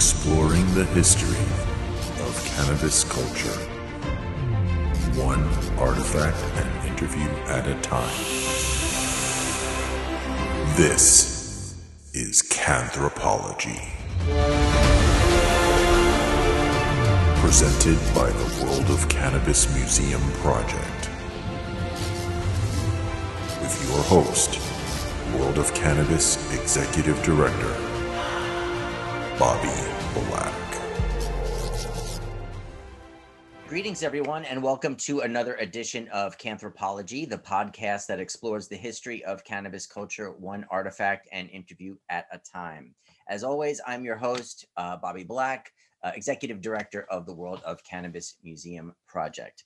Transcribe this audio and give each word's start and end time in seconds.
exploring 0.00 0.64
the 0.72 0.86
history 0.94 1.44
of 2.24 2.42
cannabis 2.56 3.04
culture, 3.04 3.60
one 5.20 5.44
artifact 5.78 6.38
and 6.56 6.90
interview 6.90 7.28
at 7.48 7.68
a 7.68 7.78
time. 7.82 8.08
This 10.74 11.76
is 12.14 12.40
Canthropology. 12.40 13.78
Presented 17.42 17.98
by 18.14 18.30
the 18.30 18.64
World 18.64 18.88
of 18.88 19.06
Cannabis 19.10 19.70
Museum 19.74 20.22
Project. 20.40 21.10
With 23.60 23.90
your 23.90 24.02
host, 24.04 24.58
World 25.38 25.58
of 25.58 25.74
Cannabis 25.74 26.38
Executive 26.58 27.22
Director, 27.22 27.89
Bobby 29.40 29.68
Black. 30.12 30.82
Greetings, 33.66 34.02
everyone, 34.02 34.44
and 34.44 34.62
welcome 34.62 34.94
to 34.96 35.20
another 35.20 35.54
edition 35.54 36.08
of 36.08 36.36
Canthropology, 36.36 37.26
the 37.26 37.38
podcast 37.38 38.06
that 38.08 38.20
explores 38.20 38.68
the 38.68 38.76
history 38.76 39.24
of 39.24 39.42
cannabis 39.42 39.86
culture, 39.86 40.32
one 40.32 40.66
artifact 40.70 41.26
and 41.32 41.48
interview 41.48 41.96
at 42.10 42.26
a 42.30 42.36
time. 42.36 42.94
As 43.28 43.42
always, 43.42 43.80
I'm 43.86 44.04
your 44.04 44.16
host, 44.16 44.66
uh, 44.76 44.98
Bobby 44.98 45.24
Black, 45.24 45.72
uh, 46.04 46.10
Executive 46.14 46.60
Director 46.60 47.06
of 47.10 47.24
the 47.24 47.32
World 47.32 47.62
of 47.64 47.82
Cannabis 47.82 48.36
Museum 48.44 48.94
Project. 49.08 49.64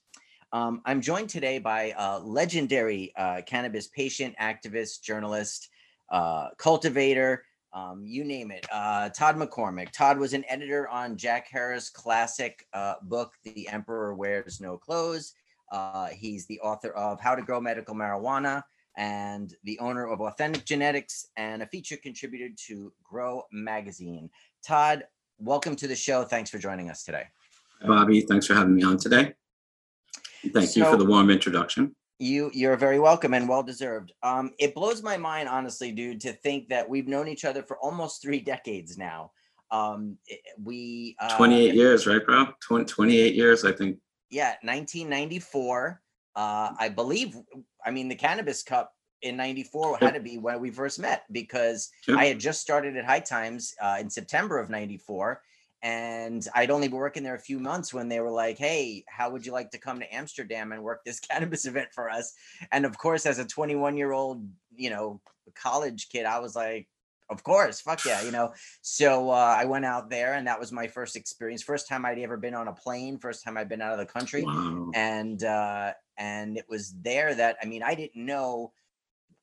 Um, 0.53 0.83
I'm 0.85 1.01
joined 1.01 1.27
today 1.27 1.59
by 1.59 1.93
a 1.97 2.19
legendary 2.19 3.11
uh, 3.17 3.41
cannabis 3.45 3.87
patient, 3.87 4.37
activist, 4.39 5.01
journalist, 5.01 5.69
uh, 6.09 6.51
cultivator, 6.57 7.43
um, 7.75 8.03
you 8.05 8.23
name 8.23 8.51
it. 8.51 8.65
Uh, 8.71 9.09
Todd 9.09 9.35
McCormick. 9.35 9.91
Todd 9.91 10.17
was 10.17 10.33
an 10.33 10.45
editor 10.47 10.87
on 10.87 11.17
Jack 11.17 11.47
Herer's 11.51 11.89
classic 11.89 12.65
uh, 12.73 12.95
book, 13.03 13.33
The 13.43 13.67
Emperor 13.67 14.15
Wears 14.15 14.61
No 14.61 14.77
Clothes. 14.77 15.33
Uh, 15.71 16.07
he's 16.07 16.45
the 16.45 16.59
author 16.61 16.91
of 16.91 17.19
How 17.19 17.35
to 17.35 17.41
Grow 17.41 17.59
Medical 17.59 17.93
Marijuana 17.93 18.63
and 18.95 19.53
the 19.65 19.77
owner 19.79 20.07
of 20.07 20.21
Authentic 20.21 20.63
Genetics 20.63 21.27
and 21.35 21.61
a 21.61 21.67
feature 21.67 21.97
contributor 21.97 22.47
to 22.67 22.93
Grow 23.03 23.43
Magazine. 23.51 24.29
Todd, 24.65 25.03
welcome 25.37 25.75
to 25.75 25.87
the 25.87 25.95
show. 25.97 26.23
Thanks 26.23 26.49
for 26.49 26.57
joining 26.57 26.89
us 26.89 27.03
today. 27.03 27.25
Bobby, 27.85 28.21
thanks 28.21 28.47
for 28.47 28.53
having 28.53 28.73
me 28.73 28.83
on 28.83 28.97
today. 28.97 29.33
Thank 30.53 30.69
so, 30.69 30.79
you 30.79 30.85
for 30.85 30.97
the 30.97 31.05
warm 31.05 31.29
introduction. 31.29 31.93
You 32.17 32.49
you're 32.53 32.77
very 32.77 32.99
welcome 32.99 33.33
and 33.33 33.47
well 33.47 33.63
deserved. 33.63 34.13
Um, 34.23 34.51
it 34.57 34.73
blows 34.73 35.03
my 35.03 35.17
mind, 35.17 35.49
honestly, 35.49 35.91
dude, 35.91 36.21
to 36.21 36.31
think 36.31 36.69
that 36.69 36.87
we've 36.87 37.07
known 37.07 37.27
each 37.27 37.43
other 37.43 37.61
for 37.61 37.77
almost 37.79 38.21
three 38.21 38.39
decades 38.39 38.97
now. 38.97 39.31
Um, 39.71 40.17
we 40.63 41.17
uh, 41.19 41.35
28 41.35 41.73
years, 41.73 42.07
right, 42.07 42.25
bro? 42.25 42.47
20, 42.61 42.85
28 42.85 43.35
years, 43.35 43.65
I 43.65 43.71
think. 43.71 43.97
Yeah, 44.29 44.55
1994. 44.61 46.01
Uh, 46.35 46.71
I 46.79 46.89
believe. 46.89 47.37
I 47.85 47.91
mean, 47.91 48.07
the 48.07 48.15
Cannabis 48.15 48.63
Cup 48.63 48.93
in 49.21 49.35
94 49.35 49.97
had 49.97 50.13
to 50.13 50.19
be 50.19 50.37
when 50.37 50.59
we 50.59 50.71
first 50.71 50.99
met 50.99 51.23
because 51.31 51.89
yep. 52.07 52.17
I 52.17 52.25
had 52.25 52.39
just 52.39 52.61
started 52.61 52.95
at 52.95 53.05
High 53.05 53.19
Times 53.19 53.73
uh, 53.81 53.97
in 53.99 54.09
September 54.09 54.59
of 54.59 54.69
94 54.69 55.41
and 55.85 56.47
I'd 56.55 56.71
only 56.71 56.87
been 56.87 56.97
working 56.97 57.21
there 57.21 57.35
a 57.35 57.39
few 57.39 57.59
months 57.59 57.93
when 57.93 58.09
they 58.09 58.19
were 58.19 58.31
like, 58.31 58.57
"Hey, 58.57 59.05
how 59.07 59.29
would 59.29 59.45
you 59.45 59.51
like 59.51 59.69
to 59.69 59.77
come 59.77 59.99
to 59.99 60.13
Amsterdam 60.13 60.71
and 60.71 60.81
work 60.81 61.03
this 61.05 61.19
cannabis 61.29 61.65
event 61.67 61.89
for 61.93 62.09
us?" 62.09 62.33
And 62.71 62.85
of 62.85 62.97
course, 62.97 63.27
as 63.27 63.37
a 63.37 63.45
21 63.45 63.95
year 63.95 64.11
old, 64.11 64.43
you 64.75 64.89
know, 64.89 65.21
college 65.53 66.09
kid, 66.09 66.25
I 66.25 66.39
was 66.39 66.55
like, 66.55 66.87
"Of 67.29 67.43
course, 67.43 67.81
fuck 67.81 68.03
yeah," 68.03 68.23
you 68.23 68.31
know. 68.31 68.51
So 68.81 69.29
uh, 69.29 69.55
I 69.59 69.65
went 69.65 69.85
out 69.85 70.09
there, 70.09 70.33
and 70.33 70.47
that 70.47 70.59
was 70.59 70.71
my 70.71 70.87
first 70.87 71.15
experience. 71.15 71.61
First 71.61 71.87
time 71.87 72.03
I'd 72.03 72.17
ever 72.17 72.37
been 72.37 72.55
on 72.55 72.67
a 72.67 72.73
plane. 72.73 73.19
First 73.19 73.43
time 73.43 73.55
I'd 73.55 73.69
been 73.69 73.83
out 73.83 73.93
of 73.93 73.99
the 73.99 74.07
country, 74.07 74.41
wow. 74.41 74.89
and 74.95 75.43
uh, 75.43 75.93
and 76.17 76.57
it 76.57 76.65
was 76.67 76.95
there 77.03 77.35
that 77.35 77.57
I 77.61 77.67
mean, 77.67 77.83
I 77.83 77.93
didn't 77.93 78.25
know 78.25 78.73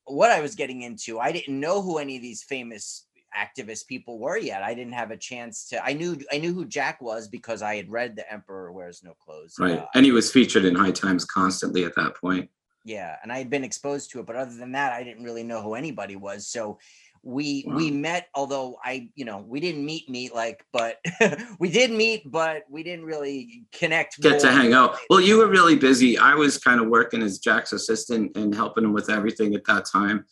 what 0.06 0.32
I 0.32 0.40
was 0.40 0.56
getting 0.56 0.82
into. 0.82 1.20
I 1.20 1.30
didn't 1.30 1.60
know 1.60 1.82
who 1.82 1.98
any 1.98 2.16
of 2.16 2.22
these 2.22 2.42
famous 2.42 3.06
activist 3.38 3.86
people 3.86 4.18
were 4.18 4.36
yet. 4.36 4.62
I 4.62 4.74
didn't 4.74 4.92
have 4.92 5.10
a 5.10 5.16
chance 5.16 5.68
to. 5.68 5.84
I 5.84 5.92
knew 5.92 6.18
I 6.32 6.38
knew 6.38 6.54
who 6.54 6.64
Jack 6.64 7.00
was 7.00 7.28
because 7.28 7.62
I 7.62 7.76
had 7.76 7.90
read 7.90 8.16
The 8.16 8.30
Emperor 8.32 8.72
Wears 8.72 9.02
No 9.02 9.14
Clothes. 9.14 9.56
Right, 9.58 9.78
uh, 9.78 9.86
and 9.94 10.04
he 10.04 10.12
was 10.12 10.30
featured 10.30 10.64
in 10.64 10.74
High 10.74 10.90
Times 10.90 11.24
constantly 11.24 11.84
at 11.84 11.94
that 11.96 12.16
point. 12.16 12.50
Yeah, 12.84 13.16
and 13.22 13.32
I 13.32 13.38
had 13.38 13.50
been 13.50 13.64
exposed 13.64 14.10
to 14.12 14.20
it, 14.20 14.26
but 14.26 14.36
other 14.36 14.54
than 14.54 14.72
that, 14.72 14.92
I 14.92 15.04
didn't 15.04 15.24
really 15.24 15.44
know 15.44 15.62
who 15.62 15.74
anybody 15.74 16.16
was. 16.16 16.48
So 16.48 16.78
we 17.22 17.64
wow. 17.66 17.76
we 17.76 17.90
met, 17.90 18.28
although 18.34 18.78
I 18.84 19.08
you 19.14 19.24
know 19.24 19.44
we 19.46 19.60
didn't 19.60 19.84
meet 19.84 20.08
meet 20.08 20.34
like, 20.34 20.64
but 20.72 20.98
we 21.58 21.70
did 21.70 21.90
meet, 21.92 22.30
but 22.30 22.64
we 22.68 22.82
didn't 22.82 23.04
really 23.04 23.64
connect. 23.72 24.20
Get 24.20 24.40
to 24.40 24.50
hang 24.50 24.72
out. 24.72 24.96
Well, 25.08 25.20
you 25.20 25.38
were 25.38 25.46
really 25.48 25.76
busy. 25.76 26.18
I 26.18 26.34
was 26.34 26.58
kind 26.58 26.80
of 26.80 26.88
working 26.88 27.22
as 27.22 27.38
Jack's 27.38 27.72
assistant 27.72 28.36
and 28.36 28.54
helping 28.54 28.84
him 28.84 28.92
with 28.92 29.10
everything 29.10 29.54
at 29.54 29.64
that 29.66 29.86
time 29.86 30.24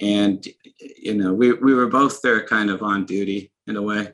and 0.00 0.46
you 0.78 1.14
know 1.14 1.32
we 1.32 1.52
we 1.52 1.74
were 1.74 1.86
both 1.86 2.20
there 2.22 2.46
kind 2.46 2.70
of 2.70 2.82
on 2.82 3.04
duty 3.04 3.52
in 3.66 3.76
a 3.76 3.82
way. 3.82 4.12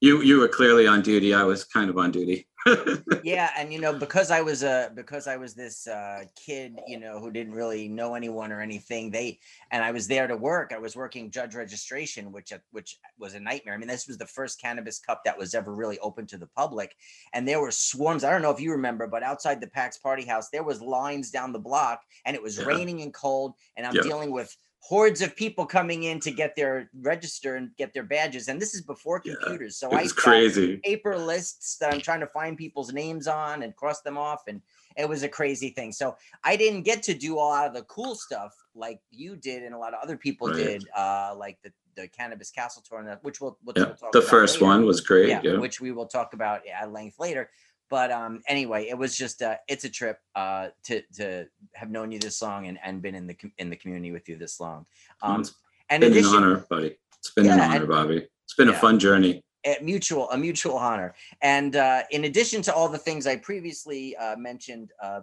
You 0.00 0.22
you 0.22 0.38
were 0.38 0.48
clearly 0.48 0.86
on 0.86 1.02
duty. 1.02 1.34
I 1.34 1.44
was 1.44 1.64
kind 1.64 1.90
of 1.90 1.98
on 1.98 2.10
duty. 2.10 2.48
Yeah 3.24 3.50
and 3.56 3.72
you 3.72 3.80
know 3.80 3.92
because 3.92 4.30
i 4.30 4.40
was 4.40 4.62
a 4.62 4.90
because 4.94 5.26
i 5.26 5.36
was 5.36 5.54
this 5.54 5.86
uh, 5.86 6.24
kid 6.36 6.78
you 6.86 6.98
know 6.98 7.18
who 7.18 7.30
didn't 7.30 7.54
really 7.54 7.88
know 7.88 8.14
anyone 8.14 8.52
or 8.52 8.60
anything 8.60 9.10
they 9.10 9.38
and 9.70 9.82
i 9.82 9.90
was 9.90 10.06
there 10.06 10.26
to 10.26 10.36
work. 10.36 10.72
I 10.72 10.78
was 10.78 10.96
working 10.96 11.30
judge 11.30 11.54
registration 11.54 12.32
which 12.32 12.52
uh, 12.52 12.58
which 12.70 12.98
was 13.18 13.34
a 13.34 13.40
nightmare. 13.40 13.74
I 13.74 13.78
mean 13.78 13.88
this 13.88 14.06
was 14.06 14.18
the 14.18 14.26
first 14.26 14.60
cannabis 14.60 14.98
cup 14.98 15.22
that 15.24 15.38
was 15.38 15.54
ever 15.54 15.74
really 15.74 15.98
open 16.00 16.26
to 16.28 16.38
the 16.38 16.46
public. 16.46 16.94
And 17.32 17.46
there 17.46 17.60
were 17.60 17.70
swarms 17.70 18.24
i 18.24 18.30
don't 18.30 18.42
know 18.42 18.50
if 18.50 18.60
you 18.60 18.72
remember 18.72 19.06
but 19.06 19.22
outside 19.22 19.60
the 19.60 19.68
pax 19.68 19.98
party 19.98 20.24
house 20.24 20.48
there 20.50 20.64
was 20.64 20.80
lines 20.80 21.30
down 21.30 21.52
the 21.52 21.58
block 21.58 22.02
and 22.24 22.36
it 22.36 22.42
was 22.42 22.58
yeah. 22.58 22.64
raining 22.64 23.02
and 23.02 23.12
cold 23.14 23.54
and 23.76 23.86
i'm 23.86 23.94
yeah. 23.94 24.02
dealing 24.02 24.30
with 24.30 24.56
hordes 24.82 25.22
of 25.22 25.36
people 25.36 25.64
coming 25.64 26.02
in 26.02 26.18
to 26.18 26.32
get 26.32 26.56
their 26.56 26.90
register 27.00 27.54
and 27.54 27.70
get 27.76 27.94
their 27.94 28.02
badges. 28.02 28.48
And 28.48 28.60
this 28.60 28.74
is 28.74 28.82
before 28.82 29.20
computers. 29.20 29.78
Yeah, 29.80 29.88
so 29.88 29.96
I 29.96 30.06
crazy 30.08 30.78
paper 30.78 31.16
lists 31.16 31.76
that 31.78 31.94
I'm 31.94 32.00
trying 32.00 32.18
to 32.20 32.26
find 32.26 32.58
people's 32.58 32.92
names 32.92 33.28
on 33.28 33.62
and 33.62 33.74
cross 33.76 34.00
them 34.00 34.18
off. 34.18 34.42
And 34.48 34.60
it 34.96 35.08
was 35.08 35.22
a 35.22 35.28
crazy 35.28 35.70
thing. 35.70 35.92
So 35.92 36.16
I 36.42 36.56
didn't 36.56 36.82
get 36.82 37.02
to 37.04 37.14
do 37.14 37.36
a 37.36 37.38
lot 37.38 37.68
of 37.68 37.74
the 37.74 37.82
cool 37.82 38.16
stuff 38.16 38.52
like 38.74 39.00
you 39.12 39.36
did 39.36 39.62
and 39.62 39.72
a 39.72 39.78
lot 39.78 39.94
of 39.94 40.02
other 40.02 40.16
people 40.16 40.48
right. 40.48 40.56
did, 40.56 40.88
uh, 40.96 41.34
like 41.36 41.58
the 41.62 41.72
the 41.94 42.08
cannabis 42.08 42.50
castle 42.50 42.82
tour, 42.88 43.18
which 43.20 43.40
we'll, 43.40 43.58
we'll, 43.64 43.74
yeah, 43.76 43.92
we'll 44.00 44.10
the 44.12 44.22
first 44.22 44.54
later. 44.54 44.64
one 44.64 44.86
was 44.86 45.02
great, 45.02 45.28
yeah, 45.28 45.40
yeah, 45.44 45.58
which 45.58 45.78
we 45.78 45.92
will 45.92 46.06
talk 46.06 46.32
about 46.32 46.62
at 46.66 46.90
length 46.90 47.18
later. 47.18 47.50
But 47.92 48.10
um, 48.10 48.40
anyway, 48.48 48.88
it 48.88 48.96
was 48.96 49.14
just 49.14 49.42
uh, 49.42 49.56
it's 49.68 49.84
a 49.84 49.88
trip 49.90 50.18
uh, 50.34 50.68
to 50.84 51.02
to 51.16 51.46
have 51.74 51.90
known 51.90 52.10
you 52.10 52.18
this 52.18 52.40
long 52.40 52.66
and, 52.66 52.78
and 52.82 53.02
been 53.02 53.14
in 53.14 53.26
the 53.26 53.36
in 53.58 53.68
the 53.68 53.76
community 53.76 54.12
with 54.12 54.30
you 54.30 54.36
this 54.36 54.60
long. 54.60 54.86
Um, 55.20 55.42
it's 55.42 55.54
and 55.90 56.00
been 56.00 56.12
addition, 56.12 56.36
an 56.36 56.42
honor, 56.42 56.66
buddy. 56.70 56.96
It's 57.18 57.34
been 57.34 57.44
yeah, 57.44 57.56
an 57.56 57.60
honor, 57.60 57.76
and, 57.76 57.88
Bobby. 57.88 58.26
It's 58.44 58.54
been 58.54 58.68
yeah, 58.68 58.76
a 58.76 58.78
fun 58.78 58.98
journey. 58.98 59.42
A 59.66 59.76
mutual 59.82 60.30
a 60.30 60.38
mutual 60.38 60.78
honor. 60.78 61.14
And 61.42 61.76
uh, 61.76 62.04
in 62.10 62.24
addition 62.24 62.62
to 62.62 62.74
all 62.74 62.88
the 62.88 62.96
things 62.96 63.26
I 63.26 63.36
previously 63.36 64.16
uh, 64.16 64.36
mentioned, 64.36 64.90
uh, 65.02 65.20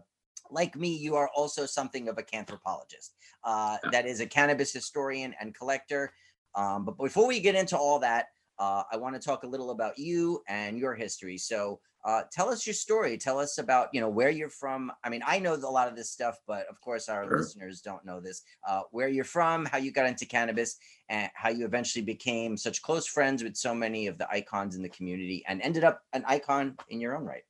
like 0.51 0.75
me, 0.75 0.96
you 0.96 1.16
are 1.16 1.31
also 1.36 1.66
something 1.66 2.07
of 2.07 2.19
a 2.19 2.24
canthropologist, 2.24 3.16
uh, 3.46 3.78
that 3.91 4.06
is 4.06 4.19
a 4.19 4.28
cannabis 4.28 4.72
historian 4.72 5.34
and 5.41 5.56
collector. 5.56 6.13
Um, 6.53 6.86
but 6.86 7.00
before 7.00 7.25
we 7.25 7.40
get 7.40 7.56
into 7.56 7.75
all 7.75 7.97
that, 8.01 8.28
uh, 8.59 8.84
I 8.91 8.97
want 8.97 9.16
to 9.16 9.22
talk 9.22 9.44
a 9.44 9.47
little 9.47 9.72
about 9.72 9.97
you 9.97 10.44
and 10.47 10.78
your 10.78 10.94
history. 10.94 11.40
So, 11.40 11.80
uh, 12.06 12.22
tell 12.32 12.50
us 12.50 12.66
your 12.66 12.74
story. 12.74 13.18
Tell 13.18 13.40
us 13.40 13.58
about 13.58 13.90
you 13.94 14.00
know 14.00 14.10
where 14.10 14.30
you're 14.30 14.50
from. 14.50 14.92
I 15.04 15.10
mean, 15.10 15.22
I 15.26 15.40
know 15.40 15.54
a 15.54 15.58
lot 15.58 15.88
of 15.88 15.96
this 15.96 16.10
stuff, 16.10 16.38
but 16.48 16.66
of 16.68 16.80
course 16.80 17.10
our 17.10 17.26
sure. 17.26 17.40
listeners 17.40 17.82
don't 17.82 18.06
know 18.06 18.20
this. 18.20 18.44
Uh, 18.68 18.82
where 18.92 19.10
you're 19.10 19.24
from, 19.26 19.66
how 19.66 19.78
you 19.78 19.92
got 19.92 20.06
into 20.06 20.26
cannabis, 20.26 20.78
and 21.10 21.30
how 21.34 21.50
you 21.50 21.66
eventually 21.66 22.04
became 22.04 22.56
such 22.56 22.81
close 22.81 23.06
friends 23.06 23.44
with 23.44 23.57
so 23.57 23.75
many 23.75 24.07
of 24.07 24.18
the 24.18 24.30
icons 24.30 24.75
in 24.75 24.81
the 24.81 24.90
community, 24.90 25.44
and 25.48 25.62
ended 25.62 25.84
up 25.84 26.01
an 26.13 26.24
icon 26.28 26.75
in 26.90 27.01
your 27.01 27.18
own 27.18 27.25
right. 27.25 27.44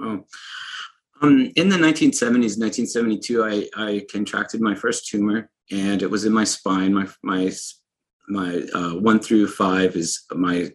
Oh. 0.00 0.24
Um, 1.20 1.52
in 1.54 1.68
the 1.68 1.76
1970s, 1.76 2.58
1972, 2.58 3.44
I, 3.44 3.68
I 3.76 4.06
contracted 4.10 4.60
my 4.60 4.74
first 4.74 5.06
tumor, 5.06 5.50
and 5.70 6.02
it 6.02 6.10
was 6.10 6.24
in 6.24 6.32
my 6.32 6.44
spine. 6.44 6.94
My 6.94 7.08
my 7.22 7.52
my 8.28 8.62
uh, 8.74 8.94
one 8.94 9.18
through 9.18 9.48
five 9.48 9.96
is 9.96 10.24
my 10.32 10.70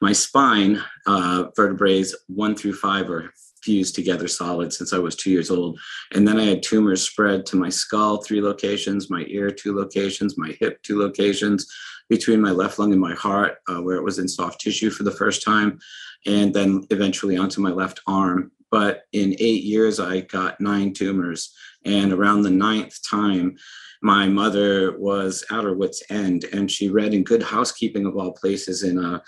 my 0.00 0.12
spine 0.12 0.82
uh, 1.06 1.44
vertebrae 1.56 2.04
one 2.28 2.54
through 2.54 2.74
five 2.74 3.10
are 3.10 3.32
fused 3.62 3.94
together 3.94 4.28
solid 4.28 4.72
since 4.72 4.92
I 4.92 4.98
was 4.98 5.16
two 5.16 5.30
years 5.30 5.50
old. 5.50 5.78
And 6.14 6.26
then 6.26 6.38
I 6.38 6.44
had 6.44 6.62
tumors 6.62 7.02
spread 7.02 7.44
to 7.46 7.56
my 7.56 7.68
skull, 7.68 8.22
three 8.22 8.40
locations, 8.40 9.10
my 9.10 9.24
ear, 9.28 9.50
two 9.50 9.74
locations, 9.74 10.38
my 10.38 10.56
hip, 10.60 10.80
two 10.82 10.98
locations, 10.98 11.66
between 12.08 12.40
my 12.40 12.52
left 12.52 12.78
lung 12.78 12.92
and 12.92 13.00
my 13.00 13.14
heart, 13.14 13.58
uh, 13.68 13.82
where 13.82 13.96
it 13.96 14.04
was 14.04 14.18
in 14.18 14.28
soft 14.28 14.60
tissue 14.60 14.90
for 14.90 15.02
the 15.02 15.10
first 15.10 15.44
time, 15.44 15.78
and 16.26 16.54
then 16.54 16.86
eventually 16.90 17.36
onto 17.36 17.60
my 17.60 17.70
left 17.70 18.00
arm. 18.06 18.50
But 18.70 19.02
in 19.12 19.34
eight 19.38 19.64
years, 19.64 19.98
I 20.00 20.20
got 20.22 20.60
nine 20.60 20.92
tumors. 20.92 21.54
And 21.84 22.12
around 22.12 22.42
the 22.42 22.50
ninth 22.50 22.98
time, 23.08 23.56
my 24.02 24.28
mother 24.28 24.98
was 24.98 25.44
at 25.50 25.64
her 25.64 25.74
wits' 25.74 26.02
end, 26.10 26.44
and 26.52 26.70
she 26.70 26.88
read 26.88 27.12
in 27.12 27.24
Good 27.24 27.42
Housekeeping, 27.42 28.06
of 28.06 28.16
all 28.16 28.32
places, 28.32 28.84
in 28.84 28.98
a 28.98 29.22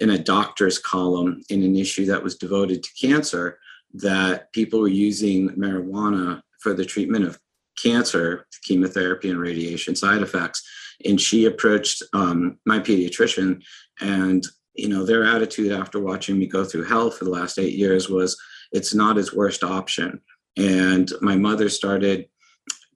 in 0.00 0.10
a 0.10 0.18
doctor's 0.18 0.78
column 0.78 1.40
in 1.50 1.62
an 1.62 1.76
issue 1.76 2.06
that 2.06 2.22
was 2.22 2.36
devoted 2.36 2.82
to 2.82 3.06
cancer 3.06 3.58
that 3.94 4.52
people 4.52 4.80
were 4.80 4.88
using 4.88 5.50
marijuana 5.50 6.42
for 6.60 6.74
the 6.74 6.84
treatment 6.84 7.24
of 7.24 7.38
cancer, 7.80 8.46
chemotherapy, 8.62 9.30
and 9.30 9.38
radiation 9.38 9.94
side 9.94 10.22
effects. 10.22 10.66
And 11.04 11.20
she 11.20 11.44
approached 11.46 12.02
um, 12.12 12.58
my 12.66 12.78
pediatrician, 12.78 13.62
and 14.00 14.44
you 14.74 14.88
know 14.88 15.04
their 15.04 15.24
attitude 15.24 15.72
after 15.72 16.00
watching 16.00 16.38
me 16.38 16.46
go 16.46 16.64
through 16.64 16.84
hell 16.84 17.10
for 17.10 17.24
the 17.24 17.30
last 17.30 17.58
eight 17.58 17.74
years 17.74 18.08
was 18.08 18.36
it's 18.72 18.94
not 18.94 19.16
his 19.16 19.32
worst 19.32 19.62
option. 19.62 20.20
And 20.56 21.12
my 21.20 21.36
mother 21.36 21.68
started 21.68 22.28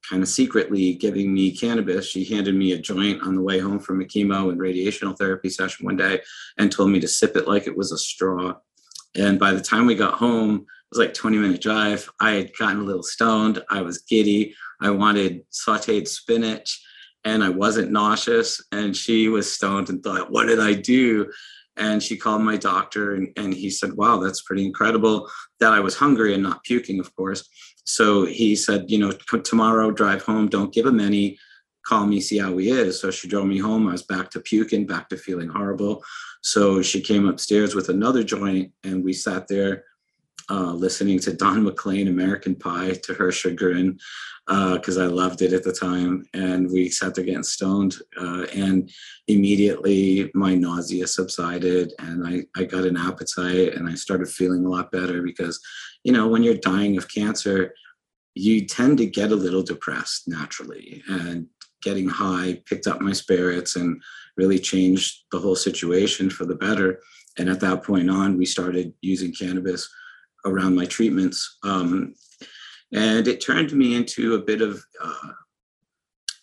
kind 0.08 0.22
of 0.22 0.28
secretly 0.28 0.94
giving 0.94 1.32
me 1.32 1.50
cannabis. 1.50 2.08
She 2.08 2.24
handed 2.24 2.54
me 2.54 2.72
a 2.72 2.78
joint 2.78 3.22
on 3.22 3.34
the 3.34 3.42
way 3.42 3.58
home 3.58 3.78
from 3.78 4.00
a 4.00 4.04
chemo 4.04 4.50
and 4.50 4.60
radiational 4.60 5.16
therapy 5.16 5.50
session 5.50 5.84
one 5.84 5.96
day 5.96 6.20
and 6.56 6.70
told 6.70 6.90
me 6.90 7.00
to 7.00 7.08
sip 7.08 7.36
it 7.36 7.48
like 7.48 7.66
it 7.66 7.76
was 7.76 7.92
a 7.92 7.98
straw. 7.98 8.54
And 9.14 9.38
by 9.38 9.52
the 9.52 9.60
time 9.60 9.86
we 9.86 9.94
got 9.94 10.14
home, 10.14 10.56
it 10.56 10.96
was 10.96 10.98
like 10.98 11.14
20 11.14 11.36
minute 11.38 11.60
drive. 11.60 12.08
I 12.20 12.32
had 12.32 12.56
gotten 12.56 12.80
a 12.80 12.84
little 12.84 13.02
stoned. 13.02 13.62
I 13.70 13.82
was 13.82 14.02
giddy. 14.02 14.54
I 14.80 14.90
wanted 14.90 15.42
sauteed 15.50 16.08
spinach 16.08 16.80
and 17.24 17.42
I 17.42 17.48
wasn't 17.50 17.90
nauseous. 17.90 18.62
And 18.72 18.96
she 18.96 19.28
was 19.28 19.52
stoned 19.52 19.90
and 19.90 20.02
thought, 20.02 20.30
what 20.30 20.46
did 20.46 20.60
I 20.60 20.74
do? 20.74 21.30
And 21.78 22.02
she 22.02 22.16
called 22.16 22.42
my 22.42 22.56
doctor 22.56 23.14
and, 23.14 23.28
and 23.36 23.54
he 23.54 23.70
said, 23.70 23.94
wow, 23.94 24.18
that's 24.18 24.42
pretty 24.42 24.66
incredible 24.66 25.30
that 25.60 25.72
I 25.72 25.80
was 25.80 25.96
hungry 25.96 26.34
and 26.34 26.42
not 26.42 26.64
puking, 26.64 27.00
of 27.00 27.14
course. 27.14 27.48
So 27.84 28.26
he 28.26 28.56
said, 28.56 28.90
you 28.90 28.98
know, 28.98 29.12
tomorrow 29.12 29.90
drive 29.90 30.22
home, 30.22 30.48
don't 30.48 30.74
give 30.74 30.84
him 30.84 31.00
any, 31.00 31.38
call 31.86 32.06
me, 32.06 32.20
see 32.20 32.38
how 32.38 32.56
he 32.58 32.70
is. 32.70 33.00
So 33.00 33.10
she 33.10 33.28
drove 33.28 33.46
me 33.46 33.58
home. 33.58 33.88
I 33.88 33.92
was 33.92 34.02
back 34.02 34.30
to 34.30 34.40
puking, 34.40 34.86
back 34.86 35.08
to 35.08 35.16
feeling 35.16 35.48
horrible. 35.48 36.04
So 36.42 36.82
she 36.82 37.00
came 37.00 37.26
upstairs 37.26 37.74
with 37.74 37.88
another 37.88 38.22
joint 38.22 38.72
and 38.84 39.02
we 39.02 39.12
sat 39.12 39.48
there 39.48 39.84
uh, 40.50 40.72
listening 40.72 41.18
to 41.20 41.32
Don 41.32 41.62
McLean, 41.64 42.08
American 42.08 42.54
Pie, 42.54 42.92
to 43.04 43.14
her 43.14 43.30
chagrin, 43.30 43.98
because 44.46 44.96
uh, 44.96 45.04
I 45.04 45.06
loved 45.06 45.42
it 45.42 45.52
at 45.52 45.62
the 45.62 45.72
time. 45.72 46.24
And 46.32 46.70
we 46.70 46.88
sat 46.88 47.14
there 47.14 47.24
getting 47.24 47.42
stoned, 47.42 47.96
uh, 48.18 48.46
and 48.54 48.90
immediately 49.26 50.30
my 50.34 50.54
nausea 50.54 51.06
subsided, 51.06 51.92
and 51.98 52.26
I, 52.26 52.44
I 52.56 52.64
got 52.64 52.84
an 52.84 52.96
appetite, 52.96 53.74
and 53.74 53.88
I 53.88 53.94
started 53.94 54.28
feeling 54.28 54.64
a 54.64 54.70
lot 54.70 54.90
better 54.90 55.22
because, 55.22 55.60
you 56.04 56.12
know, 56.12 56.28
when 56.28 56.42
you're 56.42 56.54
dying 56.54 56.96
of 56.96 57.12
cancer, 57.12 57.74
you 58.34 58.66
tend 58.66 58.98
to 58.98 59.06
get 59.06 59.32
a 59.32 59.36
little 59.36 59.62
depressed 59.62 60.28
naturally, 60.28 61.02
and 61.08 61.46
getting 61.82 62.08
high 62.08 62.60
picked 62.66 62.86
up 62.86 63.00
my 63.00 63.12
spirits 63.12 63.76
and 63.76 64.02
really 64.36 64.58
changed 64.58 65.24
the 65.30 65.38
whole 65.38 65.54
situation 65.54 66.28
for 66.30 66.44
the 66.44 66.54
better. 66.54 67.00
And 67.38 67.48
at 67.48 67.60
that 67.60 67.84
point 67.84 68.10
on, 68.10 68.36
we 68.36 68.46
started 68.46 68.92
using 69.00 69.32
cannabis 69.32 69.88
around 70.48 70.74
my 70.74 70.86
treatments. 70.86 71.58
Um, 71.62 72.14
and 72.92 73.28
it 73.28 73.40
turned 73.40 73.72
me 73.72 73.96
into 73.96 74.34
a 74.34 74.42
bit 74.42 74.62
of 74.62 74.82
uh, 75.02 75.32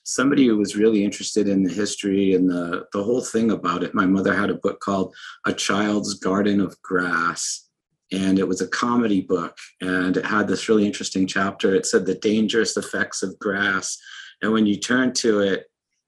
somebody 0.03 0.45
who 0.45 0.57
was 0.57 0.75
really 0.75 1.03
interested 1.03 1.47
in 1.47 1.63
the 1.63 1.73
history 1.73 2.35
and 2.35 2.49
the, 2.49 2.85
the 2.93 3.03
whole 3.03 3.21
thing 3.21 3.51
about 3.51 3.83
it. 3.83 3.95
My 3.95 4.05
mother 4.05 4.35
had 4.35 4.49
a 4.49 4.55
book 4.55 4.79
called 4.79 5.15
A 5.45 5.53
Child's 5.53 6.13
Garden 6.13 6.61
of 6.61 6.79
Grass, 6.83 7.67
and 8.11 8.37
it 8.37 8.47
was 8.47 8.61
a 8.61 8.67
comedy 8.67 9.21
book. 9.21 9.57
And 9.81 10.15
it 10.15 10.25
had 10.25 10.47
this 10.47 10.69
really 10.69 10.85
interesting 10.85 11.25
chapter. 11.25 11.73
It 11.73 11.87
said 11.87 12.05
the 12.05 12.15
dangerous 12.15 12.77
effects 12.77 13.23
of 13.23 13.37
grass. 13.39 13.97
And 14.41 14.53
when 14.53 14.67
you 14.67 14.77
turn 14.77 15.13
to 15.13 15.39
it, 15.39 15.65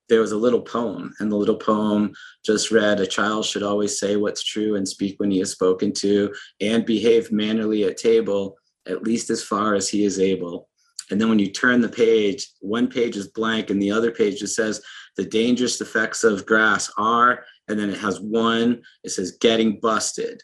there 0.09 0.21
was 0.21 0.31
a 0.31 0.38
little 0.38 0.62
poem, 0.62 1.13
and 1.19 1.31
the 1.31 1.36
little 1.36 1.57
poem 1.57 2.13
just 2.45 2.71
read 2.71 3.00
A 3.00 3.07
child 3.07 3.45
should 3.45 3.63
always 3.63 4.00
say 4.00 4.15
what's 4.15 4.44
true 4.44 4.75
and 4.75 4.88
speak 4.88 5.19
when 5.19 5.31
he 5.31 5.42
is 5.42 5.51
spoken 5.51 5.92
to, 5.94 6.33
and 6.62 6.86
behave 6.86 7.31
mannerly 7.31 7.83
at 7.83 7.98
table, 7.98 8.57
at 8.88 9.04
least 9.04 9.30
as 9.30 9.44
far 9.44 9.75
as 9.75 9.89
he 9.89 10.06
is 10.06 10.19
able. 10.19 10.69
And 11.09 11.19
then 11.19 11.30
when 11.30 11.39
you 11.39 11.51
turn 11.51 11.81
the 11.81 11.89
page, 11.89 12.48
one 12.59 12.88
page 12.88 13.15
is 13.15 13.30
blank, 13.30 13.69
and 13.69 13.81
the 13.81 13.92
other 13.92 14.12
page 14.12 14.39
just 14.39 14.56
says, 14.56 14.81
The 15.15 15.25
dangerous 15.25 15.80
effects 15.81 16.24
of 16.24 16.45
grass 16.45 16.92
are, 16.98 17.45
and 17.68 17.80
then 17.80 17.89
it 17.89 18.00
has 18.00 18.19
one, 18.19 18.81
it 19.04 19.09
says, 19.09 19.38
Getting 19.39 19.80
busted. 19.80 20.42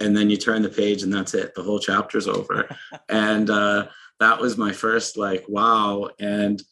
And 0.00 0.16
then 0.16 0.30
you 0.30 0.36
turn 0.36 0.62
the 0.62 0.70
page, 0.70 1.02
and 1.02 1.12
that's 1.12 1.34
it. 1.34 1.54
The 1.54 1.62
whole 1.62 1.78
chapter's 1.78 2.26
over. 2.26 2.68
and 3.08 3.50
uh, 3.50 3.88
that 4.18 4.40
was 4.40 4.56
my 4.56 4.72
first, 4.72 5.16
like, 5.16 5.44
wow. 5.46 6.08
And 6.18 6.62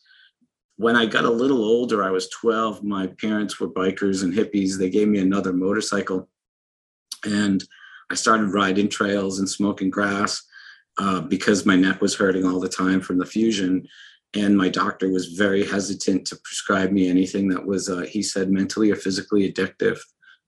when 0.78 0.94
I 0.94 1.06
got 1.06 1.24
a 1.24 1.30
little 1.30 1.64
older, 1.64 2.04
I 2.04 2.10
was 2.10 2.30
12. 2.30 2.84
My 2.84 3.08
parents 3.08 3.58
were 3.58 3.68
bikers 3.68 4.22
and 4.22 4.32
hippies. 4.32 4.78
They 4.78 4.88
gave 4.88 5.08
me 5.08 5.18
another 5.18 5.52
motorcycle. 5.52 6.28
And 7.24 7.62
I 8.10 8.14
started 8.14 8.54
riding 8.54 8.88
trails 8.88 9.40
and 9.40 9.48
smoking 9.48 9.90
grass 9.90 10.40
uh, 10.98 11.20
because 11.20 11.66
my 11.66 11.74
neck 11.74 12.00
was 12.00 12.14
hurting 12.14 12.46
all 12.46 12.60
the 12.60 12.68
time 12.68 13.00
from 13.00 13.18
the 13.18 13.26
fusion. 13.26 13.88
And 14.34 14.56
my 14.56 14.68
doctor 14.68 15.10
was 15.10 15.32
very 15.32 15.66
hesitant 15.66 16.28
to 16.28 16.36
prescribe 16.36 16.92
me 16.92 17.08
anything 17.08 17.48
that 17.48 17.66
was, 17.66 17.88
uh, 17.88 18.02
he 18.02 18.22
said, 18.22 18.48
mentally 18.48 18.92
or 18.92 18.96
physically 18.96 19.52
addictive. 19.52 19.98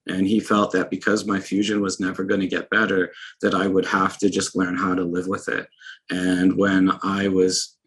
And 0.07 0.29
he 0.29 0.39
felt 0.39 0.71
that 0.73 0.91
because 0.91 1.27
my 1.27 1.41
fusion 1.41 1.81
was 1.81 1.99
never 1.99 2.23
going 2.23 2.41
to 2.41 2.47
get 2.47 2.71
better, 2.71 3.13
that 3.43 3.55
I 3.55 3.67
would 3.67 3.87
have 3.87 4.17
to 4.19 4.31
just 4.31 4.55
learn 4.55 4.77
how 4.77 4.95
to 4.95 5.03
live 5.03 5.27
with 5.27 5.49
it. 5.49 5.67
And 6.09 6.57
when 6.57 6.93
I 7.03 7.27
was 7.27 7.79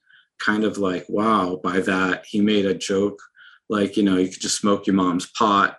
kind 0.43 0.63
of 0.63 0.77
like, 0.77 1.05
wow, 1.07 1.59
by 1.63 1.79
that, 1.81 2.25
he 2.25 2.41
made 2.41 2.65
a 2.65 2.73
joke 2.73 3.19
like, 3.69 3.97
you 3.97 4.03
know, 4.03 4.17
you 4.17 4.29
could 4.29 4.41
just 4.41 4.59
smoke 4.59 4.85
your 4.85 4.95
mom's 4.95 5.25
pot. 5.31 5.77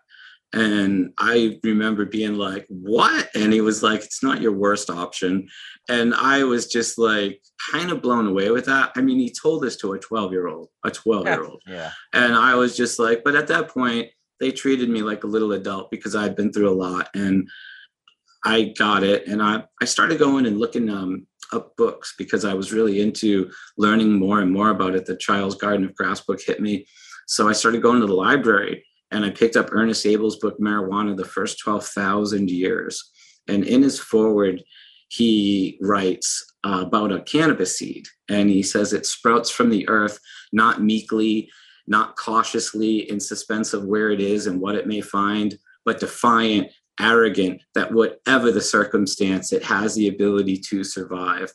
And 0.52 1.12
I 1.18 1.58
remember 1.64 2.04
being 2.04 2.36
like, 2.36 2.64
what? 2.68 3.28
And 3.34 3.52
he 3.52 3.60
was 3.60 3.82
like, 3.82 4.04
it's 4.04 4.22
not 4.22 4.40
your 4.40 4.52
worst 4.52 4.88
option. 4.88 5.48
And 5.88 6.14
I 6.14 6.44
was 6.44 6.68
just 6.68 6.96
like, 6.96 7.42
kind 7.72 7.90
of 7.90 8.02
blown 8.02 8.26
away 8.26 8.50
with 8.50 8.66
that. 8.66 8.92
I 8.96 9.00
mean, 9.00 9.18
he 9.18 9.30
told 9.30 9.62
this 9.62 9.76
to 9.78 9.94
a 9.94 9.98
12 9.98 10.32
year 10.32 10.46
old, 10.46 10.68
a 10.84 10.90
12 10.90 11.26
year 11.26 11.44
old. 11.44 11.62
Yeah. 11.66 11.90
And 12.12 12.34
I 12.34 12.54
was 12.54 12.76
just 12.76 12.98
like, 12.98 13.24
but 13.24 13.34
at 13.34 13.48
that 13.48 13.68
point, 13.68 14.10
they 14.38 14.52
treated 14.52 14.88
me 14.88 15.02
like 15.02 15.24
a 15.24 15.28
little 15.28 15.52
adult 15.52 15.90
because 15.90 16.14
I'd 16.14 16.36
been 16.36 16.52
through 16.52 16.70
a 16.70 16.74
lot. 16.74 17.08
And 17.14 17.48
I 18.44 18.74
got 18.78 19.02
it. 19.02 19.26
And 19.26 19.42
I, 19.42 19.64
I 19.80 19.86
started 19.86 20.18
going 20.18 20.46
and 20.46 20.58
looking 20.58 20.88
um, 20.88 21.26
up 21.52 21.76
books 21.76 22.14
because 22.16 22.44
I 22.44 22.54
was 22.54 22.72
really 22.72 23.00
into 23.00 23.50
learning 23.76 24.12
more 24.12 24.40
and 24.40 24.50
more 24.50 24.70
about 24.70 24.94
it. 24.94 25.06
The 25.06 25.16
Child's 25.16 25.56
Garden 25.56 25.84
of 25.84 25.94
Grass 25.94 26.20
book 26.20 26.40
hit 26.40 26.60
me. 26.60 26.86
So 27.26 27.48
I 27.48 27.52
started 27.52 27.82
going 27.82 28.00
to 28.00 28.06
the 28.06 28.14
library 28.14 28.84
and 29.10 29.24
I 29.24 29.30
picked 29.30 29.56
up 29.56 29.68
Ernest 29.70 30.06
Abel's 30.06 30.38
book, 30.38 30.58
Marijuana, 30.58 31.16
the 31.16 31.24
first 31.24 31.58
12,000 31.60 32.50
years. 32.50 33.10
And 33.48 33.64
in 33.64 33.82
his 33.82 33.98
foreword, 33.98 34.62
he 35.08 35.78
writes 35.80 36.44
uh, 36.64 36.84
about 36.86 37.12
a 37.12 37.22
cannabis 37.22 37.78
seed. 37.78 38.06
And 38.28 38.50
he 38.50 38.62
says 38.62 38.92
it 38.92 39.06
sprouts 39.06 39.50
from 39.50 39.70
the 39.70 39.88
earth, 39.88 40.18
not 40.52 40.82
meekly, 40.82 41.50
not 41.86 42.16
cautiously 42.16 43.10
in 43.10 43.20
suspense 43.20 43.74
of 43.74 43.84
where 43.84 44.10
it 44.10 44.20
is 44.20 44.46
and 44.46 44.60
what 44.60 44.74
it 44.74 44.86
may 44.86 45.00
find, 45.00 45.56
but 45.84 46.00
defiant, 46.00 46.72
arrogant 47.00 47.62
that 47.74 47.92
whatever 47.92 48.50
the 48.52 48.60
circumstance, 48.60 49.52
it 49.52 49.64
has 49.64 49.94
the 49.94 50.08
ability 50.08 50.58
to 50.58 50.84
survive. 50.84 51.52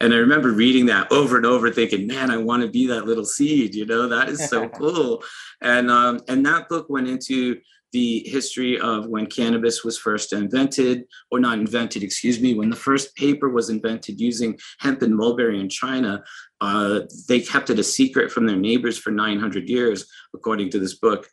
And 0.00 0.12
I 0.12 0.18
remember 0.18 0.52
reading 0.52 0.86
that 0.86 1.10
over 1.10 1.36
and 1.36 1.46
over, 1.46 1.70
thinking, 1.70 2.06
"Man, 2.06 2.30
I 2.30 2.36
want 2.36 2.62
to 2.62 2.68
be 2.68 2.86
that 2.88 3.06
little 3.06 3.24
seed." 3.24 3.74
You 3.74 3.86
know, 3.86 4.08
that 4.08 4.28
is 4.28 4.48
so 4.48 4.68
cool. 4.80 5.24
And 5.62 5.90
um, 5.90 6.20
and 6.28 6.44
that 6.44 6.68
book 6.68 6.90
went 6.90 7.08
into 7.08 7.56
the 7.92 8.28
history 8.28 8.78
of 8.78 9.06
when 9.06 9.26
cannabis 9.26 9.82
was 9.82 9.96
first 9.96 10.34
invented, 10.34 11.04
or 11.30 11.40
not 11.40 11.58
invented, 11.58 12.02
excuse 12.02 12.38
me, 12.40 12.52
when 12.52 12.68
the 12.68 12.76
first 12.76 13.14
paper 13.16 13.48
was 13.48 13.70
invented 13.70 14.20
using 14.20 14.58
hemp 14.80 15.00
and 15.00 15.16
mulberry 15.16 15.58
in 15.58 15.68
China. 15.70 16.22
Uh, 16.60 17.00
they 17.26 17.40
kept 17.40 17.70
it 17.70 17.78
a 17.78 17.84
secret 17.84 18.30
from 18.30 18.46
their 18.46 18.56
neighbors 18.56 18.98
for 18.98 19.10
900 19.10 19.68
years, 19.68 20.06
according 20.34 20.68
to 20.70 20.78
this 20.78 20.94
book. 20.94 21.26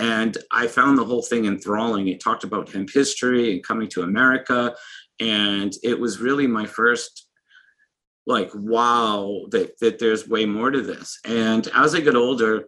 And 0.00 0.36
I 0.50 0.66
found 0.66 0.98
the 0.98 1.04
whole 1.04 1.22
thing 1.22 1.44
enthralling. 1.44 2.08
It 2.08 2.20
talked 2.20 2.42
about 2.42 2.72
hemp 2.72 2.90
history 2.92 3.52
and 3.52 3.62
coming 3.62 3.86
to 3.90 4.02
America. 4.02 4.74
And 5.20 5.72
it 5.82 6.00
was 6.00 6.20
really 6.20 6.46
my 6.46 6.66
first 6.66 7.28
like 8.26 8.50
wow 8.54 9.46
that, 9.50 9.78
that 9.80 9.98
there's 9.98 10.28
way 10.28 10.46
more 10.46 10.70
to 10.70 10.82
this 10.82 11.18
and 11.24 11.68
as 11.74 11.94
i 11.94 12.00
got 12.00 12.14
older 12.14 12.64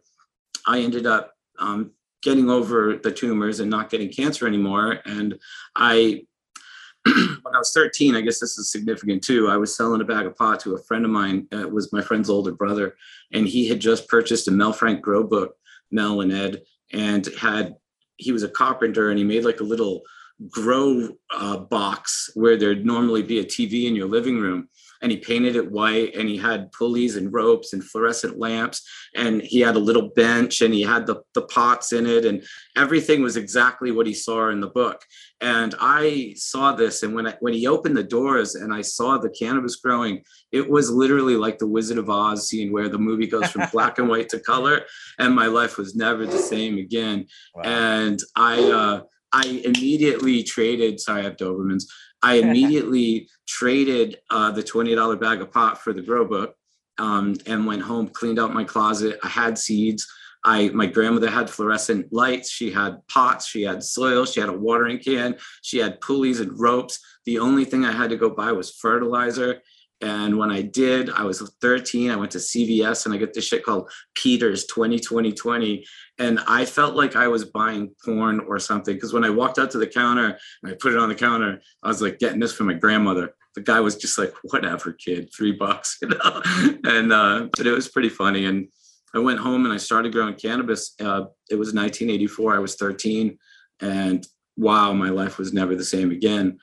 i 0.67 0.81
ended 0.81 1.07
up 1.07 1.33
um, 1.59 1.91
getting 2.23 2.51
over 2.51 2.97
the 2.97 3.13
tumors 3.13 3.61
and 3.61 3.71
not 3.71 3.91
getting 3.91 4.11
cancer 4.11 4.47
anymore 4.47 4.99
and 5.05 5.39
i 5.77 6.23
when 7.05 7.55
i 7.55 7.59
was 7.59 7.73
13 7.75 8.17
i 8.17 8.21
guess 8.21 8.41
this 8.41 8.59
is 8.59 8.73
significant 8.73 9.23
too 9.23 9.49
i 9.49 9.57
was 9.57 9.77
selling 9.77 10.01
a 10.01 10.05
bag 10.05 10.27
of 10.27 10.37
pot 10.37 10.59
to 10.61 10.75
a 10.75 10.83
friend 10.83 11.05
of 11.05 11.11
mine 11.11 11.47
uh, 11.53 11.69
was 11.69 11.93
my 11.93 12.01
friend's 12.01 12.31
older 12.31 12.53
brother 12.53 12.95
and 13.33 13.47
he 13.47 13.69
had 13.69 13.81
just 13.81 14.09
purchased 14.09 14.49
a 14.49 14.51
mel 14.51 14.73
frank 14.73 15.01
grow 15.03 15.23
book 15.23 15.55
mel 15.91 16.23
and 16.23 16.33
ed 16.33 16.63
and 16.93 17.29
had 17.39 17.75
he 18.17 18.33
was 18.33 18.43
a 18.43 18.49
carpenter 18.49 19.11
and 19.11 19.19
he 19.19 19.25
made 19.25 19.45
like 19.45 19.61
a 19.61 19.65
little 19.65 20.03
grow 20.51 21.09
uh, 21.35 21.59
box 21.59 22.31
where 22.35 22.57
there'd 22.57 22.87
normally 22.87 23.23
be 23.23 23.41
a 23.41 23.45
TV 23.45 23.87
in 23.87 23.95
your 23.95 24.09
living 24.09 24.39
room. 24.39 24.69
And 25.03 25.11
he 25.11 25.19
painted 25.19 25.57
it 25.57 25.71
white 25.71 26.15
and 26.15 26.29
he 26.29 26.37
had 26.37 26.73
pulleys 26.73 27.17
and 27.17 27.33
ropes 27.33 27.73
and 27.73 27.83
fluorescent 27.83 28.39
lamps. 28.39 28.89
And 29.15 29.43
he 29.43 29.61
had 29.61 29.75
a 29.75 29.81
little 29.81 30.11
bench 30.11 30.63
and 30.63 30.73
he 30.73 30.83
had 30.83 31.07
the, 31.07 31.23
the 31.35 31.43
pots 31.43 31.93
in 31.93 32.07
it. 32.07 32.25
And 32.25 32.43
everything 32.77 33.21
was 33.21 33.37
exactly 33.37 33.91
what 33.91 34.07
he 34.07 34.15
saw 34.15 34.49
in 34.49 34.61
the 34.61 34.69
book. 34.69 35.05
And 35.41 35.75
I 35.81 36.35
saw 36.37 36.73
this. 36.73 37.03
And 37.03 37.15
when, 37.15 37.27
I, 37.27 37.35
when 37.41 37.53
he 37.53 37.67
opened 37.67 37.97
the 37.97 38.05
doors 38.05 38.55
and 38.55 38.73
I 38.73 38.83
saw 38.83 39.19
the 39.19 39.31
cannabis 39.31 39.77
growing, 39.77 40.23
it 40.53 40.71
was 40.71 40.91
literally 40.91 41.37
like 41.37 41.59
the 41.59 41.67
Wizard 41.67 41.99
of 41.99 42.09
Oz 42.09 42.49
scene 42.49 42.73
where 42.73 42.89
the 42.89 42.99
movie 42.99 43.27
goes 43.27 43.51
from 43.51 43.69
black 43.73 43.99
and 43.99 44.09
white 44.09 44.29
to 44.31 44.39
color. 44.39 44.83
And 45.19 45.35
my 45.35 45.47
life 45.47 45.79
was 45.79 45.97
never 45.97 46.25
the 46.27 46.39
same 46.39 46.79
again. 46.79 47.27
Wow. 47.57 47.63
And 47.65 48.21
I, 48.37 48.63
uh, 48.63 49.01
I 49.33 49.63
immediately 49.65 50.43
traded. 50.43 51.01
Sorry, 51.01 51.23
I 51.23 51.25
have 51.25 51.37
Dobermans. 51.37 51.85
I 52.23 52.35
immediately 52.45 53.29
traded 53.47 54.19
uh, 54.31 54.51
the 54.51 54.63
twenty 54.63 54.95
dollar 54.95 55.17
bag 55.17 55.41
of 55.41 55.53
pot 55.53 55.83
for 55.83 55.93
the 55.93 56.03
grow 56.03 56.27
book, 56.27 56.55
um, 56.99 57.37
and 57.47 57.67
went 57.67 57.83
home, 57.83 58.09
cleaned 58.09 58.39
out 58.39 58.55
my 58.55 58.65
closet. 58.65 59.19
I 59.23 59.29
had 59.29 59.59
seeds. 59.59 60.07
I 60.45 60.69
my 60.71 60.87
grandmother 60.87 61.31
had 61.31 61.49
fluorescent 61.49 62.13
lights. 62.13 62.51
She 62.51 62.71
had 62.71 63.07
pots. 63.09 63.47
She 63.47 63.63
had 63.63 63.83
soil. 63.83 64.25
She 64.25 64.41
had 64.41 64.49
a 64.49 64.59
watering 64.59 64.99
can. 64.99 65.37
She 65.63 65.79
had 65.79 66.01
pulleys 66.01 66.41
and 66.41 66.59
ropes. 66.59 66.99
The 67.27 67.39
only 67.39 67.65
thing 67.65 67.85
I 67.85 67.93
had 67.93 68.11
to 68.11 68.17
go 68.17 68.31
buy 68.31 68.53
was 68.53 68.71
fertilizer 68.71 69.61
and 70.03 70.37
when 70.37 70.51
I 70.51 70.63
did, 70.63 71.11
I 71.11 71.23
was 71.23 71.41
13. 71.61 72.11
I 72.11 72.17
went 72.17 72.33
to 72.33 72.39
CVS 72.39 73.07
and 73.07 73.15
I 73.15 73.19
got 73.19 73.33
this 73.33 73.47
shit 73.47 73.65
called 73.65 73.89
Peters 74.15 74.67
2020 74.67 75.33
20. 75.33 75.87
And 76.19 76.41
I 76.49 76.65
felt 76.65 76.97
like 76.97 77.15
I 77.15 77.29
was 77.29 77.45
buying 77.45 77.95
porn 78.05 78.41
or 78.41 78.59
something. 78.59 78.95
Because 78.95 79.13
when 79.13 79.25
I 79.25 79.31
walked 79.31 79.61
out 79.61 79.71
to 79.71 79.79
the 79.79 79.87
counter 79.87 80.37
and 80.63 80.73
I 80.73 80.75
put 80.75 80.93
it 80.93 80.99
on 80.99 81.09
the 81.09 81.15
counter, 81.15 81.63
I 81.85 81.89
was 81.89 82.03
like 82.03 82.19
getting 82.19 82.41
this 82.41 82.53
for 82.53 82.65
my 82.65 82.75
grandmother. 82.75 83.35
The 83.55 83.61
guy 83.61 83.79
was 83.79 83.97
just 83.97 84.19
like, 84.19 84.35
whatever, 84.43 84.93
kid, 84.93 85.31
three 85.33 85.53
bucks, 85.53 85.99
you 86.03 86.09
know? 86.09 86.43
and 86.85 87.13
uh, 87.13 87.49
but 87.57 87.69
it 87.69 87.73
was 87.73 87.89
pretty 87.89 88.09
funny. 88.09 88.47
And 88.47 88.69
I 89.15 89.21
went 89.21 89.39
home 89.39 89.65
and 89.67 89.73
I 89.73 89.77
started 89.77 90.13
growing 90.13 90.35
cannabis. 90.35 90.95
Uh, 90.99 91.27
it 91.49 91.57
was 91.57 91.75
1984. 91.75 92.57
I 92.57 92.59
was 92.59 92.75
13. 92.75 93.39
And 93.81 94.27
wow, 94.57 94.93
my 94.95 95.11
life 95.11 95.39
was 95.39 95.53
never 95.53 95.77
the 95.77 95.85
same 95.85 96.11
again. 96.11 96.59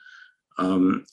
Um, 0.58 1.06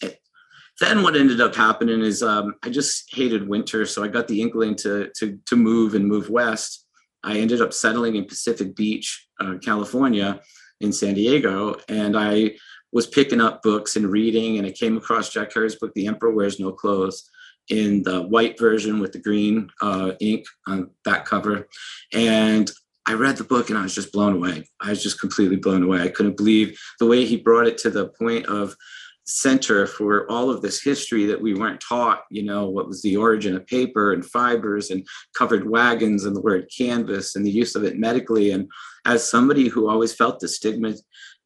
then 0.80 1.02
what 1.02 1.16
ended 1.16 1.42
up 1.42 1.56
happening 1.56 2.02
is 2.02 2.22
um, 2.22 2.56
I 2.64 2.70
just 2.70 3.14
hated 3.14 3.48
winter, 3.48 3.86
so 3.86 4.04
I 4.04 4.08
got 4.08 4.28
the 4.28 4.42
inkling 4.42 4.76
to 4.78 5.10
to 5.18 5.40
to 5.46 5.56
move 5.56 5.96
and 5.96 6.06
move 6.06 6.30
west. 6.30 6.86
I 7.24 7.40
ended 7.40 7.62
up 7.62 7.74
settling 7.74 8.16
in 8.16 8.26
Pacific 8.26 8.76
Beach, 8.76 9.28
uh, 9.40 9.56
California, 9.62 10.40
in 10.80 10.94
San 10.94 11.16
Diego, 11.16 11.78
and 11.90 12.18
I 12.18 12.56
was 12.92 13.08
picking 13.08 13.42
up 13.42 13.64
books 13.64 13.96
and 13.96 14.08
reading, 14.08 14.58
and 14.58 14.68
I 14.68 14.72
came 14.72 14.98
across 14.98 15.30
Jack 15.30 15.52
Herer 15.54 15.70
book, 15.80 15.94
The 15.94 16.08
Emperor 16.08 16.32
Wears 16.32 16.60
No 16.60 16.72
Clothes, 16.72 17.30
in 17.70 18.04
the 18.04 18.22
white 18.22 18.58
version 18.58 19.00
with 19.00 19.12
the 19.12 19.20
green 19.20 19.70
uh, 19.82 20.14
ink 20.20 20.46
on 20.68 20.92
that 21.06 21.26
cover, 21.26 21.68
and 22.14 22.72
I 23.08 23.14
read 23.14 23.38
the 23.38 23.46
book 23.46 23.70
and 23.70 23.80
I 23.80 23.84
was 23.84 23.96
just 23.96 24.12
blown 24.12 24.36
away. 24.36 24.68
I 24.82 24.90
was 24.90 25.02
just 25.02 25.22
completely 25.22 25.56
blown 25.56 25.82
away. 25.82 26.02
I 26.02 26.10
couldn't 26.10 26.36
believe 26.36 26.78
the 27.00 27.06
way 27.06 27.24
he 27.24 27.38
brought 27.38 27.66
it 27.66 27.78
to 27.80 27.90
the 27.90 28.10
point 28.10 28.48
of 28.48 28.76
center 29.28 29.86
for 29.86 30.30
all 30.32 30.50
of 30.50 30.62
this 30.62 30.82
history 30.82 31.26
that 31.26 31.42
we 31.42 31.54
weren't 31.54 31.82
taught 31.82 32.24
you 32.32 32.44
know 32.44 32.70
what 32.70 32.88
was 32.88 33.02
the 33.02 33.18
origin 33.18 33.58
of 33.58 33.68
paper 33.68 34.14
and 34.14 34.26
fibers 34.26 34.90
and 34.90 35.06
covered 35.38 35.70
wagons 35.70 36.24
and 36.26 36.36
the 36.36 36.42
word 36.42 36.70
canvas 36.76 37.36
and 37.36 37.46
the 37.46 37.52
use 37.52 37.76
of 37.76 37.84
it 37.84 37.98
medically. 37.98 38.52
And 38.52 38.70
as 39.06 39.28
somebody 39.28 39.68
who 39.68 39.90
always 39.90 40.14
felt 40.14 40.40
the 40.40 40.48
stigma 40.48 40.94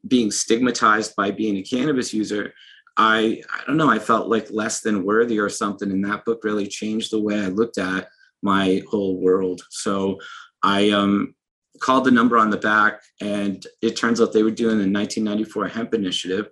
being 0.07 0.31
stigmatized 0.31 1.15
by 1.15 1.31
being 1.31 1.57
a 1.57 1.63
cannabis 1.63 2.13
user 2.13 2.53
i 2.97 3.41
i 3.51 3.65
don't 3.65 3.77
know 3.77 3.89
i 3.89 3.99
felt 3.99 4.27
like 4.27 4.47
less 4.51 4.81
than 4.81 5.03
worthy 5.03 5.39
or 5.39 5.49
something. 5.49 5.91
And 5.91 6.05
that 6.05 6.25
book 6.25 6.43
really 6.43 6.67
changed 6.67 7.11
the 7.11 7.21
way 7.21 7.39
i 7.39 7.47
looked 7.47 7.77
at 7.77 8.09
my 8.43 8.81
whole 8.89 9.19
world. 9.19 9.61
So 9.69 10.19
i 10.63 10.91
um 10.91 11.33
called 11.79 12.05
the 12.05 12.11
number 12.11 12.37
on 12.37 12.51
the 12.51 12.57
back 12.57 13.01
and 13.21 13.65
it 13.81 13.95
turns 13.95 14.21
out 14.21 14.33
they 14.33 14.43
were 14.43 14.51
doing 14.51 14.77
the 14.77 14.99
1994 14.99 15.67
hemp 15.67 15.93
initiative 15.95 16.49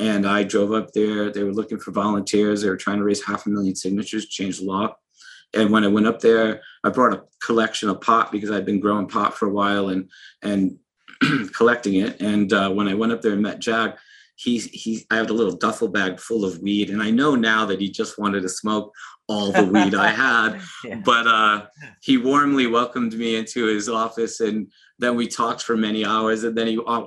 and 0.00 0.26
I 0.26 0.42
drove 0.44 0.72
up 0.72 0.92
there. 0.92 1.30
They 1.30 1.44
were 1.44 1.52
looking 1.52 1.78
for 1.78 1.92
volunteers. 1.92 2.62
They 2.62 2.70
were 2.70 2.76
trying 2.76 2.98
to 2.98 3.04
raise 3.04 3.22
half 3.22 3.46
a 3.46 3.50
million 3.50 3.76
signatures, 3.76 4.26
change 4.26 4.58
the 4.58 4.64
law. 4.64 4.96
And 5.52 5.70
when 5.70 5.84
I 5.84 5.88
went 5.88 6.06
up 6.06 6.20
there, 6.20 6.62
I 6.82 6.88
brought 6.88 7.12
a 7.12 7.24
collection 7.44 7.90
of 7.90 8.00
pot 8.00 8.32
because 8.32 8.50
I'd 8.50 8.64
been 8.64 8.80
growing 8.80 9.08
pot 9.08 9.36
for 9.36 9.46
a 9.46 9.52
while 9.52 9.90
and 9.90 10.08
and 10.42 10.78
collecting 11.52 11.94
it. 11.96 12.20
And 12.20 12.52
uh, 12.52 12.70
when 12.70 12.88
I 12.88 12.94
went 12.94 13.12
up 13.12 13.20
there 13.20 13.32
and 13.32 13.42
met 13.42 13.58
Jack, 13.58 13.98
he 14.36 14.58
he 14.58 15.04
I 15.10 15.16
had 15.16 15.28
a 15.28 15.34
little 15.34 15.56
duffel 15.56 15.88
bag 15.88 16.18
full 16.18 16.46
of 16.46 16.60
weed, 16.60 16.88
and 16.88 17.02
I 17.02 17.10
know 17.10 17.34
now 17.34 17.66
that 17.66 17.80
he 17.80 17.90
just 17.90 18.18
wanted 18.18 18.40
to 18.42 18.48
smoke 18.48 18.94
all 19.28 19.52
the 19.52 19.64
weed 19.64 19.94
I 19.94 20.08
had. 20.08 20.60
yeah. 20.84 21.02
But 21.04 21.26
uh, 21.26 21.66
he 22.00 22.16
warmly 22.16 22.66
welcomed 22.66 23.12
me 23.12 23.36
into 23.36 23.66
his 23.66 23.88
office, 23.88 24.40
and 24.40 24.70
then 24.98 25.14
we 25.14 25.28
talked 25.28 25.62
for 25.62 25.76
many 25.76 26.06
hours. 26.06 26.44
And 26.44 26.56
then 26.56 26.68
he 26.68 26.80
uh, 26.86 27.02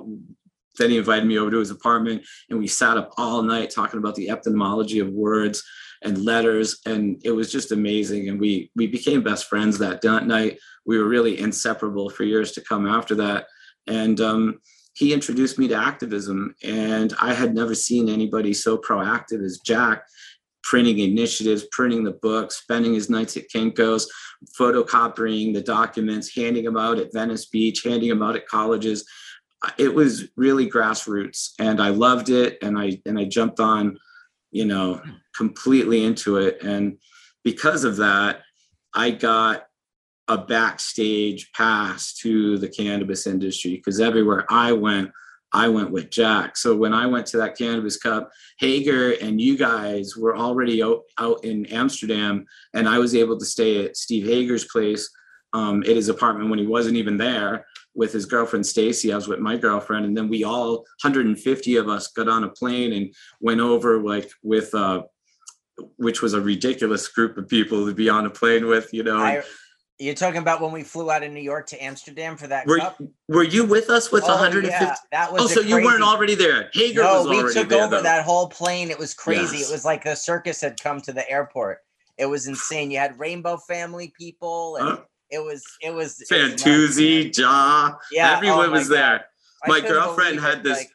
then 0.78 0.90
he 0.90 0.98
invited 0.98 1.26
me 1.26 1.38
over 1.38 1.50
to 1.50 1.58
his 1.58 1.70
apartment 1.70 2.22
and 2.50 2.58
we 2.58 2.66
sat 2.66 2.96
up 2.96 3.12
all 3.16 3.42
night 3.42 3.70
talking 3.70 3.98
about 3.98 4.14
the 4.14 4.30
etymology 4.30 4.98
of 4.98 5.08
words 5.10 5.62
and 6.02 6.24
letters 6.24 6.80
and 6.86 7.20
it 7.24 7.30
was 7.30 7.50
just 7.50 7.72
amazing 7.72 8.28
and 8.28 8.38
we 8.38 8.70
we 8.76 8.86
became 8.86 9.22
best 9.22 9.46
friends 9.46 9.78
that 9.78 10.02
night. 10.26 10.58
We 10.86 10.98
were 10.98 11.08
really 11.08 11.40
inseparable 11.40 12.10
for 12.10 12.24
years 12.24 12.52
to 12.52 12.60
come 12.60 12.86
after 12.86 13.14
that 13.16 13.46
and 13.86 14.20
um, 14.20 14.60
he 14.94 15.12
introduced 15.12 15.58
me 15.58 15.68
to 15.68 15.74
activism 15.74 16.54
and 16.62 17.14
i 17.20 17.34
had 17.34 17.54
never 17.54 17.74
seen 17.74 18.08
anybody 18.08 18.54
so 18.54 18.78
proactive 18.78 19.44
as 19.44 19.58
jack 19.58 20.04
printing 20.62 20.98
initiatives 20.98 21.66
printing 21.72 22.04
the 22.04 22.18
books 22.22 22.56
spending 22.56 22.94
his 22.94 23.10
nights 23.10 23.36
at 23.36 23.48
kinko's 23.54 24.10
photocopying 24.58 25.52
the 25.52 25.62
documents 25.62 26.34
handing 26.34 26.64
them 26.64 26.76
out 26.76 26.98
at 26.98 27.12
venice 27.12 27.46
beach 27.46 27.82
handing 27.84 28.08
them 28.08 28.22
out 28.22 28.36
at 28.36 28.46
colleges 28.46 29.04
it 29.78 29.94
was 29.94 30.28
really 30.36 30.70
grassroots 30.70 31.52
and 31.58 31.80
I 31.80 31.90
loved 31.90 32.30
it 32.30 32.58
and 32.62 32.78
I 32.78 33.00
and 33.06 33.18
I 33.18 33.24
jumped 33.24 33.60
on, 33.60 33.98
you 34.50 34.64
know, 34.64 35.00
completely 35.36 36.04
into 36.04 36.38
it. 36.38 36.62
And 36.62 36.98
because 37.42 37.84
of 37.84 37.96
that, 37.96 38.42
I 38.94 39.10
got 39.10 39.66
a 40.28 40.38
backstage 40.38 41.52
pass 41.52 42.14
to 42.14 42.58
the 42.58 42.68
cannabis 42.68 43.26
industry 43.26 43.72
because 43.76 44.00
everywhere 44.00 44.46
I 44.48 44.72
went, 44.72 45.10
I 45.52 45.68
went 45.68 45.90
with 45.90 46.10
Jack. 46.10 46.56
So 46.56 46.74
when 46.74 46.94
I 46.94 47.06
went 47.06 47.26
to 47.28 47.36
that 47.38 47.56
cannabis 47.56 47.98
cup, 47.98 48.30
Hager 48.58 49.12
and 49.12 49.40
you 49.40 49.58
guys 49.58 50.16
were 50.16 50.36
already 50.36 50.82
out, 50.82 51.02
out 51.18 51.44
in 51.44 51.66
Amsterdam, 51.66 52.46
and 52.72 52.88
I 52.88 52.98
was 52.98 53.14
able 53.14 53.38
to 53.38 53.44
stay 53.44 53.84
at 53.84 53.96
Steve 53.96 54.26
Hager's 54.26 54.64
place 54.64 55.08
um, 55.52 55.82
at 55.82 55.90
his 55.90 56.08
apartment 56.08 56.50
when 56.50 56.58
he 56.58 56.66
wasn't 56.66 56.96
even 56.96 57.16
there 57.16 57.66
with 57.94 58.12
his 58.12 58.26
girlfriend 58.26 58.66
Stacy. 58.66 59.12
I 59.12 59.16
was 59.16 59.28
with 59.28 59.40
my 59.40 59.56
girlfriend, 59.56 60.04
and 60.04 60.16
then 60.16 60.28
we 60.28 60.44
all 60.44 60.78
150 61.02 61.76
of 61.76 61.88
us 61.88 62.08
got 62.08 62.28
on 62.28 62.44
a 62.44 62.48
plane 62.48 62.92
and 62.92 63.14
went 63.40 63.60
over 63.60 64.02
like 64.02 64.30
with 64.42 64.74
uh, 64.74 65.02
which 65.96 66.22
was 66.22 66.34
a 66.34 66.40
ridiculous 66.40 67.08
group 67.08 67.36
of 67.36 67.48
people 67.48 67.86
to 67.86 67.94
be 67.94 68.08
on 68.08 68.26
a 68.26 68.30
plane 68.30 68.66
with. 68.66 68.92
You 68.92 69.04
know. 69.04 69.18
I, 69.18 69.42
you're 69.98 70.14
talking 70.14 70.40
about 70.40 70.60
when 70.60 70.72
we 70.72 70.82
flew 70.82 71.10
out 71.10 71.22
of 71.22 71.30
New 71.30 71.40
York 71.40 71.68
to 71.68 71.82
Amsterdam 71.82 72.36
for 72.36 72.48
that 72.48 72.66
were, 72.66 72.78
cup? 72.78 73.00
Were 73.28 73.44
you 73.44 73.64
with 73.64 73.90
us 73.90 74.10
with 74.10 74.24
oh, 74.24 74.28
150? 74.28 74.68
Yeah, 74.70 74.94
that 75.12 75.32
was. 75.32 75.42
Oh, 75.42 75.46
so 75.46 75.60
crazy... 75.60 75.68
you 75.68 75.84
weren't 75.84 76.02
already 76.02 76.34
there. 76.34 76.68
Hager 76.72 77.02
no, 77.02 77.18
was 77.18 77.26
already 77.26 77.44
we 77.44 77.52
took 77.52 77.68
there, 77.68 77.84
over 77.84 77.96
though. 77.96 78.02
that 78.02 78.24
whole 78.24 78.48
plane. 78.48 78.90
It 78.90 78.98
was 78.98 79.14
crazy. 79.14 79.58
Yes. 79.58 79.70
It 79.70 79.72
was 79.72 79.84
like 79.84 80.04
the 80.04 80.16
circus 80.16 80.60
had 80.60 80.80
come 80.80 81.00
to 81.02 81.12
the 81.12 81.28
airport. 81.30 81.78
It 82.18 82.26
was 82.26 82.46
insane. 82.46 82.90
You 82.90 82.98
had 82.98 83.18
Rainbow 83.18 83.56
Family 83.56 84.12
people 84.18 84.76
and. 84.76 84.88
Huh? 84.88 85.00
It 85.30 85.42
was 85.42 85.64
it 85.80 85.92
was 85.92 86.22
Fantuzzi, 86.30 87.36
Ja, 87.36 87.92
yeah, 88.12 88.36
everyone 88.36 88.70
oh 88.70 88.72
was 88.72 88.88
God. 88.88 88.96
there. 88.96 89.26
My 89.66 89.80
girlfriend 89.80 90.40
had 90.40 90.62
this 90.62 90.78
like, 90.78 90.90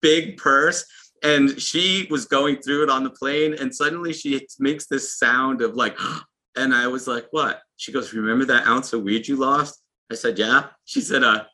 big 0.00 0.36
purse 0.36 0.86
and 1.22 1.60
she 1.60 2.06
was 2.10 2.26
going 2.26 2.56
through 2.56 2.84
it 2.84 2.90
on 2.90 3.02
the 3.02 3.10
plane 3.10 3.54
and 3.54 3.74
suddenly 3.74 4.12
she 4.12 4.46
makes 4.60 4.86
this 4.86 5.18
sound 5.18 5.60
of 5.62 5.74
like 5.74 5.98
and 6.56 6.74
I 6.74 6.86
was 6.86 7.06
like, 7.06 7.26
what? 7.32 7.62
She 7.76 7.92
goes, 7.92 8.12
Remember 8.12 8.44
that 8.46 8.66
ounce 8.66 8.92
of 8.92 9.02
weed 9.02 9.28
you 9.28 9.36
lost? 9.36 9.82
I 10.10 10.14
said, 10.14 10.38
Yeah. 10.38 10.66
She 10.84 11.00
said, 11.00 11.22
uh, 11.22 11.44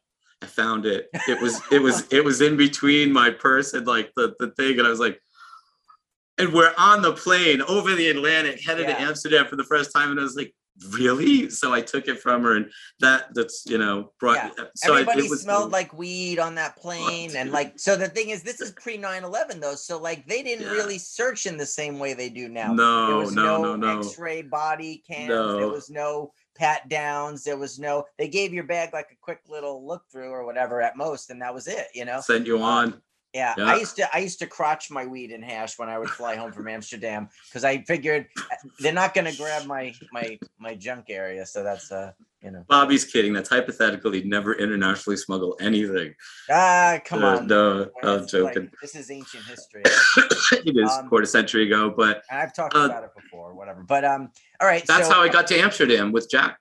I 0.43 0.47
found 0.47 0.87
it. 0.87 1.09
It 1.29 1.41
was 1.41 1.61
it 1.71 1.81
was 1.81 2.07
it 2.13 2.25
was 2.25 2.41
in 2.41 2.57
between 2.57 3.13
my 3.13 3.31
purse 3.31 3.75
and 3.75 3.87
like 3.87 4.13
the, 4.17 4.35
the 4.39 4.51
thing. 4.51 4.79
And 4.79 4.87
I 4.87 4.91
was 4.91 5.01
like, 5.01 5.21
and 6.39 6.53
we're 6.53 6.75
on 6.77 7.03
the 7.03 7.13
plane 7.13 7.63
over 7.63 7.95
the 7.95 8.09
Atlantic, 8.09 8.61
headed 8.65 8.89
yeah. 8.89 8.97
to 8.97 9.01
Amsterdam 9.03 9.47
for 9.47 9.57
the 9.57 9.65
first 9.65 9.93
time. 9.95 10.11
And 10.11 10.19
I 10.19 10.23
was 10.23 10.37
like, 10.37 10.53
really 10.91 11.49
so 11.51 11.73
i 11.73 11.81
took 11.81 12.09
it 12.09 12.19
from 12.19 12.43
her 12.43 12.57
and 12.57 12.71
that 13.01 13.27
that's 13.35 13.65
you 13.67 13.79
know 13.79 14.13
brought 14.19 14.37
yeah. 14.37 14.65
so 14.75 14.95
everybody 14.95 15.27
I, 15.27 15.31
was, 15.31 15.43
smelled 15.43 15.73
like 15.73 15.93
weed 15.97 16.39
on 16.39 16.55
that 16.57 16.77
plane 16.77 17.35
and 17.37 17.51
like 17.51 17.79
so 17.79 17.97
the 17.97 18.09
thing 18.09 18.31
is 18.31 18.43
this 18.43 18.61
is 18.61 18.73
pre 18.73 18.99
9-11 18.99 19.61
though 19.61 19.75
so 19.75 19.99
like 19.99 20.27
they 20.27 20.43
didn't 20.43 20.67
yeah. 20.67 20.73
really 20.73 20.99
search 20.99 21.47
in 21.47 21.57
the 21.57 21.67
same 21.67 21.99
way 21.99 22.15
they 22.15 22.29
do 22.29 22.49
now 22.49 22.73
no 22.73 23.07
there 23.07 23.17
was 23.17 23.35
no 23.35 23.63
no, 23.63 23.77
no 23.77 23.99
x-ray 23.99 24.43
body 24.43 25.03
cams 25.07 25.29
no. 25.29 25.57
there 25.57 25.69
was 25.69 25.91
no 25.91 26.33
pat 26.57 26.89
downs 26.89 27.45
there 27.45 27.57
was 27.57 27.79
no 27.79 28.05
they 28.19 28.29
gave 28.29 28.53
your 28.53 28.65
bag 28.65 28.91
like 28.93 29.09
a 29.13 29.17
quick 29.21 29.41
little 29.49 29.87
look 29.87 30.03
through 30.11 30.31
or 30.31 30.45
whatever 30.45 30.83
at 30.83 30.97
most 30.97 31.31
and 31.31 31.41
that 31.41 31.55
was 31.55 31.67
it 31.67 31.87
you 31.95 32.05
know 32.05 32.21
sent 32.21 32.47
you 32.47 32.61
on 32.61 33.01
Yeah, 33.35 33.55
Yeah. 33.57 33.65
I 33.65 33.77
used 33.77 33.97
to 33.97 34.15
I 34.15 34.19
used 34.19 34.39
to 34.41 34.47
crotch 34.47 34.91
my 34.91 35.07
weed 35.07 35.31
in 35.31 35.43
hash 35.43 35.79
when 35.79 35.89
I 35.89 35.99
would 35.99 36.11
fly 36.11 36.37
home 36.37 36.53
from 36.53 36.69
Amsterdam 36.69 37.29
because 37.49 37.65
I 37.65 37.83
figured 37.85 38.27
uh, 38.39 38.43
they're 38.81 38.93
not 38.93 39.15
gonna 39.15 39.33
grab 39.35 39.65
my 39.67 39.95
my 40.13 40.39
my 40.59 40.75
junk 40.75 41.07
area. 41.09 41.47
So 41.47 41.63
that's 41.63 41.91
uh 41.91 42.13
you 42.43 42.51
know 42.51 42.63
Bobby's 42.69 43.05
kidding. 43.07 43.33
That's 43.33 43.49
hypothetical. 43.49 44.13
He'd 44.13 44.27
never 44.27 44.53
internationally 44.55 45.17
smuggle 45.17 45.57
anything. 45.61 46.15
ah 46.51 46.99
come 47.07 47.25
Uh, 47.25 47.37
on. 47.39 47.47
no, 47.47 47.89
I'm 48.03 48.23
It's 48.25 48.33
like- 48.35 48.55
joking. 48.55 48.71
this 48.83 48.95
is 48.95 49.11
ancient 49.11 49.45
history. 49.45 49.83
it 50.67 50.77
is 50.77 50.91
Um, 50.91 51.09
quarter 51.09 51.27
century 51.27 51.65
ago, 51.67 51.89
but 51.97 52.25
I've 52.31 52.53
talked 52.53 52.77
Uh, 52.77 52.81
about 52.85 53.05
it 53.05 53.11
before, 53.17 53.55
whatever. 53.55 53.83
But 53.83 54.05
um, 54.05 54.31
all 54.61 54.67
right. 54.67 54.85
that's 54.87 55.09
so, 55.09 55.15
how 55.15 55.23
I 55.23 55.29
got 55.31 55.47
to 55.47 55.59
Amsterdam 55.59 56.13
with 56.13 56.29
Jack. 56.31 56.59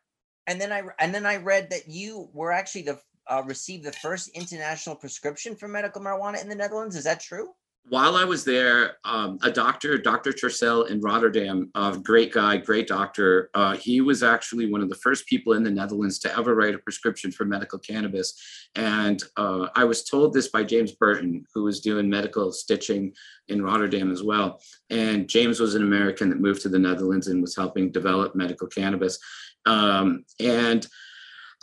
And 0.48 0.60
then 0.60 0.72
I 0.72 0.84
and 1.00 1.14
then 1.14 1.26
I 1.26 1.36
read 1.38 1.70
that 1.72 1.90
you 1.90 2.30
were 2.34 2.52
actually 2.54 2.84
the 2.84 3.00
uh, 3.30 3.44
received 3.46 3.84
the 3.84 3.92
first 3.94 4.30
international 4.30 4.96
prescription 4.96 5.56
for 5.56 5.68
medical 5.68 6.02
marijuana 6.02 6.42
in 6.42 6.50
the 6.50 6.56
Netherlands. 6.56 6.96
Is 6.96 7.04
that 7.06 7.20
true? 7.20 7.50
While 7.90 8.16
I 8.16 8.24
was 8.26 8.46
there, 8.46 8.98
um, 9.06 9.40
a 9.42 9.52
doctor, 9.52 9.98
Dr. 9.98 10.32
Tercel 10.32 10.88
in 10.90 11.02
Rotterdam, 11.02 11.72
a 11.74 11.98
great 11.98 12.32
guy, 12.32 12.58
great 12.58 12.88
doctor. 12.88 13.50
Uh, 13.56 13.76
he 13.76 14.02
was 14.02 14.22
actually 14.22 14.72
one 14.72 14.82
of 14.82 14.90
the 14.90 14.96
first 14.96 15.26
people 15.26 15.54
in 15.54 15.64
the 15.64 15.72
Netherlands 15.72 16.20
to 16.20 16.38
ever 16.38 16.54
write 16.54 16.76
a 16.76 16.80
prescription 16.80 17.32
for 17.32 17.44
medical 17.44 17.80
cannabis. 17.80 18.40
And 18.76 19.22
uh, 19.36 19.70
I 19.76 19.84
was 19.86 20.04
told 20.04 20.32
this 20.32 20.50
by 20.50 20.64
James 20.64 20.92
Burton, 20.92 21.44
who 21.56 21.64
was 21.64 21.82
doing 21.82 22.08
medical 22.08 22.52
stitching 22.52 23.14
in 23.48 23.64
Rotterdam 23.64 24.12
as 24.12 24.22
well. 24.22 24.62
And 24.92 25.28
James 25.28 25.60
was 25.60 25.74
an 25.74 25.82
American 25.82 26.30
that 26.30 26.40
moved 26.40 26.62
to 26.62 26.70
the 26.70 26.80
Netherlands 26.80 27.28
and 27.28 27.42
was 27.42 27.56
helping 27.56 27.92
develop 27.92 28.36
medical 28.36 28.68
cannabis. 28.68 29.18
Um, 29.66 30.24
and 30.40 30.88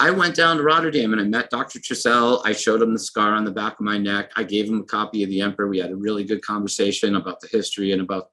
I 0.01 0.11
went 0.13 0.37
down 0.37 0.57
to 0.57 0.63
Rotterdam 0.63 1.13
and 1.13 1.21
I 1.21 1.25
met 1.25 1.51
Dr. 1.51 1.81
Trisell. 1.81 2.43
I 2.45 2.53
showed 2.53 2.81
him 2.81 2.93
the 2.93 3.01
scar 3.01 3.35
on 3.35 3.45
the 3.45 3.51
back 3.51 3.75
of 3.75 3.81
my 3.81 3.99
neck. 3.99 4.31
I 4.37 4.45
gave 4.45 4.69
him 4.69 4.81
a 4.81 4.85
copy 4.85 5.25
of 5.25 5.29
The 5.29 5.41
Emperor. 5.41 5.67
We 5.67 5.79
had 5.79 5.91
a 5.91 5.97
really 5.97 6.23
good 6.23 6.41
conversation 6.43 7.17
about 7.17 7.41
the 7.41 7.49
history 7.49 7.91
and 7.91 8.01
about, 8.01 8.31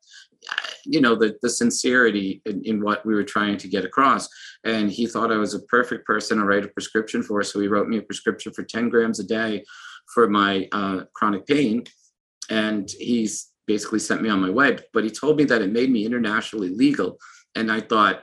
uh, 0.52 0.68
you 0.86 1.02
know, 1.02 1.16
the, 1.16 1.36
the 1.42 1.50
sincerity 1.50 2.44
in, 2.46 2.64
in 2.66 2.84
what 2.84 3.04
we 3.04 3.16
were 3.16 3.24
trying 3.24 3.58
to 3.58 3.68
get 3.68 3.84
across. 3.84 4.30
And 4.64 4.92
he 4.92 5.08
thought 5.08 5.32
I 5.32 5.38
was 5.38 5.56
a 5.56 5.62
perfect 5.62 6.06
person 6.06 6.38
to 6.38 6.46
write 6.46 6.66
a 6.66 6.68
prescription 6.68 7.24
for. 7.24 7.42
So 7.42 7.60
he 7.60 7.68
wrote 7.68 7.88
me 7.88 7.98
a 7.98 8.04
prescription 8.04 8.54
for 8.54 8.64
10 8.64 8.90
grams 8.90 9.20
a 9.20 9.24
day 9.24 9.64
for 10.14 10.30
my 10.30 10.68
uh, 10.72 11.06
chronic 11.16 11.48
pain. 11.48 11.86
And 12.48 12.88
he's 13.00 13.50
basically 13.66 14.00
sent 14.00 14.22
me 14.22 14.30
on 14.30 14.40
my 14.40 14.52
way. 14.52 14.78
But 14.94 15.04
he 15.04 15.10
told 15.10 15.38
me 15.38 15.46
that 15.46 15.64
it 15.64 15.72
made 15.72 15.90
me 15.90 16.06
internationally 16.06 16.70
legal. 16.70 17.18
And 17.56 17.72
I 17.72 17.82
thought, 17.82 18.22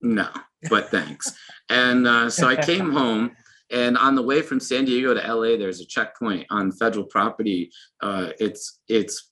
no, 0.00 0.30
but 0.70 0.90
thanks. 0.90 1.36
and 1.68 2.06
uh, 2.06 2.30
so 2.30 2.46
I 2.46 2.56
came 2.70 2.90
home, 2.90 3.32
and 3.70 3.96
on 3.98 4.14
the 4.14 4.22
way 4.22 4.42
from 4.42 4.60
San 4.60 4.84
Diego 4.84 5.14
to 5.14 5.34
LA, 5.34 5.56
there's 5.56 5.80
a 5.80 5.86
checkpoint 5.86 6.46
on 6.50 6.72
federal 6.72 7.04
property. 7.04 7.70
Uh, 8.00 8.30
it's 8.38 8.80
it's 8.88 9.30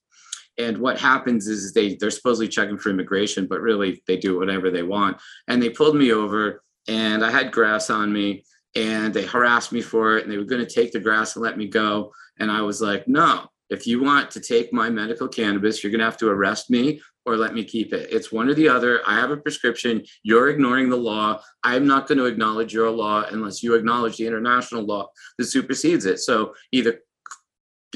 and 0.57 0.77
what 0.77 0.99
happens 0.99 1.47
is 1.47 1.73
they 1.73 1.95
they're 1.95 2.11
supposedly 2.11 2.47
checking 2.47 2.77
for 2.77 2.89
immigration, 2.89 3.47
but 3.47 3.61
really 3.61 4.01
they 4.07 4.17
do 4.17 4.37
whatever 4.37 4.69
they 4.69 4.83
want. 4.83 5.17
And 5.47 5.61
they 5.61 5.69
pulled 5.69 5.95
me 5.95 6.11
over, 6.11 6.63
and 6.87 7.23
I 7.23 7.31
had 7.31 7.51
grass 7.51 7.89
on 7.89 8.11
me, 8.11 8.43
and 8.75 9.13
they 9.13 9.25
harassed 9.25 9.71
me 9.71 9.81
for 9.81 10.17
it, 10.17 10.23
and 10.23 10.31
they 10.31 10.37
were 10.37 10.43
going 10.43 10.65
to 10.65 10.73
take 10.73 10.91
the 10.91 10.99
grass 10.99 11.35
and 11.35 11.43
let 11.43 11.57
me 11.57 11.67
go. 11.67 12.11
And 12.39 12.51
I 12.51 12.61
was 12.61 12.81
like, 12.81 13.07
no. 13.07 13.47
If 13.69 13.85
you 13.85 14.01
want 14.01 14.31
to 14.31 14.39
take 14.39 14.71
my 14.71 14.89
medical 14.89 15.27
cannabis, 15.27 15.83
you're 15.83 15.91
going 15.91 15.99
to 15.99 16.05
have 16.05 16.17
to 16.17 16.29
arrest 16.29 16.69
me 16.69 17.01
or 17.25 17.35
let 17.35 17.53
me 17.53 17.63
keep 17.63 17.93
it. 17.93 18.07
It's 18.09 18.31
one 18.31 18.47
or 18.47 18.53
the 18.53 18.69
other. 18.69 19.01
I 19.05 19.15
have 19.15 19.31
a 19.31 19.37
prescription. 19.37 20.03
You're 20.23 20.49
ignoring 20.49 20.89
the 20.89 20.95
law. 20.95 21.41
I'm 21.61 21.85
not 21.85 22.07
going 22.07 22.19
to 22.19 22.25
acknowledge 22.25 22.73
your 22.73 22.89
law 22.89 23.25
unless 23.29 23.61
you 23.61 23.75
acknowledge 23.75 24.15
the 24.15 24.27
international 24.27 24.83
law 24.83 25.09
that 25.37 25.45
supersedes 25.45 26.05
it. 26.05 26.19
So 26.19 26.53
either 26.71 27.01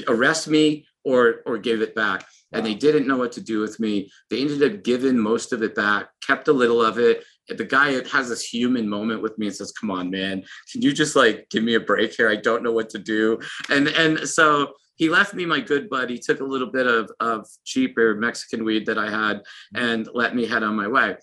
arrest 0.06 0.48
me 0.48 0.86
or 1.04 1.42
or 1.46 1.58
give 1.58 1.80
it 1.80 1.94
back. 1.94 2.26
And 2.52 2.66
they 2.66 2.74
didn't 2.74 3.06
know 3.06 3.16
what 3.16 3.32
to 3.32 3.40
do 3.40 3.60
with 3.60 3.80
me. 3.80 4.10
They 4.28 4.42
ended 4.42 4.62
up 4.62 4.84
giving 4.84 5.18
most 5.18 5.54
of 5.54 5.62
it 5.62 5.74
back, 5.74 6.10
kept 6.20 6.48
a 6.48 6.52
little 6.52 6.82
of 6.82 6.98
it. 6.98 7.24
The 7.48 7.64
guy 7.64 8.06
has 8.08 8.28
this 8.28 8.44
human 8.44 8.86
moment 8.86 9.22
with 9.22 9.38
me 9.38 9.46
and 9.46 9.56
says, 9.56 9.72
"Come 9.72 9.90
on, 9.90 10.10
man, 10.10 10.44
can 10.70 10.82
you 10.82 10.92
just 10.92 11.16
like 11.16 11.48
give 11.50 11.64
me 11.64 11.74
a 11.74 11.80
break 11.80 12.14
here? 12.14 12.28
I 12.28 12.36
don't 12.36 12.62
know 12.62 12.72
what 12.72 12.90
to 12.90 12.98
do." 12.98 13.40
And 13.70 13.88
and 13.88 14.28
so 14.28 14.74
he 15.02 15.08
left 15.08 15.34
me 15.34 15.44
my 15.44 15.58
good 15.58 15.90
buddy, 15.90 16.16
took 16.16 16.38
a 16.38 16.44
little 16.44 16.70
bit 16.70 16.86
of, 16.86 17.10
of 17.18 17.48
cheaper 17.64 18.14
Mexican 18.14 18.64
weed 18.64 18.86
that 18.86 18.98
I 18.98 19.10
had 19.10 19.42
and 19.74 20.08
let 20.14 20.36
me 20.36 20.46
head 20.46 20.62
on 20.62 20.76
my 20.76 20.86
way. 20.86 21.16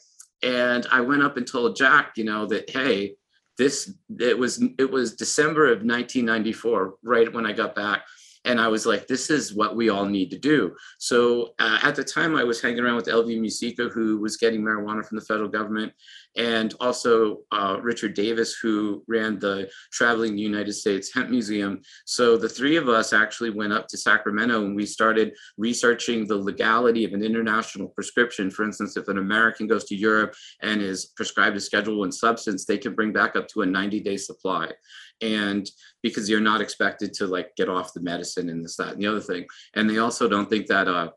And 0.43 0.85
I 0.91 0.99
went 0.99 1.23
up 1.23 1.37
and 1.37 1.47
told 1.47 1.77
Jack, 1.77 2.17
you 2.17 2.25
know, 2.25 2.45
that 2.47 2.69
hey, 2.69 3.15
this 3.57 3.93
it 4.19 4.37
was 4.37 4.61
it 4.77 4.91
was 4.91 5.15
December 5.15 5.67
of 5.67 5.77
1994, 5.77 6.95
right 7.03 7.31
when 7.31 7.45
I 7.45 7.53
got 7.53 7.73
back. 7.73 8.03
And 8.45 8.59
I 8.59 8.69
was 8.69 8.85
like, 8.85 9.05
this 9.07 9.29
is 9.29 9.53
what 9.53 9.75
we 9.75 9.89
all 9.89 10.05
need 10.05 10.31
to 10.31 10.37
do. 10.37 10.75
So 10.97 11.53
uh, 11.59 11.79
at 11.83 11.95
the 11.95 12.03
time, 12.03 12.35
I 12.35 12.43
was 12.43 12.61
hanging 12.61 12.79
around 12.79 12.95
with 12.95 13.07
Elvy 13.07 13.39
Musikka, 13.39 13.91
who 13.91 14.17
was 14.17 14.37
getting 14.37 14.61
marijuana 14.61 15.05
from 15.05 15.17
the 15.17 15.25
federal 15.25 15.49
government, 15.49 15.91
and 16.37 16.73
also 16.79 17.39
uh, 17.51 17.77
Richard 17.81 18.13
Davis, 18.13 18.57
who 18.61 19.03
ran 19.07 19.39
the 19.39 19.69
Traveling 19.91 20.37
United 20.37 20.73
States 20.73 21.13
Hemp 21.13 21.29
Museum. 21.29 21.81
So 22.05 22.37
the 22.37 22.47
three 22.47 22.77
of 22.77 22.87
us 22.87 23.11
actually 23.11 23.49
went 23.49 23.73
up 23.73 23.87
to 23.89 23.97
Sacramento 23.97 24.63
and 24.63 24.75
we 24.75 24.85
started 24.85 25.33
researching 25.57 26.25
the 26.25 26.37
legality 26.37 27.03
of 27.03 27.13
an 27.13 27.23
international 27.23 27.89
prescription. 27.89 28.51
For 28.51 28.63
instance, 28.63 28.95
if 28.95 29.07
an 29.09 29.17
American 29.17 29.67
goes 29.67 29.83
to 29.85 29.95
Europe 29.95 30.33
and 30.61 30.81
is 30.81 31.07
prescribed 31.17 31.57
a 31.57 31.59
Schedule 31.59 31.99
One 31.99 32.11
substance, 32.11 32.65
they 32.65 32.77
can 32.77 32.95
bring 32.95 33.11
back 33.11 33.35
up 33.35 33.47
to 33.49 33.63
a 33.63 33.65
90-day 33.65 34.17
supply. 34.17 34.71
And 35.21 35.69
because 36.01 36.29
you're 36.29 36.39
not 36.39 36.61
expected 36.61 37.13
to 37.15 37.27
like 37.27 37.55
get 37.55 37.69
off 37.69 37.93
the 37.93 38.01
medicine 38.01 38.49
and 38.49 38.63
this, 38.63 38.77
that, 38.77 38.93
and 38.93 39.01
the 39.01 39.07
other 39.07 39.19
thing. 39.19 39.45
And 39.75 39.89
they 39.89 39.97
also 39.97 40.27
don't 40.29 40.49
think 40.49 40.67
that 40.67 40.87
uh, 40.87 41.09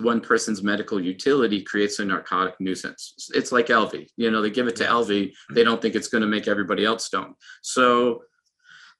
one 0.00 0.20
person's 0.20 0.62
medical 0.62 1.00
utility 1.00 1.62
creates 1.62 1.98
a 1.98 2.04
narcotic 2.04 2.54
nuisance. 2.60 3.30
It's 3.34 3.52
like 3.52 3.66
Elvy, 3.66 4.08
you 4.16 4.30
know, 4.30 4.42
they 4.42 4.50
give 4.50 4.68
it 4.68 4.76
to 4.76 4.84
Elvy, 4.84 5.32
they 5.52 5.64
don't 5.64 5.82
think 5.82 5.94
it's 5.94 6.08
going 6.08 6.22
to 6.22 6.28
make 6.28 6.48
everybody 6.48 6.84
else 6.84 7.06
stoned. 7.06 7.34
So 7.62 8.22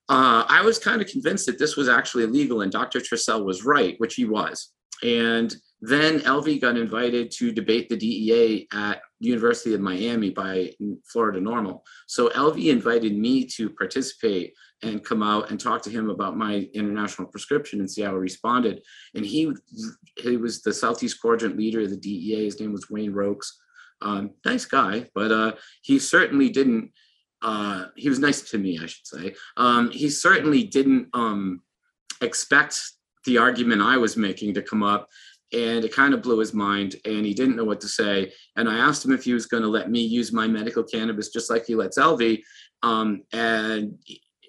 uh, 0.09 0.45
I 0.49 0.63
was 0.63 0.79
kind 0.79 1.01
of 1.01 1.09
convinced 1.09 1.47
that 1.47 1.59
this 1.59 1.77
was 1.77 1.89
actually 1.89 2.25
illegal, 2.25 2.63
and 2.63 2.73
Dr. 2.73 2.99
Trisell 3.01 3.45
was 3.45 3.65
right, 3.65 3.95
which 3.99 4.15
he 4.15 4.25
was. 4.25 4.73
And 5.03 5.55
then 5.81 6.21
Elvy 6.21 6.61
got 6.61 6.77
invited 6.77 7.31
to 7.33 7.53
debate 7.53 7.89
the 7.89 7.97
DEA 7.97 8.67
at 8.73 9.01
University 9.21 9.75
of 9.75 9.81
Miami 9.81 10.31
by 10.31 10.73
Florida 11.05 11.41
NORML. 11.41 11.81
So 12.07 12.29
Elvy 12.31 12.71
invited 12.71 13.17
me 13.17 13.45
to 13.47 13.71
participate 13.71 14.55
and 14.83 15.05
come 15.05 15.23
out 15.23 15.51
and 15.51 15.61
talk 15.61 15.83
to 15.83 15.91
him 15.91 16.11
about 16.11 16.37
my 16.37 16.69
international 16.75 17.29
prescription 17.29 17.81
and 17.81 17.91
see 17.91 18.03
how 18.03 18.13
he 18.13 18.17
responded. 18.17 18.83
And 19.15 19.25
he 19.25 19.53
he 20.17 20.37
was 20.37 20.63
the 20.63 20.73
Southeast 20.73 21.21
Quadrant 21.21 21.57
leader 21.57 21.81
of 21.81 21.91
the 21.91 21.97
DEA. 21.97 22.45
His 22.45 22.61
name 22.61 22.73
was 22.73 22.91
Wayne 22.91 23.13
Rokes. 23.13 23.61
Um, 24.01 24.31
nice 24.45 24.65
guy, 24.65 25.09
but 25.15 25.33
uh, 25.33 25.53
he 25.83 25.99
certainly 25.99 26.51
didn't. 26.51 26.93
Uh, 27.43 27.87
he 27.97 28.09
was 28.09 28.19
nice 28.19 28.43
to 28.51 28.59
me, 28.59 28.79
I 28.83 28.87
should 28.87 29.07
say. 29.07 29.35
Um, 29.57 29.91
he 29.91 30.11
certainly 30.11 30.65
didn't 30.65 31.09
um, 31.15 31.63
expect 32.21 32.81
the 33.25 33.39
argument 33.39 33.83
I 33.83 33.97
was 33.97 34.17
making 34.17 34.55
to 34.55 34.63
come 34.63 34.83
up, 34.83 35.09
and 35.53 35.85
it 35.85 35.95
kind 35.95 36.15
of 36.15 36.23
blew 36.23 36.39
his 36.39 36.53
mind. 36.53 36.97
And 37.05 37.25
he 37.25 37.35
didn't 37.35 37.57
know 37.57 37.65
what 37.65 37.81
to 37.83 37.89
say. 37.89 38.33
And 38.57 38.69
I 38.69 38.77
asked 38.77 39.05
him 39.05 39.13
if 39.13 39.25
he 39.25 39.33
was 39.33 39.47
going 39.47 39.63
to 39.63 39.69
let 39.69 39.91
me 39.91 40.01
use 40.01 40.33
my 40.33 40.47
medical 40.47 40.83
cannabis 40.83 41.31
just 41.31 41.51
like 41.51 41.67
he 41.67 41.75
lets 41.75 41.99
Elvy. 41.99 42.43
Um, 42.83 43.23
and 43.33 43.99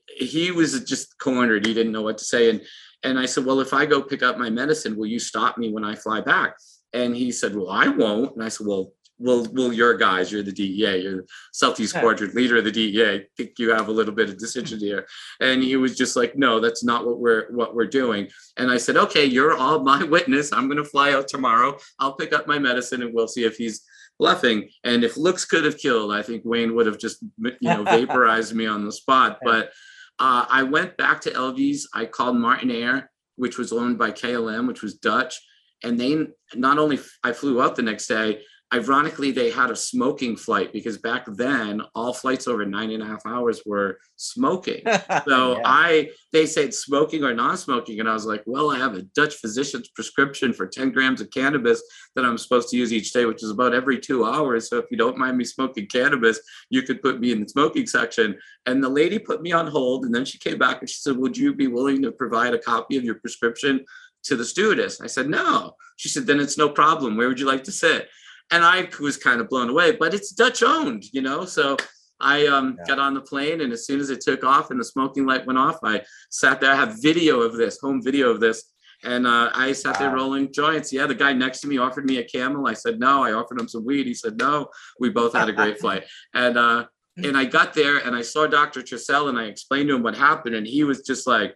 he 0.08 0.52
was 0.52 0.84
just 0.84 1.18
cornered. 1.20 1.66
He 1.66 1.74
didn't 1.74 1.94
know 1.94 2.02
what 2.02 2.18
to 2.18 2.24
say. 2.24 2.50
And 2.50 2.62
and 3.04 3.18
I 3.18 3.26
said, 3.26 3.46
well, 3.46 3.62
if 3.62 3.74
I 3.74 3.86
go 3.86 4.02
pick 4.02 4.24
up 4.24 4.38
my 4.38 4.50
medicine, 4.50 4.98
will 4.98 5.06
you 5.06 5.20
stop 5.20 5.58
me 5.58 5.72
when 5.72 5.86
I 5.86 5.96
fly 5.96 6.20
back? 6.20 6.58
And 6.92 7.16
he 7.16 7.32
said, 7.32 7.56
well, 7.56 7.70
I 7.70 7.88
won't. 7.88 8.36
And 8.36 8.44
I 8.44 8.50
said, 8.50 8.68
well, 8.68 8.92
well, 9.20 9.46
well, 9.52 9.74
your 9.74 9.96
guys, 9.96 10.32
you're 10.32 10.44
the 10.44 10.52
DEA, 10.52 11.02
you're 11.02 11.18
the 11.18 11.28
Southeast 11.52 11.94
Yeah. 11.94 12.02
Quadrant 12.02 12.36
leader 12.36 12.58
of 12.58 12.64
the 12.64 12.72
DEA. 12.72 13.16
I 13.16 13.26
think 13.36 13.60
you 13.60 13.72
have 13.72 13.90
a 13.90 13.92
little 13.92 14.14
bit 14.14 14.30
of 14.30 14.38
decision 14.38 14.80
here. 14.80 15.06
And 15.42 15.62
he 15.62 15.76
was 15.76 15.98
just 15.98 16.16
like, 16.16 16.38
no, 16.38 16.60
that's 16.60 16.84
not 16.84 17.06
what 17.06 17.20
we're 17.20 17.52
what 17.52 17.76
we're 17.76 17.88
doing. 17.88 18.30
And 18.58 18.72
I 18.72 18.78
said, 18.78 18.96
okay, 18.96 19.26
you're 19.26 19.58
all 19.58 19.84
my 19.84 20.04
witness. 20.04 20.54
I'm 20.54 20.68
going 20.68 20.84
to 20.84 20.90
fly 20.90 21.14
out 21.14 21.28
tomorrow. 21.28 21.78
I'll 22.00 22.14
pick 22.14 22.34
up 22.34 22.48
my 22.48 22.58
medicine 22.58 23.02
and 23.02 23.14
we'll 23.14 23.28
see 23.28 23.44
if 23.44 23.58
he's 23.58 23.84
bluffing. 24.18 24.70
And 24.84 25.04
if 25.04 25.18
looks 25.18 25.46
could 25.46 25.66
have 25.66 25.78
killed, 25.78 26.14
I 26.14 26.22
think 26.22 26.44
Wayne 26.46 26.76
would 26.76 26.86
have 26.86 26.98
just 26.98 27.24
you 27.40 27.56
know 27.62 27.84
vaporized 27.98 28.56
me 28.56 28.68
on 28.68 28.86
the 28.86 28.92
spot. 28.92 29.40
But 29.44 29.72
uh, 30.18 30.46
I 30.50 30.64
went 30.64 30.98
back 30.98 31.22
to 31.22 31.34
Elvy's. 31.34 31.88
I 31.94 32.06
called 32.06 32.38
Martinair, 32.38 33.08
which 33.36 33.58
was 33.58 33.74
owned 33.74 33.98
by 33.98 34.12
KLM, 34.12 34.68
which 34.68 34.82
was 34.82 34.96
Dutch. 34.96 35.40
And 35.84 35.98
they 35.98 36.28
not 36.56 36.78
only 36.78 37.00
I 37.24 37.32
flew 37.32 37.62
out 37.62 37.78
the 37.78 37.82
next 37.82 38.08
day, 38.08 38.42
ironically, 38.72 39.32
they 39.32 39.50
had 39.50 39.72
a 39.72 39.76
smoking 39.76 40.36
flight 40.36 40.72
because 40.72 40.98
back 40.98 41.26
then 41.28 41.82
all 41.96 42.14
flights 42.14 42.48
over 42.48 42.66
nine 42.66 42.92
and 42.92 43.02
a 43.02 43.06
half 43.06 43.26
hours 43.26 43.62
were 43.66 44.00
smoking. 44.16 44.84
So 45.28 45.58
Yeah. 45.58 45.62
I, 45.66 46.10
they 46.32 46.46
said 46.46 46.74
smoking 46.74 47.24
or 47.24 47.34
non-smoking, 47.34 48.00
and 48.00 48.10
I 48.10 48.14
was 48.14 48.26
like, 48.26 48.44
well, 48.46 48.72
I 48.72 48.78
have 48.78 48.96
a 48.96 49.02
Dutch 49.02 49.36
physician's 49.36 49.90
prescription 49.90 50.54
for 50.54 50.68
10 50.68 50.92
grams 50.92 51.22
of 51.22 51.30
cannabis 51.32 51.82
that 52.16 52.26
I'm 52.26 52.38
supposed 52.38 52.70
to 52.70 52.78
use 52.78 52.94
each 52.94 53.12
day, 53.12 53.26
which 53.26 53.44
is 53.44 53.52
about 53.52 53.74
every 53.74 54.00
two 54.00 54.26
hours. 54.26 54.70
So 54.70 54.78
if 54.78 54.86
you 54.92 54.98
don't 54.98 55.18
mind 55.18 55.38
me 55.38 55.46
smoking 55.46 55.88
cannabis, 55.88 56.40
you 56.70 56.84
could 56.84 57.02
put 57.02 57.20
me 57.20 57.32
in 57.32 57.42
the 57.42 57.50
smoking 57.50 57.88
section. 57.88 58.38
And 58.66 58.84
the 58.84 58.90
lady 58.90 59.20
put 59.20 59.42
me 59.42 59.52
on 59.52 59.68
hold, 59.68 60.06
and 60.06 60.14
then 60.14 60.26
she 60.26 60.38
came 60.38 60.58
back 60.58 60.80
and 60.80 60.90
she 60.90 61.00
said, 61.00 61.18
would 61.18 61.38
you 61.38 61.54
be 61.54 61.68
willing 61.68 62.02
to 62.04 62.12
provide 62.12 62.54
a 62.54 62.60
copy 62.60 62.98
of 62.98 63.04
your 63.04 63.16
prescription 63.16 63.84
to 64.24 64.36
the 64.36 64.46
stewardess? 64.46 65.02
I 65.02 65.08
said, 65.08 65.30
no. 65.30 65.76
She 65.98 66.10
said, 66.10 66.26
then 66.26 66.40
it's 66.40 66.58
no 66.58 66.70
problem. 66.70 67.18
Where 67.18 67.28
would 67.28 67.40
you 67.40 67.48
like 67.48 67.64
to 67.66 67.72
sit? 67.72 68.10
And 68.52 68.64
I 68.64 68.90
was 69.00 69.18
kind 69.18 69.42
of 69.42 69.50
blown 69.50 69.70
away, 69.70 69.92
but 69.92 70.14
it's 70.14 70.32
Dutch 70.32 70.64
owned, 70.64 71.04
you 71.14 71.22
know? 71.22 71.46
So 71.46 71.78
I 72.20 72.48
um, 72.48 72.78
Yeah. 72.80 72.86
got 72.88 73.00
on 73.00 73.14
the 73.14 73.22
plane, 73.22 73.62
and 73.62 73.72
as 73.72 73.86
soon 73.86 74.00
as 74.00 74.10
it 74.10 74.22
took 74.22 74.44
off 74.44 74.72
and 74.72 74.80
the 74.80 74.84
smoking 74.86 75.26
light 75.26 75.46
went 75.46 75.60
off, 75.60 75.78
I 75.84 76.02
sat 76.30 76.60
there. 76.60 76.72
I 76.72 76.76
have 76.76 77.02
video 77.02 77.42
of 77.42 77.56
this, 77.56 77.80
home 77.80 78.02
video 78.04 78.30
of 78.30 78.40
this. 78.40 78.72
And 79.04 79.26
uh, 79.26 79.50
I 79.54 79.72
sat 79.72 79.98
there 79.98 80.14
rolling 80.14 80.52
joints. 80.52 80.92
Yeah, 80.92 81.06
the 81.06 81.16
guy 81.16 81.32
next 81.32 81.62
to 81.62 81.68
me 81.68 81.78
offered 81.78 82.04
me 82.04 82.18
a 82.18 82.24
camel. 82.24 82.68
I 82.68 82.74
said 82.74 83.00
no. 83.00 83.24
I 83.24 83.32
offered 83.32 83.58
him 83.62 83.70
some 83.70 83.86
weed. 83.86 84.08
He 84.08 84.14
said 84.14 84.38
no. 84.38 84.68
We 85.00 85.10
both 85.10 85.32
had 85.32 85.48
a 85.48 85.54
great 85.54 85.80
flight. 85.84 86.04
And 86.34 86.58
uh, 86.58 86.86
and 87.16 87.38
I 87.38 87.46
got 87.46 87.74
there 87.74 87.98
and 88.00 88.14
I 88.14 88.22
saw 88.22 88.46
Dr. 88.48 88.82
Trisell 88.82 89.30
and 89.30 89.40
I 89.40 89.46
explained 89.46 89.88
to 89.90 89.96
him 89.96 90.04
what 90.04 90.18
happened. 90.18 90.56
And 90.56 90.68
he 90.68 90.84
was 90.84 91.02
just 91.02 91.28
like, 91.28 91.56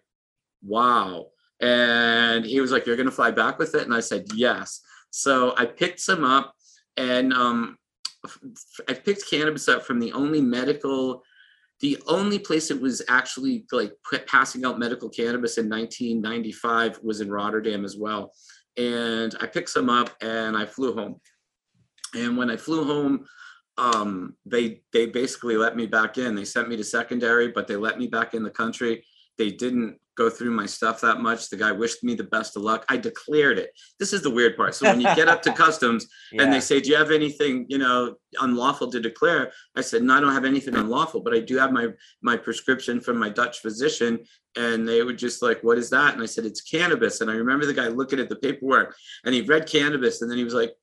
wow. 0.62 1.28
And 1.60 2.46
he 2.46 2.62
was 2.62 2.72
like, 2.72 2.86
You're 2.86 2.96
gonna 2.96 3.12
fly 3.12 3.32
back 3.32 3.60
with 3.60 3.76
it? 3.76 3.84
And 3.84 3.94
I 3.94 4.00
said, 4.00 4.26
Yes. 4.36 4.82
So 5.12 5.54
I 5.58 5.66
picked 5.66 6.00
some 6.00 6.24
up 6.24 6.54
and 6.98 7.34
um 7.34 7.78
I 8.88 8.94
picked 8.94 9.30
cannabis 9.30 9.68
up 9.68 9.84
from 9.84 10.00
the 10.00 10.14
only 10.14 10.42
medical, 10.42 11.24
the 11.82 12.02
only 12.08 12.40
place 12.40 12.70
that 12.70 12.82
was 12.82 13.02
actually 13.10 13.66
like 13.72 13.94
passing 14.28 14.64
out 14.66 14.80
medical 14.80 15.10
cannabis 15.10 15.58
in 15.58 15.70
1995 15.70 17.00
was 17.04 17.20
in 17.22 17.30
Rotterdam 17.30 17.84
as 17.84 17.98
well. 17.98 18.32
And 18.78 19.36
I 19.42 19.48
picked 19.48 19.70
some 19.70 19.90
up 19.90 20.12
and 20.22 20.56
I 20.56 20.66
flew 20.66 20.96
home. 20.96 21.20
And 22.16 22.38
when 22.38 22.50
I 22.50 22.58
flew 22.58 22.86
home, 22.86 23.26
um, 23.78 24.36
they 24.46 24.82
they 24.94 25.08
basically 25.08 25.58
let 25.58 25.76
me 25.76 25.88
back 25.88 26.18
in. 26.18 26.36
They 26.36 26.46
sent 26.46 26.70
me 26.70 26.78
to 26.78 26.84
secondary, 26.84 27.52
but 27.52 27.68
they 27.68 27.76
let 27.76 27.98
me 27.98 28.08
back 28.08 28.34
in 28.36 28.44
the 28.44 28.52
country. 28.52 29.04
They 29.38 29.50
didn't 29.50 29.98
go 30.16 30.30
through 30.30 30.52
my 30.52 30.66
stuff 30.66 31.02
that 31.02 31.20
much. 31.20 31.50
The 31.50 31.58
guy 31.58 31.72
wished 31.72 32.04
me 32.04 32.16
the 32.16 32.24
best 32.24 32.56
of 32.56 32.62
luck. 32.62 32.86
I 32.90 32.98
declared 32.98 33.58
it. 33.58 33.72
This 34.00 34.14
is 34.14 34.22
the 34.22 34.30
weird 34.30 34.56
part. 34.56 34.76
So 34.76 34.86
when 34.86 35.02
you 35.02 35.16
get 35.16 35.28
up 35.28 35.42
to 35.44 35.54
customs, 35.64 36.08
and 36.38 36.52
they 36.52 36.60
say, 36.60 36.80
"Do 36.80 36.90
you 36.90 36.96
have 36.96 37.12
anything, 37.12 37.66
you 37.70 37.78
know, 37.78 38.16
unlawful 38.40 38.92
to 38.92 39.00
declare?" 39.00 39.52
I 39.76 39.82
said, 39.82 40.04
"No, 40.04 40.16
I 40.16 40.22
don't 40.22 40.34
have 40.34 40.46
anything 40.46 40.76
unlawful, 40.76 41.22
but 41.22 41.34
I 41.34 41.40
do 41.40 41.58
have 41.58 41.72
my 41.72 41.90
my 42.22 42.38
prescription 42.38 43.00
from 43.02 43.18
my 43.18 43.30
Dutch 43.30 43.60
physician." 43.60 44.20
And 44.56 44.88
they 44.88 45.02
were 45.04 45.14
just 45.14 45.42
like, 45.42 45.64
"What 45.64 45.78
is 45.78 45.90
that?" 45.90 46.14
And 46.14 46.22
I 46.22 46.28
said, 46.28 46.46
"It's 46.46 46.62
cannabis." 46.62 47.22
And 47.22 47.30
I 47.30 47.36
remember 47.36 47.66
the 47.66 47.74
guy 47.74 47.88
looking 47.88 48.20
at 48.20 48.30
the 48.30 48.36
paperwork, 48.36 48.96
and 49.26 49.34
he 49.34 49.42
read 49.42 49.68
cannabis, 49.68 50.22
and 50.22 50.30
then 50.30 50.38
he 50.38 50.44
was 50.44 50.54
like, 50.54 50.74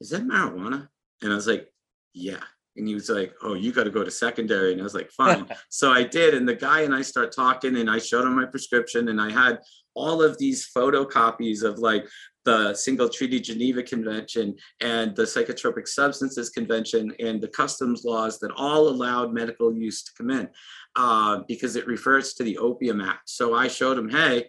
"Is 0.00 0.10
that 0.10 0.22
marijuana?" 0.22 0.88
And 1.22 1.32
I 1.32 1.34
was 1.34 1.46
like, 1.46 1.68
"Yeah." 2.12 2.42
And 2.76 2.88
he 2.88 2.94
was 2.94 3.08
like, 3.08 3.34
"Oh, 3.42 3.54
you 3.54 3.72
got 3.72 3.84
to 3.84 3.90
go 3.90 4.04
to 4.04 4.10
secondary." 4.10 4.72
And 4.72 4.80
I 4.80 4.84
was 4.84 4.94
like, 4.94 5.10
"Fine." 5.10 5.46
so 5.68 5.92
I 5.92 6.02
did, 6.04 6.34
and 6.34 6.48
the 6.48 6.54
guy 6.54 6.82
and 6.82 6.94
I 6.94 7.02
start 7.02 7.34
talking, 7.34 7.76
and 7.76 7.90
I 7.90 7.98
showed 7.98 8.26
him 8.26 8.36
my 8.36 8.46
prescription, 8.46 9.08
and 9.08 9.20
I 9.20 9.30
had 9.30 9.58
all 9.94 10.22
of 10.22 10.38
these 10.38 10.70
photocopies 10.74 11.62
of 11.62 11.78
like 11.78 12.06
the 12.44 12.74
Single 12.74 13.08
Treaty 13.08 13.40
Geneva 13.40 13.82
Convention 13.82 14.56
and 14.80 15.14
the 15.14 15.22
Psychotropic 15.22 15.86
Substances 15.86 16.50
Convention 16.50 17.12
and 17.20 17.40
the 17.40 17.48
customs 17.48 18.04
laws 18.04 18.38
that 18.40 18.50
all 18.56 18.88
allowed 18.88 19.32
medical 19.32 19.72
use 19.72 20.02
to 20.02 20.10
come 20.16 20.30
in 20.30 20.48
uh, 20.96 21.40
because 21.46 21.76
it 21.76 21.86
refers 21.86 22.34
to 22.34 22.42
the 22.42 22.58
Opium 22.58 23.00
Act. 23.00 23.28
So 23.28 23.54
I 23.54 23.68
showed 23.68 23.98
him, 23.98 24.08
hey, 24.08 24.46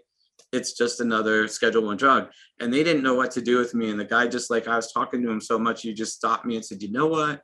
it's 0.51 0.73
just 0.73 1.01
another 1.01 1.47
Schedule 1.47 1.83
One 1.83 1.97
drug, 1.97 2.29
and 2.59 2.73
they 2.73 2.83
didn't 2.83 3.03
know 3.03 3.15
what 3.15 3.31
to 3.31 3.41
do 3.41 3.57
with 3.57 3.73
me. 3.73 3.89
And 3.89 3.99
the 3.99 4.05
guy 4.05 4.27
just 4.27 4.51
like 4.51 4.67
I 4.67 4.75
was 4.75 4.91
talking 4.91 5.21
to 5.23 5.29
him 5.29 5.41
so 5.41 5.57
much, 5.57 5.81
he 5.81 5.93
just 5.93 6.13
stopped 6.13 6.45
me 6.45 6.55
and 6.55 6.65
said, 6.65 6.81
you 6.81 6.91
know 6.91 7.07
what? 7.07 7.41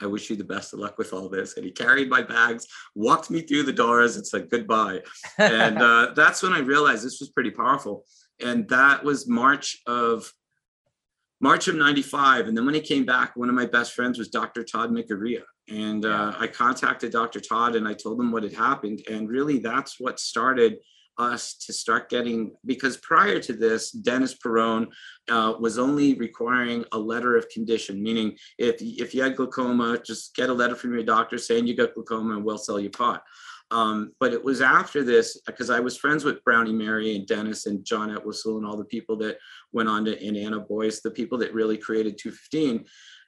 I 0.00 0.06
wish 0.06 0.30
you 0.30 0.36
the 0.36 0.44
best 0.44 0.72
of 0.72 0.78
luck 0.78 0.98
with 0.98 1.12
all 1.12 1.28
this. 1.28 1.56
And 1.56 1.64
he 1.64 1.72
carried 1.72 2.08
my 2.08 2.22
bags, 2.22 2.66
walked 2.94 3.30
me 3.30 3.42
through 3.42 3.64
the 3.64 3.72
doors, 3.72 4.16
and 4.16 4.26
said 4.26 4.50
goodbye 4.50 5.00
and 5.38 5.78
uh, 5.82 6.12
that's 6.14 6.42
when 6.42 6.52
I 6.52 6.60
realized 6.60 7.04
this 7.04 7.20
was 7.20 7.30
pretty 7.30 7.50
powerful. 7.50 8.04
And 8.40 8.68
that 8.68 9.02
was 9.02 9.28
March 9.28 9.80
of 9.86 10.32
March 11.40 11.68
of 11.68 11.76
'95. 11.76 12.48
And 12.48 12.56
then 12.56 12.66
when 12.66 12.74
he 12.74 12.80
came 12.80 13.04
back, 13.04 13.36
one 13.36 13.48
of 13.48 13.54
my 13.54 13.66
best 13.66 13.94
friends 13.94 14.18
was 14.18 14.28
Dr. 14.28 14.64
Tod 14.64 14.90
Mikuriya. 14.90 15.42
And 15.68 16.04
uh, 16.04 16.34
I 16.38 16.46
contacted 16.46 17.12
Dr. 17.12 17.40
Todd 17.40 17.76
and 17.76 17.86
I 17.86 17.94
told 17.94 18.18
him 18.18 18.32
what 18.32 18.42
had 18.42 18.54
happened. 18.54 19.02
And 19.10 19.28
really, 19.28 19.58
that's 19.58 20.00
what 20.00 20.18
started 20.18 20.78
us 21.18 21.54
to 21.54 21.72
start 21.72 22.08
getting 22.08 22.52
because 22.64 22.96
prior 22.98 23.40
to 23.40 23.52
this, 23.52 23.90
Dennis 23.90 24.34
Peron 24.34 24.88
uh, 25.28 25.54
was 25.58 25.78
only 25.78 26.14
requiring 26.14 26.84
a 26.92 26.98
letter 26.98 27.36
of 27.36 27.48
condition, 27.48 28.02
meaning 28.02 28.36
if 28.58 28.76
if 28.80 29.14
you 29.14 29.22
had 29.22 29.36
glaucoma, 29.36 29.98
just 30.04 30.34
get 30.34 30.50
a 30.50 30.54
letter 30.54 30.76
from 30.76 30.92
your 30.92 31.02
doctor 31.02 31.38
saying 31.38 31.66
you 31.66 31.76
got 31.76 31.94
glaucoma 31.94 32.36
and 32.36 32.44
we'll 32.44 32.58
sell 32.58 32.78
you 32.80 32.90
pot. 32.90 33.22
Um, 33.70 34.12
but 34.18 34.32
it 34.32 34.42
was 34.42 34.62
after 34.62 35.04
this 35.04 35.40
because 35.46 35.68
I 35.68 35.80
was 35.80 35.98
friends 35.98 36.24
with 36.24 36.42
Brownie 36.42 36.72
Mary 36.72 37.16
and 37.16 37.26
Dennis 37.26 37.66
and 37.66 37.84
John 37.84 38.10
Entwistle 38.10 38.56
and 38.56 38.66
all 38.66 38.76
the 38.76 38.84
people 38.84 39.16
that 39.18 39.38
went 39.72 39.88
on 39.88 40.06
to 40.06 40.24
in 40.24 40.36
Anna 40.36 40.60
Boyce, 40.60 41.00
the 41.00 41.10
people 41.10 41.36
that 41.38 41.52
really 41.52 41.76
created 41.76 42.16
215. 42.18 42.86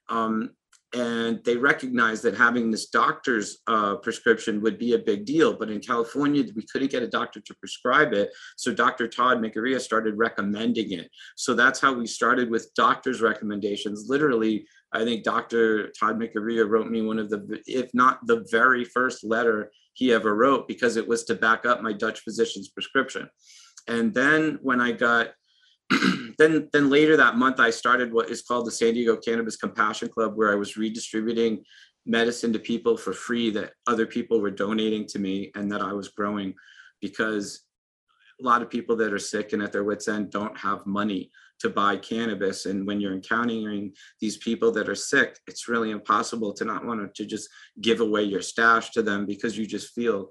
Um, 0.08 0.50
and 0.92 1.38
they 1.44 1.56
recognized 1.56 2.24
that 2.24 2.36
having 2.36 2.70
this 2.70 2.88
doctor's 2.88 3.58
uh, 3.68 3.96
prescription 3.96 4.60
would 4.60 4.76
be 4.76 4.94
a 4.94 4.98
big 4.98 5.24
deal. 5.24 5.56
But 5.56 5.70
in 5.70 5.78
California, 5.80 6.44
we 6.54 6.66
couldn't 6.72 6.90
get 6.90 7.02
a 7.02 7.08
doctor 7.08 7.40
to 7.40 7.54
prescribe 7.54 8.12
it. 8.12 8.30
So 8.56 8.74
Dr. 8.74 9.06
Tod 9.06 9.38
Mikuriya 9.38 9.80
started 9.80 10.18
recommending 10.18 10.92
it. 10.92 11.08
So 11.36 11.54
that's 11.54 11.80
how 11.80 11.92
we 11.92 12.06
started 12.06 12.50
with 12.50 12.74
doctor's 12.74 13.20
recommendations. 13.20 14.06
Literally, 14.08 14.66
I 14.92 15.04
think 15.04 15.22
Dr. 15.22 15.92
Tod 15.92 16.18
Mikuriya 16.18 16.68
wrote 16.68 16.90
me 16.90 17.02
one 17.02 17.20
of 17.20 17.30
the, 17.30 17.62
if 17.66 17.94
not 17.94 18.26
the 18.26 18.44
very 18.50 18.84
first 18.84 19.22
letter 19.22 19.70
he 19.92 20.12
ever 20.12 20.34
wrote, 20.34 20.66
because 20.66 20.96
it 20.96 21.06
was 21.06 21.22
to 21.24 21.36
back 21.36 21.66
up 21.66 21.82
my 21.82 21.92
Dutch 21.92 22.20
physician's 22.20 22.68
prescription. 22.68 23.30
And 23.86 24.12
then 24.12 24.58
when 24.62 24.80
I 24.80 24.90
got 24.90 25.28
then 26.40 26.68
then 26.72 26.88
later 26.88 27.16
that 27.18 27.36
month 27.36 27.60
I 27.60 27.70
started 27.70 28.12
what 28.12 28.30
is 28.30 28.42
called 28.42 28.66
the 28.66 28.70
San 28.70 28.94
Diego 28.94 29.16
Cannabis 29.16 29.56
Compassion 29.56 30.08
Club, 30.08 30.32
where 30.36 30.50
I 30.50 30.56
was 30.56 30.76
redistributing 30.76 31.62
medicine 32.06 32.52
to 32.54 32.58
people 32.58 32.96
for 32.96 33.12
free 33.12 33.50
that 33.50 33.74
other 33.86 34.06
people 34.06 34.40
were 34.40 34.50
donating 34.50 35.06
to 35.08 35.18
me 35.18 35.52
and 35.54 35.70
that 35.70 35.82
I 35.82 35.92
was 35.92 36.08
growing 36.08 36.54
because 37.02 37.60
a 38.40 38.42
lot 38.42 38.62
of 38.62 38.70
people 38.70 38.96
that 38.96 39.12
are 39.12 39.18
sick 39.18 39.52
and 39.52 39.62
at 39.62 39.70
their 39.70 39.84
wits 39.84 40.08
end 40.08 40.30
don't 40.30 40.56
have 40.56 40.86
money 40.86 41.30
to 41.58 41.68
buy 41.68 41.98
cannabis. 41.98 42.64
And 42.64 42.86
when 42.86 43.02
you're 43.02 43.12
encountering 43.12 43.92
these 44.18 44.38
people 44.38 44.72
that 44.72 44.88
are 44.88 44.94
sick 44.94 45.38
it's 45.46 45.68
really 45.68 45.90
impossible 45.90 46.54
to 46.54 46.64
not 46.64 46.86
want 46.86 47.14
to 47.14 47.26
just 47.26 47.50
give 47.82 48.00
away 48.00 48.22
your 48.22 48.40
stash 48.40 48.90
to 48.92 49.02
them 49.02 49.26
because 49.26 49.58
you 49.58 49.66
just 49.66 49.92
feel 49.92 50.30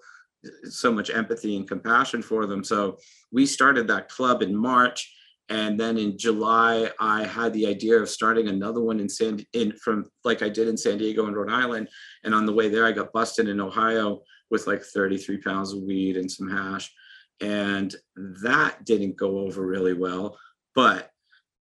so 0.64 0.92
much 0.92 1.12
empathy 1.12 1.56
and 1.56 1.68
compassion 1.68 2.24
for 2.24 2.48
them. 2.48 2.64
So 2.64 2.98
we 3.32 3.46
started 3.46 3.88
that 3.88 4.10
club 4.10 4.42
in 4.42 4.56
march 4.56 5.14
and 5.50 5.80
then 5.80 5.98
in 5.98 6.18
July, 6.18 6.92
I 7.00 7.26
had 7.26 7.54
the 7.54 7.66
idea 7.66 7.98
of 7.98 8.10
starting 8.10 8.48
another 8.48 8.82
one 8.82 9.00
in 9.00 9.10
San 9.10 9.44
in 9.54 9.76
from 9.78 10.06
like 10.24 10.44
I 10.44 10.50
did 10.50 10.68
in 10.68 10.78
San 10.78 11.00
Diego 11.00 11.26
and 11.26 11.36
Rhode 11.36 11.52
Island. 11.52 11.90
And 12.24 12.36
on 12.36 12.46
the 12.46 12.54
way 12.54 12.70
there, 12.70 12.86
I 12.86 12.92
got 12.92 13.12
busted 13.14 13.50
in 13.50 13.60
Ohio 13.60 14.22
with 14.52 14.68
like 14.68 14.84
33 14.84 15.38
pounds 15.40 15.74
of 15.74 15.82
weed 15.82 16.18
and 16.18 16.32
some 16.32 16.50
hash. 16.50 16.92
And 17.42 17.96
that 18.44 18.86
didn't 18.86 19.18
go 19.18 19.40
over 19.40 19.66
really 19.66 19.94
well. 19.94 20.38
But 20.76 21.10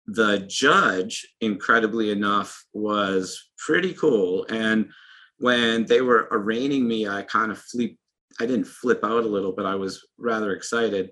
the 0.06 0.40
judge, 0.40 1.26
incredibly 1.40 2.12
enough, 2.12 2.66
was 2.74 3.52
pretty 3.58 3.94
cool. 3.94 4.46
And 4.50 4.92
when 5.38 5.86
they 5.86 6.02
were 6.02 6.28
arraigning 6.32 6.88
me, 6.88 7.08
I 7.08 7.22
kind 7.22 7.52
of 7.52 7.60
flip, 7.60 7.96
I 8.40 8.46
didn't 8.46 8.68
flip 8.68 9.00
out 9.06 9.24
a 9.24 9.28
little, 9.28 9.54
but 9.54 9.66
I 9.66 9.76
was 9.76 10.06
rather 10.18 10.54
excited 10.54 11.10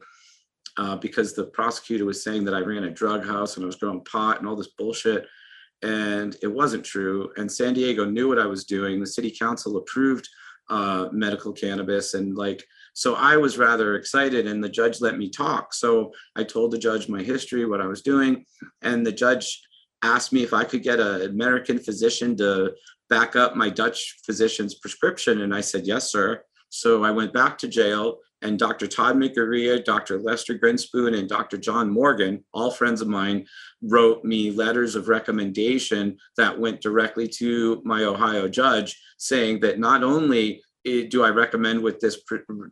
uh, 0.78 0.96
because 0.98 1.34
the 1.34 1.46
prosecutor 1.46 2.06
was 2.06 2.24
saying 2.24 2.46
that 2.46 2.54
I 2.54 2.60
ran 2.60 2.84
a 2.84 2.92
drug 2.92 3.26
house 3.26 3.56
and 3.56 3.64
I 3.64 3.68
was 3.68 3.78
growing 3.78 4.04
pot 4.04 4.40
and 4.40 4.48
all 4.48 4.56
this 4.56 4.74
bullshit. 4.78 5.28
And 5.82 6.36
it 6.42 6.48
wasn't 6.48 6.86
true. 6.86 7.32
And 7.38 7.52
San 7.52 7.74
Diego 7.74 8.06
knew 8.06 8.28
what 8.28 8.40
I 8.40 8.46
was 8.46 8.66
doing. 8.66 9.00
The 9.00 9.08
city 9.08 9.32
council 9.32 9.78
approved 9.78 10.28
uh, 10.70 11.10
medical 11.12 11.54
cannabis. 11.54 12.14
And 12.14 12.36
like, 12.36 12.66
so 12.94 13.16
I 13.16 13.38
was 13.38 13.58
rather 13.58 13.96
excited 13.96 14.48
and 14.48 14.64
the 14.64 14.70
judge 14.70 15.02
let 15.02 15.18
me 15.18 15.30
talk. 15.30 15.74
So 15.74 16.12
I 16.36 16.44
told 16.44 16.72
the 16.72 16.78
judge 16.78 17.10
my 17.10 17.22
history, 17.22 17.66
what 17.66 17.82
I 17.82 17.88
was 17.88 18.02
doing. 18.02 18.46
And 18.82 19.06
the 19.06 19.12
judge 19.12 19.62
asked 20.02 20.34
me 20.34 20.44
if 20.44 20.54
I 20.54 20.64
could 20.64 20.82
get 20.82 21.00
an 21.00 21.24
American 21.24 21.80
physician 21.80 22.36
to 22.38 22.74
back 23.10 23.36
up 23.36 23.56
my 23.56 23.70
Dutch 23.70 24.18
physician's 24.26 24.76
prescription. 24.76 25.42
And 25.42 25.54
I 25.54 25.62
said, 25.62 25.86
yes, 25.86 26.12
sir. 26.12 26.44
So 26.70 27.04
I 27.04 27.12
went 27.12 27.34
back 27.34 27.58
to 27.60 27.68
jail 27.68 28.20
and 28.42 28.60
Dr. 28.60 28.88
Tod 28.88 29.16
Mikuriya, 29.16 29.84
Dr. 29.84 30.20
Lester 30.20 30.54
Grinspoon, 30.54 31.18
and 31.18 31.28
Dr. 31.28 31.58
John 31.58 31.90
Morgan, 31.90 32.44
all 32.54 32.70
friends 32.70 33.02
of 33.02 33.08
mine, 33.08 33.46
wrote 33.82 34.24
me 34.24 34.52
letters 34.52 34.96
of 34.96 35.08
recommendation 35.08 36.18
that 36.38 36.60
went 36.60 36.82
directly 36.82 37.28
to 37.28 37.82
my 37.86 38.04
Ohio 38.04 38.48
judge 38.48 39.02
saying 39.18 39.62
that 39.62 39.80
not 39.80 40.04
only 40.04 40.62
eh, 40.86 41.06
do 41.10 41.24
I 41.24 41.30
recommend 41.30 41.82
with 41.82 42.00
this, 42.00 42.22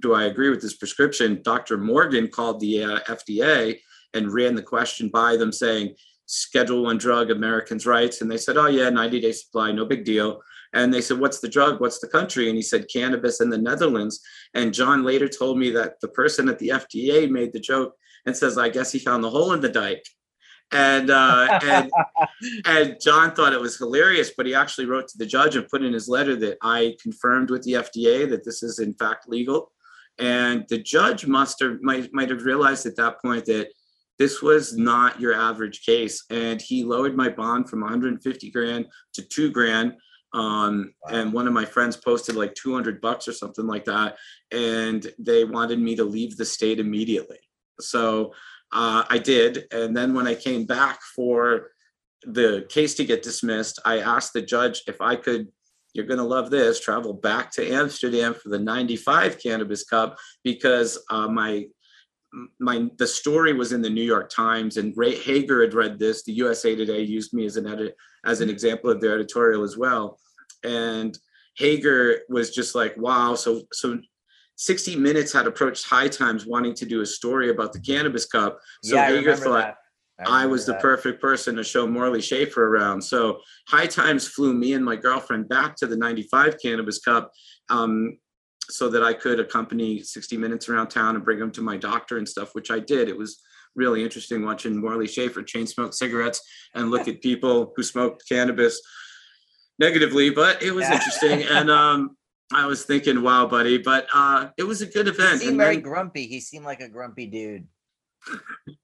do 0.02 0.14
I 0.14 0.26
agree 0.26 0.50
with 0.50 0.62
this 0.62 0.76
prescription, 0.76 1.42
Dr. 1.44 1.78
Morgan 1.78 2.28
called 2.28 2.60
the 2.60 2.84
uh, 2.84 3.00
FDA 3.08 3.80
and 4.14 4.32
ran 4.32 4.56
the 4.56 4.62
question 4.62 5.10
by 5.10 5.38
them 5.38 5.52
saying, 5.52 5.96
Schedule 6.26 6.84
one 6.84 6.98
drug, 6.98 7.32
Americans' 7.32 7.86
rights. 7.86 8.22
And 8.22 8.32
they 8.32 8.38
said, 8.38 8.58
oh, 8.58 8.68
yeah, 8.68 8.90
90 8.90 9.20
day 9.20 9.32
supply, 9.34 9.72
no 9.72 9.86
big 9.86 10.06
deal. 10.06 10.42
And 10.74 10.94
they 10.94 11.02
said, 11.02 11.20
What's 11.20 11.40
the 11.40 11.50
drug? 11.50 11.80
What's 11.80 12.00
the 12.00 12.08
country? 12.08 12.48
And 12.48 12.56
he 12.56 12.62
said, 12.62 12.88
Cannabis 12.92 13.42
in 13.42 13.50
the 13.50 13.58
Netherlands. 13.58 14.22
And 14.54 14.74
John 14.74 15.04
later 15.04 15.28
told 15.28 15.58
me 15.58 15.70
that 15.72 16.00
the 16.02 16.08
person 16.08 16.50
at 16.50 16.60
the 16.60 16.70
FDA 16.70 17.30
made 17.30 17.54
the 17.54 17.60
joke 17.60 17.96
and 18.26 18.36
says, 18.36 18.58
I 18.58 18.70
guess 18.70 18.92
he 18.92 19.00
found 19.00 19.24
the 19.24 19.30
hole 19.30 19.54
in 19.54 19.62
the 19.62 19.70
dike. 19.70 20.06
And 20.72 21.10
uh, 21.12 21.60
and 21.64 21.92
and 22.66 22.98
John 23.00 23.34
thought 23.34 23.54
it 23.54 23.62
was 23.62 23.78
hilarious, 23.78 24.32
but 24.36 24.46
he 24.46 24.56
actually 24.56 24.86
wrote 24.86 25.08
to 25.10 25.18
the 25.18 25.26
judge 25.26 25.56
and 25.56 25.68
put 25.68 25.84
in 25.84 25.94
his 25.94 26.10
letter 26.10 26.36
that 26.38 26.58
I 26.62 26.96
confirmed 27.02 27.52
with 27.52 27.64
the 27.64 27.74
FDA 27.74 28.28
that 28.30 28.44
this 28.44 28.64
is 28.64 28.80
in 28.80 28.94
fact 28.94 29.30
legal. 29.30 29.72
And 30.20 30.66
the 30.70 30.80
judge 30.80 31.26
must 31.28 31.60
have 31.62 31.82
might 31.82 32.12
might 32.14 32.30
have 32.30 32.44
realized 32.44 32.86
at 32.86 32.96
that 32.96 33.22
point 33.22 33.46
that 33.46 33.70
this 34.20 34.42
was 34.42 34.76
not 34.76 35.20
your 35.20 35.34
average 35.34 35.86
case, 35.86 36.24
and 36.30 36.62
he 36.62 36.84
lowered 36.84 37.16
my 37.16 37.30
bond 37.30 37.70
from 37.70 37.82
150 37.82 38.52
grand 38.52 38.88
to 39.14 39.22
two 39.24 39.52
grand 39.52 39.94
um, 40.34 40.94
Wow. 41.04 41.20
and 41.20 41.34
one 41.34 41.48
of 41.48 41.54
my 41.54 41.66
friends 41.66 41.96
posted 41.96 42.36
like 42.36 42.56
200 42.56 43.00
bucks 43.02 43.28
or 43.28 43.34
something 43.34 43.68
like 43.68 43.86
that 43.86 44.18
and 44.52 45.12
they 45.20 45.44
wanted 45.44 45.80
me 45.80 45.96
to 45.96 46.04
leave 46.04 46.38
the 46.38 46.46
state 46.46 46.80
immediately 46.80 47.40
so 47.80 48.34
uh, 48.72 49.04
i 49.10 49.18
did 49.18 49.66
and 49.72 49.96
then 49.96 50.14
when 50.14 50.28
i 50.28 50.36
came 50.36 50.66
back 50.66 51.02
for 51.16 51.72
the 52.26 52.66
case 52.70 52.96
to 52.96 53.06
get 53.06 53.22
dismissed 53.24 53.80
i 53.86 54.00
asked 54.00 54.34
the 54.34 54.42
judge 54.42 54.82
if 54.88 55.02
i 55.02 55.16
could 55.16 55.48
you're 55.94 56.08
going 56.08 56.18
to 56.18 56.24
love 56.24 56.50
this 56.50 56.80
travel 56.80 57.14
back 57.14 57.52
to 57.52 57.72
amsterdam 57.72 58.34
for 58.34 58.50
the 58.50 58.60
95 58.60 59.40
cannabis 59.40 59.84
cup 59.84 60.18
because 60.44 60.98
uh, 61.10 61.28
my 61.28 61.66
my 62.60 62.90
the 62.98 63.08
story 63.08 63.54
was 63.54 63.74
in 63.74 63.82
the 63.82 63.90
New 63.90 64.04
York 64.04 64.30
Times, 64.30 64.78
and 64.78 64.94
Ray 64.98 65.16
Hager 65.16 65.62
had 65.62 65.74
read 65.74 66.00
this. 66.00 66.24
The 66.24 66.34
USA 66.34 66.76
Today 66.76 67.02
used 67.02 67.34
me 67.34 67.46
as 67.46 67.58
an 67.58 67.68
edit 67.68 67.96
as 68.26 68.42
an 68.42 68.50
example 68.50 68.90
of 68.90 69.00
their 69.02 69.14
editorial 69.14 69.64
as 69.64 69.78
well. 69.78 70.20
And 70.64 71.18
Hager 71.58 72.22
was 72.30 72.52
just 72.52 72.76
like, 72.76 72.96
"Wow!" 72.98 73.36
So 73.36 73.64
so. 73.72 74.00
60 74.56 74.96
Minutes 74.98 75.34
had 75.34 75.48
approached 75.48 75.84
High 75.84 76.08
Times 76.08 76.46
wanting 76.46 76.76
to 76.76 76.86
do 76.86 77.02
a 77.02 77.06
story 77.08 77.50
about 77.50 77.74
the 77.74 77.80
Cannabis 77.80 78.28
Cup. 78.28 78.60
So 78.84 78.96
yeah, 78.96 79.06
I 79.06 79.08
Hager 79.08 79.36
thought 79.36 79.76
that. 80.20 80.28
I 80.28 80.46
was 80.46 80.66
the 80.66 80.76
perfect 80.76 81.20
person 81.20 81.56
to 81.56 81.64
show 81.64 81.88
Morley 81.88 82.22
Safer 82.22 82.68
around. 82.68 83.02
So 83.02 83.40
High 83.68 83.88
Times 83.88 84.28
flew 84.28 84.54
me 84.54 84.74
and 84.74 84.86
my 84.86 84.96
girlfriend 84.96 85.50
back 85.50 85.76
to 85.78 85.88
the 85.88 85.98
95 85.98 86.58
Cannabis 86.62 87.00
Cup 87.00 87.32
um, 87.70 88.18
so 88.70 88.90
that 88.90 89.04
I 89.04 89.14
could 89.14 89.40
accompany 89.40 90.02
60 90.02 90.38
Minutes 90.38 90.70
around 90.70 90.90
town 90.90 91.16
and 91.16 91.26
bring 91.26 91.40
them 91.40 91.52
to 91.54 91.62
my 91.62 91.78
doctor 91.78 92.18
and 92.18 92.30
stuff, 92.30 92.54
which 92.54 92.70
I 92.70 92.80
did. 92.80 93.10
It 93.10 93.18
was 93.18 93.42
really 93.76 94.04
interesting 94.04 94.46
watching 94.46 94.80
Morley 94.80 95.08
Safer 95.08 95.42
chain 95.42 95.66
smoke 95.66 95.94
cigarettes 95.94 96.42
and 96.76 96.92
look 96.92 97.08
at 97.08 97.22
people 97.22 97.74
who 97.76 97.84
smoked 97.84 98.28
cannabis 98.30 98.80
negatively, 99.80 100.30
but 100.30 100.62
it 100.62 100.72
was 100.72 100.84
Yeah. 100.84 100.94
interesting. 100.96 101.44
And 101.44 101.70
um, 101.72 102.18
I 102.54 102.66
was 102.66 102.84
thinking, 102.86 103.22
wow, 103.24 103.48
buddy, 103.48 103.78
but 103.78 104.08
uh, 104.14 104.50
it 104.58 104.64
was 104.64 104.82
a 104.82 104.86
good 104.86 105.08
event. 105.08 105.34
He 105.34 105.38
seemed 105.40 105.50
And 105.52 105.58
very 105.60 105.76
then 105.76 105.84
grumpy. 105.84 106.28
He 106.28 106.40
seemed 106.40 106.66
like 106.66 106.82
a 106.82 106.90
grumpy 106.90 107.26
dude. 107.28 107.68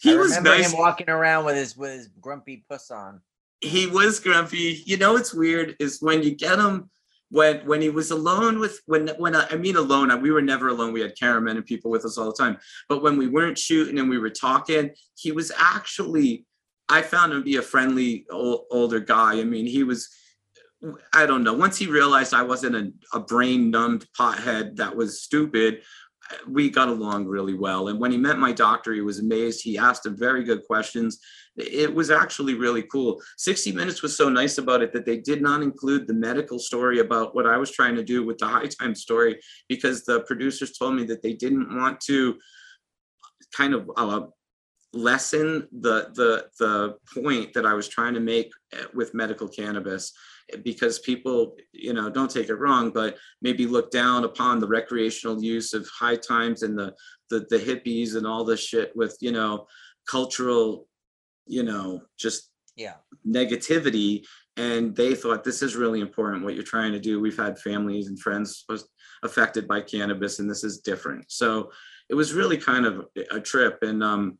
he 0.00 0.12
I 0.12 0.16
was 0.16 0.40
nice. 0.40 0.72
walking 0.74 1.10
around 1.10 1.44
with 1.46 1.56
his 1.56 1.76
with 1.76 1.92
his 1.92 2.08
grumpy 2.20 2.64
puss 2.68 2.90
on. 2.90 3.20
he 3.60 3.86
was 3.86 4.20
grumpy. 4.20 4.82
You 4.86 4.96
know 4.96 5.16
it's 5.16 5.34
weird 5.34 5.76
is 5.80 6.00
when 6.00 6.22
you 6.22 6.34
get 6.34 6.58
him 6.58 6.88
when 7.30 7.66
when 7.66 7.80
he 7.80 7.90
was 7.90 8.10
alone 8.12 8.58
with 8.60 8.80
when 8.86 9.08
when 9.18 9.34
I, 9.34 9.46
I 9.50 9.56
mean 9.56 9.76
alone. 9.76 10.20
We 10.22 10.30
were 10.30 10.42
never 10.42 10.68
alone. 10.68 10.92
We 10.92 11.00
had 11.00 11.18
cameramen 11.18 11.56
and 11.56 11.66
people 11.66 11.90
with 11.90 12.04
us 12.04 12.18
all 12.18 12.26
the 12.26 12.36
time. 12.40 12.58
But 12.88 13.02
when 13.02 13.16
we 13.16 13.26
weren't 13.26 13.58
shooting 13.58 13.98
and 13.98 14.08
we 14.08 14.18
were 14.18 14.30
talking, 14.30 14.90
he 15.16 15.32
was 15.32 15.50
actually. 15.58 16.46
I 16.92 17.00
found 17.00 17.32
him 17.32 17.38
to 17.38 17.44
be 17.44 17.56
a 17.56 17.62
friendly 17.62 18.26
old, 18.30 18.66
older 18.70 19.00
guy. 19.00 19.40
I 19.40 19.44
mean, 19.44 19.66
he 19.66 19.82
was. 19.82 20.08
I 21.14 21.26
don't 21.26 21.44
know. 21.44 21.54
Once 21.54 21.78
he 21.78 21.86
realized 21.86 22.34
I 22.34 22.42
wasn't 22.42 22.76
a, 22.76 22.92
a 23.16 23.20
brain 23.20 23.70
numbed 23.70 24.04
pothead 24.18 24.76
that 24.76 24.96
was 24.96 25.22
stupid, 25.22 25.82
we 26.48 26.70
got 26.70 26.88
along 26.88 27.26
really 27.26 27.54
well. 27.54 27.88
And 27.88 28.00
when 28.00 28.10
he 28.10 28.18
met 28.18 28.38
my 28.38 28.52
doctor, 28.52 28.92
he 28.92 29.00
was 29.00 29.20
amazed. 29.20 29.62
He 29.62 29.78
asked 29.78 30.04
him 30.04 30.16
very 30.18 30.44
good 30.44 30.64
questions. 30.64 31.18
It 31.56 31.94
was 31.94 32.10
actually 32.10 32.54
really 32.54 32.82
cool. 32.82 33.22
60 33.38 33.72
Minutes 33.72 34.02
was 34.02 34.16
so 34.16 34.28
nice 34.28 34.58
about 34.58 34.82
it 34.82 34.92
that 34.92 35.06
they 35.06 35.18
did 35.18 35.40
not 35.40 35.62
include 35.62 36.06
the 36.06 36.14
medical 36.14 36.58
story 36.58 36.98
about 36.98 37.34
what 37.34 37.46
I 37.46 37.56
was 37.58 37.70
trying 37.70 37.94
to 37.96 38.04
do 38.04 38.26
with 38.26 38.38
the 38.38 38.48
high 38.48 38.66
time 38.66 38.94
story 38.94 39.40
because 39.68 40.04
the 40.04 40.20
producers 40.20 40.76
told 40.76 40.96
me 40.96 41.04
that 41.04 41.22
they 41.22 41.34
didn't 41.34 41.76
want 41.76 42.00
to 42.02 42.38
kind 43.56 43.74
of 43.74 43.90
uh, 43.96 44.22
lessen 44.92 45.66
the 45.80 46.10
the 46.14 46.46
the 46.58 46.96
point 47.22 47.52
that 47.54 47.64
I 47.66 47.74
was 47.74 47.88
trying 47.88 48.14
to 48.14 48.20
make 48.20 48.50
eh, 48.74 48.84
with 48.94 49.14
medical 49.14 49.48
cannabis 49.48 50.12
eh, 50.52 50.58
because 50.62 50.98
people 50.98 51.56
you 51.72 51.94
know 51.94 52.10
don't 52.10 52.30
take 52.30 52.50
it 52.50 52.56
wrong 52.56 52.90
but 52.90 53.16
maybe 53.40 53.66
look 53.66 53.90
down 53.90 54.24
upon 54.24 54.58
the 54.58 54.68
recreational 54.68 55.42
use 55.42 55.72
of 55.72 55.88
high 55.88 56.16
times 56.16 56.62
and 56.62 56.78
the 56.78 56.94
the, 57.30 57.46
the 57.48 57.58
hippies 57.58 58.16
and 58.16 58.26
all 58.26 58.44
this 58.44 58.60
shit 58.60 58.94
with 58.94 59.16
you 59.20 59.32
know 59.32 59.66
cultural 60.06 60.86
you 61.46 61.62
know 61.62 62.02
just 62.18 62.50
Yeah. 62.76 62.96
negativity. 63.26 64.24
And 64.56 64.94
they 64.94 65.14
thought 65.14 65.44
this 65.44 65.62
is 65.62 65.76
really 65.76 66.00
important 66.00 66.44
what 66.44 66.54
you're 66.54 66.62
trying 66.76 66.92
to 66.92 67.00
do. 67.00 67.20
We've 67.20 67.36
had 67.46 67.58
families 67.58 68.08
and 68.08 68.18
friends 68.20 68.64
was 68.68 68.86
affected 69.22 69.66
by 69.66 69.80
cannabis 69.80 70.38
and 70.38 70.48
this 70.50 70.62
is 70.64 70.80
different. 70.80 71.24
So 71.32 71.70
it 72.10 72.14
was 72.14 72.34
really 72.34 72.58
kind 72.58 72.84
of 72.84 73.06
a 73.30 73.40
trip. 73.40 73.78
And 73.82 74.02
um 74.04 74.38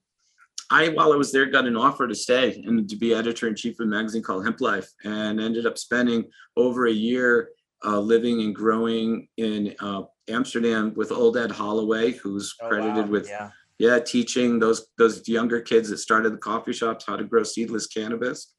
i 0.73 0.89
while 0.89 1.13
i 1.13 1.17
was 1.17 1.31
there 1.33 1.47
got 1.47 1.67
an 1.67 1.77
offer 1.77 2.09
to 2.09 2.15
stay 2.15 2.63
and 2.67 2.89
to 2.89 2.97
be 2.97 3.15
editor 3.15 3.47
in 3.49 3.55
chief 3.55 3.79
of 3.79 3.87
a 3.87 3.89
magazine 3.89 4.23
called 4.23 4.45
hemp 4.45 4.61
life 4.61 4.89
and 5.05 5.41
ended 5.41 5.67
up 5.67 5.77
spending 5.79 6.25
over 6.57 6.87
a 6.87 6.93
year 6.93 7.51
uh, 7.85 7.99
living 7.99 8.41
and 8.43 8.55
growing 8.55 9.29
in 9.37 9.75
uh, 9.81 10.03
amsterdam 10.29 10.93
with 10.97 11.13
old 11.13 11.37
ed 11.37 11.51
holloway 11.51 12.13
who's 12.13 12.55
Oh, 12.61 12.69
credited 12.69 13.07
wow. 13.07 13.13
with 13.13 13.29
yeah. 13.29 13.51
yeah 13.79 13.99
teaching 13.99 14.59
those 14.59 14.87
those 14.99 15.27
younger 15.29 15.61
kids 15.61 15.89
that 15.91 15.99
started 15.99 16.33
the 16.33 16.39
coffee 16.51 16.73
shops 16.73 17.05
how 17.07 17.17
to 17.17 17.25
grow 17.25 17.43
seedless 17.43 17.87
cannabis 17.87 18.55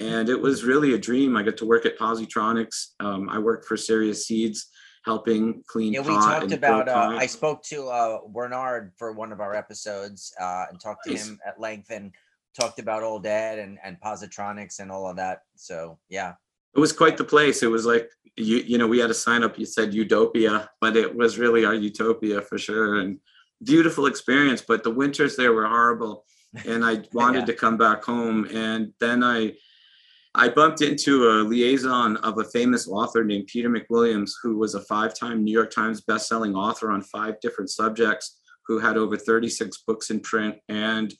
and 0.00 0.28
it 0.28 0.40
was 0.40 0.64
really 0.64 0.94
a 0.94 0.98
dream 1.08 1.36
i 1.36 1.42
got 1.42 1.56
to 1.58 1.66
work 1.66 1.84
at 1.86 1.98
positronics 1.98 2.76
um, 3.00 3.28
i 3.28 3.38
worked 3.38 3.66
for 3.66 3.76
serious 3.76 4.26
seeds 4.26 4.58
helping 5.04 5.62
clean 5.66 5.92
Yeah, 5.92 6.00
we 6.00 6.14
talked 6.14 6.52
about. 6.52 6.88
Uh. 6.88 7.16
I 7.18 7.26
spoke 7.26 7.62
to 7.64 7.88
uh, 7.88 8.18
Bernard 8.28 8.92
for 8.96 9.12
one 9.12 9.32
of 9.32 9.40
our 9.40 9.54
episodes 9.54 10.32
uh, 10.40 10.66
and 10.70 10.80
talked 10.80 11.04
to 11.06 11.14
him 11.16 11.38
at 11.46 11.60
length 11.60 11.90
and 11.90 12.12
talked 12.58 12.78
about 12.78 13.02
old 13.02 13.22
dad 13.22 13.58
and 13.58 13.78
and 13.82 14.00
positronics 14.00 14.78
and 14.80 14.90
all 14.90 15.08
of 15.08 15.16
that. 15.16 15.42
So 15.56 15.98
yeah, 16.08 16.34
it 16.74 16.80
was 16.80 16.92
quite 16.92 17.16
the 17.16 17.24
place 17.24 17.62
it 17.62 17.70
was 17.70 17.84
like 17.86 18.10
you 18.36 18.58
you 18.58 18.78
know 18.78 18.86
we 18.86 18.98
had 18.98 19.10
a 19.10 19.14
sign 19.14 19.42
up 19.42 19.58
you 19.58 19.66
said 19.66 19.92
utopia 19.92 20.68
but 20.80 20.96
it 20.96 21.14
was 21.14 21.38
really 21.38 21.64
our 21.64 21.74
utopia 21.74 22.40
for 22.40 22.58
sure 22.58 23.00
and 23.00 23.18
beautiful 23.62 24.06
experience 24.06 24.62
but 24.66 24.82
the 24.82 24.90
winters 24.90 25.36
there 25.36 25.52
were 25.52 25.66
horrible 25.66 26.24
and 26.66 26.84
i 26.84 27.02
wanted 27.12 27.40
Yeah. 27.40 27.44
to 27.46 27.52
come 27.54 27.76
back 27.76 28.02
home 28.02 28.46
and 28.52 28.92
then 29.00 29.22
i 29.22 29.52
i 30.34 30.48
bumped 30.48 30.80
into 30.80 31.28
a 31.28 31.42
liaison 31.42 32.16
of 32.18 32.38
a 32.38 32.44
famous 32.44 32.88
author 32.88 33.24
named 33.24 33.46
peter 33.46 33.68
mcwilliams 33.68 34.32
who 34.42 34.56
was 34.56 34.74
a 34.74 34.80
five-time 34.80 35.42
new 35.44 35.52
york 35.52 35.70
times 35.70 36.00
best-selling 36.02 36.54
author 36.54 36.90
on 36.90 37.02
five 37.02 37.40
different 37.40 37.70
subjects 37.70 38.38
who 38.66 38.78
had 38.78 38.96
over 38.96 39.16
36 39.16 39.82
books 39.86 40.10
in 40.10 40.20
print 40.20 40.56
and 40.68 41.14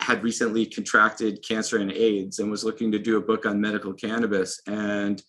had 0.00 0.22
recently 0.22 0.66
contracted 0.66 1.44
cancer 1.46 1.78
and 1.78 1.92
AIDS 1.92 2.38
and 2.38 2.50
was 2.50 2.64
looking 2.64 2.92
to 2.92 2.98
do 2.98 3.16
a 3.16 3.22
book 3.22 3.46
on 3.46 3.60
medical 3.60 3.92
cannabis. 3.92 4.60
And 4.66 5.22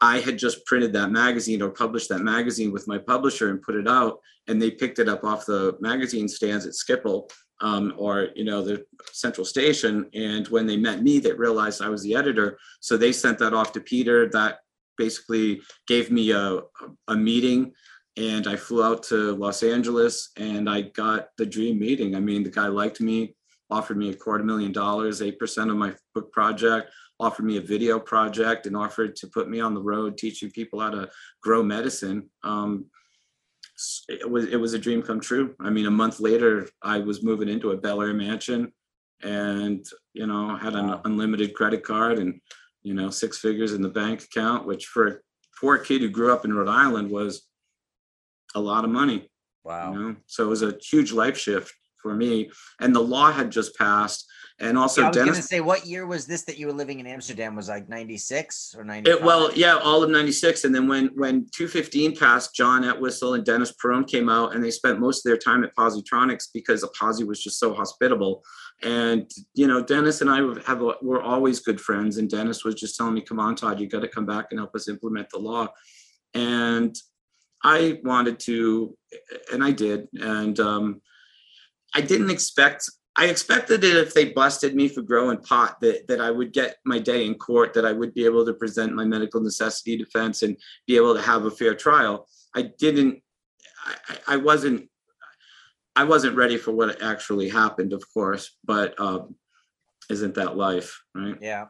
I 0.00 0.18
had 0.18 0.38
just 0.38 0.66
printed 0.66 0.92
that 0.92 1.10
magazine 1.10 1.62
or 1.62 1.70
published 1.70 2.10
that 2.10 2.20
magazine 2.20 2.72
with 2.72 2.86
my 2.86 2.98
publisher 2.98 3.48
and 3.50 3.62
put 3.62 3.76
it 3.76 3.88
out, 3.88 4.18
and 4.46 4.60
they 4.60 4.70
picked 4.70 4.98
it 4.98 5.08
up 5.08 5.24
off 5.24 5.46
the 5.46 5.76
magazine 5.80 6.28
stands 6.28 6.66
at 6.66 6.74
Schiphol 6.74 7.30
um, 7.60 7.94
or 7.96 8.28
you 8.34 8.44
know 8.44 8.62
the 8.62 8.84
Central 9.12 9.44
Station. 9.44 10.08
And 10.14 10.46
when 10.48 10.66
they 10.66 10.76
met 10.76 11.02
me, 11.02 11.18
they 11.18 11.32
realized 11.32 11.82
I 11.82 11.88
was 11.88 12.02
the 12.02 12.14
editor, 12.14 12.58
so 12.80 12.96
they 12.96 13.12
sent 13.12 13.38
that 13.38 13.54
off 13.54 13.72
to 13.72 13.80
Peter. 13.80 14.28
That 14.28 14.58
basically 14.96 15.60
gave 15.86 16.10
me 16.10 16.30
a, 16.30 16.60
a, 17.08 17.14
meeting 17.14 17.72
and 18.16 18.46
I 18.46 18.56
flew 18.56 18.82
out 18.82 19.02
to 19.04 19.32
Los 19.32 19.62
Angeles 19.62 20.30
and 20.36 20.68
I 20.68 20.82
got 20.82 21.28
the 21.36 21.46
dream 21.46 21.78
meeting. 21.78 22.14
I 22.16 22.20
mean, 22.20 22.42
the 22.42 22.50
guy 22.50 22.68
liked 22.68 23.00
me, 23.00 23.34
offered 23.70 23.98
me 23.98 24.10
a 24.10 24.14
quarter 24.14 24.44
million 24.44 24.72
dollars, 24.72 25.20
8% 25.20 25.70
of 25.70 25.76
my 25.76 25.94
book 26.14 26.32
project, 26.32 26.90
offered 27.20 27.44
me 27.44 27.56
a 27.56 27.62
video 27.62 27.98
project 27.98 28.66
and 28.66 28.76
offered 28.76 29.16
to 29.16 29.26
put 29.26 29.48
me 29.48 29.60
on 29.60 29.74
the 29.74 29.82
road 29.82 30.16
teaching 30.18 30.50
people 30.50 30.80
how 30.80 30.90
to 30.90 31.08
grow 31.42 31.62
medicine. 31.62 32.28
Um, 32.42 32.86
it 34.08 34.30
was 34.30 34.46
it 34.46 34.56
was 34.56 34.74
a 34.74 34.78
dream 34.78 35.02
come 35.02 35.20
true. 35.20 35.54
I 35.60 35.70
mean, 35.70 35.86
a 35.86 35.90
month 35.90 36.20
later, 36.20 36.68
I 36.82 36.98
was 36.98 37.22
moving 37.22 37.48
into 37.48 37.72
a 37.72 37.76
Bel 37.76 38.02
Air 38.02 38.14
mansion, 38.14 38.72
and 39.22 39.84
you 40.14 40.26
know 40.26 40.56
had 40.56 40.74
an 40.74 41.00
unlimited 41.04 41.54
credit 41.54 41.82
card 41.82 42.18
and 42.18 42.40
you 42.82 42.94
know 42.94 43.10
six 43.10 43.38
figures 43.38 43.72
in 43.72 43.82
the 43.82 43.88
bank 43.88 44.24
account, 44.24 44.66
which 44.66 44.86
for 44.86 45.06
a 45.08 45.16
poor 45.60 45.78
kid 45.78 46.00
who 46.00 46.08
grew 46.08 46.32
up 46.32 46.44
in 46.44 46.52
Rhode 46.52 46.68
Island 46.68 47.10
was 47.10 47.46
a 48.54 48.60
lot 48.60 48.84
of 48.84 48.90
money. 48.90 49.28
Wow. 49.64 49.92
You 49.92 49.98
know, 49.98 50.16
so 50.26 50.44
it 50.44 50.48
was 50.48 50.62
a 50.62 50.78
huge 50.80 51.12
life 51.12 51.36
shift 51.36 51.74
for 52.00 52.14
me. 52.14 52.50
And 52.80 52.94
the 52.94 53.00
law 53.00 53.32
had 53.32 53.50
just 53.50 53.76
passed, 53.76 54.26
and 54.58 54.78
also 54.78 55.02
Yeah, 55.02 55.06
I 55.06 55.08
was 55.10 55.16
Dennis. 55.16 55.32
gonna 55.32 55.42
say, 55.42 55.60
what 55.60 55.86
year 55.86 56.06
was 56.06 56.26
this 56.26 56.44
that 56.44 56.58
you 56.58 56.66
were 56.66 56.72
living 56.72 56.98
in 57.00 57.06
Amsterdam? 57.06 57.54
Was 57.54 57.68
like 57.68 57.88
ninety 57.88 58.16
six 58.16 58.74
or 58.76 58.84
ninety? 58.84 59.12
Well, 59.22 59.50
yeah, 59.54 59.76
all 59.76 60.02
of 60.02 60.10
'96, 60.10 60.64
and 60.64 60.74
then 60.74 60.88
when 60.88 61.08
when 61.14 61.46
215 61.52 62.16
passed, 62.16 62.54
John 62.54 62.84
Entwistle 62.84 63.34
and 63.34 63.44
Dennis 63.44 63.72
Peron 63.72 64.04
came 64.04 64.28
out, 64.28 64.54
and 64.54 64.64
they 64.64 64.70
spent 64.70 64.98
most 64.98 65.24
of 65.24 65.30
their 65.30 65.36
time 65.36 65.62
at 65.64 65.74
Positronics 65.76 66.48
because 66.54 66.80
the 66.80 66.88
Posi 66.88 67.26
was 67.26 67.42
just 67.42 67.58
so 67.58 67.74
hospitable. 67.74 68.42
And 68.82 69.30
you 69.54 69.66
know, 69.66 69.82
Dennis 69.82 70.20
and 70.20 70.30
I 70.30 70.36
have 70.38 70.66
have 70.66 70.82
we're 71.02 71.22
always 71.22 71.60
good 71.60 71.80
friends, 71.80 72.16
and 72.16 72.28
Dennis 72.30 72.64
was 72.64 72.74
just 72.76 72.96
telling 72.96 73.14
me, 73.14 73.20
"Come 73.20 73.40
on, 73.40 73.56
Todd, 73.56 73.78
you 73.78 73.88
got 73.88 74.00
to 74.00 74.08
come 74.08 74.26
back 74.26 74.46
and 74.50 74.60
help 74.60 74.74
us 74.74 74.88
implement 74.88 75.28
the 75.30 75.38
law." 75.38 75.68
And 76.34 76.96
I 77.62 78.00
wanted 78.04 78.38
to, 78.40 78.96
and 79.52 79.64
I 79.64 79.70
did, 79.70 80.08
and 80.14 80.58
um, 80.60 81.02
I 81.94 82.00
didn't 82.00 82.30
expect. 82.30 82.88
I 83.18 83.26
expected 83.26 83.80
that 83.80 83.98
if 84.00 84.12
they 84.12 84.32
busted 84.32 84.74
me 84.74 84.88
for 84.88 85.00
growing 85.02 85.38
pot, 85.38 85.80
that 85.80 86.06
that 86.08 86.20
I 86.20 86.30
would 86.30 86.52
get 86.52 86.76
my 86.84 86.98
day 86.98 87.24
in 87.24 87.34
court, 87.34 87.72
that 87.74 87.86
I 87.86 87.92
would 87.92 88.12
be 88.12 88.24
able 88.26 88.44
to 88.44 88.52
present 88.52 88.94
my 88.94 89.04
medical 89.04 89.40
necessity 89.40 89.96
defense 89.96 90.42
and 90.42 90.56
be 90.86 90.96
able 90.96 91.14
to 91.14 91.22
have 91.22 91.44
a 91.44 91.50
fair 91.50 91.74
trial. 91.74 92.28
I 92.54 92.62
didn't. 92.78 93.22
I, 93.84 94.34
I- 94.34 94.36
wasn't. 94.36 94.88
I 95.98 96.04
wasn't 96.04 96.36
ready 96.36 96.58
for 96.58 96.72
what 96.72 97.00
actually 97.00 97.48
happened, 97.48 97.94
of 97.94 98.04
course, 98.12 98.54
but 98.62 99.00
um, 99.00 99.34
isn't 100.10 100.34
that 100.34 100.54
life, 100.54 101.02
right? 101.14 101.38
Yeah. 101.40 101.66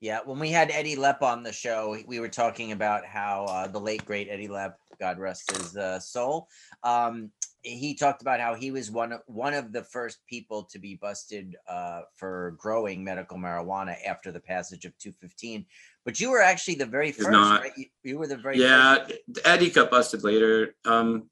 Yeah. 0.00 0.20
When 0.24 0.40
we 0.40 0.50
had 0.50 0.72
Eddie 0.72 0.96
Lepp 0.96 1.22
on 1.22 1.44
the 1.44 1.52
show, 1.52 1.96
we 2.08 2.18
were 2.18 2.28
talking 2.28 2.72
about 2.72 3.04
how 3.04 3.44
uh, 3.44 3.68
the 3.68 3.78
late 3.78 4.04
great 4.04 4.28
Eddie 4.28 4.48
Lepp, 4.48 4.74
God 4.98 5.20
rest 5.20 5.52
his 5.56 5.76
uh, 5.76 6.00
soul, 6.00 6.48
um, 6.82 7.30
he 7.62 7.94
talked 7.94 8.22
about 8.22 8.40
how 8.40 8.54
he 8.54 8.70
was 8.70 8.90
one 8.90 9.12
of 9.12 9.20
one 9.26 9.52
of 9.54 9.72
the 9.72 9.84
first 9.84 10.18
people 10.26 10.64
to 10.64 10.78
be 10.78 10.94
busted 10.94 11.56
uh, 11.68 12.02
for 12.16 12.56
growing 12.58 13.04
medical 13.04 13.36
marijuana 13.36 13.96
after 14.06 14.32
the 14.32 14.40
passage 14.40 14.84
of 14.84 14.96
215. 14.98 15.66
But 16.04 16.20
you 16.20 16.30
were 16.30 16.40
actually 16.40 16.76
the 16.76 16.86
very 16.86 17.12
first, 17.12 17.30
not. 17.30 17.60
right? 17.60 17.72
You, 17.76 17.86
you 18.02 18.18
were 18.18 18.26
the 18.26 18.38
very 18.38 18.58
Yeah, 18.58 19.04
first. 19.06 19.14
Eddie 19.44 19.70
got 19.70 19.90
busted 19.90 20.24
later. 20.24 20.74
Um, 20.86 21.28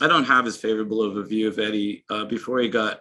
I 0.00 0.06
don't 0.08 0.24
have 0.24 0.46
as 0.46 0.56
favorable 0.56 1.02
of 1.02 1.16
a 1.16 1.24
view 1.24 1.48
of 1.48 1.58
Eddie. 1.58 2.04
Uh, 2.08 2.24
before 2.24 2.60
he 2.60 2.68
got, 2.68 3.00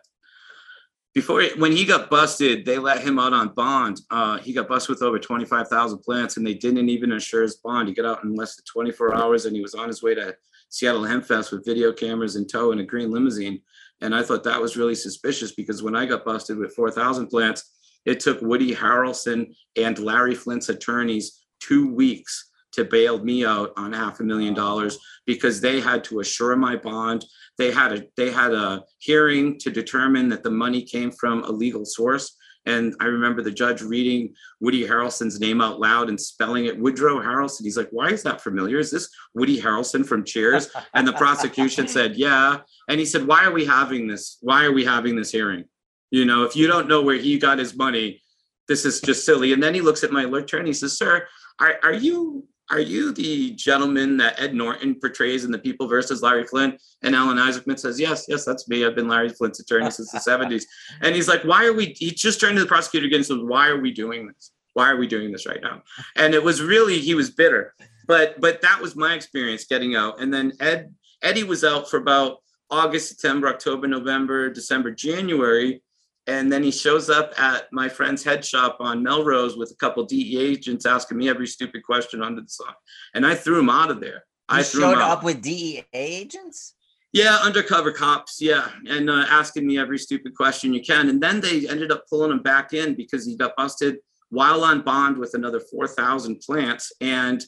before 1.13 1.41
he- 1.41 1.59
when 1.59 1.71
he 1.71 1.85
got 1.85 2.09
busted, 2.09 2.65
they 2.65 2.79
let 2.79 3.01
him 3.01 3.19
out 3.19 3.33
on 3.33 3.49
bond. 3.49 4.01
Uh, 4.09 4.39
he 4.39 4.53
got 4.53 4.67
busted 4.67 4.89
with 4.89 5.03
over 5.03 5.19
twenty 5.19 5.45
five 5.45 5.67
thousand 5.67 5.99
plants, 5.99 6.37
and 6.37 6.45
they 6.47 6.55
didn't 6.55 6.89
even 6.89 7.11
insure 7.11 7.43
his 7.43 7.57
bond. 7.57 7.87
He 7.89 7.93
got 7.93 8.05
out 8.05 8.23
in 8.23 8.33
less 8.33 8.55
than 8.55 8.65
twenty 8.65 8.91
four 8.91 9.13
hours, 9.13 9.45
and 9.45 9.55
he 9.55 9.61
was 9.61 9.75
on 9.75 9.87
his 9.87 10.01
way 10.01 10.15
to 10.15 10.35
Seattle 10.71 11.03
Hemp 11.03 11.25
Fest 11.25 11.51
with 11.51 11.65
video 11.65 11.91
cameras 11.91 12.37
in 12.37 12.47
tow 12.47 12.71
in 12.71 12.79
a 12.79 12.83
green 12.83 13.11
limousine. 13.11 13.61
And 13.99 14.15
I 14.15 14.23
thought 14.23 14.43
that 14.45 14.61
was 14.61 14.77
really 14.77 14.95
suspicious 14.95 15.51
because 15.51 15.83
when 15.83 15.95
I 15.95 16.05
got 16.07 16.25
busted 16.25 16.57
with 16.57 16.73
four 16.73 16.89
thousand 16.89 17.27
plants, 17.27 17.69
it 18.05 18.19
took 18.19 18.41
Woody 18.41 18.73
Harrelson 18.73 19.53
and 19.75 19.99
Larry 19.99 20.33
Flynt's 20.33 20.69
attorneys 20.69 21.43
two 21.59 21.93
weeks 21.93 22.49
to 22.71 22.85
bail 22.85 23.23
me 23.23 23.45
out 23.45 23.73
on 23.75 23.91
half 23.91 24.21
a 24.21 24.23
million 24.23 24.53
dollars 24.53 24.97
because 25.25 25.59
they 25.59 25.81
had 25.81 26.03
to 26.05 26.21
assure 26.21 26.55
my 26.55 26.77
bond. 26.77 27.25
They 27.57 27.69
had 27.69 27.91
a 27.91 28.03
they 28.15 28.31
had 28.31 28.53
a 28.53 28.83
hearing 28.99 29.59
to 29.59 29.69
determine 29.69 30.29
that 30.29 30.41
the 30.41 30.51
money 30.51 30.81
came 30.83 31.11
from 31.11 31.43
a 31.43 31.51
legal 31.51 31.85
source. 31.85 32.37
And 32.65 32.95
I 32.99 33.05
remember 33.05 33.41
the 33.41 33.51
judge 33.51 33.81
reading 33.81 34.35
Woody 34.59 34.85
Harrelson's 34.85 35.39
name 35.39 35.61
out 35.61 35.79
loud 35.79 36.09
and 36.09 36.19
spelling 36.19 36.65
it 36.65 36.79
Woodrow 36.79 37.19
Harrelson. 37.19 37.63
He's 37.63 37.77
like, 37.77 37.89
"Why 37.91 38.09
is 38.09 38.23
that 38.23 38.41
familiar? 38.41 38.77
Is 38.77 38.91
this 38.91 39.09
Woody 39.33 39.59
Harrelson 39.59 40.05
from 40.05 40.23
Cheers?" 40.23 40.69
And 40.93 41.07
the 41.07 41.13
prosecution 41.13 41.87
said, 41.87 42.15
"Yeah." 42.15 42.59
And 42.87 42.99
he 42.99 43.05
said, 43.05 43.27
"Why 43.27 43.45
are 43.45 43.51
we 43.51 43.65
having 43.65 44.07
this? 44.07 44.37
Why 44.41 44.65
are 44.65 44.71
we 44.71 44.85
having 44.85 45.15
this 45.15 45.31
hearing? 45.31 45.65
You 46.11 46.25
know, 46.25 46.43
if 46.43 46.55
you 46.55 46.67
don't 46.67 46.87
know 46.87 47.01
where 47.01 47.15
he 47.15 47.39
got 47.39 47.57
his 47.57 47.75
money, 47.75 48.21
this 48.67 48.85
is 48.85 49.01
just 49.01 49.25
silly." 49.25 49.53
And 49.53 49.63
then 49.63 49.73
he 49.73 49.81
looks 49.81 50.03
at 50.03 50.11
my 50.11 50.23
attorney. 50.23 50.69
He 50.69 50.73
says, 50.73 50.97
"Sir, 50.97 51.27
are, 51.59 51.79
are 51.83 51.93
you 51.93 52.47
are 52.71 52.79
you 52.79 53.11
the 53.11 53.51
gentleman 53.51 54.17
that 54.17 54.39
Ed 54.39 54.55
Norton 54.55 54.95
portrays 54.95 55.43
in 55.43 55.51
The 55.51 55.59
People 55.59 55.87
versus 55.87 56.21
Larry 56.21 56.45
Flynt? 56.45 56.81
And 57.03 57.15
Alan 57.15 57.37
Isaacman 57.37 57.77
says, 57.77 57.99
Yes, 57.99 58.25
yes, 58.27 58.45
that's 58.45 58.67
me. 58.69 58.85
I've 58.85 58.95
been 58.95 59.09
Larry 59.09 59.29
Flynt's 59.29 59.59
attorney 59.59 59.91
since 59.91 60.11
the 60.11 60.19
70s. 60.19 60.63
And 61.01 61.15
he's 61.15 61.27
like, 61.27 61.43
Why 61.43 61.65
are 61.65 61.73
we? 61.73 61.93
He 61.97 62.11
just 62.11 62.39
turned 62.39 62.55
to 62.55 62.63
the 62.63 62.67
prosecutor 62.67 63.05
again 63.05 63.17
and 63.17 63.25
says, 63.25 63.39
Why 63.41 63.67
are 63.67 63.79
we 63.79 63.91
doing 63.91 64.27
this? 64.27 64.51
Why 64.73 64.89
are 64.89 64.97
we 64.97 65.07
doing 65.07 65.31
this 65.31 65.45
right 65.45 65.61
now? 65.61 65.83
And 66.15 66.33
it 66.33 66.43
was 66.43 66.61
really, 66.61 66.99
he 66.99 67.13
was 67.13 67.29
bitter. 67.29 67.73
But 68.07 68.39
but 68.39 68.61
that 68.61 68.81
was 68.81 68.95
my 68.95 69.13
experience 69.13 69.65
getting 69.65 69.95
out. 69.95 70.21
And 70.21 70.33
then 70.33 70.53
Ed 70.59 70.93
Eddie 71.21 71.43
was 71.43 71.63
out 71.63 71.89
for 71.89 71.97
about 71.97 72.37
August, 72.69 73.09
September, 73.09 73.47
October, 73.47 73.87
November, 73.87 74.49
December, 74.49 74.91
January. 74.91 75.81
And 76.27 76.51
then 76.51 76.61
he 76.63 76.71
shows 76.71 77.09
up 77.09 77.33
at 77.39 77.71
my 77.71 77.89
friend's 77.89 78.23
head 78.23 78.45
shop 78.45 78.77
on 78.79 79.01
Melrose 79.01 79.57
with 79.57 79.71
a 79.71 79.75
couple 79.75 80.03
DEA 80.05 80.37
agents 80.37 80.85
asking 80.85 81.17
me 81.17 81.29
every 81.29 81.47
stupid 81.47 81.83
question 81.83 82.21
under 82.21 82.41
the 82.41 82.47
sun. 82.47 82.73
And 83.15 83.25
I 83.25 83.33
threw 83.35 83.59
him 83.59 83.69
out 83.69 83.89
of 83.89 83.99
there. 83.99 84.23
I 84.47 84.59
You 84.59 84.63
threw 84.65 84.81
showed 84.81 84.93
him 84.93 84.99
out. 84.99 85.17
up 85.17 85.23
with 85.23 85.41
DEA 85.41 85.85
agents. 85.93 86.75
Yeah, 87.13 87.37
undercover 87.43 87.91
cops. 87.91 88.39
Yeah, 88.41 88.69
and 88.87 89.09
uh, 89.09 89.25
asking 89.29 89.67
me 89.67 89.77
every 89.77 89.97
stupid 89.97 90.35
question 90.35 90.73
you 90.73 90.81
can. 90.81 91.09
And 91.09 91.21
then 91.21 91.41
they 91.41 91.67
ended 91.67 91.91
up 91.91 92.05
pulling 92.09 92.31
him 92.31 92.41
back 92.41 92.73
in 92.73 92.95
because 92.95 93.25
he 93.25 93.35
got 93.35 93.55
busted 93.57 93.97
while 94.29 94.63
on 94.63 94.81
bond 94.81 95.17
with 95.17 95.33
another 95.33 95.59
four 95.59 95.87
thousand 95.87 96.39
plants, 96.39 96.93
and 97.01 97.43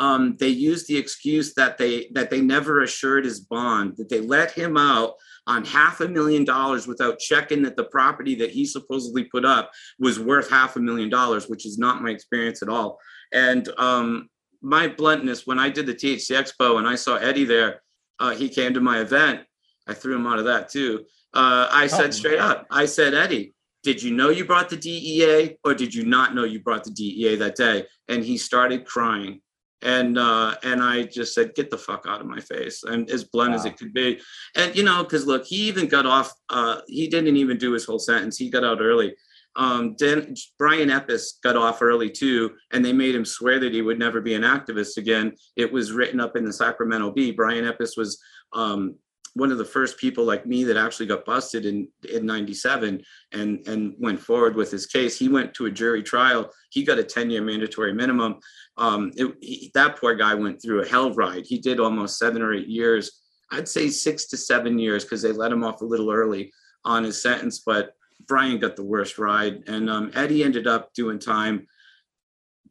um, 0.00 0.36
they 0.40 0.48
used 0.48 0.88
the 0.88 0.96
excuse 0.96 1.54
that 1.54 1.78
they 1.78 2.08
that 2.14 2.30
they 2.30 2.40
never 2.40 2.82
assured 2.82 3.24
his 3.24 3.38
bond, 3.40 3.96
that 3.96 4.08
they 4.08 4.20
let 4.20 4.50
him 4.50 4.76
out 4.76 5.14
on 5.46 5.64
half 5.64 6.00
a 6.00 6.08
million 6.08 6.44
dollars 6.44 6.86
without 6.86 7.18
checking 7.18 7.62
that 7.62 7.76
the 7.76 7.84
property 7.84 8.34
that 8.36 8.50
he 8.50 8.64
supposedly 8.66 9.24
put 9.24 9.44
up 9.44 9.70
was 9.98 10.18
worth 10.18 10.50
half 10.50 10.76
a 10.76 10.80
million 10.80 11.08
dollars, 11.08 11.48
which 11.48 11.64
is 11.66 11.78
not 11.78 12.02
my 12.02 12.10
experience 12.10 12.62
at 12.62 12.68
all. 12.68 12.98
And 13.32 13.68
um, 13.78 14.28
my 14.60 14.88
bluntness, 14.88 15.46
when 15.46 15.58
I 15.58 15.70
did 15.70 15.86
the 15.86 15.94
THC 15.94 16.30
Expo 16.32 16.78
and 16.78 16.88
I 16.88 16.96
saw 16.96 17.16
Eddie 17.16 17.44
there, 17.44 17.82
uh, 18.18 18.30
he 18.34 18.48
came 18.48 18.74
to 18.74 18.80
my 18.80 19.00
event. 19.00 19.42
I 19.86 19.94
threw 19.94 20.16
him 20.16 20.26
out 20.26 20.38
of 20.38 20.46
that 20.46 20.68
too. 20.68 21.04
Uh, 21.32 21.68
I 21.70 21.86
said 21.86 22.08
Oh, 22.08 22.10
straight 22.10 22.38
man. 22.38 22.50
up, 22.50 22.66
I 22.70 22.86
said, 22.86 23.14
Eddie, 23.14 23.54
did 23.82 24.02
you 24.02 24.12
know 24.12 24.30
you 24.30 24.44
brought 24.44 24.68
the 24.68 24.76
DEA 24.76 25.58
or 25.64 25.74
did 25.74 25.94
you 25.94 26.04
not 26.04 26.34
know 26.34 26.44
you 26.44 26.60
brought 26.60 26.82
the 26.82 26.90
DEA 26.90 27.36
that 27.36 27.54
day? 27.54 27.86
And 28.08 28.24
he 28.24 28.36
started 28.38 28.84
crying. 28.84 29.40
And 29.82 30.18
uh, 30.18 30.56
and 30.62 30.82
I 30.82 31.04
just 31.04 31.34
said, 31.34 31.54
get 31.54 31.70
the 31.70 31.78
fuck 31.78 32.06
out 32.08 32.20
of 32.20 32.26
my 32.26 32.40
face. 32.40 32.82
And 32.82 33.10
as 33.10 33.24
blunt 33.24 33.54
as 33.54 33.64
it 33.66 33.76
could 33.76 33.92
be. 33.92 34.20
And 34.54 34.74
you 34.74 34.82
know, 34.82 35.02
because 35.02 35.26
look, 35.26 35.44
he 35.44 35.68
even 35.68 35.86
got 35.86 36.06
off, 36.06 36.32
uh, 36.48 36.80
he 36.86 37.08
didn't 37.08 37.36
even 37.36 37.58
do 37.58 37.72
his 37.72 37.84
whole 37.84 37.98
sentence. 37.98 38.36
He 38.38 38.50
got 38.50 38.64
out 38.64 38.80
early. 38.80 39.14
Um, 39.54 39.94
Dan, 39.96 40.34
Brian 40.58 40.90
Epis 40.90 41.40
got 41.42 41.56
off 41.56 41.80
early 41.80 42.10
too, 42.10 42.52
and 42.72 42.84
they 42.84 42.92
made 42.92 43.14
him 43.14 43.24
swear 43.24 43.58
that 43.58 43.72
he 43.72 43.80
would 43.80 43.98
never 43.98 44.20
be 44.20 44.34
an 44.34 44.42
activist 44.42 44.98
again. 44.98 45.34
It 45.56 45.72
was 45.72 45.92
written 45.92 46.20
up 46.20 46.36
in 46.36 46.44
the 46.44 46.52
Sacramento 46.52 47.12
Bee. 47.12 47.32
Brian 47.32 47.64
Epis 47.64 47.96
was 47.96 48.20
um, 48.52 48.96
one 49.36 49.52
of 49.52 49.58
the 49.58 49.64
first 49.64 49.98
people 49.98 50.24
like 50.24 50.46
me 50.46 50.64
that 50.64 50.78
actually 50.78 51.04
got 51.04 51.26
busted 51.26 51.66
in 51.66 51.86
in 52.10 52.24
97 52.24 53.02
and 53.32 53.68
and 53.68 53.94
went 53.98 54.18
forward 54.18 54.56
with 54.56 54.70
his 54.70 54.86
case 54.86 55.18
he 55.18 55.28
went 55.28 55.52
to 55.52 55.66
a 55.66 55.70
jury 55.70 56.02
trial 56.02 56.50
he 56.70 56.82
got 56.82 56.98
a 56.98 57.04
10 57.04 57.28
year 57.28 57.42
mandatory 57.42 57.92
minimum 57.92 58.38
um 58.78 59.12
it, 59.16 59.34
he- 59.40 59.70
that 59.74 59.98
poor 59.98 60.14
guy 60.14 60.34
went 60.34 60.60
through 60.60 60.82
a 60.82 60.88
hell 60.88 61.12
ride. 61.14 61.46
He 61.46 61.58
did 61.58 61.80
almost 61.80 62.18
seven 62.18 62.42
or 62.42 62.52
eight 62.52 62.68
years. 62.68 63.22
I'd 63.50 63.68
say 63.68 63.88
six 63.88 64.26
to 64.26 64.36
seven 64.36 64.78
years 64.78 65.04
because 65.04 65.22
they 65.22 65.32
let 65.32 65.52
him 65.52 65.64
off 65.64 65.80
a 65.80 65.84
little 65.84 66.10
early 66.10 66.52
on 66.84 67.04
his 67.04 67.20
sentence 67.20 67.60
but 67.60 67.94
brian 68.26 68.58
got 68.58 68.76
the 68.76 68.84
worst 68.84 69.18
ride. 69.18 69.62
And 69.66 69.90
um, 69.90 70.10
eddie 70.14 70.44
ended 70.44 70.66
up 70.66 70.92
doing 70.94 71.18
time 71.18 71.66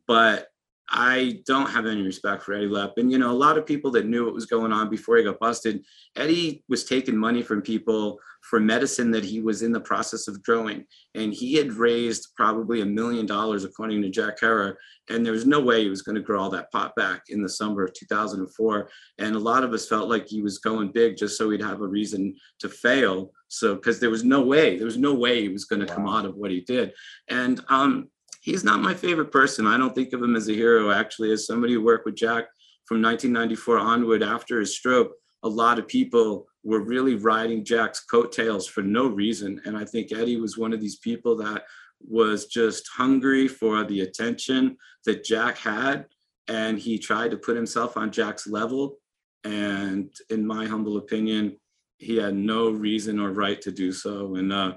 but 0.08 0.48
I 0.90 1.40
don't 1.48 1.70
have 1.70 1.88
any 1.88 2.04
respect 2.04 2.44
for 2.44 2.54
Eddie 2.54 2.68
Lepp. 2.68 2.94
And, 2.98 3.12
you 3.12 3.18
know, 3.18 3.32
a 3.32 3.34
lot 3.34 3.58
of 3.58 3.66
people 3.66 3.90
that 3.92 4.06
knew 4.06 4.26
what 4.26 4.36
was 4.36 4.46
going 4.46 4.72
on 4.72 4.90
before 4.90 5.18
he 5.18 5.24
got 5.24 5.40
busted, 5.40 5.84
Eddie 6.16 6.64
was 6.70 6.84
taking 6.84 7.18
money 7.18 7.42
from 7.42 7.62
people 7.62 8.20
for 8.44 8.60
medicine 8.60 9.10
that 9.10 9.26
he 9.26 9.42
was 9.42 9.64
in 9.64 9.72
the 9.72 9.80
process 9.80 10.28
of 10.28 10.44
growing. 10.44 10.86
And 11.16 11.34
he 11.34 11.56
had 11.56 11.74
raised 11.74 12.36
probably 12.36 12.82
a 12.82 12.86
million 12.86 13.26
dollars, 13.26 13.64
according 13.64 14.04
to 14.04 14.10
Jack 14.10 14.40
Herer. 14.40 14.78
And 15.10 15.26
there 15.26 15.34
was 15.34 15.48
no 15.48 15.60
way 15.60 15.84
he 15.84 15.90
was 15.90 16.04
going 16.04 16.16
to 16.16 16.22
grow 16.22 16.42
all 16.42 16.50
that 16.52 16.72
pot 16.72 16.96
back 16.96 17.24
in 17.30 17.42
the 17.42 17.50
summer 17.50 17.84
of 17.84 17.94
2004. 17.94 18.90
And 19.18 19.36
a 19.36 19.40
lot 19.40 19.64
of 19.64 19.74
us 19.74 19.88
felt 19.88 20.10
like 20.10 20.28
he 20.28 20.44
was 20.44 20.60
going 20.60 20.92
big 20.92 21.18
just 21.18 21.38
so 21.38 21.50
he'd 21.50 21.62
have 21.62 21.82
a 21.82 21.88
reason 21.88 22.36
to 22.60 22.70
fail. 22.70 23.32
So, 23.48 23.76
because 23.76 24.00
there 24.00 24.10
was 24.10 24.24
no 24.24 24.42
way, 24.42 24.78
there 24.78 24.86
was 24.86 24.98
no 24.98 25.14
way 25.14 25.42
he 25.42 25.50
was 25.50 25.66
going 25.66 25.86
to 25.86 25.92
come 25.92 26.08
out 26.08 26.26
of 26.26 26.36
what 26.36 26.52
he 26.52 26.62
did. 26.62 26.94
And, 27.28 27.64
um, 27.70 28.10
he's 28.46 28.64
not 28.64 28.80
my 28.80 28.94
favorite 28.94 29.32
person. 29.32 29.66
I 29.66 29.76
don't 29.76 29.96
think 29.96 30.14
of 30.14 30.22
him 30.22 30.36
as 30.36 30.48
a 30.48 30.54
hero. 30.54 30.92
Actually, 30.92 31.32
as 31.32 31.48
somebody 31.48 31.74
who 31.74 31.84
worked 31.84 32.06
with 32.06 32.16
Jack 32.16 32.46
from 32.86 33.02
1994 33.02 33.80
onward 33.80 34.22
after 34.22 34.60
his 34.60 34.78
stroke, 34.78 35.14
a 35.42 35.50
lot 35.50 35.80
of 35.80 35.88
people 35.88 36.46
were 36.64 36.82
really 36.82 37.16
riding 37.16 37.66
Jack's 37.66 38.06
coattails 38.06 38.68
for 38.68 38.84
no 38.84 39.08
reason. 39.08 39.60
And 39.66 39.76
I 39.76 39.84
think 39.84 40.12
Eddie 40.12 40.40
was 40.40 40.60
one 40.60 40.74
of 40.74 40.80
these 40.80 40.98
people 40.98 41.36
that 41.38 41.64
was 42.08 42.46
just 42.46 42.88
hungry 42.96 43.48
for 43.48 43.84
the 43.84 44.02
attention 44.02 44.78
that 45.06 45.24
Jack 45.24 45.58
had. 45.58 46.06
And 46.48 46.78
he 46.78 47.00
tried 47.00 47.32
to 47.32 47.38
put 47.38 47.56
himself 47.56 47.98
on 47.98 48.12
Jack's 48.12 48.46
level. 48.46 48.98
And 49.44 50.12
in 50.30 50.46
my 50.46 50.68
humble 50.68 50.98
opinion, 50.98 51.58
he 51.98 52.18
had 52.18 52.36
no 52.36 52.70
reason 52.70 53.20
or 53.20 53.32
right 53.32 53.60
to 53.62 53.72
do 53.72 53.92
so. 53.92 54.36
And 54.36 54.54
uh, 54.54 54.74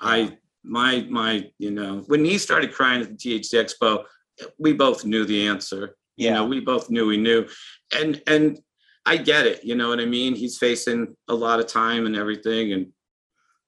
I, 0.00 0.38
my, 0.68 1.06
my, 1.08 1.50
you 1.58 1.70
know, 1.70 2.04
when 2.06 2.24
he 2.24 2.38
started 2.38 2.72
crying 2.72 3.00
at 3.02 3.08
the 3.08 3.14
THC 3.16 3.54
Expo, 3.54 4.04
we 4.58 4.72
both 4.72 5.04
knew 5.04 5.24
the 5.24 5.46
answer. 5.48 5.96
You 6.16 6.30
know, 6.32 6.44
we 6.46 6.60
both 6.60 6.90
knew 6.90 7.06
we 7.06 7.16
knew. 7.16 7.46
And, 7.96 8.20
and 8.26 8.58
I 9.06 9.16
get 9.16 9.46
it. 9.46 9.64
You 9.64 9.76
know 9.76 9.88
what 9.88 10.00
I 10.00 10.04
mean? 10.04 10.34
He's 10.34 10.58
facing 10.58 11.16
a 11.28 11.34
lot 11.34 11.60
of 11.60 11.66
time 11.68 12.06
and 12.06 12.16
everything. 12.16 12.72
And 12.72 12.92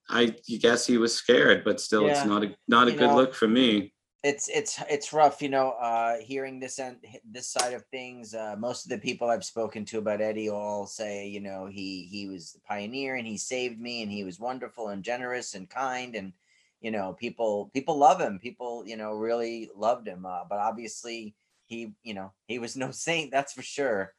I 0.08 0.34
guess 0.60 0.86
he 0.86 0.98
was 0.98 1.14
scared, 1.14 1.64
but 1.64 1.80
still, 1.80 2.02
Yeah. 2.02 2.10
it's 2.18 2.24
not 2.24 2.44
a, 2.44 2.54
not 2.66 2.88
a 2.88 2.92
You 2.92 2.98
good 2.98 3.10
know, 3.10 3.16
look 3.16 3.34
for 3.34 3.46
me. 3.48 3.94
it's 4.22 4.48
it's 4.50 4.78
it's 4.90 5.14
rough 5.14 5.40
you 5.40 5.48
know 5.48 5.70
uh 5.80 6.18
hearing 6.20 6.60
this 6.60 6.78
end 6.78 6.98
this 7.24 7.48
side 7.48 7.72
of 7.72 7.82
things 7.90 8.34
uh 8.34 8.54
most 8.58 8.84
of 8.84 8.90
the 8.90 8.98
people 8.98 9.30
i've 9.30 9.42
spoken 9.54 9.82
to 9.82 9.96
about 9.96 10.20
eddie 10.20 10.50
all 10.50 10.86
say 10.86 11.26
you 11.26 11.40
know 11.40 11.64
he 11.64 12.06
he 12.14 12.28
was 12.28 12.52
the 12.52 12.60
pioneer 12.68 13.14
and 13.16 13.26
he 13.26 13.38
saved 13.38 13.80
me 13.80 14.02
and 14.02 14.12
he 14.12 14.22
was 14.22 14.38
wonderful 14.38 14.88
and 14.88 15.02
generous 15.02 15.54
and 15.54 15.70
kind 15.70 16.14
and 16.16 16.34
you 16.80 16.90
know 16.90 17.12
people 17.18 17.70
people 17.72 17.96
love 17.96 18.20
him 18.20 18.38
people 18.38 18.84
you 18.86 18.96
know 18.96 19.12
really 19.12 19.70
loved 19.76 20.06
him 20.06 20.26
uh, 20.26 20.44
but 20.48 20.58
obviously 20.58 21.34
he 21.66 21.92
you 22.02 22.14
know 22.14 22.32
he 22.46 22.58
was 22.58 22.76
no 22.76 22.90
saint 23.06 23.30
that's 23.30 23.52
for 23.52 23.62
sure 23.62 24.12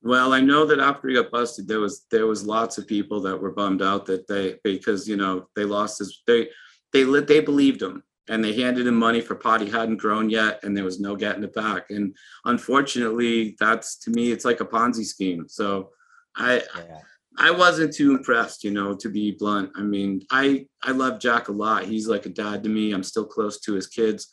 Well, 0.00 0.32
I 0.32 0.40
know 0.40 0.64
that 0.66 0.78
after 0.78 1.08
he 1.08 1.16
got 1.16 1.32
busted, 1.32 1.66
there 1.66 1.80
was 1.80 2.06
there 2.10 2.26
was 2.26 2.46
lots 2.46 2.78
of 2.78 2.86
people 2.86 3.20
that 3.22 3.40
were 3.40 3.50
bummed 3.50 3.82
out 3.82 4.06
that 4.06 4.28
they 4.28 4.56
because 4.62 5.08
you 5.08 5.16
know 5.16 5.48
they 5.56 5.64
lost 5.64 5.98
his 5.98 6.22
they 6.26 6.50
they 6.92 7.04
lit 7.04 7.26
they 7.26 7.40
believed 7.40 7.82
him 7.82 8.04
and 8.28 8.44
they 8.44 8.52
handed 8.52 8.86
him 8.86 8.94
money 8.94 9.20
for 9.20 9.34
pot 9.34 9.60
he 9.60 9.70
hadn't 9.70 9.96
grown 9.96 10.28
yet 10.30 10.60
and 10.62 10.76
there 10.76 10.84
was 10.84 11.00
no 11.00 11.16
getting 11.16 11.42
it 11.42 11.54
back. 11.54 11.90
And 11.90 12.14
unfortunately, 12.44 13.56
that's 13.58 13.96
to 14.04 14.10
me 14.10 14.30
it's 14.30 14.44
like 14.44 14.60
a 14.60 14.66
Ponzi 14.66 15.04
scheme. 15.04 15.48
So 15.48 15.90
I 16.36 16.62
yeah 16.76 17.00
I 17.38 17.50
wasn't 17.50 17.94
too 17.94 18.12
impressed, 18.16 18.64
you 18.64 18.70
know, 18.70 18.94
to 18.96 19.08
be 19.08 19.32
blunt. 19.32 19.70
I 19.76 19.82
mean, 19.82 20.22
I 20.30 20.66
I 20.82 20.90
love 20.90 21.20
Jack 21.20 21.48
a 21.48 21.52
lot. 21.52 21.84
He's 21.84 22.08
like 22.08 22.26
a 22.26 22.30
dad 22.30 22.62
to 22.64 22.68
me. 22.68 22.92
I'm 22.92 23.02
still 23.04 23.26
close 23.26 23.60
to 23.60 23.74
his 23.74 23.86
kids. 23.86 24.28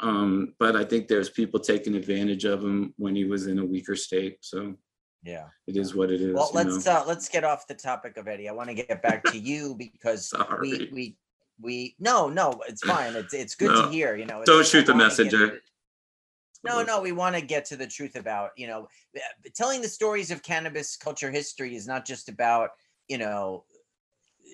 Um, 0.00 0.54
but 0.58 0.76
I 0.76 0.84
think 0.84 1.08
there's 1.08 1.28
people 1.28 1.60
taking 1.60 1.94
advantage 1.94 2.44
of 2.44 2.62
him 2.62 2.94
when 2.96 3.14
he 3.14 3.24
was 3.24 3.46
in 3.46 3.58
a 3.58 3.64
weaker 3.64 3.96
state. 3.96 4.38
So 4.40 4.76
yeah 5.22 5.44
it 5.66 5.76
is 5.76 5.94
what 5.94 6.10
it 6.10 6.20
is. 6.20 6.34
well 6.34 6.50
let's 6.54 6.86
know? 6.86 6.92
uh 6.92 7.04
let's 7.06 7.28
get 7.28 7.44
off 7.44 7.66
the 7.66 7.74
topic 7.74 8.16
of 8.16 8.26
eddie 8.26 8.48
i 8.48 8.52
want 8.52 8.68
to 8.68 8.74
get 8.74 9.02
back 9.02 9.22
to 9.24 9.38
you 9.38 9.74
because 9.78 10.32
we 10.60 10.88
we 10.92 11.16
we 11.60 11.94
no 11.98 12.28
no 12.28 12.60
it's 12.68 12.82
fine 12.82 13.14
it's 13.14 13.34
it's 13.34 13.54
good 13.54 13.74
to 13.74 13.90
hear 13.90 14.16
you 14.16 14.24
know 14.24 14.42
Don't 14.44 14.66
shoot 14.66 14.86
the 14.86 14.94
messenger. 14.94 15.60
No 16.64 16.82
no 16.82 17.00
we 17.00 17.12
want 17.12 17.34
to 17.34 17.40
get 17.40 17.64
to 17.64 17.76
the 17.76 17.86
truth 17.86 18.16
about 18.16 18.50
you 18.56 18.66
know 18.66 18.88
uh, 19.16 19.48
telling 19.54 19.80
the 19.80 19.88
stories 19.88 20.30
of 20.30 20.42
cannabis 20.42 20.96
culture 20.96 21.30
history 21.30 21.74
is 21.74 21.86
not 21.86 22.04
just 22.04 22.28
about 22.28 22.70
you 23.08 23.18
know 23.18 23.64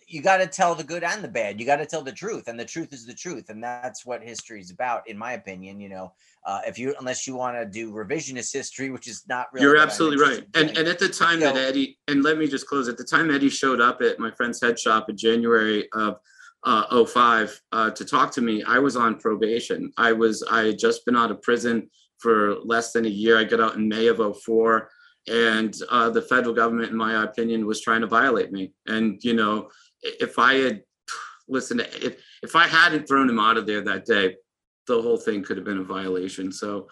you 0.08 0.22
got 0.22 0.36
to 0.36 0.46
tell 0.46 0.74
the 0.74 0.84
good 0.84 1.02
and 1.02 1.22
the 1.22 1.28
bad 1.28 1.58
you 1.58 1.66
got 1.66 1.76
to 1.76 1.86
tell 1.86 2.02
the 2.02 2.12
truth 2.12 2.48
and 2.48 2.58
the 2.58 2.64
truth 2.64 2.92
is 2.92 3.06
the 3.06 3.14
truth 3.14 3.48
and 3.48 3.62
that's 3.62 4.04
what 4.06 4.22
history 4.22 4.60
is 4.60 4.70
about 4.70 5.08
in 5.08 5.16
my 5.16 5.32
opinion 5.32 5.80
you 5.80 5.88
know 5.88 6.12
uh, 6.46 6.60
if 6.64 6.78
you 6.78 6.94
unless 7.00 7.26
you 7.26 7.34
want 7.34 7.56
to 7.56 7.66
do 7.66 7.92
revisionist 7.92 8.52
history 8.52 8.90
which 8.90 9.08
is 9.08 9.24
not 9.28 9.48
really 9.52 9.64
You're 9.64 9.76
absolutely 9.76 10.24
right. 10.24 10.38
in 10.54 10.68
And 10.68 10.78
and 10.78 10.88
at 10.88 10.98
the 10.98 11.08
time 11.08 11.40
that 11.40 11.56
Eddie, 11.56 11.98
and 12.06 12.22
let 12.22 12.38
me 12.38 12.46
just 12.46 12.68
close, 12.68 12.88
at 12.88 12.96
the 12.96 13.04
time 13.04 13.30
Eddie 13.32 13.48
showed 13.48 13.80
up 13.80 14.00
at 14.00 14.20
my 14.20 14.30
friend's 14.30 14.60
head 14.62 14.78
shop 14.78 15.10
in 15.10 15.16
January 15.16 15.88
of 15.92 16.18
uh 16.64 17.04
05 17.04 17.60
uh 17.72 17.90
to 17.90 18.04
talk 18.04 18.32
to 18.32 18.40
me, 18.40 18.62
I 18.64 18.78
was 18.78 18.96
on 18.96 19.18
probation. 19.18 19.92
I 19.96 20.12
was, 20.12 20.42
I 20.50 20.66
had 20.66 20.78
just 20.78 21.04
been 21.04 21.16
out 21.16 21.30
of 21.30 21.42
prison 21.42 21.88
for 22.18 22.56
less 22.64 22.92
than 22.92 23.04
a 23.04 23.10
year. 23.10 23.38
I 23.38 23.44
got 23.44 23.60
out 23.60 23.76
in 23.76 23.88
May 23.88 24.06
of 24.08 24.20
04. 24.42 24.88
And 25.28 25.74
uh 25.90 26.10
the 26.10 26.22
federal 26.22 26.54
government, 26.54 26.90
in 26.90 26.96
my 26.96 27.22
opinion, 27.24 27.66
was 27.66 27.80
trying 27.80 28.00
to 28.02 28.06
violate 28.06 28.52
me. 28.52 28.72
And 28.86 29.22
you 29.22 29.34
know, 29.34 29.68
if 30.02 30.38
I 30.38 30.54
had 30.54 30.82
listened, 31.48 31.80
to, 31.80 32.06
if 32.06 32.22
if 32.42 32.56
I 32.56 32.66
hadn't 32.66 33.06
thrown 33.06 33.28
him 33.28 33.40
out 33.40 33.56
of 33.56 33.66
there 33.66 33.82
that 33.82 34.04
day, 34.06 34.36
the 34.86 35.00
whole 35.02 35.16
thing 35.18 35.42
could 35.42 35.56
have 35.56 35.66
been 35.66 35.78
a 35.78 35.84
violation. 35.84 36.52
So 36.52 36.88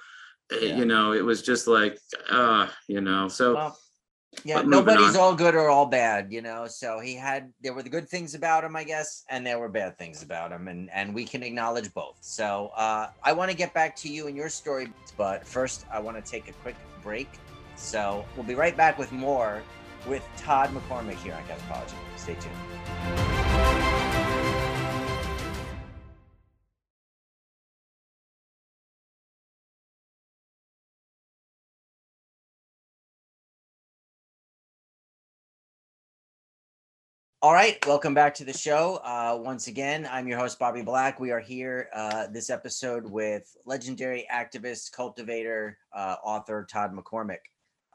eh, 0.52 0.56
Yeah. 0.62 0.76
you 0.78 0.84
know, 0.84 1.12
it 1.12 1.24
was 1.24 1.42
just 1.42 1.66
like, 1.66 1.98
uh, 2.28 2.66
you 2.88 3.00
know, 3.00 3.28
so 3.28 3.54
Well, 3.54 3.78
yeah, 4.44 4.62
nobody's 4.62 5.16
on. 5.16 5.20
all 5.20 5.34
good 5.34 5.54
or 5.54 5.68
all 5.68 5.86
bad, 5.86 6.32
you 6.32 6.42
know. 6.42 6.66
So 6.66 7.00
he 7.00 7.14
had 7.14 7.52
there 7.62 7.72
were 7.72 7.82
the 7.82 7.88
good 7.88 8.08
things 8.08 8.34
about 8.34 8.64
him, 8.64 8.76
I 8.76 8.84
guess, 8.84 9.24
and 9.28 9.46
there 9.46 9.58
were 9.58 9.68
bad 9.68 9.98
things 9.98 10.22
about 10.22 10.52
him, 10.52 10.68
and 10.68 10.90
and 10.90 11.14
we 11.14 11.24
can 11.24 11.42
acknowledge 11.42 11.92
both. 11.94 12.16
So 12.20 12.70
uh, 12.76 13.08
I 13.22 13.32
want 13.32 13.50
to 13.50 13.56
get 13.56 13.72
back 13.74 13.96
to 13.96 14.08
you 14.08 14.26
and 14.26 14.36
your 14.36 14.48
story, 14.48 14.92
but 15.16 15.46
first 15.46 15.86
I 15.92 16.00
want 16.00 16.22
to 16.22 16.30
take 16.30 16.48
a 16.48 16.52
quick 16.54 16.76
break. 17.02 17.28
So 17.76 18.24
we'll 18.36 18.46
be 18.46 18.54
right 18.54 18.76
back 18.76 18.98
with 18.98 19.12
more 19.12 19.62
with 20.06 20.26
Todd 20.36 20.70
McCormick 20.70 21.16
here 21.16 21.34
on 21.34 21.42
Ganjology. 21.44 21.94
Stay 22.16 22.34
tuned. 22.34 23.23
All 37.44 37.52
right, 37.52 37.76
welcome 37.86 38.14
back 38.14 38.32
to 38.36 38.44
the 38.46 38.54
show. 38.54 39.02
Uh, 39.04 39.38
once 39.38 39.66
again, 39.66 40.08
I'm 40.10 40.26
your 40.26 40.38
host, 40.38 40.58
Bobby 40.58 40.80
Black. 40.80 41.20
We 41.20 41.30
are 41.30 41.40
here 41.40 41.90
uh, 41.92 42.26
this 42.28 42.48
episode 42.48 43.04
with 43.04 43.54
legendary 43.66 44.26
activist, 44.32 44.92
cultivator, 44.92 45.76
uh, 45.94 46.16
author 46.24 46.66
Todd 46.72 46.96
McCormick. 46.96 47.44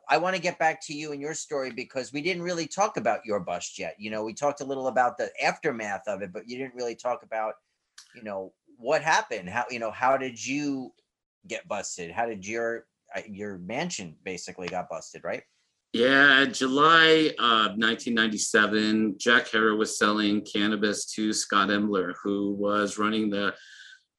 I 0.08 0.20
want 0.20 0.36
to 0.36 0.42
get 0.42 0.60
back 0.60 0.86
to 0.86 0.94
you 0.94 1.14
and 1.14 1.20
your 1.20 1.34
story 1.34 1.72
because 1.72 2.14
we 2.14 2.22
didn't 2.22 2.44
really 2.44 2.68
talk 2.68 2.98
about 2.98 3.26
your 3.26 3.40
bust 3.40 3.80
yet. 3.80 3.96
You 3.98 4.12
know, 4.12 4.24
we 4.24 4.36
talked 4.36 4.62
a 4.62 4.66
little 4.66 4.86
about 4.86 5.18
the 5.18 5.32
aftermath 5.44 6.04
of 6.06 6.22
it, 6.22 6.32
but 6.32 6.48
you 6.48 6.60
didn't 6.60 6.76
really 6.76 6.96
talk 6.96 7.24
about, 7.24 7.56
you 8.16 8.22
know, 8.22 8.54
what 8.78 9.02
happened. 9.02 9.50
How 9.50 9.66
you 9.72 9.80
know 9.80 9.90
how 9.90 10.16
did 10.16 10.46
you 10.46 10.94
get 11.48 11.68
busted? 11.68 12.12
How 12.12 12.28
did 12.28 12.46
your 12.46 12.86
uh, 13.16 13.22
your 13.28 13.58
mansion 13.58 14.16
basically 14.24 14.68
got 14.68 14.90
busted? 14.90 15.24
Right? 15.24 15.42
Yeah, 15.92 16.46
July 16.46 17.34
of 17.40 17.78
1997, 17.78 19.16
Jack 19.18 19.48
Herer 19.48 19.76
was 19.76 19.98
selling 19.98 20.46
cannabis 20.46 21.06
to 21.14 21.34
Scott 21.34 21.70
Imler, 21.70 22.14
who 22.22 22.54
was 22.54 23.00
running 23.00 23.32
the 23.32 23.56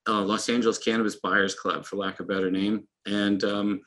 uh, 0.09 0.23
Los 0.23 0.49
Angeles 0.49 0.79
Cannabis 0.79 1.21
Buyers 1.23 1.55
Club, 1.55 1.87
for 1.87 1.95
lack 1.95 2.19
of 2.19 2.25
a 2.25 2.33
better 2.33 2.51
name. 2.51 2.89
And 3.07 3.45
um, 3.45 3.81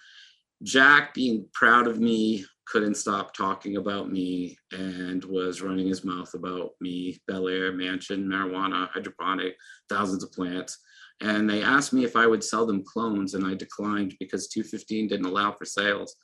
Jack, 0.64 1.14
being 1.14 1.46
proud 1.52 1.88
of 1.88 2.00
me, 2.00 2.46
couldn't 2.66 2.96
stop 2.96 3.34
talking 3.34 3.76
about 3.76 4.10
me 4.10 4.58
and 4.72 5.22
was 5.26 5.62
running 5.62 5.88
his 5.90 6.06
mouth 6.06 6.34
about 6.34 6.72
me, 6.80 7.20
Bel 7.28 7.50
Air, 7.50 7.74
mansion, 7.74 8.26
marijuana, 8.26 8.90
hydroponic, 8.92 9.58
thousands 9.90 10.24
of 10.24 10.32
plants. 10.32 10.78
And 11.20 11.50
they 11.50 11.62
asked 11.62 11.92
me 11.92 12.06
if 12.06 12.16
I 12.16 12.28
would 12.28 12.46
sell 12.46 12.66
them 12.66 12.86
clones, 12.86 13.34
and 13.34 13.46
I 13.46 13.56
declined 13.56 14.16
because 14.22 14.48
215 14.48 15.10
didn't 15.10 15.26
allow 15.26 15.52
for 15.52 15.66
sales. 15.66 16.16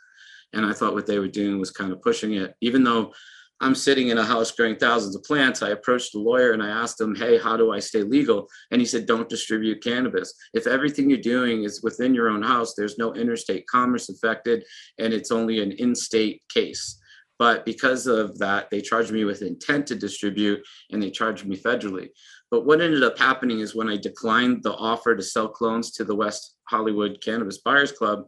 And 0.53 0.65
I 0.65 0.73
thought 0.73 0.93
what 0.93 1.05
they 1.05 1.19
were 1.19 1.27
doing 1.27 1.59
was 1.59 1.71
kind 1.71 1.91
of 1.91 2.01
pushing 2.01 2.33
it. 2.33 2.55
Even 2.61 2.83
though 2.83 3.13
I'm 3.61 3.75
sitting 3.75 4.07
in 4.07 4.17
a 4.17 4.23
house 4.23 4.51
growing 4.51 4.77
thousands 4.77 5.15
of 5.15 5.23
plants, 5.23 5.61
I 5.61 5.69
approached 5.69 6.13
the 6.13 6.19
lawyer 6.19 6.53
and 6.53 6.63
I 6.63 6.69
asked 6.69 6.99
him, 6.99 7.13
Hey, 7.13 7.37
how 7.37 7.57
do 7.57 7.73
I 7.73 7.79
stay 7.79 8.03
legal? 8.03 8.47
And 8.71 8.79
he 8.79 8.87
said, 8.87 9.05
Don't 9.05 9.27
distribute 9.27 9.83
cannabis. 9.83 10.33
If 10.53 10.65
everything 10.65 11.09
you're 11.09 11.19
doing 11.19 11.63
is 11.63 11.83
within 11.83 12.13
your 12.13 12.29
own 12.29 12.41
house, 12.41 12.73
there's 12.73 12.97
no 12.97 13.13
interstate 13.13 13.67
commerce 13.67 14.09
affected, 14.09 14.63
and 14.97 15.13
it's 15.13 15.31
only 15.31 15.61
an 15.61 15.73
in 15.73 15.93
state 15.93 16.41
case. 16.49 16.99
But 17.37 17.65
because 17.65 18.05
of 18.05 18.37
that, 18.39 18.69
they 18.69 18.81
charged 18.81 19.11
me 19.11 19.23
with 19.23 19.41
intent 19.41 19.87
to 19.87 19.95
distribute 19.95 20.61
and 20.91 21.01
they 21.01 21.09
charged 21.09 21.45
me 21.45 21.55
federally. 21.55 22.09
But 22.51 22.65
what 22.65 22.81
ended 22.81 23.01
up 23.01 23.17
happening 23.17 23.59
is 23.59 23.73
when 23.73 23.89
I 23.89 23.95
declined 23.95 24.61
the 24.61 24.73
offer 24.73 25.15
to 25.15 25.23
sell 25.23 25.47
clones 25.47 25.91
to 25.91 26.03
the 26.03 26.15
West 26.15 26.57
Hollywood 26.65 27.21
Cannabis 27.21 27.59
Buyers 27.59 27.93
Club, 27.93 28.25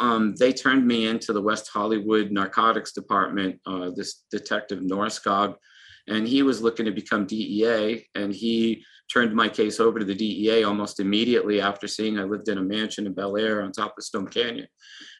um, 0.00 0.34
they 0.38 0.52
turned 0.52 0.86
me 0.86 1.06
into 1.06 1.32
the 1.32 1.42
West 1.42 1.70
Hollywood 1.72 2.32
Narcotics 2.32 2.92
Department, 2.92 3.60
uh, 3.66 3.90
this 3.94 4.24
detective 4.30 4.82
Norris 4.82 5.20
Norskog, 5.20 5.54
and 6.08 6.26
he 6.26 6.42
was 6.42 6.62
looking 6.62 6.86
to 6.86 6.90
become 6.90 7.26
DEA, 7.26 8.06
and 8.14 8.34
he 8.34 8.82
turned 9.12 9.34
my 9.34 9.46
case 9.48 9.78
over 9.78 9.98
to 9.98 10.04
the 10.04 10.14
DEA 10.14 10.64
almost 10.64 11.00
immediately 11.00 11.60
after 11.60 11.86
seeing 11.86 12.18
I 12.18 12.24
lived 12.24 12.48
in 12.48 12.56
a 12.58 12.62
mansion 12.62 13.06
in 13.06 13.12
Bel 13.12 13.36
Air 13.36 13.62
on 13.62 13.72
top 13.72 13.94
of 13.98 14.04
Stone 14.04 14.28
Canyon. 14.28 14.68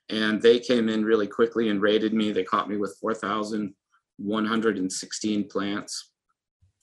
And 0.09 0.41
they 0.41 0.59
came 0.59 0.89
in 0.89 1.05
really 1.05 1.26
quickly 1.26 1.68
and 1.68 1.83
raided 1.83 2.14
me. 2.14 2.33
They 2.33 2.45
caught 2.45 2.70
me 2.70 2.76
with 2.76 2.97
4,116 3.01 5.49
plants 5.49 6.12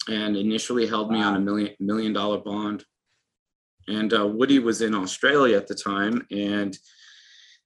and 0.09 0.37
initially 0.37 0.85
held 0.85 1.11
me 1.11 1.21
on 1.21 1.35
a 1.35 1.39
million 1.39 1.73
million 1.79 2.13
dollar 2.13 2.37
bond. 2.37 2.85
And 3.87 4.13
uh, 4.13 4.27
Woody 4.27 4.59
was 4.59 4.81
in 4.81 4.93
Australia 4.93 5.57
at 5.57 5.67
the 5.67 5.75
time. 5.75 6.27
And 6.31 6.77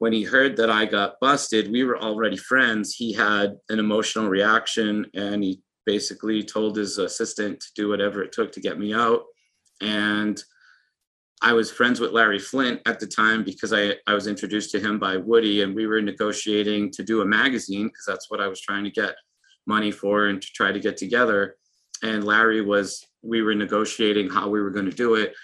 when 0.01 0.11
he 0.11 0.23
heard 0.23 0.57
that 0.57 0.71
I 0.71 0.85
got 0.85 1.19
busted, 1.19 1.71
we 1.71 1.83
were 1.83 2.01
already 2.01 2.35
friends. 2.35 2.95
He 2.95 3.13
had 3.13 3.55
an 3.69 3.77
emotional 3.77 4.29
reaction 4.29 5.05
and 5.13 5.43
he 5.43 5.61
basically 5.85 6.41
told 6.41 6.75
his 6.75 6.97
assistant 6.97 7.59
to 7.59 7.67
do 7.75 7.89
whatever 7.89 8.23
it 8.23 8.31
took 8.31 8.51
to 8.53 8.59
get 8.59 8.79
me 8.79 8.95
out. 8.95 9.25
And 9.79 10.43
I 11.43 11.53
was 11.53 11.69
friends 11.69 11.99
with 11.99 12.13
Larry 12.13 12.39
Flynt 12.39 12.81
at 12.87 12.99
the 12.99 13.05
time 13.05 13.43
because 13.43 13.73
I, 13.73 13.93
I 14.07 14.15
was 14.15 14.25
introduced 14.25 14.71
to 14.71 14.79
him 14.79 14.97
by 14.97 15.17
Woody 15.17 15.61
and 15.61 15.75
we 15.75 15.85
were 15.85 16.01
negotiating 16.01 16.89
to 16.93 17.03
do 17.03 17.21
a 17.21 17.25
magazine 17.25 17.85
because 17.85 18.05
that's 18.07 18.31
what 18.31 18.41
I 18.41 18.47
was 18.47 18.59
trying 18.59 18.85
to 18.85 18.89
get 18.89 19.13
money 19.67 19.91
for 19.91 20.29
and 20.29 20.41
to 20.41 20.47
try 20.55 20.71
to 20.71 20.79
get 20.79 20.97
together. 20.97 21.57
And 22.01 22.23
Larry 22.23 22.61
was, 22.61 23.05
we 23.21 23.43
were 23.43 23.53
negotiating 23.53 24.31
how 24.31 24.49
we 24.49 24.61
were 24.61 24.71
going 24.71 24.89
to 24.89 24.97
do 24.97 25.13
it. 25.13 25.35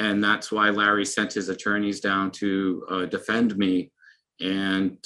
And 0.00 0.24
that's 0.24 0.50
why 0.50 0.70
Larry 0.70 1.04
sent 1.04 1.34
his 1.34 1.48
attorneys 1.48 2.00
down 2.00 2.32
to 2.32 2.84
uh, 2.90 3.04
defend 3.04 3.56
me. 3.56 3.92
And 4.40 4.96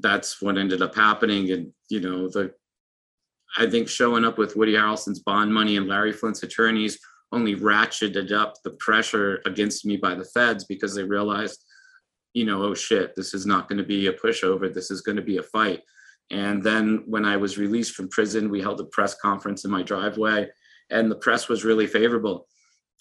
that's 0.00 0.40
what 0.40 0.58
ended 0.58 0.82
up 0.82 0.94
happening. 0.94 1.50
And, 1.50 1.72
you 1.88 2.00
know, 2.00 2.28
the, 2.28 2.52
I 3.56 3.68
think 3.68 3.88
showing 3.88 4.24
up 4.24 4.38
with 4.38 4.56
Woody 4.56 4.74
Harrelson's 4.74 5.20
bond 5.20 5.52
money 5.52 5.76
and 5.76 5.88
Larry 5.88 6.12
Flynt's 6.12 6.42
attorneys 6.42 6.98
only 7.32 7.56
ratcheted 7.56 8.32
up 8.32 8.54
the 8.62 8.70
pressure 8.72 9.40
against 9.44 9.84
me 9.84 9.96
by 9.96 10.14
the 10.14 10.24
feds 10.24 10.64
because 10.64 10.94
they 10.94 11.02
realized, 11.02 11.64
you 12.32 12.44
know, 12.44 12.62
oh 12.62 12.74
shit, 12.74 13.14
this 13.16 13.34
is 13.34 13.46
not 13.46 13.68
going 13.68 13.78
to 13.78 13.84
be 13.84 14.06
a 14.06 14.12
pushover. 14.12 14.72
This 14.72 14.90
is 14.90 15.00
going 15.00 15.16
to 15.16 15.22
be 15.22 15.38
a 15.38 15.42
fight. 15.42 15.82
And 16.30 16.62
then 16.62 17.04
when 17.06 17.24
I 17.24 17.36
was 17.36 17.58
released 17.58 17.94
from 17.94 18.08
prison, 18.08 18.50
we 18.50 18.60
held 18.60 18.80
a 18.80 18.84
press 18.84 19.14
conference 19.14 19.64
in 19.64 19.70
my 19.70 19.82
driveway, 19.82 20.48
and 20.90 21.10
the 21.10 21.16
press 21.16 21.48
was 21.48 21.64
really 21.64 21.86
favorable. 21.86 22.46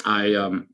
I, 0.05 0.33
um, 0.35 0.67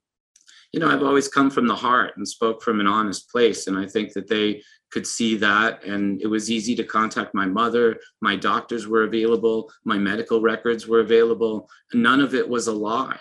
you 0.74 0.80
know, 0.80 0.90
I've 0.90 1.04
always 1.04 1.28
come 1.28 1.50
from 1.50 1.68
the 1.68 1.76
heart 1.76 2.18
and 2.18 2.28
spoke 2.28 2.62
from 2.62 2.80
an 2.80 2.88
honest 2.88 3.30
place, 3.30 3.68
and 3.68 3.78
I 3.78 3.86
think 3.86 4.14
that 4.14 4.28
they 4.28 4.62
could 4.92 5.08
see 5.08 5.38
that. 5.38 5.84
And 5.86 6.22
it 6.22 6.28
was 6.28 6.52
easy 6.52 6.76
to 6.76 6.84
contact 6.84 7.34
my 7.34 7.46
mother. 7.46 7.98
My 8.22 8.36
doctors 8.36 8.88
were 8.88 9.04
available. 9.04 9.72
My 9.86 9.98
medical 9.98 10.42
records 10.42 10.88
were 10.88 11.00
available. 11.00 11.70
None 11.94 12.22
of 12.22 12.34
it 12.34 12.48
was 12.48 12.68
a 12.68 12.74
lie 12.74 13.20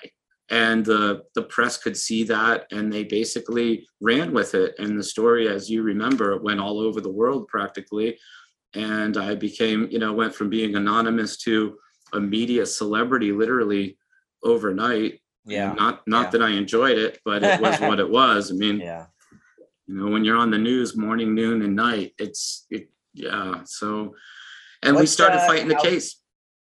and 0.52 0.84
the 0.84 1.22
the 1.34 1.42
press 1.42 1.78
could 1.78 1.96
see 1.96 2.24
that 2.24 2.66
and 2.70 2.92
they 2.92 3.04
basically 3.04 3.86
ran 4.00 4.32
with 4.32 4.54
it 4.54 4.74
and 4.78 4.98
the 4.98 5.02
story 5.02 5.48
as 5.48 5.70
you 5.70 5.82
remember 5.82 6.38
went 6.42 6.60
all 6.60 6.78
over 6.78 7.00
the 7.00 7.10
world 7.10 7.48
practically 7.48 8.18
and 8.74 9.16
i 9.16 9.34
became 9.34 9.88
you 9.90 9.98
know 9.98 10.12
went 10.12 10.34
from 10.34 10.50
being 10.50 10.76
anonymous 10.76 11.36
to 11.36 11.76
a 12.12 12.20
media 12.20 12.66
celebrity 12.66 13.32
literally 13.32 13.96
overnight 14.44 15.20
Yeah. 15.44 15.72
not 15.72 16.06
not 16.06 16.26
yeah. 16.26 16.30
that 16.30 16.42
i 16.42 16.50
enjoyed 16.50 16.98
it 16.98 17.18
but 17.24 17.42
it 17.42 17.60
was 17.60 17.80
what 17.80 17.98
it 18.00 18.08
was 18.08 18.50
i 18.50 18.54
mean 18.54 18.78
Yeah. 18.90 19.06
you 19.86 19.94
know 19.96 20.10
when 20.10 20.24
you're 20.24 20.36
on 20.36 20.50
the 20.50 20.58
news 20.58 20.96
morning 20.96 21.34
noon 21.34 21.62
and 21.62 21.74
night 21.74 22.14
it's 22.18 22.66
it 22.70 22.88
yeah 23.14 23.62
so 23.64 24.14
and 24.82 24.96
we 24.96 25.06
started 25.06 25.38
uh, 25.38 25.46
fighting 25.46 25.68
the 25.68 25.74
how- 25.76 25.82
case 25.82 26.22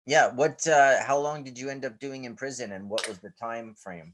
Yeah. 0.05 0.35
What, 0.35 0.67
uh, 0.67 1.01
how 1.01 1.17
long 1.17 1.45
did 1.47 1.55
you 1.57 1.69
end 1.69 1.85
up 1.85 1.97
doing 1.97 2.25
in 2.25 2.35
prison 2.35 2.73
and 2.73 2.89
what 2.89 3.07
was 3.07 3.19
the 3.19 3.31
time 3.39 3.73
frame? 3.83 4.13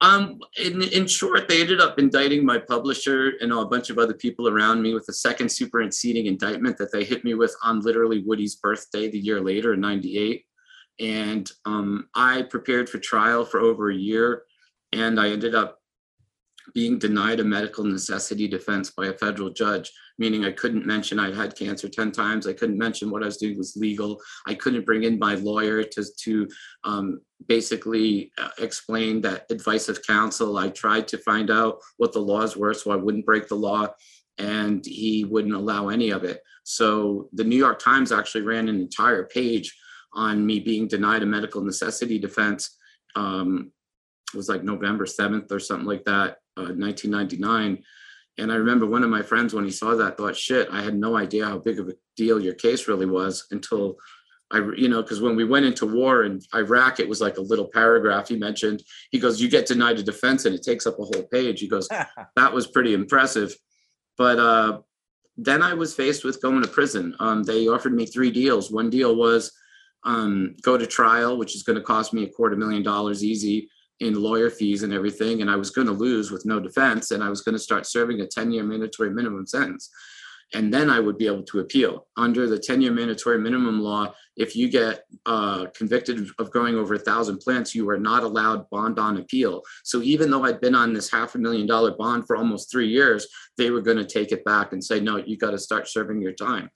Um, 0.00 0.40
in, 0.58 0.82
in 0.82 1.06
short, 1.06 1.46
they 1.48 1.60
ended 1.60 1.80
up 1.80 2.00
indicting 2.00 2.44
my 2.44 2.58
publisher 2.58 3.34
and 3.40 3.52
a 3.52 3.64
bunch 3.64 3.90
of 3.90 3.98
other 3.98 4.14
people 4.24 4.48
around 4.48 4.82
me 4.82 4.92
with 4.92 5.06
a 5.08 5.12
second 5.12 5.48
superseding 5.48 6.26
indictment 6.26 6.76
that 6.78 6.90
they 6.90 7.04
hit 7.04 7.22
me 7.22 7.34
with 7.34 7.54
on 7.62 7.80
literally 7.80 8.24
Woody's 8.26 8.56
birthday 8.56 9.08
the 9.08 9.18
year 9.28 9.40
later 9.40 9.74
in 9.74 9.80
98. 9.80 10.44
And 11.00 11.50
um, 11.64 12.08
I 12.14 12.42
prepared 12.42 12.88
for 12.88 12.98
trial 12.98 13.44
for 13.44 13.60
over 13.60 13.90
a 13.90 13.94
year 13.96 14.44
and 14.92 15.18
I 15.18 15.30
ended 15.30 15.54
up 15.54 15.78
being 16.74 16.98
denied 16.98 17.40
a 17.40 17.44
medical 17.44 17.84
necessity 17.84 18.46
defense 18.46 18.90
by 18.90 19.06
a 19.06 19.12
federal 19.12 19.50
judge, 19.50 19.90
meaning 20.18 20.44
I 20.44 20.52
couldn't 20.52 20.86
mention 20.86 21.18
I'd 21.18 21.34
had 21.34 21.56
cancer 21.56 21.88
10 21.88 22.12
times. 22.12 22.46
I 22.46 22.52
couldn't 22.52 22.78
mention 22.78 23.10
what 23.10 23.22
I 23.22 23.26
was 23.26 23.36
doing 23.36 23.58
was 23.58 23.76
legal. 23.76 24.20
I 24.46 24.54
couldn't 24.54 24.86
bring 24.86 25.02
in 25.02 25.18
my 25.18 25.34
lawyer 25.34 25.82
to, 25.82 26.04
to 26.20 26.48
um, 26.84 27.20
basically 27.48 28.32
uh, 28.38 28.50
explain 28.58 29.20
that 29.22 29.46
advice 29.50 29.88
of 29.88 30.06
counsel. 30.06 30.56
I 30.56 30.68
tried 30.68 31.08
to 31.08 31.18
find 31.18 31.50
out 31.50 31.78
what 31.96 32.12
the 32.12 32.20
laws 32.20 32.56
were 32.56 32.74
so 32.74 32.90
I 32.90 32.96
wouldn't 32.96 33.26
break 33.26 33.48
the 33.48 33.56
law, 33.56 33.88
and 34.38 34.84
he 34.86 35.24
wouldn't 35.24 35.54
allow 35.54 35.88
any 35.88 36.10
of 36.10 36.24
it. 36.24 36.40
So 36.64 37.28
the 37.32 37.44
New 37.44 37.56
York 37.56 37.80
Times 37.80 38.12
actually 38.12 38.42
ran 38.42 38.68
an 38.68 38.80
entire 38.80 39.24
page 39.24 39.76
on 40.14 40.44
me 40.44 40.60
being 40.60 40.88
denied 40.88 41.22
a 41.22 41.26
medical 41.26 41.62
necessity 41.62 42.18
defense. 42.18 42.76
Um, 43.16 43.72
it 44.32 44.36
was 44.36 44.48
like 44.48 44.62
November 44.62 45.04
7th 45.04 45.50
or 45.52 45.60
something 45.60 45.86
like 45.86 46.04
that, 46.04 46.38
uh, 46.56 46.72
1999. 46.72 47.82
And 48.38 48.50
I 48.50 48.54
remember 48.56 48.86
one 48.86 49.04
of 49.04 49.10
my 49.10 49.22
friends, 49.22 49.52
when 49.52 49.64
he 49.64 49.70
saw 49.70 49.94
that, 49.94 50.16
thought, 50.16 50.36
shit, 50.36 50.68
I 50.72 50.82
had 50.82 50.94
no 50.94 51.16
idea 51.16 51.46
how 51.46 51.58
big 51.58 51.78
of 51.78 51.88
a 51.88 51.94
deal 52.16 52.40
your 52.40 52.54
case 52.54 52.88
really 52.88 53.06
was 53.06 53.46
until 53.50 53.96
I, 54.52 54.58
you 54.76 54.88
know, 54.88 55.02
because 55.02 55.22
when 55.22 55.34
we 55.34 55.44
went 55.44 55.64
into 55.64 55.86
war 55.86 56.24
in 56.24 56.40
Iraq, 56.54 57.00
it 57.00 57.08
was 57.08 57.22
like 57.22 57.38
a 57.38 57.42
little 57.42 57.66
paragraph 57.66 58.28
he 58.28 58.36
mentioned. 58.36 58.82
He 59.10 59.18
goes, 59.18 59.40
You 59.40 59.48
get 59.48 59.66
denied 59.66 59.98
a 59.98 60.02
defense, 60.02 60.44
and 60.44 60.54
it 60.54 60.62
takes 60.62 60.86
up 60.86 60.98
a 60.98 61.04
whole 61.04 61.26
page. 61.32 61.60
He 61.60 61.68
goes, 61.68 61.88
That 62.36 62.52
was 62.52 62.66
pretty 62.66 62.92
impressive. 62.92 63.54
But 64.18 64.38
uh, 64.38 64.80
then 65.38 65.62
I 65.62 65.72
was 65.72 65.94
faced 65.94 66.22
with 66.22 66.42
going 66.42 66.60
to 66.60 66.68
prison. 66.68 67.16
Um, 67.18 67.42
they 67.42 67.66
offered 67.66 67.94
me 67.94 68.04
three 68.04 68.30
deals. 68.30 68.70
One 68.70 68.90
deal 68.90 69.16
was 69.16 69.50
um, 70.04 70.56
go 70.62 70.76
to 70.76 70.86
trial, 70.86 71.36
which 71.36 71.54
is 71.54 71.62
going 71.62 71.78
to 71.78 71.84
cost 71.84 72.12
me 72.12 72.24
a 72.24 72.28
quarter 72.28 72.56
million 72.56 72.82
dollars 72.82 73.24
easy 73.24 73.68
in 74.00 74.20
lawyer 74.20 74.50
fees 74.50 74.82
and 74.82 74.92
everything. 74.92 75.40
And 75.40 75.50
I 75.50 75.56
was 75.56 75.70
going 75.70 75.86
to 75.86 75.92
lose 75.92 76.30
with 76.30 76.44
no 76.44 76.58
defense. 76.58 77.12
And 77.12 77.22
I 77.22 77.28
was 77.28 77.42
going 77.42 77.54
to 77.54 77.62
start 77.62 77.86
serving 77.86 78.20
a 78.20 78.26
10 78.26 78.50
year 78.50 78.64
mandatory 78.64 79.10
minimum 79.10 79.46
sentence. 79.46 79.90
And 80.54 80.74
then 80.74 80.90
I 80.90 81.00
would 81.00 81.16
be 81.16 81.26
able 81.26 81.44
to 81.44 81.60
appeal. 81.60 82.06
Under 82.16 82.46
the 82.46 82.58
10 82.58 82.82
year 82.82 82.92
mandatory 82.92 83.38
minimum 83.38 83.80
law, 83.80 84.12
if 84.36 84.54
you 84.56 84.68
get 84.68 85.04
uh, 85.24 85.66
convicted 85.74 86.28
of 86.38 86.50
growing 86.50 86.74
over 86.74 86.94
a 86.94 86.98
thousand 86.98 87.38
plants, 87.38 87.74
you 87.74 87.88
are 87.88 87.98
not 87.98 88.22
allowed 88.22 88.68
bond 88.70 88.98
on 88.98 89.18
appeal. 89.18 89.62
So 89.84 90.02
even 90.02 90.30
though 90.30 90.44
I'd 90.44 90.60
been 90.60 90.74
on 90.74 90.92
this 90.92 91.10
half 91.10 91.34
a 91.36 91.38
million 91.38 91.66
dollar 91.66 91.92
bond 91.92 92.26
for 92.26 92.36
almost 92.36 92.70
three 92.70 92.88
years, 92.88 93.26
they 93.56 93.70
were 93.70 93.80
going 93.80 93.96
to 93.96 94.04
take 94.04 94.32
it 94.32 94.44
back 94.44 94.72
and 94.72 94.82
say, 94.82 95.00
no, 95.00 95.16
you 95.16 95.38
got 95.38 95.52
to 95.52 95.58
start 95.58 95.88
serving 95.88 96.20
your 96.20 96.32
time. 96.32 96.70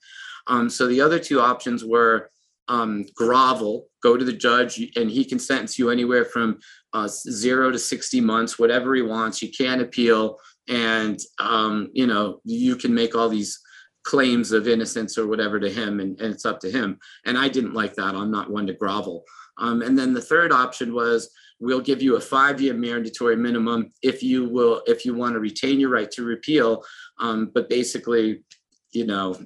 Um, 0.47 0.69
so 0.69 0.87
the 0.87 1.01
other 1.01 1.19
two 1.19 1.41
options 1.41 1.83
were 1.83 2.31
um, 2.67 3.05
grovel, 3.15 3.87
go 4.03 4.17
to 4.17 4.25
the 4.25 4.33
judge, 4.33 4.79
and 4.95 5.09
he 5.09 5.23
can 5.23 5.39
sentence 5.39 5.77
you 5.79 5.89
anywhere 5.89 6.25
from 6.25 6.59
uh, 6.93 7.07
zero 7.07 7.71
to 7.71 7.79
60 7.79 8.21
months, 8.21 8.59
whatever 8.59 8.95
he 8.95 9.01
wants. 9.01 9.41
You 9.41 9.51
can't 9.51 9.81
appeal. 9.81 10.37
And, 10.67 11.19
um, 11.39 11.89
you 11.93 12.07
know, 12.07 12.41
you 12.43 12.75
can 12.75 12.93
make 12.93 13.15
all 13.15 13.29
these 13.29 13.59
claims 14.03 14.51
of 14.51 14.67
innocence 14.67 15.17
or 15.17 15.27
whatever 15.27 15.59
to 15.59 15.69
him, 15.69 15.99
and, 15.99 16.19
and 16.21 16.33
it's 16.33 16.45
up 16.45 16.59
to 16.61 16.71
him. 16.71 16.97
And 17.25 17.37
I 17.37 17.49
didn't 17.49 17.73
like 17.73 17.93
that. 17.95 18.15
I'm 18.15 18.31
not 18.31 18.49
one 18.49 18.67
to 18.67 18.73
grovel. 18.73 19.23
Um, 19.57 19.81
and 19.81 19.97
then 19.97 20.13
the 20.13 20.21
third 20.21 20.51
option 20.51 20.93
was 20.93 21.29
we'll 21.59 21.81
give 21.81 22.01
you 22.01 22.15
a 22.15 22.21
five-year 22.21 22.73
mandatory 22.73 23.35
minimum 23.35 23.91
if 24.03 24.21
you 24.21 24.47
will, 24.47 24.83
if 24.85 25.05
you 25.05 25.13
want 25.13 25.33
to 25.33 25.39
retain 25.39 25.79
your 25.79 25.89
right 25.89 26.11
to 26.11 26.23
repeal. 26.23 26.83
Um, 27.19 27.51
but 27.53 27.69
basically, 27.69 28.43
you 28.91 29.05
know, 29.05 29.37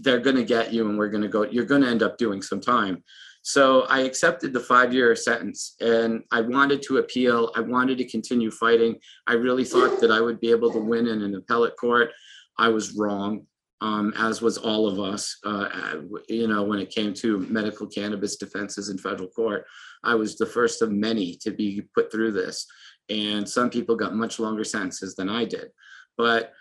they're 0.00 0.20
going 0.20 0.36
to 0.36 0.44
get 0.44 0.72
you 0.72 0.88
and 0.88 0.98
we're 0.98 1.08
going 1.08 1.22
to 1.22 1.28
go, 1.28 1.42
you're 1.42 1.64
going 1.64 1.82
to 1.82 1.88
end 1.88 2.02
up 2.02 2.18
doing 2.18 2.42
some 2.42 2.60
time. 2.60 3.02
So 3.42 3.82
I 3.82 4.00
accepted 4.00 4.52
the 4.52 4.60
five-year 4.60 5.16
sentence 5.16 5.74
and 5.80 6.22
I 6.30 6.42
wanted 6.42 6.82
to 6.82 6.98
appeal. 6.98 7.52
I 7.56 7.60
wanted 7.60 7.98
to 7.98 8.04
continue 8.04 8.50
fighting. 8.50 8.96
I 9.26 9.34
really 9.34 9.64
thought 9.64 10.00
that 10.00 10.10
I 10.10 10.20
would 10.20 10.40
be 10.40 10.50
able 10.50 10.72
to 10.72 10.78
win 10.78 11.06
in 11.06 11.22
an 11.22 11.34
appellate 11.34 11.76
court. 11.78 12.10
I 12.58 12.68
was 12.68 12.94
wrong, 12.94 13.46
um, 13.80 14.12
as 14.18 14.42
was 14.42 14.58
all 14.58 14.86
of 14.86 15.00
us. 15.00 15.38
Uh, 15.44 15.96
you 16.28 16.48
know, 16.48 16.64
when 16.64 16.80
it 16.80 16.90
came 16.90 17.14
to 17.14 17.38
medical 17.38 17.86
cannabis 17.86 18.36
defenses 18.36 18.90
in 18.90 18.98
federal 18.98 19.28
court, 19.28 19.64
I 20.04 20.14
was 20.14 20.36
the 20.36 20.46
first 20.46 20.82
of 20.82 20.90
many 20.92 21.36
to 21.36 21.50
be 21.50 21.82
put 21.94 22.12
through 22.12 22.32
this. 22.32 22.66
And 23.08 23.48
some 23.48 23.70
people 23.70 23.96
got 23.96 24.14
much 24.14 24.38
longer 24.38 24.64
sentences 24.64 25.16
than 25.16 25.30
I 25.30 25.46
did. 25.46 25.70
But 26.18 26.52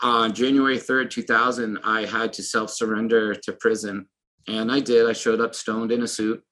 on 0.00 0.32
January 0.32 0.78
3rd, 0.78 1.10
2000, 1.10 1.78
I 1.84 2.06
had 2.06 2.32
to 2.34 2.42
self 2.42 2.70
surrender 2.70 3.34
to 3.34 3.52
prison. 3.52 4.06
And 4.48 4.72
I 4.72 4.80
did. 4.80 5.08
I 5.08 5.12
showed 5.12 5.40
up 5.40 5.54
stoned 5.54 5.92
in 5.92 6.02
a 6.02 6.08
suit 6.08 6.42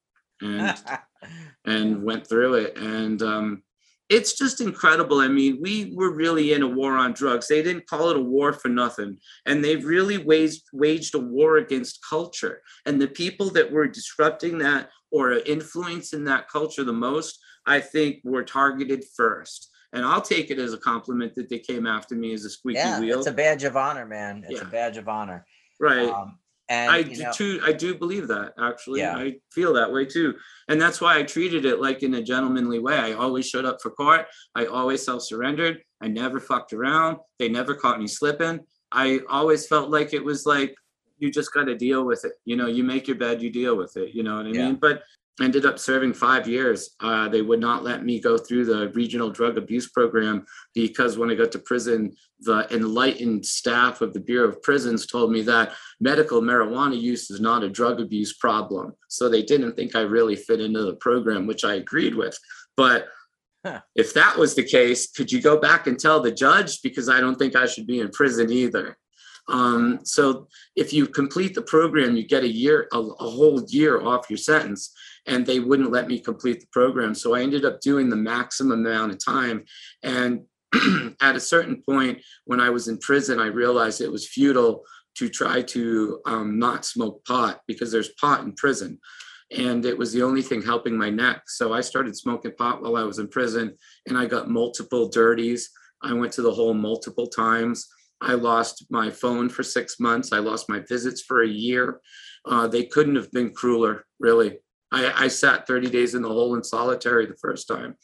and 0.41 0.76
and 1.64 2.03
went 2.03 2.26
through 2.26 2.55
it. 2.55 2.76
And 2.76 3.20
um, 3.22 3.62
it's 4.09 4.34
just 4.36 4.61
incredible. 4.61 5.20
I 5.20 5.28
mean, 5.28 5.59
we 5.61 5.93
were 5.95 6.12
really 6.12 6.53
in 6.53 6.62
a 6.62 6.68
war 6.68 6.97
on 6.97 7.12
drugs. 7.12 7.47
They 7.47 7.62
didn't 7.62 7.86
call 7.86 8.11
it 8.11 8.16
a 8.16 8.20
war 8.20 8.53
for 8.53 8.68
nothing. 8.68 9.18
And 9.47 9.64
they've 9.64 9.84
really 9.84 10.18
waged, 10.18 10.62
waged 10.72 11.14
a 11.14 11.20
war 11.20 11.59
against 11.59 12.05
culture. 12.09 12.61
And 12.86 13.01
the 13.01 13.09
people 13.09 13.51
that 13.51 13.70
were 13.70 13.86
disrupting 13.86 14.59
that 14.59 14.91
or 15.12 15.32
influencing 15.32 16.24
that 16.24 16.49
culture 16.49 16.84
the 16.84 16.93
most, 16.93 17.38
I 17.66 17.80
think 17.80 18.20
were 18.24 18.45
targeted 18.45 19.05
first. 19.16 19.70
And 19.93 20.05
I'll 20.05 20.22
take 20.22 20.51
it 20.51 20.59
as 20.59 20.72
a 20.72 20.78
compliment 20.78 21.34
that 21.34 21.49
they 21.49 21.59
came 21.59 21.86
after 21.86 22.14
me 22.14 22.32
as 22.32 22.45
a 22.45 22.51
squeaky 22.51 22.78
yeah, 22.78 23.01
wheel. 23.01 23.18
it's 23.18 23.26
a 23.26 23.32
badge 23.32 23.64
of 23.64 23.76
honor, 23.76 24.07
man. 24.07 24.45
It's 24.49 24.61
a 24.62 24.64
badge 24.64 24.97
of 24.97 25.09
honor. 25.09 25.45
right. 25.80 26.09
Um, 26.09 26.38
And 26.68 26.93
I 26.93 27.03
do 27.03 27.22
know, 27.24 27.32
too. 27.32 27.61
I 27.64 27.72
do 27.72 27.97
believe 27.97 28.28
that 28.28 28.53
actually. 28.62 29.01
Yeah. 29.01 29.16
I 29.16 29.34
feel 29.51 29.72
that 29.72 29.93
way 29.93 30.05
too, 30.05 30.34
and 30.68 30.80
that's 30.80 31.01
why 31.01 31.18
I 31.18 31.24
treated 31.24 31.64
it 31.64 31.80
like 31.80 32.05
in 32.05 32.14
a 32.14 32.22
gentlemanly 32.22 32.78
way. 32.78 32.97
I 32.97 33.14
always 33.14 33.49
showed 33.49 33.64
up 33.64 33.78
for 33.82 33.91
court. 33.91 34.26
I 34.55 34.66
always 34.66 35.05
self-surrendered. 35.05 35.82
I 36.01 36.07
never 36.07 36.38
fucked 36.38 36.72
around. 36.72 37.18
They 37.41 37.49
never 37.49 37.74
caught 37.74 37.99
me 37.99 38.07
slipping. 38.07 38.61
I 38.93 39.18
always 39.28 39.66
felt 39.66 39.91
like 39.91 40.14
it 40.14 40.24
was 40.24 40.47
like 40.47 40.72
you 41.18 41.28
just 41.32 41.53
got 41.53 41.64
to 41.64 41.74
deal 41.76 42.05
with 42.05 42.24
it. 42.24 42.34
You 42.45 42.55
know, 42.57 42.68
you 42.68 42.84
make 42.84 43.09
your 43.09 43.16
bed, 43.18 43.43
you 43.43 43.51
deal 43.51 43.76
with 43.76 43.97
it. 43.97 44.14
You 44.14 44.22
know 44.22 44.36
what 44.36 44.47
I 44.47 44.51
Yeah. 44.51 44.66
mean? 44.66 44.76
But 44.76 45.03
ended 45.41 45.64
up 45.64 45.78
serving 45.78 46.12
five 46.12 46.47
years. 46.49 46.91
Uh, 47.01 47.28
they 47.28 47.43
would 47.43 47.61
not 47.61 47.82
let 47.82 48.05
me 48.05 48.20
go 48.20 48.36
through 48.36 48.64
the 48.66 48.91
regional 48.91 49.30
drug 49.30 49.57
abuse 49.59 49.88
program 49.88 50.45
because 50.74 51.16
when 51.16 51.30
I 51.30 51.34
got 51.34 51.53
to 51.53 51.59
prison, 51.59 52.14
the 52.41 52.66
enlightened 52.74 53.45
staff 53.45 54.01
of 54.01 54.12
the 54.12 54.20
Bureau 54.20 54.49
of 54.49 54.62
Prisons 54.62 55.07
told 55.07 55.32
me 55.32 55.43
that 55.43 55.72
medical 56.01 56.41
marijuana 56.41 57.01
use 57.01 57.30
is 57.30 57.41
not 57.41 57.64
a 57.64 57.68
drug 57.68 58.01
abuse 58.01 58.34
problem. 58.34 58.93
So 59.09 59.28
they 59.28 59.43
didn't 59.43 59.74
think 59.76 59.97
I 59.97 60.03
really 60.03 60.36
fit 60.36 60.61
into 60.61 60.82
the 60.84 60.95
program, 60.97 61.47
which 61.47 61.64
I 61.64 61.74
agreed 61.74 62.14
with. 62.14 62.38
But 62.76 63.09
Huh. 63.64 63.80
if 63.95 64.14
that 64.14 64.38
was 64.38 64.55
the 64.55 64.62
case, 64.62 65.11
could 65.11 65.30
you 65.30 65.43
go 65.43 65.59
back 65.59 65.86
and 65.86 65.99
tell 65.99 66.20
the 66.20 66.32
judge? 66.32 66.80
Because 66.80 67.11
I 67.11 67.20
don't 67.20 67.36
think 67.36 67.55
I 67.55 67.66
should 67.66 67.86
be 67.86 68.01
in 68.01 68.09
prison 68.09 68.51
either. 68.51 68.97
Um, 69.49 70.01
so 70.05 70.49
if 70.76 70.93
you 70.93 71.07
complete 71.07 71.55
the 71.55 71.62
program, 71.62 72.16
you 72.16 72.26
get 72.26 72.45
a 72.45 72.49
year, 72.49 72.88
a, 72.93 72.99
a 72.99 73.30
whole 73.30 73.62
year 73.68 74.01
off 74.01 74.30
your 74.30 74.38
sentence, 74.38 74.95
and 75.27 75.45
they 75.45 75.61
wouldn't 75.61 75.93
let 75.93 76.09
me 76.09 76.18
complete 76.18 76.61
the 76.61 76.66
program. 76.73 77.14
So 77.14 77.35
I 77.35 77.43
ended 77.43 77.64
up 77.64 77.81
doing 77.81 78.09
the 78.09 78.16
maximum 78.16 78.87
amount 78.87 79.12
of 79.12 79.25
time. 79.25 79.64
And 80.03 80.43
at 81.21 81.37
a 81.37 81.41
certain 81.41 81.83
point, 81.83 82.21
when 82.45 82.61
I 82.61 82.71
was 82.71 82.89
in 82.89 82.99
prison, 82.99 83.39
I 83.39 83.47
realized 83.47 84.01
it 84.01 84.12
was 84.12 84.29
futile 84.29 84.85
to 85.16 85.29
try 85.29 85.62
to 85.62 86.21
um, 86.27 86.59
not 86.59 86.85
smoke 86.85 87.25
pot 87.25 87.61
because 87.66 87.91
there's 87.91 88.14
pot 88.21 88.45
in 88.45 88.53
prison. 88.55 88.99
And 89.57 89.85
it 89.85 89.99
was 89.99 90.12
the 90.12 90.23
only 90.23 90.43
thing 90.43 90.62
helping 90.62 90.97
my 90.97 91.11
neck. 91.11 91.43
So 91.49 91.73
I 91.73 91.81
started 91.81 92.16
smoking 92.16 92.53
pot 92.57 92.83
while 92.83 92.97
I 92.97 93.03
was 93.03 93.18
in 93.18 93.27
prison, 93.29 93.77
and 94.07 94.16
I 94.16 94.27
got 94.27 94.49
multiple 94.49 95.09
dirties. 95.09 95.68
I 96.03 96.12
went 96.12 96.33
to 96.35 96.43
the 96.43 96.53
hole 96.53 96.73
multiple 96.73 97.27
times. 97.27 97.89
I 98.21 98.35
lost 98.35 98.87
my 98.91 99.11
phone 99.11 99.49
for 99.49 99.62
six 99.62 99.99
months. 99.99 100.33
I 100.33 100.39
lost 100.39 100.68
my 100.68 100.81
visits 100.89 101.23
for 101.23 101.43
a 101.43 101.49
year. 101.49 102.01
Uh, 102.45 102.68
they 102.68 102.85
couldn't 102.85 103.16
have 103.16 103.31
been 103.33 103.53
crueler, 103.53 104.05
really. 104.18 104.59
I, 104.93 105.24
I 105.24 105.28
sat 105.28 105.66
30 105.66 105.91
days 105.91 106.14
in 106.14 106.22
the 106.22 106.28
hole 106.28 106.55
in 106.55 106.64
solitary 106.64 107.26
the 107.26 107.36
first 107.36 107.68
time. 107.68 107.97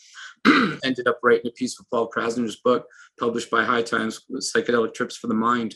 Ended 0.85 1.09
up 1.09 1.19
writing 1.23 1.49
a 1.49 1.53
piece 1.53 1.75
for 1.75 1.85
Paul 1.91 2.11
Krassner's 2.11 2.57
book, 2.57 2.87
published 3.19 3.51
by 3.51 3.65
High 3.65 3.83
Times, 3.83 4.21
Psychedelic 4.31 4.95
Trips 4.95 5.17
for 5.17 5.27
the 5.27 5.35
Mind. 5.35 5.75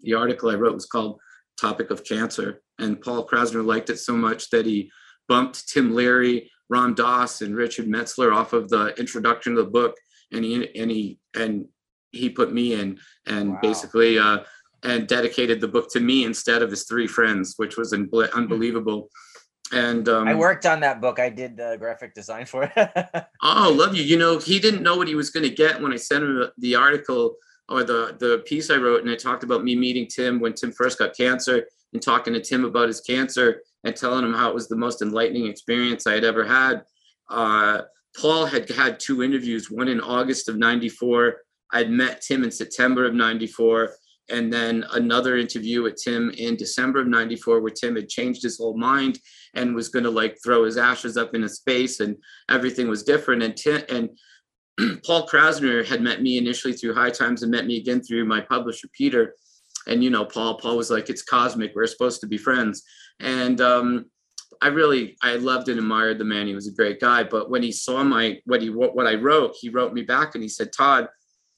The 0.00 0.14
article 0.14 0.50
I 0.50 0.54
wrote 0.54 0.74
was 0.74 0.86
called 0.86 1.18
Topic 1.60 1.90
of 1.90 2.04
Cancer. 2.04 2.62
And 2.78 3.00
Paul 3.00 3.26
Krassner 3.26 3.64
liked 3.64 3.90
it 3.90 3.98
so 3.98 4.12
much 4.14 4.50
that 4.50 4.66
he 4.66 4.90
bumped 5.28 5.68
Tim 5.68 5.94
Leary, 5.94 6.50
Ram 6.70 6.94
Dass, 6.94 7.42
and 7.42 7.56
Richard 7.56 7.86
Metzner 7.86 8.32
off 8.32 8.52
of 8.52 8.68
the 8.68 8.94
introduction 8.98 9.52
of 9.52 9.64
the 9.64 9.70
book. 9.70 9.96
And 10.32 10.44
he 10.44 10.78
and 10.78 10.90
he 10.90 11.18
and 11.34 11.66
he 12.12 12.30
put 12.30 12.52
me 12.52 12.74
in 12.74 12.98
and 13.26 13.52
Wow. 13.54 13.58
basically 13.62 14.18
uh, 14.18 14.40
and 14.82 15.08
dedicated 15.08 15.60
the 15.60 15.68
book 15.68 15.90
to 15.90 16.00
me 16.00 16.24
instead 16.24 16.62
of 16.62 16.70
his 16.70 16.84
three 16.84 17.06
friends, 17.06 17.54
which 17.56 17.76
was 17.76 17.92
unbel- 17.92 18.32
unbelievable. 18.32 19.08
And 19.72 20.08
um, 20.08 20.26
I 20.26 20.34
worked 20.34 20.64
on 20.66 20.80
that 20.80 21.00
book. 21.00 21.18
I 21.18 21.28
did 21.28 21.56
the 21.56 21.76
graphic 21.78 22.14
design 22.14 22.46
for 22.46 22.72
it. 22.74 23.26
Oh, 23.42 23.72
love 23.72 23.94
you. 23.94 24.02
You 24.02 24.16
know, 24.16 24.38
he 24.38 24.58
didn't 24.58 24.82
know 24.82 24.96
what 24.96 25.06
he 25.06 25.14
was 25.14 25.30
going 25.30 25.48
to 25.48 25.54
get 25.54 25.80
when 25.80 25.92
I 25.92 25.96
sent 25.96 26.24
him 26.24 26.50
the 26.58 26.74
article 26.74 27.36
or 27.68 27.84
the 27.84 28.16
the 28.18 28.42
piece 28.46 28.68
I 28.70 28.76
wrote, 28.76 29.02
and 29.02 29.10
I 29.10 29.14
talked 29.14 29.44
about 29.44 29.62
me 29.62 29.76
meeting 29.76 30.08
Tim 30.08 30.40
when 30.40 30.54
Tim 30.54 30.72
first 30.72 30.98
got 30.98 31.16
cancer 31.16 31.66
and 31.92 32.02
talking 32.02 32.32
to 32.32 32.40
Tim 32.40 32.64
about 32.64 32.88
his 32.88 33.00
cancer 33.00 33.62
and 33.84 33.94
telling 33.94 34.24
him 34.24 34.34
how 34.34 34.48
it 34.48 34.54
was 34.54 34.68
the 34.68 34.76
most 34.76 35.02
enlightening 35.02 35.46
experience 35.46 36.06
I 36.06 36.14
had 36.14 36.24
ever 36.24 36.44
had. 36.44 36.82
Uh, 37.30 37.82
Paul 38.20 38.46
had 38.46 38.68
had 38.70 38.98
two 38.98 39.22
interviews, 39.22 39.70
one 39.70 39.88
in 39.88 40.00
August 40.00 40.48
of 40.48 40.56
'94. 40.56 41.36
I'd 41.72 41.90
met 41.90 42.22
Tim 42.22 42.42
in 42.42 42.50
September 42.50 43.04
of 43.04 43.14
'94, 43.14 43.90
and 44.30 44.52
then 44.52 44.84
another 44.92 45.36
interview 45.36 45.82
with 45.82 46.02
Tim 46.02 46.30
in 46.30 46.56
December 46.56 47.00
of 47.00 47.06
'94, 47.06 47.60
where 47.60 47.70
Tim 47.70 47.96
had 47.96 48.08
changed 48.08 48.42
his 48.42 48.58
whole 48.58 48.76
mind 48.76 49.20
and 49.54 49.74
was 49.74 49.88
going 49.88 50.04
to 50.04 50.10
like 50.10 50.38
throw 50.44 50.64
his 50.64 50.76
ashes 50.76 51.16
up 51.16 51.34
into 51.34 51.48
space, 51.48 52.00
and 52.00 52.16
everything 52.48 52.88
was 52.88 53.02
different. 53.02 53.42
And 53.42 53.56
Tim 53.56 53.82
and 53.88 54.10
Paul 55.04 55.26
Krassner 55.26 55.84
had 55.84 56.02
met 56.02 56.22
me 56.22 56.38
initially 56.38 56.72
through 56.72 56.94
High 56.94 57.10
Times 57.10 57.42
and 57.42 57.50
met 57.50 57.66
me 57.66 57.78
again 57.78 58.02
through 58.02 58.24
my 58.24 58.40
publisher 58.40 58.88
Peter. 58.92 59.34
And 59.86 60.04
you 60.04 60.10
know, 60.10 60.24
Paul, 60.24 60.58
Paul 60.58 60.76
was 60.76 60.90
like, 60.90 61.08
"It's 61.08 61.22
cosmic. 61.22 61.72
We're 61.74 61.86
supposed 61.86 62.20
to 62.20 62.26
be 62.26 62.38
friends." 62.38 62.82
And 63.20 63.60
um, 63.60 64.06
I 64.60 64.68
really, 64.68 65.16
I 65.22 65.36
loved 65.36 65.68
and 65.68 65.78
admired 65.78 66.18
the 66.18 66.24
man. 66.24 66.46
He 66.46 66.54
was 66.54 66.68
a 66.68 66.74
great 66.74 67.00
guy. 67.00 67.24
But 67.24 67.50
when 67.50 67.62
he 67.62 67.72
saw 67.72 68.04
my 68.04 68.38
what 68.44 68.60
he 68.60 68.68
what 68.68 69.06
I 69.06 69.14
wrote, 69.14 69.56
he 69.58 69.70
wrote 69.70 69.94
me 69.94 70.02
back 70.02 70.34
and 70.34 70.42
he 70.42 70.48
said, 70.48 70.72
"Todd, 70.72 71.08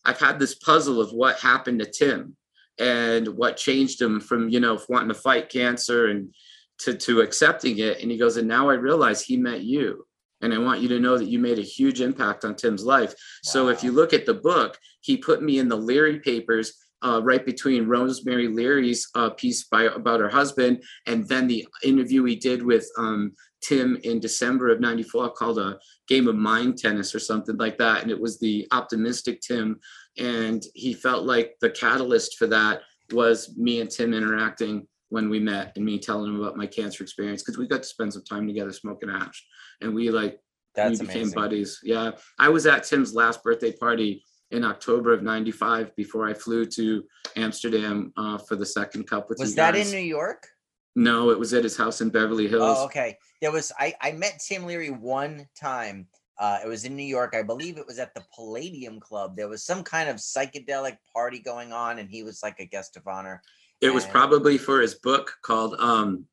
I've 0.05 0.21
had 0.21 0.39
this 0.39 0.55
puzzle 0.55 1.01
of 1.01 1.13
what 1.13 1.41
happened 1.41 1.81
to 1.81 1.91
Tim 1.91 2.37
and 2.81 3.29
what 3.29 3.57
changed 3.57 4.01
him 4.01 4.21
from 4.21 4.49
you 4.49 4.61
know 4.61 4.81
wanting 4.89 5.09
to 5.09 5.15
fight 5.15 5.49
cancer 5.49 6.09
and 6.09 6.35
to 6.79 6.95
to 6.95 7.21
accepting 7.21 7.79
it." 7.79 8.01
And 8.01 8.11
he 8.11 8.17
goes, 8.17 8.37
"And 8.37 8.49
now 8.49 8.69
I 8.71 8.75
realize 8.75 9.23
he 9.23 9.37
met 9.37 9.63
you." 9.63 10.07
And 10.43 10.55
I 10.55 10.59
want 10.59 10.81
you 10.81 10.89
to 10.89 10.99
know 10.99 11.19
that 11.19 11.29
you 11.29 11.39
made 11.39 11.59
a 11.59 11.63
huge 11.63 12.01
impact 12.01 12.47
on 12.47 12.55
Tim's 12.55 12.83
life. 12.83 13.15
So 13.43 13.69
if 13.69 13.85
you 13.85 13.93
look 13.93 14.15
at 14.15 14.25
the 14.25 14.35
book, 14.35 14.79
he 15.03 15.19
put 15.19 15.43
me 15.43 15.59
in 15.59 15.69
the 15.69 15.77
Leary 15.77 16.19
papers 16.19 16.73
uh, 17.03 17.21
right 17.23 17.45
between 17.45 17.89
Rosemary 17.89 18.49
Leary's 18.49 19.09
uh, 19.15 19.31
piece 19.31 19.65
by 19.65 19.85
about 19.85 20.21
her 20.21 20.29
husband 20.29 20.83
and 21.07 21.27
then 21.29 21.47
the 21.47 21.67
interview 21.83 22.25
he 22.25 22.37
did 22.37 22.63
with 22.63 22.87
um, 22.99 23.33
Tim 23.63 23.99
in 24.05 24.21
December 24.21 24.71
of 24.71 24.81
94 24.81 25.31
called 25.33 25.59
a 25.59 25.79
game 26.09 26.29
of 26.29 26.37
mind 26.37 26.79
tennis 26.79 27.15
or 27.15 27.19
something 27.19 27.57
like 27.57 27.79
that. 27.79 28.03
And 28.03 28.11
it 28.11 28.21
was 28.21 28.39
the 28.39 28.67
optimistic 28.73 29.41
Tim. 29.41 29.81
And 30.21 30.63
he 30.75 30.93
felt 30.93 31.25
like 31.25 31.57
the 31.61 31.71
catalyst 31.71 32.37
for 32.37 32.47
that 32.49 32.83
was 33.13 33.57
me 33.57 33.81
and 33.81 33.91
Tim 33.91 34.15
interacting 34.15 34.87
when 35.09 35.29
we 35.29 35.41
met 35.41 35.73
and 35.75 35.85
me 35.85 35.99
telling 35.99 36.33
him 36.33 36.41
about 36.41 36.57
my 36.57 36.67
cancer 36.67 37.03
experience 37.03 37.43
because 37.43 37.59
we 37.59 37.67
got 37.67 37.83
to 37.83 37.89
spend 37.89 38.13
some 38.13 38.23
time 38.25 38.47
together 38.47 38.73
smoking 38.73 39.11
ash 39.11 39.45
and 39.81 39.93
we 39.93 40.11
like 40.11 40.39
That's 40.75 41.01
we 41.01 41.07
became 41.07 41.23
amazing. 41.23 41.35
buddies. 41.35 41.81
Yeah. 41.83 42.13
I 42.39 42.49
was 42.49 42.67
at 42.67 42.85
Tim's 42.85 43.13
last 43.15 43.43
birthday 43.43 43.73
party 43.73 44.23
in 44.51 44.65
October 44.65 45.13
of 45.13 45.23
95 45.23 45.95
before 45.97 46.29
I 46.29 46.35
flew 46.35 46.65
to 46.67 47.03
Amsterdam 47.37 48.13
uh, 48.17 48.39
for 48.39 48.57
the 48.57 48.67
second 48.67 49.09
cup 49.09 49.29
with 49.29 49.39
Was 49.39 49.55
that 49.55 49.75
in 49.75 49.91
New 49.91 49.99
York? 49.99 50.47
No, 50.97 51.31
it 51.31 51.39
was 51.39 51.55
at 51.55 51.65
his 51.65 51.77
house 51.77 52.01
in 52.01 52.11
Beverly 52.11 52.49
Hills. 52.49 52.79
Oh, 52.79 52.85
okay. 52.87 53.17
There 53.41 53.53
was 53.53 53.73
I 53.79 53.95
I 54.01 54.13
met 54.13 54.41
Tim 54.47 54.65
Leary 54.67 54.91
one 54.91 55.47
time. 55.59 56.09
Uh, 56.41 56.59
it 56.65 56.67
was 56.67 56.87
in 56.87 56.97
New 56.97 57.03
York. 57.05 57.35
I 57.37 57.43
believe 57.43 57.77
it 57.77 57.87
was 57.87 57.99
at 57.99 58.15
the 58.15 58.25
Palladium 58.35 58.99
Club. 58.99 59.37
There 59.37 59.47
was 59.49 59.63
some 59.63 59.85
kind 59.85 60.09
of 60.09 60.17
psychedelic 60.17 60.97
party 61.15 61.39
going 61.39 61.71
on, 61.75 61.99
and 61.99 62.09
he 62.11 62.23
was 62.23 62.43
like 62.43 62.59
a 62.61 62.65
guest 62.65 62.97
of 62.97 63.07
honor. 63.07 63.43
It 63.83 63.93
was 63.93 64.07
probably 64.07 64.57
for 64.57 64.81
his 64.81 64.95
book 64.95 65.37
called 65.43 65.75
um, 65.79 66.25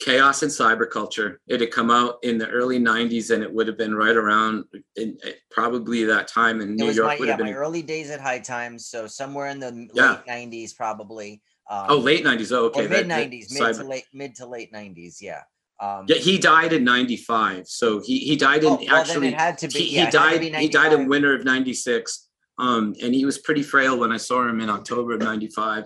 Chaos 0.00 0.42
and 0.42 0.50
Cyberculture. 0.50 1.36
It 1.46 1.60
had 1.60 1.70
come 1.70 1.90
out 1.90 2.18
in 2.22 2.36
the 2.36 2.48
early 2.48 2.78
90s 2.78 3.30
and 3.32 3.42
it 3.42 3.52
would 3.52 3.66
have 3.66 3.78
been 3.78 3.94
right 3.94 4.16
around 4.16 4.64
in, 4.96 5.16
eh, 5.24 5.32
probably 5.50 6.04
that 6.04 6.26
time 6.28 6.60
in 6.60 6.74
New 6.74 6.90
York 6.90 7.06
my 7.06 7.16
would 7.18 7.28
yeah 7.28 7.32
have 7.32 7.40
my 7.40 7.46
been 7.46 7.54
early 7.54 7.82
days 7.82 8.10
at 8.10 8.20
High 8.20 8.40
Times, 8.40 8.86
so 8.86 9.06
somewhere 9.06 9.48
in 9.48 9.60
the 9.60 9.88
Yeah. 9.94 10.12
late 10.12 10.26
'90s 10.26 10.74
probably. 10.74 11.40
Um, 11.70 11.86
Oh, 11.90 11.98
late 11.98 12.24
90s. 12.24 12.50
Oh, 12.52 12.64
okay. 12.66 12.86
or 12.86 12.88
mid 12.88 13.06
'90s, 13.06 13.52
mid 13.52 13.74
to 13.74 13.82
cyber- 13.82 13.88
late 13.88 14.06
mid 14.12 14.34
to 14.36 14.46
late 14.46 14.72
'90s. 14.72 15.20
Yeah. 15.22 15.42
Um, 15.82 16.04
Yeah, 16.08 16.16
he 16.16 16.38
died 16.38 16.72
in 16.72 16.84
95. 16.84 17.66
So 17.66 18.00
he 18.00 18.18
he 18.20 18.36
died 18.36 18.62
in 18.62 18.72
oh, 18.72 18.76
well, 18.86 18.94
actually 19.00 19.28
it 19.28 19.34
had 19.34 19.58
to 19.58 19.68
be. 19.68 19.80
he, 19.80 19.96
yeah, 19.96 20.04
he 20.06 20.10
died 20.10 20.42
he 20.42 20.68
died 20.68 20.92
in 20.92 21.08
winter 21.08 21.34
of 21.34 21.44
96 21.44 22.28
um 22.58 22.94
and 23.02 23.14
he 23.14 23.24
was 23.24 23.38
pretty 23.38 23.62
frail 23.62 23.98
when 23.98 24.12
i 24.12 24.18
saw 24.18 24.46
him 24.46 24.60
in 24.60 24.68
october 24.68 25.14
of 25.14 25.20
95 25.20 25.84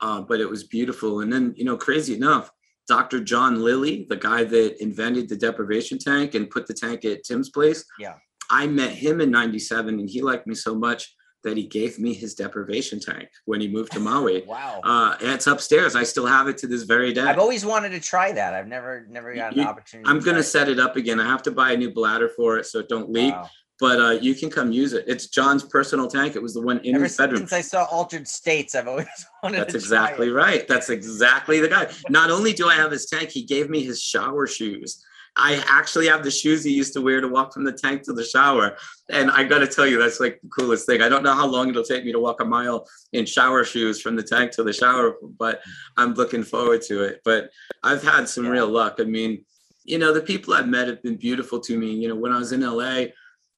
uh 0.00 0.22
but 0.22 0.40
it 0.40 0.48
was 0.48 0.64
beautiful 0.64 1.20
and 1.20 1.30
then 1.32 1.52
you 1.54 1.66
know 1.68 1.76
crazy 1.76 2.14
enough 2.14 2.50
dr 2.88 3.18
john 3.24 3.52
lilly 3.62 4.06
the 4.08 4.16
guy 4.16 4.42
that 4.42 4.82
invented 4.82 5.28
the 5.28 5.36
deprivation 5.36 5.98
tank 5.98 6.34
and 6.34 6.48
put 6.50 6.66
the 6.66 6.72
tank 6.74 7.04
at 7.04 7.24
tim's 7.24 7.50
place 7.50 7.84
Yeah. 7.98 8.14
i 8.50 8.66
met 8.66 8.92
him 8.92 9.20
in 9.20 9.30
97 9.30 10.00
and 10.00 10.08
he 10.08 10.22
liked 10.22 10.46
me 10.46 10.54
so 10.54 10.74
much 10.74 11.14
that 11.48 11.56
he 11.56 11.66
gave 11.66 11.98
me 11.98 12.12
his 12.12 12.34
deprivation 12.34 13.00
tank 13.00 13.28
when 13.46 13.60
he 13.60 13.68
moved 13.68 13.92
to 13.92 14.00
maui 14.00 14.42
Wow. 14.46 14.80
uh 14.84 15.16
it's 15.20 15.46
upstairs 15.46 15.96
i 15.96 16.02
still 16.02 16.26
have 16.26 16.46
it 16.48 16.58
to 16.58 16.66
this 16.66 16.82
very 16.82 17.12
day 17.12 17.22
I've 17.22 17.38
always 17.38 17.64
wanted 17.64 17.90
to 17.90 18.00
try 18.00 18.32
that. 18.32 18.54
I've 18.54 18.68
never 18.68 19.06
never 19.08 19.34
You- 19.34 19.42
an 19.42 19.60
opportunity. 19.60 20.08
i'm 20.08 20.20
gonna 20.20 20.42
set 20.42 20.68
it 20.68 20.78
up 20.78 20.96
again 20.96 21.18
i 21.20 21.26
have 21.26 21.42
to 21.44 21.50
buy 21.50 21.72
a 21.72 21.76
new 21.76 21.90
bladder 21.90 22.28
for 22.36 22.58
it 22.58 22.66
so 22.66 22.78
it 22.80 22.88
don't 22.88 23.10
leak 23.10 23.32
Wow. 23.34 23.48
but 23.80 24.00
uh, 24.00 24.10
you 24.26 24.34
can 24.34 24.50
come 24.50 24.72
use 24.72 24.92
it. 24.92 25.04
It's 25.06 25.28
John's 25.28 25.62
personal 25.76 26.08
tank. 26.08 26.34
It 26.34 26.42
was 26.42 26.52
the 26.52 26.60
one 26.60 26.78
in 26.80 26.96
Ever 26.96 27.04
his 27.04 27.16
bedroom. 27.16 27.38
since 27.42 27.52
I 27.52 27.60
saw 27.60 27.84
Altered 27.84 28.26
States, 28.26 28.74
I've 28.74 28.88
always 28.88 29.06
wanted 29.42 29.60
That's 29.60 29.72
to 29.74 29.78
exactly 29.78 30.30
right. 30.30 30.66
That's 30.66 30.90
exactly 30.90 31.60
the 31.60 31.68
guy. 31.68 31.84
Not 32.10 32.28
only 32.36 32.52
do 32.52 32.68
I 32.68 32.74
have 32.74 32.90
his 32.90 33.06
tank, 33.06 33.30
he 33.30 33.44
gave 33.44 33.70
me 33.70 33.80
his 33.84 34.02
shower 34.02 34.48
shoes. 34.48 34.90
I 35.38 35.62
actually 35.68 36.08
have 36.08 36.24
the 36.24 36.30
shoes 36.30 36.64
he 36.64 36.72
used 36.72 36.92
to 36.94 37.00
wear 37.00 37.20
to 37.20 37.28
walk 37.28 37.54
from 37.54 37.64
the 37.64 37.72
tank 37.72 38.02
to 38.02 38.12
the 38.12 38.24
shower. 38.24 38.76
And 39.08 39.30
I 39.30 39.44
got 39.44 39.60
to 39.60 39.68
tell 39.68 39.86
you, 39.86 39.98
that's 39.98 40.18
like 40.18 40.40
the 40.42 40.48
coolest 40.48 40.84
thing. 40.84 41.00
I 41.00 41.08
don't 41.08 41.22
know 41.22 41.34
how 41.34 41.46
long 41.46 41.68
it'll 41.68 41.84
take 41.84 42.04
me 42.04 42.12
to 42.12 42.20
walk 42.20 42.40
a 42.40 42.44
mile 42.44 42.86
in 43.12 43.24
shower 43.24 43.64
shoes 43.64 44.00
from 44.00 44.16
the 44.16 44.22
tank 44.22 44.50
to 44.52 44.64
the 44.64 44.72
shower, 44.72 45.16
but 45.38 45.60
I'm 45.96 46.14
looking 46.14 46.42
forward 46.42 46.82
to 46.82 47.04
it. 47.04 47.20
But 47.24 47.50
I've 47.84 48.02
had 48.02 48.28
some 48.28 48.48
real 48.48 48.68
luck. 48.68 48.96
I 48.98 49.04
mean, 49.04 49.44
you 49.84 49.98
know, 49.98 50.12
the 50.12 50.20
people 50.20 50.54
I've 50.54 50.68
met 50.68 50.88
have 50.88 51.02
been 51.02 51.16
beautiful 51.16 51.60
to 51.60 51.78
me. 51.78 51.92
You 51.92 52.08
know, 52.08 52.16
when 52.16 52.32
I 52.32 52.38
was 52.38 52.52
in 52.52 52.60
LA, 52.60 53.06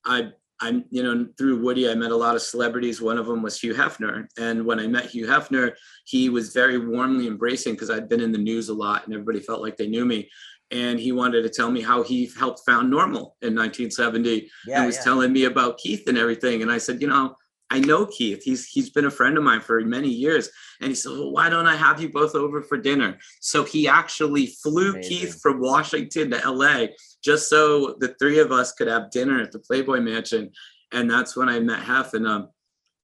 I 0.04 0.32
I'm, 0.62 0.84
you 0.90 1.02
know, 1.02 1.26
through 1.38 1.62
Woody, 1.62 1.88
I 1.88 1.94
met 1.94 2.10
a 2.10 2.16
lot 2.16 2.36
of 2.36 2.42
celebrities. 2.42 3.00
One 3.00 3.16
of 3.16 3.26
them 3.26 3.42
was 3.42 3.58
Hugh 3.58 3.74
Hefner. 3.74 4.26
And 4.38 4.66
when 4.66 4.78
I 4.78 4.86
met 4.86 5.06
Hugh 5.06 5.26
Hefner, 5.26 5.72
he 6.04 6.28
was 6.28 6.52
very 6.52 6.76
warmly 6.76 7.26
embracing 7.26 7.74
because 7.74 7.90
I'd 7.90 8.10
been 8.10 8.20
in 8.20 8.32
the 8.32 8.38
news 8.38 8.68
a 8.68 8.74
lot 8.74 9.04
and 9.04 9.14
everybody 9.14 9.40
felt 9.40 9.62
like 9.62 9.78
they 9.78 9.86
knew 9.86 10.04
me. 10.04 10.28
And 10.70 11.00
he 11.00 11.12
wanted 11.12 11.42
to 11.42 11.48
tell 11.48 11.70
me 11.70 11.80
how 11.80 12.02
he 12.02 12.30
helped 12.38 12.60
found 12.64 12.92
NORML 12.92 13.32
in 13.42 13.54
1970 13.56 14.48
Yeah, 14.66 14.78
and 14.78 14.86
was 14.86 14.96
yeah. 14.96 15.02
telling 15.02 15.32
me 15.32 15.44
about 15.44 15.78
Keith 15.78 16.06
and 16.06 16.16
everything. 16.16 16.62
And 16.62 16.70
I 16.70 16.78
said, 16.78 17.00
you 17.00 17.08
know, 17.08 17.36
I 17.70 17.78
know 17.78 18.06
Keith. 18.06 18.42
He's 18.42 18.66
he's 18.66 18.90
been 18.90 19.04
a 19.04 19.10
friend 19.10 19.38
of 19.38 19.44
mine 19.44 19.60
for 19.60 19.80
many 19.80 20.08
years. 20.08 20.50
And 20.80 20.88
he 20.88 20.94
said, 20.94 21.12
well, 21.12 21.30
why 21.30 21.48
don't 21.48 21.66
I 21.66 21.76
have 21.76 22.00
you 22.00 22.08
both 22.08 22.34
over 22.34 22.62
for 22.62 22.76
dinner? 22.76 23.18
So 23.40 23.64
he 23.64 23.86
actually 23.86 24.46
flew 24.46 24.90
Amazing. 24.90 25.02
Keith 25.08 25.40
from 25.40 25.60
Washington 25.60 26.30
to 26.32 26.50
LA 26.50 26.86
just 27.22 27.48
so 27.48 27.96
the 28.00 28.14
three 28.18 28.40
of 28.40 28.50
us 28.50 28.72
could 28.72 28.88
have 28.88 29.10
dinner 29.10 29.40
at 29.40 29.52
the 29.52 29.58
Playboy 29.58 30.00
Mansion. 30.00 30.50
And 30.92 31.08
that's 31.08 31.36
when 31.36 31.48
I 31.48 31.60
met 31.60 31.80
Hef. 31.80 32.14
And 32.14 32.26
um, 32.26 32.48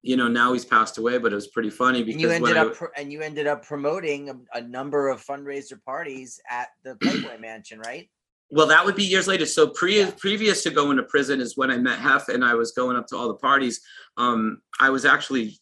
you 0.06 0.16
know, 0.16 0.28
now 0.28 0.52
he's 0.52 0.64
passed 0.64 0.98
away, 0.98 1.18
but 1.18 1.32
it 1.32 1.34
was 1.34 1.48
pretty 1.48 1.70
funny 1.70 2.04
because 2.04 2.22
and 2.22 2.22
you 2.22 2.30
ended 2.30 2.56
I, 2.56 2.66
up 2.66 2.74
pr- 2.74 2.94
and 2.96 3.12
you 3.12 3.22
ended 3.22 3.46
up 3.48 3.64
promoting 3.64 4.30
a, 4.30 4.58
a 4.58 4.60
number 4.60 5.08
of 5.08 5.24
fundraiser 5.24 5.82
parties 5.82 6.40
at 6.48 6.68
the 6.84 6.94
Playboy 7.02 7.38
Mansion, 7.40 7.80
right? 7.80 8.08
Well, 8.48 8.68
that 8.68 8.84
would 8.84 8.94
be 8.94 9.02
years 9.02 9.26
later. 9.26 9.46
So 9.46 9.68
pre- 9.68 9.98
Yeah. 9.98 10.12
previous 10.16 10.62
to 10.62 10.70
going 10.70 10.96
to 10.98 11.02
prison 11.02 11.40
is 11.40 11.56
when 11.56 11.72
I 11.72 11.78
met 11.78 11.98
Hef 11.98 12.28
and 12.28 12.44
I 12.44 12.54
was 12.54 12.70
going 12.70 12.96
up 12.96 13.08
to 13.08 13.16
all 13.16 13.26
the 13.26 13.34
parties. 13.34 13.80
Um, 14.16 14.62
I 14.78 14.90
was 14.90 15.04
actually 15.04 15.58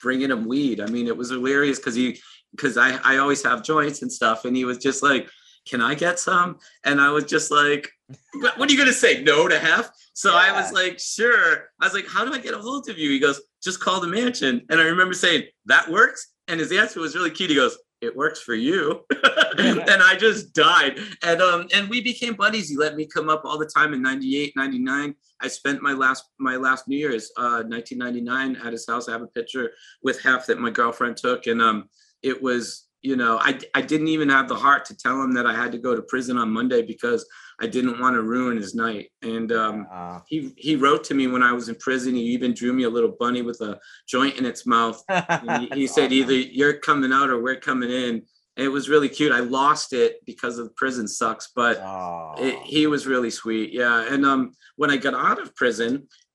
bringing 0.00 0.30
him 0.30 0.46
weed. 0.46 0.80
I 0.80 0.86
mean, 0.86 1.06
it 1.06 1.16
was 1.16 1.28
hilarious 1.30 1.78
because 1.78 1.94
he, 1.94 2.18
because 2.52 2.78
I, 2.78 2.98
I 3.04 3.18
always 3.18 3.42
have 3.44 3.62
joints 3.62 4.00
and 4.00 4.10
stuff. 4.10 4.46
And 4.46 4.56
he 4.56 4.64
was 4.64 4.78
just 4.78 5.02
like, 5.02 5.28
can 5.66 5.80
I 5.80 5.94
get 5.94 6.18
some? 6.18 6.58
And 6.84 7.00
I 7.00 7.10
was 7.10 7.24
just 7.24 7.50
like, 7.50 7.90
what, 8.34 8.58
what 8.58 8.68
are 8.68 8.72
you 8.72 8.78
going 8.78 8.88
to 8.88 8.94
say? 8.94 9.22
No 9.22 9.48
to 9.48 9.58
Hef? 9.58 9.90
So 10.14 10.34
I 10.34 10.52
was 10.52 10.72
like, 10.72 10.98
sure. 10.98 11.70
I 11.80 11.86
was 11.86 11.94
like, 11.94 12.06
how 12.06 12.24
do 12.24 12.32
I 12.32 12.38
get 12.38 12.54
a 12.54 12.58
hold 12.58 12.88
of 12.88 12.98
you? 12.98 13.10
He 13.10 13.18
goes, 13.18 13.40
just 13.62 13.80
call 13.80 14.00
the 14.00 14.08
mansion. 14.08 14.62
And 14.68 14.80
I 14.80 14.84
remember 14.84 15.14
saying, 15.14 15.44
that 15.66 15.90
works. 15.90 16.34
And 16.48 16.60
his 16.60 16.72
answer 16.72 17.00
was 17.00 17.14
really 17.14 17.30
cute. 17.30 17.50
He 17.50 17.56
goes, 17.56 17.78
it 18.02 18.14
works 18.14 18.40
for 18.40 18.54
you. 18.54 19.04
and 19.58 20.02
I 20.02 20.16
just 20.18 20.52
died. 20.52 20.98
And 21.22 21.40
um 21.40 21.68
and 21.72 21.88
we 21.88 22.00
became 22.00 22.34
buddies. 22.34 22.68
He 22.68 22.76
let 22.76 22.96
me 22.96 23.06
come 23.06 23.28
up 23.30 23.42
all 23.44 23.58
the 23.58 23.66
time 23.66 23.94
in 23.94 24.02
98, 24.02 24.54
99. 24.56 25.14
I 25.40 25.48
spent 25.48 25.82
my 25.82 25.92
last 25.92 26.24
my 26.38 26.56
last 26.56 26.88
New 26.88 26.98
Year's 26.98 27.30
uh 27.36 27.62
1999 27.62 28.56
at 28.56 28.72
his 28.72 28.86
house. 28.86 29.08
I 29.08 29.12
have 29.12 29.22
a 29.22 29.28
picture 29.28 29.70
with 30.02 30.20
Hef 30.20 30.46
that 30.46 30.58
my 30.58 30.70
girlfriend 30.70 31.16
took 31.16 31.46
and 31.46 31.62
um 31.62 31.88
it 32.22 32.42
was 32.42 32.88
you 33.02 33.16
know 33.16 33.38
I 33.40 33.58
I 33.74 33.82
didn't 33.82 34.08
even 34.08 34.28
have 34.28 34.48
the 34.48 34.54
heart 34.56 34.84
to 34.86 34.96
tell 34.96 35.20
him 35.22 35.32
that 35.34 35.46
I 35.46 35.54
had 35.54 35.72
to 35.72 35.78
go 35.78 35.94
to 35.94 36.02
prison 36.02 36.36
on 36.38 36.50
Monday 36.50 36.82
because 36.82 37.26
I 37.60 37.66
didn't 37.66 38.00
want 38.00 38.14
to 38.14 38.22
ruin 38.22 38.56
his 38.56 38.74
night. 38.74 39.10
And 39.22 39.52
um 39.52 39.86
Uh, 39.92 40.20
he 40.26 40.52
he 40.56 40.76
wrote 40.76 41.04
to 41.04 41.14
me 41.14 41.26
when 41.26 41.42
I 41.42 41.52
was 41.52 41.68
in 41.68 41.74
prison. 41.76 42.14
He 42.14 42.22
even 42.36 42.54
drew 42.54 42.72
me 42.72 42.84
a 42.84 42.90
little 42.90 43.14
bunny 43.18 43.42
with 43.42 43.60
a 43.60 43.78
joint 44.08 44.38
in 44.38 44.46
its 44.46 44.66
mouth. 44.66 45.02
He, 45.10 45.68
he 45.80 45.86
said 45.86 46.06
awesome. 46.06 46.18
either 46.20 46.34
you're 46.58 46.78
coming 46.88 47.12
out 47.12 47.28
or 47.30 47.40
we're 47.40 47.56
coming 47.70 47.90
in. 47.90 48.22
And 48.56 48.66
it 48.66 48.68
was 48.68 48.88
really 48.88 49.08
cute. 49.08 49.32
I 49.32 49.40
lost 49.40 49.92
it 49.94 50.10
because 50.26 50.58
of 50.58 50.64
the 50.66 50.74
prison 50.82 51.06
sucks 51.08 51.50
but 51.54 51.78
Oh, 51.80 52.34
it, 52.38 52.54
he 52.74 52.86
was 52.86 53.06
really 53.06 53.30
sweet. 53.30 53.72
Yeah 53.72 54.12
and 54.12 54.24
um 54.24 54.52
when 54.76 54.90
i 54.90 54.96
got 54.96 55.14
out 55.14 55.40
of 55.42 55.54
prison 55.54 55.92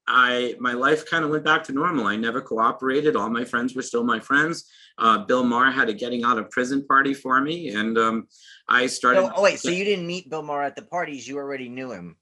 i 0.07 0.55
my 0.59 0.74
life 0.74 1.01
kind 1.11 1.24
of 1.26 1.32
went 1.32 1.43
back 1.51 1.63
to 1.65 1.74
normal. 1.74 2.07
I 2.07 2.15
never 2.15 2.41
cooperated. 2.41 3.15
All 3.15 3.30
my 3.30 3.45
friends 3.51 3.76
were 3.76 3.82
still 3.91 4.03
my 4.15 4.20
friends 4.30 4.57
uh, 4.97 5.19
bill 5.25 5.43
maher 5.43 5.71
had 5.71 5.89
a 5.89 5.93
getting 5.93 6.23
out 6.23 6.37
of 6.37 6.49
prison 6.49 6.85
party 6.85 7.13
for 7.13 7.39
me 7.41 7.69
and 7.69 7.97
um 7.97 8.27
i 8.67 8.85
started 8.87 9.21
so, 9.21 9.31
oh 9.35 9.41
wait, 9.43 9.59
so 9.59 9.69
you 9.69 9.83
didn't 9.85 10.07
meet 10.07 10.29
Bill 10.29 10.41
Maher 10.41 10.63
at 10.63 10.75
the 10.75 10.81
parties? 10.81 11.27
You 11.27 11.37
already 11.37 11.69
knew 11.69 11.91
him. 11.91 12.15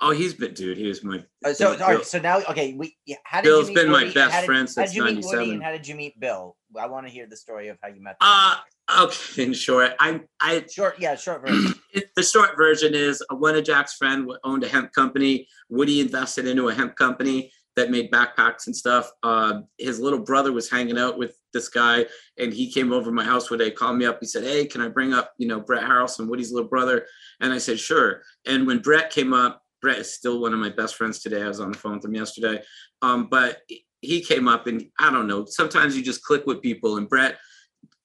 oh 0.00 0.10
he's 0.10 0.34
been 0.34 0.54
dude 0.54 0.76
he 0.78 0.86
was 0.88 1.04
my 1.04 1.22
Uh, 1.44 1.52
so, 1.52 1.76
Bill- 1.76 1.84
all 1.86 1.94
right, 1.96 2.04
so 2.04 2.18
now, 2.18 2.38
okay, 2.50 2.72
we. 2.74 2.96
yeah, 3.06 3.16
How 3.24 3.40
did 3.40 3.48
Bill's 3.48 3.68
you 3.68 3.74
meet 3.74 3.82
been 3.82 3.90
my 3.90 3.92
Woody, 3.94 4.06
and 4.06 4.14
best 4.14 4.36
did- 4.40 4.46
friend 4.46 4.68
since 4.70 4.90
did 4.90 4.96
you 4.96 5.04
meet 5.04 5.24
Woody 5.24 5.36
97. 5.56 5.60
how 5.60 5.70
did 5.72 5.86
you 5.88 5.94
meet 5.94 6.18
Bill? 6.18 6.56
I 6.78 6.86
want 6.86 7.06
to 7.06 7.12
hear 7.12 7.26
the 7.28 7.36
story 7.36 7.68
of 7.68 7.76
how 7.82 7.88
you 7.88 8.02
met. 8.02 8.16
them. 8.18 8.28
uh 8.28 8.56
okay 9.04 9.42
in 9.44 9.52
short 9.52 9.92
i 10.00 10.20
i 10.40 10.64
short, 10.70 10.96
yeah, 10.98 11.14
short 11.14 11.46
version. 11.46 11.74
the 12.16 12.22
short 12.22 12.56
version 12.56 12.94
is 12.94 13.22
uh, 13.30 13.36
one 13.36 13.54
of 13.56 13.62
Jack's 13.64 13.94
friend 13.94 14.28
owned 14.42 14.64
a 14.64 14.68
hemp 14.68 14.92
company. 14.92 15.46
Woody 15.68 16.00
invested 16.00 16.46
into 16.46 16.68
a 16.68 16.74
hemp 16.74 16.96
company 16.96 17.52
that 17.76 17.90
made 17.90 18.10
backpacks 18.10 18.66
and 18.66 18.74
stuff. 18.76 19.10
Uh, 19.22 19.60
his 19.78 19.98
little 20.00 20.18
brother 20.18 20.52
was 20.52 20.68
hanging 20.68 20.98
out 20.98 21.16
with 21.18 21.34
this 21.52 21.68
guy, 21.68 22.06
and 22.38 22.52
he 22.52 22.70
came 22.70 22.92
over 22.92 23.10
my 23.10 23.24
house 23.24 23.50
one 23.50 23.58
day, 23.58 23.70
called 23.70 23.98
me 23.98 24.06
up. 24.06 24.18
He 24.20 24.26
said, 24.26 24.44
"Hey, 24.44 24.66
can 24.66 24.80
I 24.80 24.88
bring 24.88 25.12
up, 25.12 25.32
you 25.38 25.46
know, 25.46 25.60
Brett 25.60 25.84
Harrelson, 25.84 26.28
Woody's 26.28 26.52
little 26.52 26.68
brother?" 26.68 27.06
And 27.40 27.52
I 27.52 27.58
said, 27.58 27.78
"Sure." 27.78 28.22
And 28.46 28.66
when 28.66 28.78
Brett 28.78 29.10
came 29.10 29.32
up, 29.32 29.62
Brett 29.80 29.98
is 29.98 30.12
still 30.12 30.40
one 30.40 30.52
of 30.52 30.60
my 30.60 30.70
best 30.70 30.96
friends 30.96 31.20
today. 31.20 31.42
I 31.42 31.48
was 31.48 31.60
on 31.60 31.72
the 31.72 31.78
phone 31.78 31.96
with 31.96 32.04
him 32.04 32.14
yesterday, 32.14 32.62
um, 33.02 33.28
but 33.30 33.62
he 34.00 34.20
came 34.20 34.48
up, 34.48 34.66
and 34.66 34.84
I 34.98 35.10
don't 35.10 35.26
know. 35.26 35.44
Sometimes 35.46 35.96
you 35.96 36.02
just 36.02 36.22
click 36.22 36.46
with 36.46 36.62
people, 36.62 36.96
and 36.96 37.08
Brett 37.08 37.38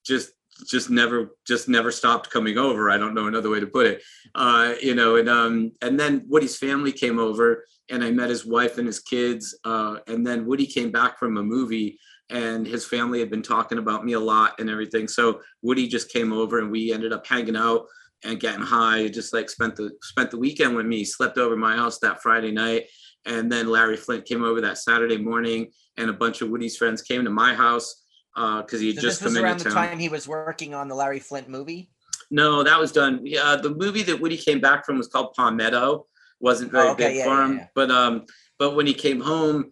just 0.06 0.32
just 0.66 0.90
never 0.90 1.36
just 1.46 1.70
never 1.70 1.92
stopped 1.92 2.30
coming 2.30 2.58
over 2.58 2.90
i 2.90 2.98
don't 2.98 3.14
know 3.14 3.28
another 3.28 3.50
way 3.50 3.60
to 3.60 3.68
put 3.68 3.86
it 3.86 4.02
uh 4.36 4.74
you 4.82 4.96
know 4.96 5.18
and 5.18 5.30
um 5.30 5.72
and 5.82 6.00
then 6.00 6.26
woody's 6.28 6.58
family 6.58 6.92
came 6.92 7.20
over 7.20 7.64
and 7.90 8.04
i 8.04 8.10
met 8.10 8.30
his 8.30 8.46
wife 8.46 8.78
and 8.78 8.88
his 8.88 9.00
kids 9.00 9.58
uh 9.66 9.98
and 10.08 10.26
then 10.26 10.46
woody 10.46 10.66
came 10.66 10.92
back 10.92 11.20
from 11.20 11.38
a 11.38 11.44
movie 11.44 12.00
and 12.30 12.68
his 12.68 12.86
family 12.86 13.20
had 13.20 13.30
been 13.30 13.42
talking 13.42 13.78
about 13.78 14.04
me 14.04 14.14
a 14.14 14.20
lot 14.20 14.60
and 14.60 14.70
everything 14.70 15.08
so 15.08 15.40
woody 15.62 15.88
just 15.88 16.12
came 16.12 16.34
over 16.34 16.60
and 16.60 16.70
we 16.72 16.92
ended 16.92 17.14
up 17.14 17.26
hanging 17.26 17.56
out 17.56 17.86
and 18.24 18.40
getting 18.40 18.62
high 18.62 19.08
just 19.08 19.34
like 19.34 19.50
spent 19.50 19.76
the 19.76 19.92
spent 20.02 20.30
the 20.32 20.38
weekend 20.40 20.76
with 20.76 20.86
me 20.86 21.04
slept 21.06 21.38
over 21.38 21.56
my 21.56 21.76
house 21.76 22.00
that 22.00 22.22
friday 22.22 22.52
night 22.52 22.84
and 23.26 23.52
then 23.52 23.68
larry 23.70 23.96
flynt 23.98 24.26
came 24.26 24.44
over 24.44 24.60
that 24.62 24.78
saturday 24.78 25.18
morning 25.18 25.68
and 25.98 26.10
a 26.10 26.14
bunch 26.14 26.42
of 26.42 26.50
woody's 26.50 26.76
friends 26.78 27.02
came 27.02 27.24
to 27.24 27.30
my 27.30 27.54
house 27.54 28.04
because 28.36 28.80
he 28.80 28.88
had 28.88 28.98
So 28.98 29.02
just 29.02 29.20
this 29.22 29.34
was 29.34 29.38
around 29.38 29.60
the 29.62 29.70
time 29.72 29.98
he 29.98 30.10
was 30.10 30.28
working 30.28 30.76
on 30.76 30.88
the 30.88 30.94
Larry 30.94 31.20
Flynt 31.20 31.50
movie. 31.50 31.90
No, 32.30 32.62
that 32.62 32.80
was 32.80 32.92
done. 32.92 33.22
Yeah, 33.24 33.56
the 33.56 33.72
movie 33.72 34.04
that 34.04 34.20
Woody 34.22 34.38
came 34.38 34.60
back 34.62 34.86
from 34.86 35.00
was 35.00 35.08
called 35.08 35.34
Palmetto. 35.34 36.06
wasn't 36.40 36.72
very 36.72 36.90
Oh, 36.90 36.92
okay, 36.92 37.08
big 37.08 37.16
yeah, 37.18 37.24
for 37.24 37.30
yeah, 37.32 37.46
him. 37.48 37.58
yeah. 37.58 37.68
But 37.74 37.90
um, 37.90 38.26
but 38.60 38.76
when 38.76 38.86
he 38.86 38.94
came 38.94 39.20
home, 39.20 39.72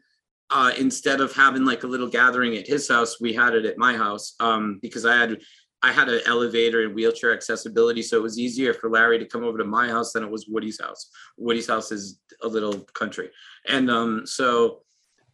uh, 0.49 0.71
instead 0.77 1.21
of 1.21 1.33
having 1.33 1.65
like 1.65 1.83
a 1.83 1.87
little 1.87 2.07
gathering 2.07 2.55
at 2.55 2.67
his 2.67 2.87
house, 2.87 3.19
we 3.19 3.33
had 3.33 3.55
it 3.55 3.65
at 3.65 3.77
my 3.77 3.95
house. 3.95 4.35
Um, 4.39 4.79
because 4.81 5.05
I 5.05 5.15
had 5.15 5.37
I 5.81 5.91
had 5.91 6.09
an 6.09 6.21
elevator 6.25 6.83
and 6.83 6.95
wheelchair 6.95 7.33
accessibility, 7.33 8.01
so 8.01 8.17
it 8.17 8.23
was 8.23 8.39
easier 8.39 8.73
for 8.73 8.89
Larry 8.89 9.19
to 9.19 9.25
come 9.25 9.43
over 9.43 9.57
to 9.57 9.65
my 9.65 9.87
house 9.87 10.13
than 10.13 10.23
it 10.23 10.31
was 10.31 10.47
Woody's 10.47 10.81
house. 10.81 11.09
Woody's 11.37 11.67
house 11.67 11.91
is 11.91 12.19
a 12.41 12.47
little 12.47 12.79
country, 12.93 13.29
and 13.67 13.91
um, 13.91 14.25
so 14.25 14.81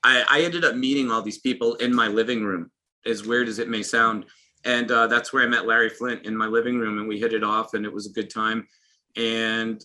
I, 0.03 0.26
I 0.30 0.41
ended 0.41 0.66
up 0.66 0.76
meeting 0.76 1.09
all 1.09 1.22
these 1.22 1.39
people 1.39 1.76
in 1.76 1.95
my 1.95 2.07
living 2.07 2.43
room. 2.43 2.72
As 3.05 3.26
weird 3.26 3.47
as 3.47 3.59
it 3.59 3.70
may 3.70 3.82
sound, 3.82 4.26
and 4.64 4.91
uh, 4.91 5.07
that's 5.07 5.34
where 5.34 5.43
I 5.43 5.47
met 5.47 5.66
Larry 5.66 5.89
Flynt 5.89 6.26
in 6.26 6.38
my 6.38 6.47
living 6.47 6.78
room, 6.78 6.99
and 6.99 7.07
we 7.07 7.20
hit 7.20 7.34
it 7.34 7.43
off, 7.43 7.74
and 7.74 7.86
it 7.86 7.93
was 7.93 8.07
a 8.07 8.14
good 8.14 8.30
time. 8.30 8.68
And 9.16 9.84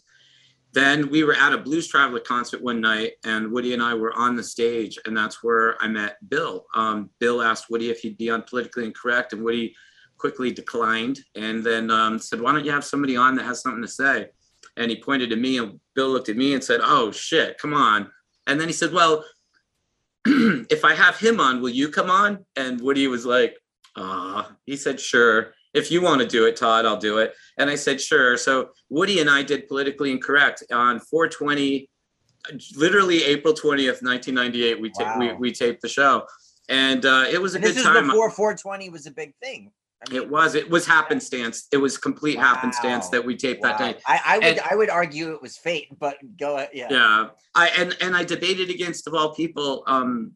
then 0.77 1.09
we 1.09 1.24
were 1.24 1.35
at 1.35 1.55
a 1.55 1.59
Blues 1.59 1.89
Traveler 1.89 2.20
concert 2.20 2.61
one 2.61 2.83
night, 2.83 3.12
and 3.24 3.51
Woody 3.51 3.72
and 3.72 3.83
I 3.83 3.95
were 3.95 4.12
on 4.12 4.37
the 4.37 4.43
stage, 4.43 4.99
and 5.07 5.16
that's 5.16 5.43
where 5.43 5.83
I 5.83 5.89
met 5.89 6.18
Bill. 6.29 6.66
Um, 6.74 7.09
Bill 7.18 7.41
asked 7.41 7.70
Woody 7.70 7.89
if 7.89 8.01
he'd 8.01 8.18
be 8.18 8.29
on 8.29 8.43
Politically 8.43 8.85
Incorrect, 8.85 9.33
and 9.33 9.43
Woody 9.43 9.74
quickly 10.18 10.53
declined, 10.53 11.20
and 11.35 11.64
then 11.64 11.91
um, 11.91 12.18
said, 12.18 12.43
"Why 12.43 12.53
don't 12.53 12.66
you 12.66 12.72
have 12.72 12.85
somebody 12.85 13.16
on 13.16 13.37
that 13.37 13.47
has 13.47 13.62
something 13.62 13.81
to 13.81 13.89
say?" 13.89 14.29
And 14.77 14.91
he 14.91 15.01
pointed 15.01 15.31
to 15.31 15.37
me, 15.37 15.57
and 15.57 15.81
Bill 15.95 16.11
looked 16.11 16.29
at 16.29 16.37
me 16.37 16.53
and 16.53 16.62
said, 16.62 16.81
"Oh 16.83 17.11
shit, 17.11 17.57
come 17.57 17.72
on!" 17.72 18.11
And 18.47 18.61
then 18.61 18.68
he 18.68 18.74
said, 18.74 18.93
"Well." 18.93 19.24
if 20.27 20.85
I 20.85 20.93
have 20.93 21.16
him 21.16 21.39
on, 21.39 21.62
will 21.62 21.70
you 21.70 21.89
come 21.89 22.11
on? 22.11 22.45
And 22.57 22.81
Woody 22.81 23.07
was 23.07 23.24
like, 23.24 23.57
ah 23.95 24.51
he 24.66 24.77
said, 24.77 24.99
sure. 24.99 25.53
If 25.77 25.91
you 25.91 26.01
want 26.01 26.22
to 26.22 26.27
do 26.27 26.47
it, 26.47 26.57
Todd, 26.57 26.87
I'll 26.87 26.97
do 26.97 27.18
it. 27.18 27.35
And 27.59 27.68
I 27.68 27.74
said, 27.74 28.01
sure. 28.01 28.37
So 28.39 28.70
Woody 28.89 29.20
and 29.20 29.29
I 29.29 29.43
did 29.43 29.68
Politically 29.68 30.11
Incorrect 30.11 30.64
on 30.72 30.99
420, 31.01 31.89
literally 32.77 33.22
April 33.24 33.53
20th, 33.53 34.03
1998. 34.03 34.81
We, 34.81 34.91
ta- 34.91 35.16
we, 35.18 35.29
Wow. 35.29 35.37
we 35.39 35.53
taped 35.53 35.83
the 35.83 35.89
show. 35.89 36.24
And 36.70 37.05
uh, 37.05 37.27
it 37.31 37.41
was 37.41 37.55
a 37.55 37.59
And 37.59 37.64
good 37.64 37.70
this 37.74 37.79
is 37.79 37.85
time. 37.85 38.07
before 38.07 38.31
420 38.31 38.89
was 38.91 39.07
a 39.07 39.11
big 39.11 39.35
thing. 39.43 39.70
I 40.07 40.11
mean, 40.12 40.22
It 40.22 40.31
was, 40.31 40.55
it 40.55 40.68
was 40.70 40.87
happenstance. 40.87 41.68
It 41.72 41.77
was 41.77 41.99
complete 41.99 42.39
happenstance 42.39 43.09
that 43.11 43.24
we 43.24 43.37
taped 43.37 43.62
that 43.62 43.79
wow. 43.79 43.93
day. 43.93 43.99
I, 44.07 44.20
I 44.27 44.39
would 44.39 44.45
And- 44.47 44.61
I 44.70 44.74
would 44.74 44.91
argue 44.91 45.33
it 45.35 45.43
was 45.43 45.57
fate, 45.59 45.89
but 45.99 46.16
go 46.39 46.57
ahead. 46.57 46.70
Yeah. 46.72 46.89
yeah 46.91 47.27
i 47.55 47.68
and 47.68 47.97
and 48.03 48.14
i 48.16 48.22
debated 48.22 48.68
against 48.70 49.07
of 49.07 49.14
all 49.14 49.35
people 49.35 49.83
um 49.87 50.33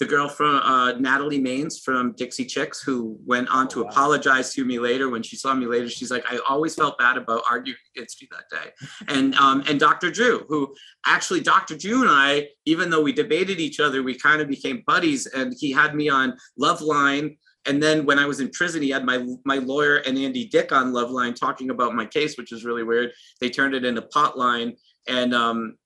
the 0.00 0.06
girl 0.06 0.28
from 0.28 0.56
uh, 0.56 0.92
Natalie 0.92 1.38
Maines 1.38 1.80
from 1.80 2.12
Dixie 2.12 2.46
Chicks, 2.46 2.82
who 2.82 3.18
went 3.26 3.48
on 3.50 3.68
to 3.68 3.80
Oh, 3.80 3.82
wow. 3.84 3.90
apologize 3.90 4.52
to 4.54 4.64
me 4.64 4.78
later 4.78 5.10
when 5.10 5.22
she 5.22 5.36
saw 5.36 5.54
me 5.54 5.66
later. 5.66 5.88
She's 5.90 6.10
like, 6.10 6.24
I 6.32 6.40
always 6.48 6.74
felt 6.74 6.98
bad 6.98 7.18
about 7.18 7.42
arguing 7.48 7.78
against 7.94 8.20
you 8.22 8.28
that 8.32 8.44
day. 8.50 8.70
And 9.08 9.34
um, 9.34 9.62
and 9.68 9.78
Dr. 9.78 10.10
Drew, 10.10 10.46
who 10.48 10.74
actually 11.06 11.40
Dr. 11.42 11.76
Drew 11.76 12.00
and 12.00 12.10
I, 12.10 12.48
even 12.64 12.88
though 12.88 13.02
we 13.02 13.12
debated 13.12 13.60
each 13.60 13.78
other, 13.78 14.02
we 14.02 14.14
kind 14.18 14.40
of 14.40 14.48
became 14.48 14.82
buddies. 14.86 15.26
And 15.26 15.54
he 15.56 15.70
had 15.70 15.94
me 15.94 16.08
on 16.08 16.34
Loveline. 16.58 17.36
And 17.66 17.82
then 17.82 18.06
when 18.06 18.18
I 18.18 18.24
was 18.24 18.40
in 18.40 18.48
prison, 18.50 18.80
he 18.80 18.88
had 18.88 19.04
my 19.04 19.22
my 19.44 19.56
lawyer 19.56 19.96
and 19.98 20.16
Andy 20.16 20.46
Dick 20.46 20.72
on 20.72 20.92
Loveline 20.92 21.36
talking 21.36 21.68
about 21.68 21.94
my 21.94 22.06
case, 22.06 22.38
which 22.38 22.52
is 22.52 22.64
really 22.64 22.84
weird. 22.84 23.12
They 23.38 23.50
turned 23.50 23.74
it 23.74 23.84
into 23.84 24.00
Potline, 24.00 24.78
and 25.06 25.34
um, 25.34 25.76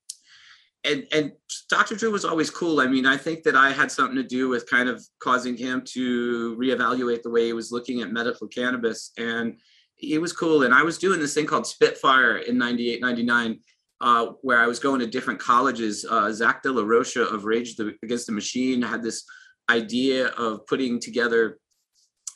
and 0.84 1.06
and 1.12 1.32
Dr. 1.68 1.96
Drew 1.96 2.10
was 2.10 2.24
always 2.24 2.50
cool. 2.50 2.80
I 2.80 2.86
mean, 2.86 3.06
I 3.06 3.16
think 3.16 3.42
that 3.44 3.56
I 3.56 3.72
had 3.72 3.90
something 3.90 4.16
to 4.16 4.22
do 4.22 4.48
with 4.48 4.68
kind 4.68 4.88
of 4.88 5.04
causing 5.18 5.56
him 5.56 5.82
to 5.86 6.56
reevaluate 6.56 7.22
the 7.22 7.30
way 7.30 7.46
he 7.46 7.52
was 7.52 7.72
looking 7.72 8.02
at 8.02 8.12
medical 8.12 8.46
cannabis, 8.46 9.12
and 9.16 9.58
he 9.94 10.18
was 10.18 10.32
cool. 10.32 10.64
And 10.64 10.74
I 10.74 10.82
was 10.82 10.98
doing 10.98 11.20
this 11.20 11.34
thing 11.34 11.46
called 11.46 11.66
Spitfire 11.66 12.38
in 12.38 12.58
98, 12.58 13.00
99, 13.00 13.60
uh, 14.00 14.26
where 14.42 14.58
I 14.58 14.66
was 14.66 14.78
going 14.78 15.00
to 15.00 15.06
different 15.06 15.40
colleges. 15.40 16.04
Uh, 16.08 16.30
Zach 16.32 16.62
De 16.62 16.70
La 16.70 16.82
Rocha 16.82 17.22
of 17.22 17.44
Rage 17.44 17.78
Against 18.02 18.26
the 18.26 18.32
Machine 18.32 18.82
had 18.82 19.02
this 19.02 19.24
idea 19.70 20.28
of 20.28 20.66
putting 20.66 21.00
together 21.00 21.58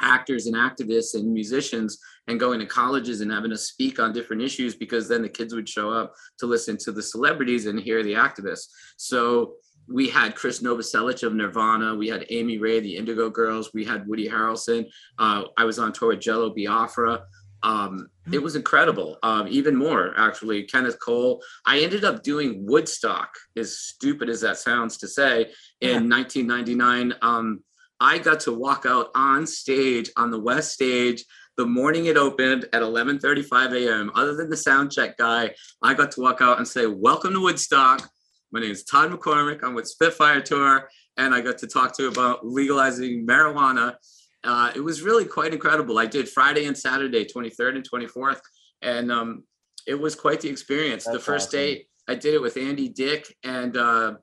actors 0.01 0.47
and 0.47 0.57
activists 0.57 1.15
and 1.15 1.33
musicians 1.33 1.99
and 2.29 2.39
going 2.39 2.61
to 2.61 2.67
colleges 2.67 3.21
and 3.21 3.33
having 3.33 3.51
to 3.51 3.59
speak 3.59 3.99
on 3.99 4.13
different 4.13 4.43
issues 4.43 4.75
because 4.75 5.09
then 5.09 5.23
the 5.23 5.29
kids 5.29 5.55
would 5.55 5.69
show 5.69 5.91
up 5.91 6.15
to 6.39 6.47
listen 6.47 6.77
to 6.77 6.93
the 6.93 7.03
celebrities 7.03 7.67
and 7.67 7.81
hear 7.81 8.03
the 8.03 8.13
activists. 8.13 8.69
So 8.97 9.55
we 9.89 10.09
had 10.09 10.35
Chris 10.35 10.61
Novoselic 10.61 11.23
of 11.23 11.35
Nirvana, 11.35 11.95
we 11.95 12.09
had 12.09 12.27
Amy 12.29 12.59
Ray, 12.59 12.81
the 12.81 12.97
Indigo 12.97 13.31
Girls, 13.31 13.73
we 13.73 13.85
had 13.85 14.07
Woody 14.07 14.29
Harrelson. 14.29 14.87
Uh, 15.19 15.45
I 15.57 15.65
was 15.65 15.79
on 15.79 15.93
tour 15.93 16.09
with 16.09 16.21
Jello 16.21 16.55
Biafra. 16.55 17.23
Um, 17.63 18.09
it 18.31 18.41
was 18.41 18.55
incredible. 18.55 19.19
Um, 19.23 19.49
even 19.49 19.75
more, 19.75 20.13
actually, 20.17 20.65
Kenneth 20.65 20.99
Cole. 21.01 21.43
I 21.65 21.81
ended 21.81 22.05
up 22.05 22.23
doing 22.23 22.67
Woodstock, 22.67 23.31
as 23.57 23.79
stupid 23.79 24.29
as 24.29 24.43
that 24.43 24.59
sounds 24.59 24.99
to 24.99 25.09
say, 25.09 25.51
in 25.81 26.09
1999. 26.09 27.15
Um, 27.23 27.65
I 28.01 28.19
got 28.19 28.41
to 28.41 28.53
walk 28.53 28.85
out 28.87 29.09
on 29.15 29.47
stage 29.47 30.11
on 30.17 30.31
the 30.31 30.39
West 30.39 30.73
Stage 30.73 31.25
the 31.59 31.67
morning 31.67 32.07
it 32.07 32.17
opened 32.17 32.67
at 32.73 32.83
11:35 32.83 33.75
a.m. 33.75 34.13
Other 34.15 34.35
than 34.35 34.49
the 34.49 34.57
sound 34.57 34.93
check 34.93 35.19
guy, 35.19 35.53
I 35.83 35.93
got 35.93 36.13
to 36.13 36.21
walk 36.21 36.41
out 36.41 36.59
and 36.59 36.67
say, 36.67 36.87
"Welcome 36.87 37.35
to 37.35 37.41
Woodstock." 37.41 38.09
My 38.53 38.61
name 38.61 38.71
is 38.71 38.85
Todd 38.85 39.11
McCormick. 39.11 39.63
I'm 39.63 39.75
with 39.75 39.89
Spitfire 39.89 40.41
Tour, 40.41 40.89
and 41.17 41.35
I 41.35 41.41
got 41.41 41.59
to 41.59 41.67
talk 41.67 41.95
to 41.97 42.05
you 42.05 42.09
about 42.09 42.47
legalizing 42.47 43.27
marijuana. 43.27 43.97
Uh, 44.45 44.71
it 44.75 44.81
was 44.81 45.03
really 45.03 45.25
quite 45.25 45.53
incredible. 45.53 45.99
I 45.99 46.07
did 46.07 46.29
Friday 46.29 46.67
and 46.67 46.79
Saturday, 46.79 47.27
23rd 47.27 47.75
and 47.77 47.91
24th, 47.91 48.41
and 48.81 49.11
um, 49.11 49.43
it 49.87 49.97
was 49.97 50.15
quite 50.15 50.41
the 50.41 50.49
experience. 50.49 51.05
the 51.05 51.19
first 51.19 51.49
awesome. 51.49 51.61
day, 51.61 51.87
I 52.07 52.15
did 52.15 52.35
it 52.35 52.41
with 52.41 52.57
Andy 52.57 52.89
Dick 52.89 53.35
and 53.43 53.77
uh, 53.77 54.15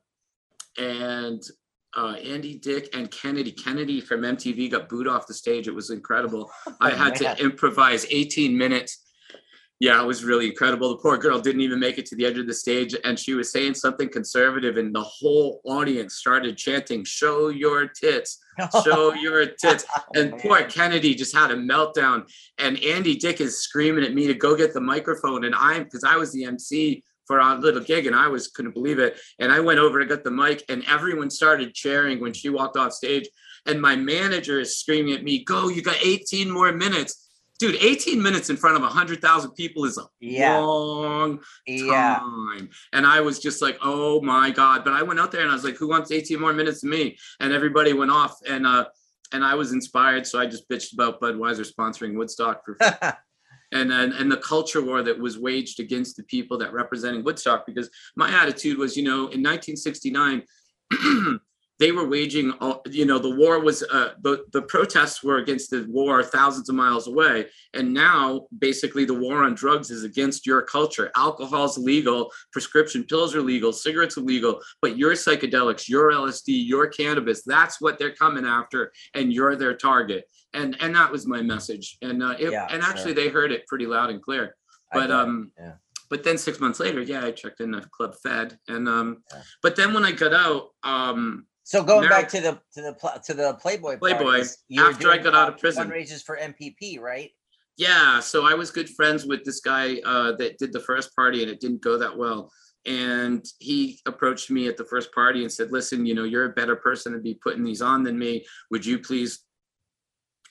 and 0.78 1.42
uh, 1.96 2.14
Andy 2.24 2.56
Dick 2.58 2.94
and 2.94 3.10
Kennedy. 3.10 3.52
Kennedy 3.52 4.00
from 4.00 4.20
MTV 4.22 4.70
got 4.70 4.88
booed 4.88 5.08
off 5.08 5.26
the 5.26 5.34
stage. 5.34 5.66
It 5.66 5.74
was 5.74 5.90
incredible. 5.90 6.50
I 6.80 6.92
Oh, 6.92 6.96
had 6.96 7.20
man. 7.20 7.36
to 7.36 7.42
improvise 7.42 8.06
18 8.10 8.56
minutes. 8.56 9.02
Yeah, 9.78 10.02
it 10.02 10.06
was 10.06 10.24
really 10.24 10.46
incredible. 10.46 10.88
The 10.90 11.02
poor 11.02 11.18
girl 11.18 11.38
didn't 11.38 11.60
even 11.60 11.78
make 11.78 11.98
it 11.98 12.06
to 12.06 12.16
the 12.16 12.24
edge 12.24 12.38
of 12.38 12.46
the 12.46 12.54
stage, 12.54 12.94
and 13.04 13.18
she 13.18 13.34
was 13.34 13.52
saying 13.52 13.74
something 13.74 14.08
conservative, 14.08 14.78
and 14.78 14.94
the 14.94 15.02
whole 15.02 15.60
audience 15.64 16.14
started 16.14 16.56
chanting, 16.56 17.04
"Show 17.04 17.48
your 17.48 17.86
tits, 17.86 18.38
show 18.84 19.12
your 19.26 19.44
tits." 19.44 19.84
And 20.14 20.32
Oh, 20.32 20.38
poor. 20.38 20.62
Kennedy 20.64 21.14
just 21.14 21.34
had 21.36 21.50
a 21.50 21.56
meltdown. 21.56 22.26
And 22.56 22.82
Andy 22.82 23.16
Dick 23.16 23.42
is 23.42 23.60
screaming 23.60 24.02
at 24.04 24.14
me 24.14 24.26
to 24.28 24.34
go 24.34 24.56
get 24.56 24.72
the 24.72 24.80
microphone. 24.80 25.44
And 25.44 25.54
I'm 25.54 25.84
because 25.84 26.04
I 26.04 26.16
was 26.16 26.32
the 26.32 26.44
MC 26.46 27.04
for 27.26 27.40
our 27.40 27.58
little 27.58 27.80
gig 27.82 28.06
and 28.06 28.14
I 28.16 28.28
was 28.28 28.48
couldn't 28.48 28.74
believe 28.74 28.98
it. 28.98 29.18
And 29.38 29.52
I 29.52 29.60
went 29.60 29.78
over 29.78 30.00
to 30.00 30.06
get 30.06 30.24
the 30.24 30.30
mic 30.30 30.64
and 30.68 30.84
everyone 30.88 31.30
started 31.30 31.74
cheering 31.74 32.20
when 32.20 32.32
she 32.32 32.48
walked 32.48 32.76
off 32.76 32.92
stage. 32.92 33.28
And 33.66 33.82
my 33.82 33.96
manager 33.96 34.60
is 34.60 34.78
screaming 34.78 35.14
at 35.14 35.24
me, 35.24 35.42
go, 35.44 35.68
you 35.68 35.82
got 35.82 35.96
18 36.04 36.50
more 36.50 36.72
minutes. 36.72 37.24
Dude, 37.58 37.76
18 37.82 38.22
minutes 38.22 38.50
in 38.50 38.56
front 38.56 38.76
of 38.76 38.82
100,000 38.82 39.50
people 39.52 39.84
is 39.86 39.98
a 39.98 40.04
Yeah. 40.20 40.58
long 40.58 41.40
Yeah. 41.66 42.18
time. 42.20 42.68
And 42.92 43.06
I 43.06 43.22
was 43.22 43.40
just 43.40 43.62
like, 43.62 43.78
oh 43.82 44.20
my 44.20 44.50
God. 44.50 44.84
But 44.84 44.92
I 44.92 45.02
went 45.02 45.18
out 45.18 45.32
there 45.32 45.40
and 45.40 45.50
I 45.50 45.54
was 45.54 45.64
like, 45.64 45.76
who 45.76 45.88
wants 45.88 46.12
18 46.12 46.38
more 46.38 46.52
minutes 46.52 46.82
than 46.82 46.90
me? 46.90 47.18
And 47.40 47.52
everybody 47.52 47.92
went 47.92 48.10
off. 48.10 48.36
And 48.46 48.66
uh 48.66 48.86
and 49.32 49.44
I 49.44 49.56
was 49.56 49.72
inspired. 49.72 50.24
So 50.26 50.38
I 50.38 50.46
just 50.46 50.68
bitched 50.70 50.92
about 50.92 51.20
Budweiser 51.20 51.66
sponsoring 51.66 52.14
Woodstock 52.16 52.62
for 52.64 52.76
and, 53.72 53.92
and 53.92 54.12
and 54.12 54.30
the 54.30 54.36
culture 54.36 54.82
war 54.82 55.02
that 55.02 55.18
was 55.18 55.38
waged 55.38 55.80
against 55.80 56.16
the 56.16 56.22
people 56.24 56.58
that 56.58 56.72
representing 56.72 57.24
Woodstock. 57.24 57.66
Because 57.66 57.90
my 58.16 58.30
attitude 58.30 58.78
was, 58.78 58.96
you 58.96 59.04
know, 59.04 59.28
in 59.28 59.42
1969, 59.42 60.42
they 61.78 61.92
were 61.92 62.08
waging, 62.08 62.52
all- 62.60 62.82
you 62.90 63.04
know, 63.04 63.18
the 63.18 63.34
war 63.34 63.60
was 63.60 63.82
uh, 63.82 64.12
the 64.22 64.44
the 64.52 64.62
protests 64.62 65.22
were 65.22 65.36
against 65.38 65.70
the 65.70 65.84
war 65.88 66.22
thousands 66.22 66.68
of 66.68 66.74
miles 66.74 67.06
away, 67.06 67.46
and 67.74 67.92
now 67.92 68.46
basically 68.58 69.04
the 69.04 69.14
war 69.14 69.44
on 69.44 69.54
drugs 69.54 69.90
is 69.90 70.02
against 70.04 70.46
your 70.46 70.62
culture. 70.62 71.10
Alcohol's 71.16 71.76
legal, 71.76 72.30
prescription 72.52 73.04
pills 73.04 73.34
are 73.34 73.42
legal, 73.42 73.72
cigarettes 73.72 74.16
are 74.16 74.22
legal, 74.22 74.60
but 74.80 74.96
your 74.96 75.12
psychedelics, 75.12 75.88
your 75.88 76.12
LSD, 76.12 76.66
your 76.66 76.86
cannabis, 76.88 77.42
that's 77.44 77.80
what 77.80 77.98
they're 77.98 78.14
coming 78.14 78.46
after, 78.46 78.90
and 79.14 79.32
you're 79.32 79.56
their 79.56 79.74
target. 79.76 80.24
And 80.54 80.76
and 80.80 80.94
that 80.96 81.12
was 81.12 81.26
my 81.26 81.42
message. 81.42 81.98
And 82.00 82.22
uh, 82.22 82.36
it, 82.38 82.52
Yeah, 82.52 82.66
and 82.70 82.82
actually 82.82 83.14
sure. 83.14 83.24
they 83.24 83.28
heard 83.28 83.52
it 83.52 83.66
pretty 83.66 83.86
loud 83.86 84.08
and 84.10 84.22
clear. 84.22 84.56
But 84.92 85.10
um, 85.10 85.52
yeah. 85.58 85.72
but 86.08 86.24
then 86.24 86.38
six 86.38 86.58
months 86.58 86.80
later, 86.80 87.02
yeah, 87.02 87.22
I 87.26 87.32
checked 87.32 87.60
in 87.60 87.70
the 87.72 87.82
club 87.94 88.14
Fed, 88.22 88.58
and 88.66 88.88
um, 88.88 89.22
Yeah. 89.30 89.42
but 89.62 89.76
then 89.76 89.92
when 89.92 90.04
I 90.06 90.12
got 90.12 90.32
out, 90.32 90.68
um, 90.82 91.44
So 91.66 91.82
going 91.82 92.08
back 92.08 92.28
to 92.28 92.40
the 92.40 92.52
to 92.74 92.80
the 92.80 93.20
to 93.24 93.34
the 93.34 93.54
Playboy 93.54 93.98
Playboy, 93.98 94.22
parties, 94.22 94.58
after 94.78 95.10
I 95.10 95.18
got 95.18 95.34
out 95.34 95.48
of 95.48 95.58
prison. 95.58 95.90
fundraisers 95.90 96.22
for 96.22 96.38
MPP, 96.38 97.00
right? 97.00 97.32
yeah, 97.76 98.20
so 98.20 98.46
I 98.46 98.54
was 98.54 98.70
good 98.70 98.88
friends 98.88 99.26
with 99.26 99.44
this 99.44 99.58
guy 99.58 99.96
uh, 100.04 100.36
that 100.36 100.58
did 100.58 100.72
the 100.72 100.78
first 100.78 101.14
party, 101.16 101.42
and 101.42 101.50
it 101.50 101.60
didn't 101.60 101.82
go 101.82 101.98
that 101.98 102.16
well. 102.16 102.52
And 102.86 103.44
he 103.58 103.98
approached 104.06 104.48
me 104.48 104.68
at 104.68 104.76
the 104.76 104.84
first 104.84 105.12
party 105.12 105.42
and 105.42 105.52
said, 105.52 105.72
"Listen, 105.72 106.06
you 106.06 106.14
know, 106.14 106.22
you're 106.22 106.44
a 106.44 106.54
better 106.54 106.76
person 106.76 107.12
to 107.14 107.18
be 107.18 107.34
putting 107.34 107.64
these 107.64 107.82
on 107.82 108.04
than 108.04 108.16
me. 108.16 108.46
Would 108.70 108.86
you 108.86 109.00
please 109.00 109.40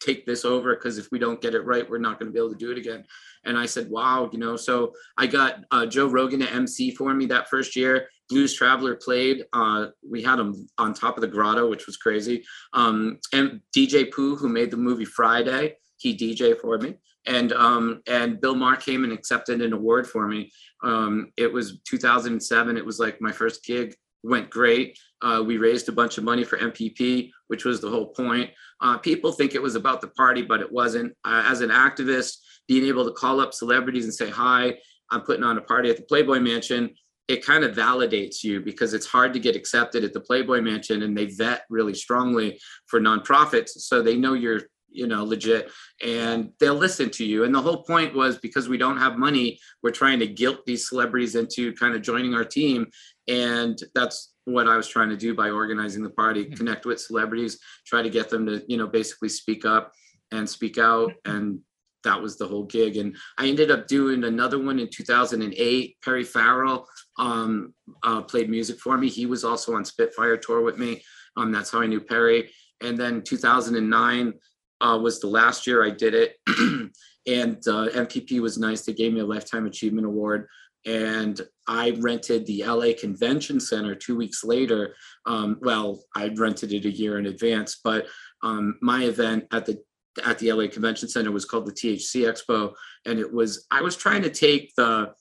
take 0.02 0.26
this 0.26 0.44
over? 0.44 0.76
Because 0.76 0.98
if 0.98 1.08
we 1.14 1.18
don't 1.18 1.40
get 1.40 1.56
it 1.56 1.62
right, 1.62 1.90
we're 1.90 1.98
not 1.98 2.20
going 2.20 2.28
to 2.28 2.34
be 2.34 2.40
able 2.40 2.52
to 2.52 2.58
do 2.58 2.72
it 2.72 2.78
again." 2.78 3.06
And 3.46 3.58
I 3.58 3.68
said, 3.68 3.90
"Wow, 3.90 4.30
you 4.34 4.38
know." 4.38 4.58
So 4.58 4.92
I 5.18 5.28
got 5.28 5.64
uh, 5.72 5.86
Joe 5.86 6.08
Rogan 6.08 6.42
to 6.42 6.52
MC 6.52 6.92
for 6.92 7.14
me 7.14 7.26
that 7.28 7.50
first 7.50 7.78
year. 7.78 8.10
Blues 8.30 8.54
Traveler 8.54 8.96
played. 8.96 9.46
Uh, 9.54 9.88
we 10.08 10.24
had 10.24 10.40
him 10.40 10.68
on 10.78 10.94
top 10.94 11.18
of 11.18 11.22
the 11.22 11.28
grotto, 11.28 11.70
which 11.70 11.86
was 11.86 11.98
crazy. 11.98 12.44
Um, 12.74 13.20
and 13.34 13.62
DJ 13.76 14.12
Pooh, 14.12 14.36
who 14.36 14.50
made 14.50 14.72
the 14.72 14.78
movie 14.78 15.06
Friday, 15.06 15.76
he 15.98 16.16
DJ 16.16 16.60
for 16.60 16.78
me. 16.78 16.96
And 17.28 17.52
um, 17.54 18.02
and 18.08 18.40
Bill 18.40 18.56
Maher 18.56 18.76
came 18.76 19.04
and 19.04 19.14
accepted 19.14 19.62
an 19.62 19.74
award 19.74 20.08
for 20.08 20.28
me. 20.28 20.52
Um, 20.84 21.32
it 21.38 21.52
was 21.52 21.80
2007. 21.88 22.78
It 22.78 22.86
was 22.86 23.00
like 23.00 23.20
my 23.20 23.32
first 23.32 23.64
gig. 23.66 23.96
Went 24.24 24.50
great. 24.50 24.98
Uh, 25.22 25.44
we 25.46 25.58
raised 25.58 25.88
a 25.88 25.92
bunch 25.92 26.18
of 26.18 26.24
money 26.24 26.44
for 26.44 26.58
MPP, 26.58 27.32
which 27.48 27.64
was 27.64 27.80
the 27.80 27.90
whole 27.90 28.08
point. 28.08 28.50
Uh, 28.82 28.98
people 28.98 29.32
think 29.32 29.54
it 29.54 29.62
was 29.62 29.76
about 29.76 30.02
the 30.02 30.08
party, 30.10 30.42
but 30.42 30.62
it 30.62 30.72
wasn't. 30.72 31.14
Uh, 31.24 31.44
as 31.46 31.62
an 31.62 31.70
activist, 31.70 32.38
being 32.68 32.86
able 32.86 33.06
to 33.06 33.12
call 33.12 33.40
up 33.40 33.54
celebrities 33.54 34.06
and 34.06 34.14
say, 34.14 34.30
"Hi, 34.30 34.78
I'm 35.12 35.22
putting 35.22 35.44
on 35.44 35.58
a 35.58 35.62
party 35.62 35.90
at 35.90 35.98
the 35.98 36.04
Playboy 36.04 36.40
Mansion," 36.40 36.96
it 37.28 37.46
kind 37.46 37.64
of 37.64 37.76
validates 37.76 38.44
you 38.44 38.62
because 38.62 38.94
it's 38.94 39.08
hard 39.08 39.34
to 39.34 39.40
get 39.40 39.56
accepted 39.56 40.04
at 40.04 40.14
the 40.14 40.20
Playboy 40.20 40.62
Mansion, 40.62 41.04
and 41.04 41.18
they 41.18 41.26
vet 41.26 41.64
really 41.70 41.94
strongly 41.94 42.60
for 42.88 43.00
nonprofits, 43.00 43.70
so 43.70 44.02
they 44.02 44.16
know 44.16 44.34
you're 44.34 44.62
you 44.90 45.08
know 45.08 45.26
legit 45.26 45.70
and 46.06 46.52
they'll 46.60 46.74
listen 46.74 47.10
to 47.10 47.26
you. 47.26 47.44
And 47.44 47.54
the 47.54 47.62
whole 47.62 47.84
point 47.84 48.16
was 48.16 48.38
because 48.38 48.70
we 48.70 48.78
don't 48.78 48.98
have 48.98 49.18
money 49.18 49.60
we're 49.84 49.92
trying 49.92 50.20
to 50.20 50.28
guilt 50.28 50.60
these 50.66 50.88
celebrities 50.88 51.36
into 51.36 51.74
kind 51.74 51.96
of 51.96 52.02
joining 52.02 52.34
our 52.34 52.46
team. 52.46 52.88
And 53.28 53.78
that's 53.94 54.36
what 54.46 54.68
i 54.68 54.78
was 54.78 54.88
trying 54.88 55.10
to 55.10 55.18
do 55.18 55.34
by 55.34 55.50
organizing 55.50 56.04
the 56.04 56.10
party 56.10 56.46
connect 56.46 56.86
with 56.86 57.02
celebrities 57.02 57.60
try 57.86 58.02
to 58.02 58.10
get 58.10 58.30
them 58.30 58.46
to 58.46 58.64
you 58.68 58.78
know 58.78 58.88
basically 58.88 59.30
speak 59.30 59.66
up 59.66 59.92
and 60.32 60.48
speak 60.48 60.78
out 60.78 61.10
mm-hmm. 61.10 61.36
and 61.36 61.60
that 62.06 62.22
was 62.22 62.38
the 62.38 62.48
whole 62.48 62.64
gig 62.64 62.96
and 62.96 63.16
i 63.38 63.48
ended 63.48 63.70
up 63.70 63.88
doing 63.88 64.24
another 64.24 64.58
one 64.58 64.80
in 64.80 64.90
2008 64.90 65.98
perry 66.04 66.24
farrell 66.24 66.88
um, 67.20 67.74
uh, 68.04 68.22
played 68.22 68.50
music 68.50 68.80
for 68.80 68.98
me 68.98 69.10
he 69.10 69.26
was 69.26 69.44
also 69.44 69.76
on 69.76 69.84
spitfire 69.84 70.38
tour 70.38 70.62
with 70.62 70.78
me 70.78 71.04
um, 71.36 71.52
that's 71.52 71.72
how 71.72 71.82
i 71.82 71.86
knew 71.86 72.00
perry 72.00 72.50
and 72.82 72.98
then 72.98 73.22
2009 73.22 74.34
uh, 74.82 74.98
was 75.02 75.20
the 75.20 75.28
last 75.28 75.66
year 75.68 75.84
I 75.84 75.90
did 75.90 76.14
it. 76.14 76.36
and 77.28 77.58
uh, 77.68 77.90
MPP 77.90 78.40
was 78.40 78.58
nice. 78.58 78.82
They 78.82 78.94
gave 78.94 79.14
me 79.14 79.22
a 79.22 79.26
Lifetime 79.26 79.66
Achievement 79.66 80.06
Award. 80.06 80.48
and 80.86 81.42
I 81.68 81.98
rented 82.00 82.46
the 82.46 82.64
LA 82.64 82.94
Convention 83.00 83.60
Center 83.60 83.96
two 83.96 84.16
weeks 84.16 84.44
later. 84.44 84.96
Um, 85.26 85.58
well, 85.62 86.04
I 86.16 86.28
rented 86.28 86.74
it 86.74 86.86
a 86.86 86.92
year 86.92 87.18
in 87.18 87.26
advance, 87.26 87.80
but 87.84 88.06
um, 88.44 88.78
my 88.82 89.06
event 89.06 89.46
at 89.52 89.66
the 89.66 89.80
at 90.24 90.40
the 90.40 90.52
LA 90.52 90.68
Convention 90.68 91.10
Center 91.10 91.32
was 91.32 91.46
called 91.46 91.66
the 91.66 91.72
THC 91.72 92.32
Expo, 92.32 92.74
and 93.06 93.20
it 93.20 93.32
was 93.32 93.66
I 93.72 93.82
was 93.82 93.96
trying 93.96 94.22
to 94.24 94.30
take 94.30 94.74
the 94.76 95.14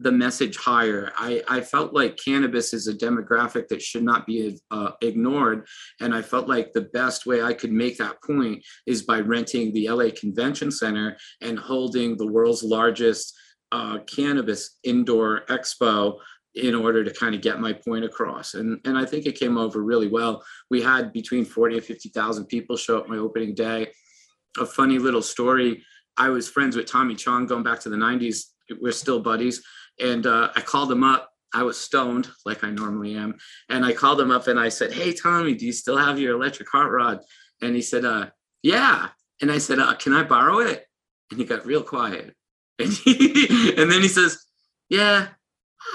the 0.00 0.12
message 0.12 0.56
higher. 0.56 1.10
I, 1.18 1.42
I 1.48 1.60
felt 1.60 1.92
like 1.92 2.20
cannabis 2.24 2.72
is 2.72 2.86
a 2.86 2.94
demographic 2.94 3.66
that 3.68 3.82
should 3.82 4.04
not 4.04 4.26
be 4.26 4.58
uh, 4.70 4.92
ignored. 5.02 5.66
And 6.00 6.14
I 6.14 6.22
felt 6.22 6.48
like 6.48 6.72
the 6.72 6.88
best 6.92 7.26
way 7.26 7.42
I 7.42 7.52
could 7.52 7.72
make 7.72 7.98
that 7.98 8.22
point 8.22 8.64
is 8.86 9.02
by 9.02 9.18
renting 9.18 9.72
the 9.72 9.88
LA 9.88 10.10
Convention 10.16 10.70
Center 10.70 11.16
and 11.40 11.58
holding 11.58 12.16
the 12.16 12.28
world's 12.28 12.62
largest 12.62 13.36
uh, 13.72 13.98
cannabis 14.06 14.78
indoor 14.84 15.42
expo 15.50 16.18
in 16.54 16.74
order 16.74 17.04
to 17.04 17.12
kind 17.12 17.34
of 17.34 17.40
get 17.40 17.60
my 17.60 17.72
point 17.72 18.04
across. 18.04 18.54
And, 18.54 18.80
and 18.84 18.96
I 18.98 19.04
think 19.04 19.26
it 19.26 19.38
came 19.38 19.56
over 19.56 19.82
really 19.82 20.08
well. 20.08 20.42
We 20.70 20.82
had 20.82 21.12
between 21.12 21.44
40 21.44 21.76
and 21.76 21.84
50,000 21.84 22.46
people 22.46 22.76
show 22.76 22.98
up 22.98 23.08
my 23.08 23.16
opening 23.16 23.54
day. 23.54 23.88
A 24.58 24.66
funny 24.66 24.98
little 24.98 25.22
story. 25.22 25.84
I 26.16 26.30
was 26.30 26.48
friends 26.48 26.74
with 26.74 26.86
Tommy 26.86 27.14
Chong 27.14 27.46
going 27.46 27.62
back 27.62 27.80
to 27.80 27.88
the 27.88 27.96
90s. 27.96 28.44
We're 28.80 28.92
still 28.92 29.20
buddies. 29.20 29.62
And 30.00 30.26
uh, 30.26 30.50
I 30.56 30.60
called 30.60 30.90
him 30.90 31.04
up. 31.04 31.30
I 31.54 31.62
was 31.62 31.78
stoned 31.78 32.28
like 32.44 32.64
I 32.64 32.70
normally 32.70 33.14
am. 33.14 33.36
And 33.68 33.84
I 33.84 33.92
called 33.92 34.20
him 34.20 34.30
up 34.30 34.48
and 34.48 34.58
I 34.58 34.68
said, 34.68 34.92
Hey, 34.92 35.12
Tommy, 35.12 35.54
do 35.54 35.64
you 35.64 35.72
still 35.72 35.96
have 35.96 36.18
your 36.18 36.34
electric 36.34 36.68
hot 36.70 36.90
rod? 36.90 37.20
And 37.62 37.74
he 37.74 37.82
said, 37.82 38.04
uh, 38.04 38.26
Yeah. 38.62 39.08
And 39.40 39.50
I 39.50 39.58
said, 39.58 39.78
uh, 39.78 39.94
Can 39.94 40.12
I 40.12 40.24
borrow 40.24 40.58
it? 40.58 40.84
And 41.30 41.38
he 41.38 41.46
got 41.46 41.66
real 41.66 41.82
quiet. 41.82 42.34
And, 42.80 42.92
he, 42.92 43.74
and 43.76 43.90
then 43.90 44.02
he 44.02 44.06
says, 44.06 44.38
Yeah, 44.88 45.28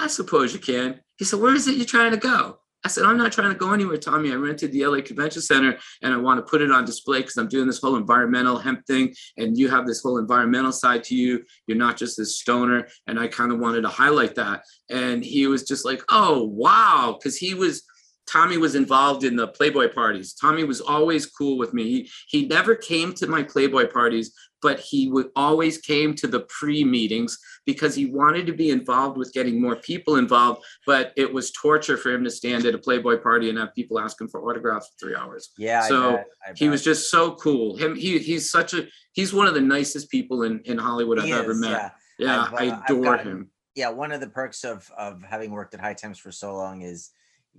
I 0.00 0.06
suppose 0.08 0.52
you 0.52 0.60
can. 0.60 1.00
He 1.16 1.24
said, 1.24 1.40
Where 1.40 1.54
is 1.54 1.68
it 1.68 1.76
you're 1.76 1.86
trying 1.86 2.12
to 2.12 2.16
go? 2.16 2.58
I 2.84 2.88
said, 2.88 3.04
I'm 3.04 3.16
not 3.16 3.32
trying 3.32 3.50
to 3.50 3.58
go 3.58 3.72
anywhere, 3.72 3.96
Tommy. 3.96 4.30
I 4.30 4.34
rented 4.34 4.70
the 4.70 4.86
LA 4.86 5.00
Convention 5.00 5.40
Center 5.40 5.78
and 6.02 6.12
I 6.12 6.18
want 6.18 6.38
to 6.38 6.50
put 6.50 6.60
it 6.60 6.70
on 6.70 6.84
display 6.84 7.20
because 7.20 7.38
I'm 7.38 7.48
doing 7.48 7.66
this 7.66 7.80
whole 7.80 7.96
environmental 7.96 8.58
hemp 8.58 8.84
thing. 8.86 9.14
And 9.38 9.56
you 9.56 9.70
have 9.70 9.86
this 9.86 10.02
whole 10.02 10.18
environmental 10.18 10.72
side 10.72 11.02
to 11.04 11.16
you. 11.16 11.44
You're 11.66 11.78
not 11.78 11.96
just 11.96 12.18
this 12.18 12.38
stoner. 12.38 12.86
And 13.06 13.18
I 13.18 13.28
kind 13.28 13.52
of 13.52 13.58
wanted 13.58 13.82
to 13.82 13.88
highlight 13.88 14.34
that. 14.34 14.64
And 14.90 15.24
he 15.24 15.46
was 15.46 15.62
just 15.62 15.86
like, 15.86 16.02
Oh, 16.10 16.44
wow. 16.44 17.16
Because 17.18 17.38
he 17.38 17.54
was, 17.54 17.84
Tommy 18.26 18.56
was 18.56 18.74
involved 18.74 19.24
in 19.24 19.36
the 19.36 19.48
Playboy 19.48 19.92
parties. 19.92 20.34
Tommy 20.34 20.64
was 20.64 20.80
always 20.80 21.26
cool 21.26 21.58
with 21.58 21.74
me. 21.74 21.84
He, 21.84 22.10
he 22.28 22.46
never 22.46 22.74
came 22.74 23.12
to 23.14 23.26
my 23.26 23.42
Playboy 23.42 23.86
parties, 23.88 24.34
but 24.64 24.80
he 24.80 25.10
would 25.10 25.28
always 25.36 25.76
came 25.76 26.14
to 26.14 26.26
the 26.26 26.40
pre-meetings 26.40 27.38
because 27.66 27.94
he 27.94 28.06
wanted 28.06 28.46
to 28.46 28.52
be 28.54 28.70
involved 28.70 29.18
with 29.18 29.30
getting 29.34 29.60
more 29.60 29.76
people 29.76 30.16
involved 30.16 30.64
but 30.86 31.12
it 31.16 31.32
was 31.32 31.52
torture 31.52 31.98
for 31.98 32.10
him 32.10 32.24
to 32.24 32.30
stand 32.30 32.64
at 32.64 32.74
a 32.74 32.78
playboy 32.78 33.18
party 33.18 33.50
and 33.50 33.58
have 33.58 33.74
people 33.74 34.00
ask 34.00 34.18
him 34.20 34.26
for 34.26 34.48
autographs 34.48 34.88
for 34.88 35.06
three 35.06 35.14
hours 35.14 35.50
yeah 35.58 35.82
so 35.82 36.08
I 36.08 36.16
bet, 36.16 36.26
I 36.48 36.52
he 36.56 36.68
was 36.70 36.82
just 36.82 37.10
so 37.10 37.34
cool 37.34 37.76
him 37.76 37.94
he 37.94 38.18
he's 38.18 38.50
such 38.50 38.72
a 38.72 38.86
he's 39.12 39.34
one 39.34 39.46
of 39.46 39.54
the 39.54 39.60
nicest 39.60 40.10
people 40.10 40.42
in 40.42 40.60
in 40.64 40.78
hollywood 40.78 41.20
He 41.20 41.32
i've 41.32 41.40
ever 41.40 41.52
is, 41.52 41.60
met 41.60 41.70
yeah. 41.70 41.90
yeah, 42.18 42.42
I've, 42.42 42.52
uh, 42.54 42.56
i 42.56 42.84
adore 42.84 43.02
gotten- 43.02 43.26
him 43.26 43.50
yeah 43.74 43.90
one 43.90 44.12
of 44.12 44.20
the 44.20 44.28
perks 44.28 44.64
of 44.64 44.90
of 44.96 45.22
having 45.22 45.50
worked 45.50 45.74
at 45.74 45.80
high 45.80 45.94
times 45.94 46.18
for 46.18 46.32
so 46.32 46.56
long 46.56 46.80
is 46.80 47.10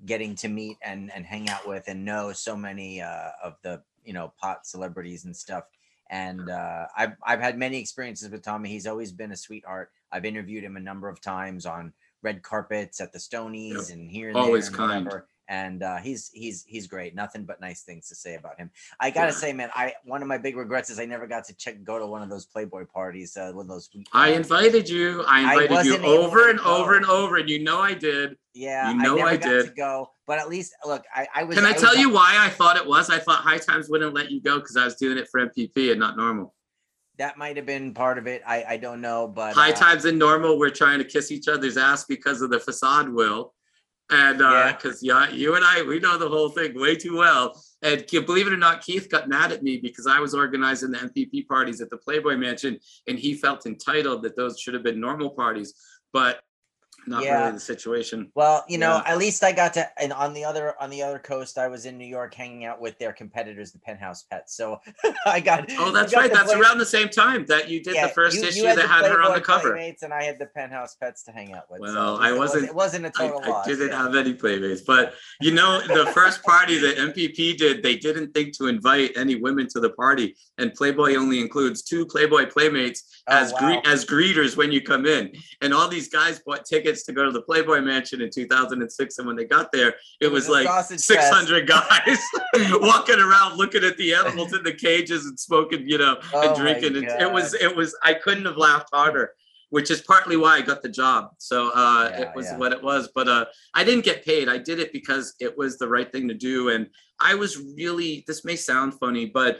getting 0.05 0.35
to 0.35 0.47
meet 0.49 0.77
and 0.83 1.11
and 1.13 1.25
hang 1.25 1.49
out 1.49 1.67
with 1.67 1.87
and 1.87 2.03
know 2.03 2.31
so 2.33 2.55
many 2.55 3.01
uh 3.01 3.29
of 3.43 3.55
the 3.61 3.81
you 4.03 4.13
know 4.13 4.33
pot 4.39 4.65
celebrities 4.65 5.25
and 5.25 5.35
stuff 5.35 5.63
and 6.09 6.49
uh 6.49 6.85
i've 6.97 7.13
i've 7.23 7.39
had 7.39 7.57
many 7.57 7.79
experiences 7.79 8.29
with 8.29 8.43
tommy 8.43 8.69
he's 8.69 8.87
always 8.87 9.11
been 9.11 9.31
a 9.31 9.35
sweetheart 9.37 9.91
i've 10.11 10.25
interviewed 10.25 10.63
him 10.63 10.77
a 10.77 10.79
number 10.79 11.07
of 11.07 11.21
times 11.21 11.65
on 11.65 11.93
red 12.21 12.43
carpets 12.43 12.99
at 12.99 13.13
the 13.13 13.19
stonies 13.19 13.91
and 13.93 14.09
here 14.11 14.27
and 14.29 14.37
Always 14.37 14.69
there 14.69 14.81
and 14.81 14.89
kind. 14.91 15.05
whatever. 15.05 15.27
And 15.47 15.83
uh 15.83 15.97
he's 15.97 16.31
he's 16.33 16.63
he's 16.67 16.87
great 16.87 17.13
nothing 17.13 17.43
but 17.45 17.61
nice 17.61 17.83
things 17.83 18.07
to 18.09 18.15
say 18.15 18.33
about 18.35 18.57
him 18.57 18.71
i 18.99 19.11
gotta 19.11 19.27
Yeah. 19.27 19.31
say 19.37 19.53
man 19.53 19.69
i 19.75 19.93
one 20.03 20.21
of 20.23 20.27
my 20.27 20.37
big 20.39 20.57
regrets 20.57 20.89
is 20.89 20.99
i 20.99 21.05
never 21.05 21.27
got 21.27 21.45
to 21.45 21.53
check 21.55 21.83
go 21.83 21.99
to 21.99 22.07
one 22.07 22.23
of 22.23 22.29
those 22.29 22.45
playboy 22.47 22.85
parties 22.85 23.37
uh 23.37 23.51
one 23.53 23.65
of 23.65 23.69
those 23.69 23.89
i 24.13 24.33
uh, 24.33 24.37
invited 24.37 24.89
you 24.89 25.23
i 25.27 25.41
I 25.41 25.63
invited 25.63 25.85
you 25.85 25.97
over 26.03 26.49
and 26.49 26.59
over 26.61 26.95
and 26.97 27.05
over 27.05 27.37
and 27.37 27.47
you 27.49 27.63
know 27.63 27.79
i 27.79 27.93
did 27.93 28.37
Yeah, 28.53 28.89
You 28.91 28.97
know 28.97 29.13
I 29.13 29.15
never 29.17 29.29
I 29.29 29.37
got 29.37 29.49
to 29.49 29.63
did. 29.65 29.75
go, 29.75 30.09
but 30.25 30.39
at 30.39 30.49
least 30.49 30.73
look, 30.85 31.03
I, 31.13 31.27
I 31.35 31.43
was. 31.43 31.57
can 31.57 31.65
i 31.65 31.73
was 31.73 31.81
tell 31.81 31.91
at- 31.93 31.99
you 31.99 32.09
why 32.09 32.35
i 32.39 32.49
thought 32.49 32.77
it 32.77 32.85
was 32.87 33.09
i 33.09 33.19
thought 33.19 33.41
high 33.41 33.57
times 33.59 33.87
wouldn't 33.89 34.13
let 34.15 34.31
you 34.31 34.41
go 34.41 34.59
because 34.59 34.77
i 34.77 34.85
was 34.85 34.95
doing 34.95 35.17
it 35.17 35.27
for 35.31 35.45
mpp 35.45 35.91
and 35.91 35.99
not 35.99 36.17
NORML 36.17 36.49
that 37.17 37.37
might 37.37 37.55
have 37.55 37.65
been 37.65 37.93
part 37.93 38.17
of 38.17 38.27
it. 38.27 38.41
I 38.45 38.65
I 38.73 38.77
don't 38.77 38.99
know, 38.99 39.25
but 39.27 39.53
high 39.55 39.71
uh, 39.71 39.75
times 39.75 40.03
and 40.05 40.19
NORML 40.21 40.57
we're 40.59 40.69
trying 40.69 40.99
to 40.99 41.05
kiss 41.05 41.31
each 41.31 41.47
other's 41.47 41.77
ass 41.77 42.03
because 42.05 42.41
of 42.41 42.49
the 42.49 42.59
facade 42.59 43.07
will 43.09 43.53
and 44.11 44.41
uh 44.41 44.49
Yeah. 44.49 44.71
because 44.73 45.01
yeah 45.01 45.29
you 45.29 45.55
and 45.55 45.65
i 45.65 45.81
we 45.81 45.99
know 45.99 46.17
the 46.17 46.29
whole 46.29 46.49
thing 46.49 46.79
way 46.79 46.95
too 46.95 47.17
well 47.17 47.59
and 47.81 48.05
believe 48.25 48.45
it 48.47 48.53
or 48.53 48.57
not 48.57 48.81
keith 48.81 49.09
got 49.09 49.27
mad 49.27 49.51
at 49.51 49.63
me 49.63 49.77
because 49.77 50.05
i 50.05 50.19
was 50.19 50.35
organizing 50.35 50.91
the 50.91 50.97
mpp 50.99 51.47
parties 51.47 51.81
at 51.81 51.89
the 51.89 51.97
playboy 51.97 52.37
mansion 52.37 52.77
and 53.07 53.17
he 53.17 53.33
felt 53.33 53.65
entitled 53.65 54.21
that 54.21 54.35
those 54.35 54.59
should 54.59 54.75
have 54.75 54.83
been 54.83 54.99
NORML 54.99 55.35
parties 55.35 55.73
but 56.13 56.41
not 57.07 57.23
Yeah. 57.23 57.39
really 57.41 57.53
the 57.53 57.59
situation 57.59 58.31
Well, 58.35 58.63
you 58.67 58.77
know, 58.77 59.01
Yeah. 59.05 59.11
at 59.13 59.17
least 59.17 59.43
I 59.43 59.51
got 59.51 59.73
to, 59.75 59.87
and 60.01 60.11
on 60.13 60.33
the 60.33 60.43
other 60.43 60.75
on 60.81 60.89
the 60.89 61.01
other 61.03 61.19
coast, 61.19 61.57
I 61.57 61.67
was 61.67 61.85
in 61.85 61.97
New 61.97 62.05
York 62.07 62.33
hanging 62.33 62.65
out 62.65 62.79
with 62.81 62.97
their 62.99 63.13
competitors, 63.13 63.71
the 63.71 63.79
Penthouse 63.79 64.23
Pets. 64.23 64.55
So 64.55 64.79
I 65.25 65.39
got. 65.39 65.69
oh 65.77 65.89
I 65.89 65.91
that's 65.93 66.13
got 66.13 66.19
right 66.21 66.31
that's 66.33 66.51
play- 66.53 66.61
around 66.61 66.77
the 66.79 66.85
same 66.85 67.09
time 67.09 67.45
that 67.47 67.69
you 67.69 67.81
did 67.83 67.95
yeah, 67.95 68.07
the 68.07 68.13
first 68.13 68.35
you- 68.37 68.41
you 68.43 68.47
issue 68.49 68.63
had 68.65 68.77
that 68.77 68.87
had 68.89 69.05
her 69.05 69.21
on 69.21 69.33
the 69.33 69.41
cover 69.41 69.71
Playmates, 69.73 70.03
and 70.03 70.13
I 70.13 70.23
had 70.23 70.39
the 70.39 70.45
Penthouse 70.47 70.95
Pets 70.95 71.23
to 71.23 71.31
hang 71.31 71.53
out 71.53 71.69
with. 71.69 71.81
Well, 71.81 72.15
at 72.17 72.21
I 72.21 72.31
wasn't- 72.31 72.65
It 72.65 72.75
wasn't 72.75 73.05
a 73.05 73.11
I, 73.17 73.27
total 73.27 73.41
I 73.43 73.47
loss. 73.49 73.67
didn't 73.67 73.89
yeah. 73.89 74.03
have 74.03 74.15
any 74.15 74.33
playmates, 74.33 74.81
but 74.81 75.13
you 75.41 75.51
know, 75.51 75.81
the 75.81 76.07
first 76.13 76.43
party 76.43 76.77
that 76.79 76.97
MPP 76.97 77.57
did, 77.57 77.83
they 77.83 77.95
didn't 77.95 78.33
think 78.33 78.57
to 78.57 78.67
invite 78.67 79.11
any 79.17 79.35
women 79.35 79.67
to 79.69 79.79
the 79.79 79.89
party, 79.91 80.35
and 80.57 80.73
Playboy 80.73 81.15
only 81.15 81.39
includes 81.39 81.81
two 81.81 82.05
Playboy 82.05 82.45
playmates 82.47 83.03
Oh, 83.27 83.35
as 83.37 83.51
gre- 83.53 83.81
as 83.85 84.05
greeters 84.05 84.55
when 84.55 84.71
you 84.71 84.81
come 84.81 85.05
in. 85.05 85.31
And 85.61 85.73
all 85.73 85.87
these 85.87 86.07
guys 86.09 86.39
bought 86.45 86.63
tickets 86.65 86.94
to 87.03 87.13
go 87.13 87.25
to 87.25 87.31
the 87.31 87.41
Playboy 87.41 87.81
Mansion 87.81 88.21
in 88.21 88.29
2006, 88.29 89.17
and 89.17 89.27
when 89.27 89.35
they 89.35 89.45
got 89.45 89.71
there, 89.71 89.89
it, 89.89 89.95
It 90.21 90.31
was, 90.31 90.47
was 90.47 90.49
like 90.49 90.67
sausage 90.67 91.03
fest. 91.03 91.29
600 91.29 91.67
guys 91.67 92.19
walking 92.81 93.19
around 93.19 93.57
looking 93.57 93.83
at 93.83 93.97
the 93.97 94.13
animals 94.13 94.53
in 94.53 94.63
the 94.63 94.73
cages 94.73 95.25
and 95.25 95.39
smoking, 95.39 95.87
you 95.87 95.97
know, 95.97 96.17
Oh 96.33 96.47
and 96.47 96.55
drinking. 96.55 96.95
It, 97.03 97.21
it 97.21 97.31
was 97.31 97.53
it 97.53 97.75
was 97.75 97.95
I 98.03 98.13
couldn't 98.13 98.45
have 98.45 98.57
laughed 98.57 98.89
harder. 98.93 99.31
Which 99.71 99.89
is 99.91 100.01
partly 100.01 100.37
why 100.37 100.57
I 100.57 100.61
got 100.61 100.83
the 100.83 100.89
job. 100.89 101.31
So 101.39 101.71
uh, 101.71 102.09
Yeah, 102.11 102.21
it 102.21 102.29
was 102.35 102.45
yeah. 102.45 102.57
what 102.57 102.71
it 102.71 102.81
was. 102.81 103.09
But 103.13 103.27
uh, 103.27 103.45
I 103.73 103.83
didn't 103.83 104.05
get 104.05 104.23
paid. 104.23 104.47
I 104.47 104.59
did 104.59 104.79
it 104.79 104.93
because 104.93 105.33
it 105.41 105.57
was 105.57 105.77
the 105.77 105.87
right 105.89 106.09
thing 106.09 106.27
to 106.29 106.33
do. 106.35 106.69
And 106.69 106.87
I 107.19 107.33
was 107.33 107.57
really, 107.57 108.23
this 108.27 108.45
may 108.45 108.55
sound 108.55 108.93
funny, 108.99 109.25
but 109.25 109.59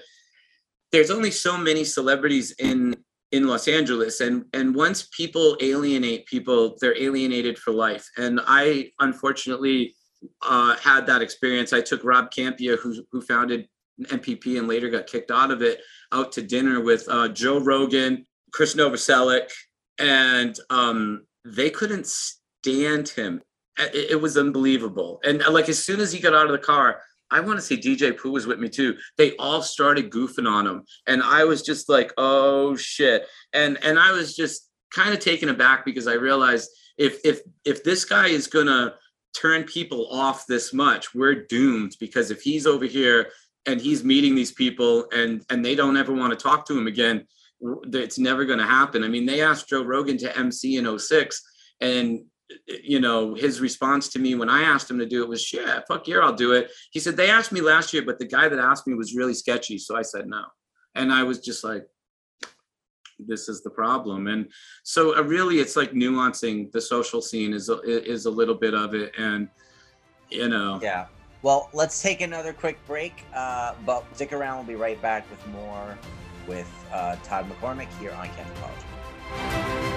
there's 0.92 1.10
only 1.10 1.32
so 1.32 1.58
many 1.58 1.84
celebrities 1.84 2.54
in 2.60 2.96
in 3.36 3.48
Los 3.48 3.68
Angeles. 3.68 4.22
And 4.22 4.46
and 4.54 4.74
once 4.74 5.10
people 5.12 5.58
alienate 5.62 6.26
people, 6.26 6.78
they're 6.80 6.98
alienated 6.98 7.58
for 7.58 7.72
life. 7.72 8.08
And 8.18 8.40
I 8.48 8.92
unfortunately 9.00 9.96
uh, 10.42 10.76
had 10.78 11.06
that 11.08 11.22
experience. 11.22 11.74
I 11.74 11.82
took 11.82 12.04
Rob 12.04 12.32
Kampia, 12.32 12.78
who 12.80 12.96
who 13.12 13.22
founded 13.22 13.68
MPP 14.04 14.58
and 14.58 14.68
later 14.68 14.90
got 14.90 15.08
kicked 15.08 15.32
out 15.32 15.52
of 15.52 15.62
it, 15.62 15.82
out 16.12 16.32
to 16.34 16.42
dinner 16.42 16.82
with 16.82 17.06
uh, 17.10 17.28
Joe 17.30 17.60
Rogan, 17.60 18.26
Chris 18.52 18.76
Novoselic, 18.76 19.52
and 20.00 20.58
um, 20.70 21.26
they 21.44 21.70
couldn't 21.70 22.08
stand 22.08 23.10
him. 23.10 23.42
It, 23.78 24.12
it 24.12 24.22
was 24.22 24.38
unbelievable. 24.38 25.20
And 25.24 25.44
like 25.52 25.70
as 25.70 25.84
soon 25.84 26.00
as 26.00 26.12
he 26.12 26.20
got 26.20 26.34
out 26.34 26.48
of 26.48 26.52
the 26.54 26.58
car, 26.58 27.02
I 27.36 27.42
want 27.42 27.60
to 27.60 27.66
say 27.66 27.76
DJ 27.76 28.18
Pooh 28.18 28.32
was 28.32 28.48
with 28.48 28.60
me 28.60 28.70
too. 28.70 28.96
They 29.18 29.36
all 29.36 29.62
started 29.62 30.10
goofing 30.10 30.50
on 30.50 30.66
him, 30.66 30.84
and 31.06 31.22
I 31.22 31.44
was 31.44 31.62
just 31.62 31.90
like, 31.90 32.14
"Oh 32.18 32.78
shit!" 32.78 33.28
And 33.52 33.78
and 33.84 34.00
I 34.00 34.14
was 34.14 34.36
just 34.38 34.70
kind 34.90 35.14
of 35.14 35.20
taken 35.20 35.50
aback 35.50 35.84
because 35.84 36.08
I 36.08 36.14
realized 36.14 36.70
if 36.98 37.20
if 37.26 37.42
if 37.66 37.84
this 37.84 38.06
guy 38.06 38.28
is 38.28 38.48
gonna 38.48 38.96
turn 39.36 39.66
people 39.66 40.08
off 40.12 40.48
this 40.48 40.74
much, 40.74 41.14
we're 41.14 41.46
doomed. 41.48 41.98
Because 42.00 42.32
if 42.32 42.42
he's 42.42 42.66
over 42.66 42.86
here 42.86 43.28
and 43.66 43.82
he's 43.82 44.06
meeting 44.06 44.34
these 44.34 44.54
people 44.54 45.06
and 45.12 45.44
and 45.50 45.64
they 45.64 45.76
don't 45.76 45.98
ever 45.98 46.14
want 46.14 46.32
to 46.32 46.42
talk 46.42 46.66
to 46.68 46.78
him 46.78 46.88
again, 46.88 47.28
it's 47.62 48.18
never 48.18 48.46
going 48.46 48.60
to 48.60 48.66
happen. 48.66 49.04
I 49.04 49.10
mean, 49.10 49.26
they 49.26 49.42
asked 49.42 49.70
Joe 49.70 49.84
Rogan 49.84 50.18
to 50.20 50.38
MC 50.38 50.78
in 50.78 50.86
06 51.00 51.42
and 51.82 52.22
you 52.68 53.00
know 53.00 53.34
his 53.34 53.60
response 53.60 54.10
to 54.10 54.20
me 54.20 54.36
when 54.36 54.50
I 54.50 54.62
asked 54.62 54.90
him 54.90 55.00
to 55.00 55.06
do 55.06 55.24
it 55.24 55.30
was, 55.30 55.52
"Yeah, 55.52 55.82
fuck 55.88 56.08
yeah, 56.08 56.20
I'll 56.20 56.34
do 56.34 56.54
it." 56.54 56.72
He 56.92 57.00
said 57.00 57.18
they 57.18 57.30
asked 57.30 57.52
me 57.52 57.62
last 57.62 57.94
year, 57.94 58.04
but 58.04 58.20
the 58.20 58.28
guy 58.28 58.48
that 58.48 58.60
asked 58.60 58.88
me 58.88 58.94
was 58.94 59.16
really 59.16 59.34
sketchy, 59.34 59.78
so 59.78 59.96
I 59.96 60.02
said 60.02 60.28
no. 60.28 60.44
And 60.94 61.12
I 61.12 61.24
was 61.24 61.40
just 61.40 61.64
like, 61.64 61.86
"This 63.20 63.50
is 63.50 63.64
the 63.64 63.72
problem." 63.72 64.28
And 64.28 64.52
so, 64.84 65.18
uh, 65.18 65.22
really, 65.22 65.60
it's 65.60 65.76
like 65.76 65.92
nuancing 65.92 66.72
the 66.72 66.82
social 66.82 67.22
scene 67.22 67.54
is 67.54 67.70
a, 67.70 67.80
is 67.82 68.26
a 68.26 68.32
little 68.32 68.56
bit 68.56 68.74
of 68.74 68.94
it, 68.94 69.14
and 69.18 69.50
you 70.30 70.50
know, 70.50 70.80
Yeah. 70.82 71.08
Well, 71.42 71.70
let's 71.74 72.02
take 72.02 72.22
another 72.22 72.54
quick 72.54 72.80
break, 72.88 73.24
uh, 73.36 73.76
but 73.86 74.04
stick 74.16 74.34
around. 74.34 74.58
We'll 74.58 74.68
be 74.68 74.76
right 74.76 75.00
back 75.00 75.30
with 75.30 75.46
more 75.48 75.98
with 76.48 76.72
uh, 76.92 77.18
Todd 77.24 77.48
McCormick 77.50 77.90
here 78.00 78.14
on 78.14 78.28
Canthropology. 78.30 79.95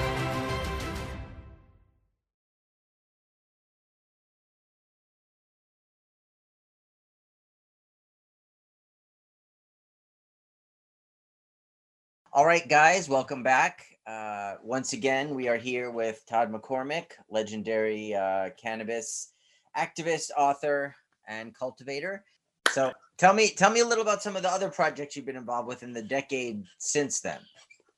All 12.30 12.44
right, 12.44 12.68
guys, 12.68 13.08
welcome 13.08 13.42
back. 13.42 13.86
Uh, 14.06 14.56
once 14.62 14.92
again, 14.92 15.34
we 15.34 15.48
are 15.48 15.56
here 15.56 15.90
with 15.90 16.22
Todd 16.28 16.52
McCormick, 16.52 17.12
legendary 17.30 18.14
uh, 18.14 18.50
cannabis 18.60 19.32
activist, 19.74 20.30
author, 20.36 20.94
and 21.26 21.54
cultivator. 21.54 22.22
So, 22.70 22.92
tell 23.16 23.32
me, 23.32 23.48
tell 23.48 23.70
me 23.70 23.80
a 23.80 23.84
little 23.86 24.02
about 24.02 24.22
some 24.22 24.36
of 24.36 24.42
the 24.42 24.50
other 24.50 24.68
projects 24.68 25.16
you've 25.16 25.24
been 25.24 25.36
involved 25.36 25.68
with 25.68 25.82
in 25.82 25.94
the 25.94 26.02
decade 26.02 26.64
since 26.76 27.20
then. 27.20 27.38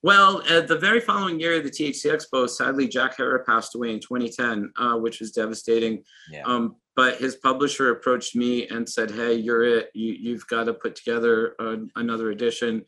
Well, 0.04 0.44
uh, 0.48 0.60
the 0.60 0.78
very 0.78 1.00
following 1.00 1.40
year, 1.40 1.56
of 1.56 1.64
the 1.64 1.70
THC 1.70 2.06
Expo, 2.06 2.48
sadly, 2.48 2.86
Jack 2.86 3.16
Herer 3.16 3.44
passed 3.44 3.74
away 3.74 3.90
in 3.90 3.98
2010, 3.98 4.72
uh, 4.76 4.96
which 4.96 5.18
was 5.18 5.32
devastating. 5.32 6.04
Yeah. 6.30 6.44
Um, 6.44 6.76
but 6.94 7.18
his 7.18 7.34
publisher 7.34 7.90
approached 7.90 8.36
me 8.36 8.68
and 8.68 8.88
said, 8.88 9.10
"Hey, 9.10 9.34
you're 9.34 9.64
it. 9.64 9.90
You, 9.92 10.12
you've 10.12 10.46
got 10.46 10.64
to 10.64 10.74
put 10.74 10.94
together 10.94 11.56
uh, 11.58 11.78
another 11.96 12.30
edition." 12.30 12.84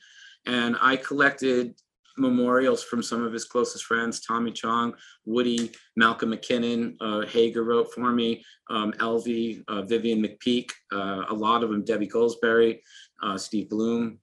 And 0.46 0.76
I 0.80 0.96
collected 0.96 1.74
memorials 2.18 2.82
from 2.84 3.02
some 3.02 3.24
of 3.24 3.32
his 3.32 3.44
closest 3.44 3.84
friends, 3.84 4.20
Tommy 4.20 4.52
Chong, 4.52 4.94
Woody, 5.24 5.72
Malcolm 5.96 6.30
McKinnon, 6.32 6.94
uh, 7.00 7.26
Hager 7.26 7.64
wrote 7.64 7.92
for 7.94 8.12
me, 8.12 8.44
um, 8.70 8.92
Elvy, 8.94 9.62
uh, 9.68 9.82
Vivian 9.82 10.22
McPeak, 10.22 10.70
uh, 10.92 11.24
a 11.30 11.34
lot 11.34 11.62
of 11.62 11.70
them, 11.70 11.84
Debbie 11.84 12.08
Goldsberry, 12.08 12.80
uh, 13.22 13.38
Steve 13.38 13.70
Bloom, 13.70 14.18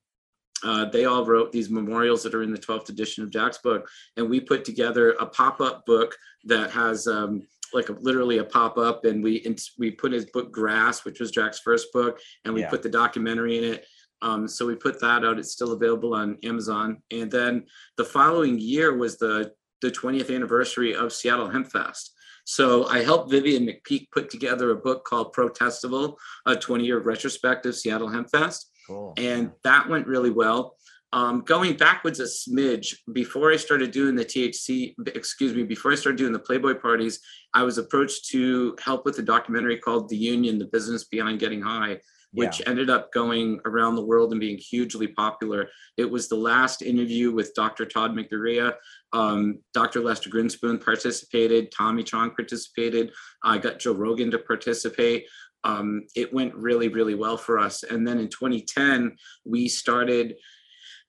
uh, 0.63 0.85
they 0.85 1.05
all 1.05 1.25
wrote 1.25 1.51
these 1.51 1.69
memorials 1.69 2.23
that 2.23 2.35
are 2.35 2.43
in 2.43 2.51
the 2.51 2.57
12th 2.57 2.89
edition 2.89 3.23
of 3.23 3.31
Jack's 3.31 3.59
book. 3.59 3.89
And 4.17 4.29
we 4.29 4.39
put 4.39 4.65
together 4.65 5.11
a 5.19 5.25
pop 5.25 5.61
up 5.61 5.85
book 5.85 6.15
that 6.45 6.71
has 6.71 7.07
um, 7.07 7.43
like 7.73 7.89
a, 7.89 7.93
literally 7.93 8.39
a 8.39 8.43
pop 8.43 8.77
up. 8.77 9.05
And 9.05 9.23
we, 9.23 9.55
we 9.77 9.91
put 9.91 10.11
his 10.11 10.25
book 10.25 10.51
Grass, 10.51 11.05
which 11.05 11.19
was 11.19 11.31
Jack's 11.31 11.59
first 11.59 11.91
book, 11.93 12.19
and 12.45 12.53
we 12.53 12.61
Yeah. 12.61 12.69
put 12.69 12.83
the 12.83 12.89
documentary 12.89 13.57
in 13.57 13.63
it. 13.63 13.85
Um, 14.21 14.47
so 14.47 14.65
we 14.65 14.75
put 14.75 14.99
that 15.01 15.23
out. 15.23 15.39
It's 15.39 15.51
still 15.51 15.73
available 15.73 16.13
on 16.13 16.37
Amazon. 16.43 17.01
And 17.11 17.31
then 17.31 17.65
the 17.97 18.05
following 18.05 18.59
year 18.59 18.95
was 18.97 19.17
the, 19.17 19.53
the 19.81 19.91
20th 19.91 20.33
anniversary 20.33 20.93
of 20.93 21.13
Seattle 21.13 21.49
Hemp 21.49 21.71
Fest. 21.71 22.13
So 22.45 22.87
I 22.87 23.03
helped 23.03 23.29
Vivian 23.29 23.67
McPeak 23.67 24.09
put 24.11 24.29
together 24.29 24.71
a 24.71 24.75
book 24.75 25.05
called 25.05 25.33
Protestival, 25.33 26.15
a 26.45 26.55
20 26.55 26.83
year 26.83 26.99
retrospective 26.99 27.75
Seattle 27.75 28.09
Hemp 28.09 28.29
Fest 28.29 28.71
Cool. 28.87 29.13
and 29.17 29.51
that 29.63 29.87
went 29.87 30.07
really 30.07 30.31
well. 30.31 30.75
Um, 31.11 31.41
going 31.41 31.75
backwards 31.75 32.19
a 32.19 32.23
smidge, 32.23 32.95
before 33.13 33.51
I 33.51 33.55
started 33.57 33.91
doing 33.91 34.15
the 34.15 34.25
THC, 34.25 34.93
excuse 35.15 35.55
me, 35.55 35.63
before 35.63 35.91
I 35.91 35.95
started 35.95 36.17
doing 36.17 36.33
the 36.33 36.39
Playboy 36.39 36.75
parties, 36.75 37.19
I 37.53 37.63
was 37.63 37.79
approached 37.79 38.29
to 38.29 38.75
help 38.83 39.05
with 39.05 39.17
a 39.17 39.23
documentary 39.23 39.77
called 39.77 40.09
The 40.09 40.17
Union: 40.17 40.59
The 40.59 40.65
Business 40.65 41.05
Behind 41.05 41.39
Getting 41.39 41.61
High, 41.61 41.99
which 42.31 42.61
ended 42.67 42.89
up 42.89 43.11
going 43.11 43.59
around 43.65 43.95
the 43.95 44.05
world 44.05 44.31
and 44.31 44.39
being 44.39 44.57
hugely 44.57 45.07
popular. 45.07 45.69
It 45.97 46.09
was 46.09 46.27
the 46.27 46.35
last 46.35 46.81
interview 46.81 47.31
with 47.31 47.55
Dr. 47.55 47.85
Tod 47.85 48.11
Mikuriya. 48.13 48.75
Um, 49.13 49.59
Dr. 49.73 50.01
Lester 50.01 50.29
Grinspoon 50.29 50.83
participated. 50.83 51.71
Tommy 51.71 52.03
Chong 52.03 52.31
participated. 52.31 53.11
I 53.43 53.57
got 53.57 53.79
Joe 53.79 53.93
Rogan 53.93 54.29
to 54.31 54.39
participate 54.39 55.25
um, 55.63 56.03
it 56.15 56.33
went 56.33 56.55
really, 56.55 56.87
really 56.87 57.15
well 57.15 57.37
for 57.37 57.59
us. 57.59 57.83
And 57.83 58.07
then 58.07 58.19
in 58.19 58.29
2010, 58.29 59.15
we 59.45 59.67
started 59.67 60.35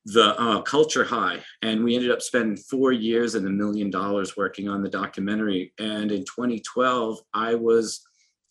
the 0.06 0.38
uh, 0.40 0.62
Culture 0.62 1.04
High, 1.04 1.40
and 1.62 1.84
we 1.84 1.94
ended 1.94 2.10
up 2.10 2.22
spending 2.22 2.56
four 2.56 2.90
years 2.90 3.34
and 3.34 3.46
a 3.46 3.50
million 3.50 3.90
dollars 3.90 4.36
working 4.36 4.68
on 4.68 4.82
the 4.82 4.88
documentary. 4.88 5.72
And 5.78 6.10
in 6.10 6.20
2012, 6.24 7.18
I 7.34 7.54
was 7.54 8.00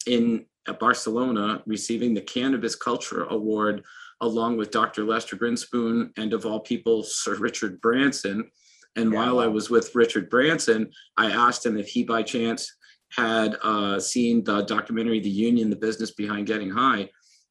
in 0.06 0.46
at 0.68 0.80
Barcelona 0.80 1.64
receiving 1.66 2.14
the 2.14 2.22
Cannabis 2.22 2.76
Culture 2.76 3.24
Award 3.26 3.84
along 4.22 4.58
with 4.58 4.72
Dr. 4.72 5.04
Lester 5.06 5.36
Grinspoon 5.36 6.12
and 6.18 6.34
of 6.34 6.46
all 6.46 6.60
people, 6.60 7.04
Sir 7.04 7.36
Richard 7.36 7.80
Branson. 7.82 8.50
And 8.96 9.14
Yeah, 9.14 9.20
while 9.20 9.40
I 9.40 9.48
was 9.48 9.70
with 9.70 9.96
Richard 9.96 10.30
Branson, 10.30 10.92
I 11.16 11.32
asked 11.32 11.66
him 11.66 11.78
if 11.78 11.88
he 11.88 12.04
by 12.04 12.24
chance 12.24 12.76
had 13.12 13.56
uh, 13.64 14.00
seen 14.00 14.44
the 14.44 14.62
documentary 14.64 15.20
The 15.20 15.30
Union, 15.30 15.70
the 15.70 15.76
business 15.76 16.12
behind 16.12 16.48
getting 16.48 16.70
high. 16.70 17.10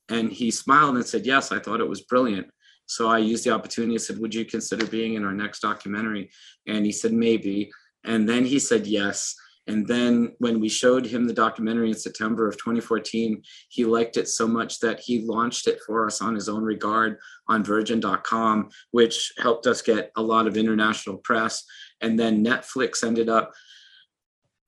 And 0.09 0.31
he 0.31 0.51
smiled 0.51 0.97
and 0.97 1.07
said, 1.07 1.27
Yes, 1.27 1.53
I 1.53 1.59
thought 1.59 1.81
it 1.81 1.89
was 1.89 2.03
brilliant. 2.03 2.49
So 2.87 3.09
I 3.09 3.19
used 3.19 3.45
the 3.45 3.51
opportunity. 3.51 3.95
and 3.95 4.03
said, 4.03 4.19
Would 4.19 4.35
you 4.35 4.45
consider 4.45 4.87
being 4.87 5.15
in 5.15 5.25
our 5.25 5.35
next 5.35 5.61
documentary? 5.61 6.31
And 6.67 6.85
he 6.85 6.93
said, 6.93 7.13
Maybe. 7.13 7.71
And 8.05 8.29
then 8.29 8.45
he 8.45 8.59
said, 8.59 8.87
Yes. 8.87 9.35
And 9.69 9.87
then 9.87 10.33
when 10.39 10.61
we 10.61 10.69
showed 10.69 11.07
him 11.07 11.27
the 11.27 11.33
documentary 11.33 11.91
in 11.91 11.95
September 11.95 12.49
of 12.49 12.57
2014, 12.57 13.43
he 13.69 13.85
liked 13.85 14.17
it 14.17 14.27
so 14.27 14.49
much 14.49 14.81
that 14.81 14.99
he 14.99 15.21
launched 15.21 15.69
it 15.69 15.81
for 15.87 16.07
us 16.07 16.21
on 16.21 16.35
his 16.35 16.49
own 16.49 16.65
regard 16.65 17.19
on 17.47 17.63
virgin.com, 17.63 18.71
which 18.91 19.33
helped 19.39 19.67
us 19.67 19.83
get 19.83 20.11
a 20.17 20.23
lot 20.23 20.47
of 20.47 20.57
international 20.57 21.19
press. 21.19 21.65
And 22.01 22.19
then 22.19 22.45
Netflix 22.45 23.05
ended 23.05 23.29
up 23.29 23.53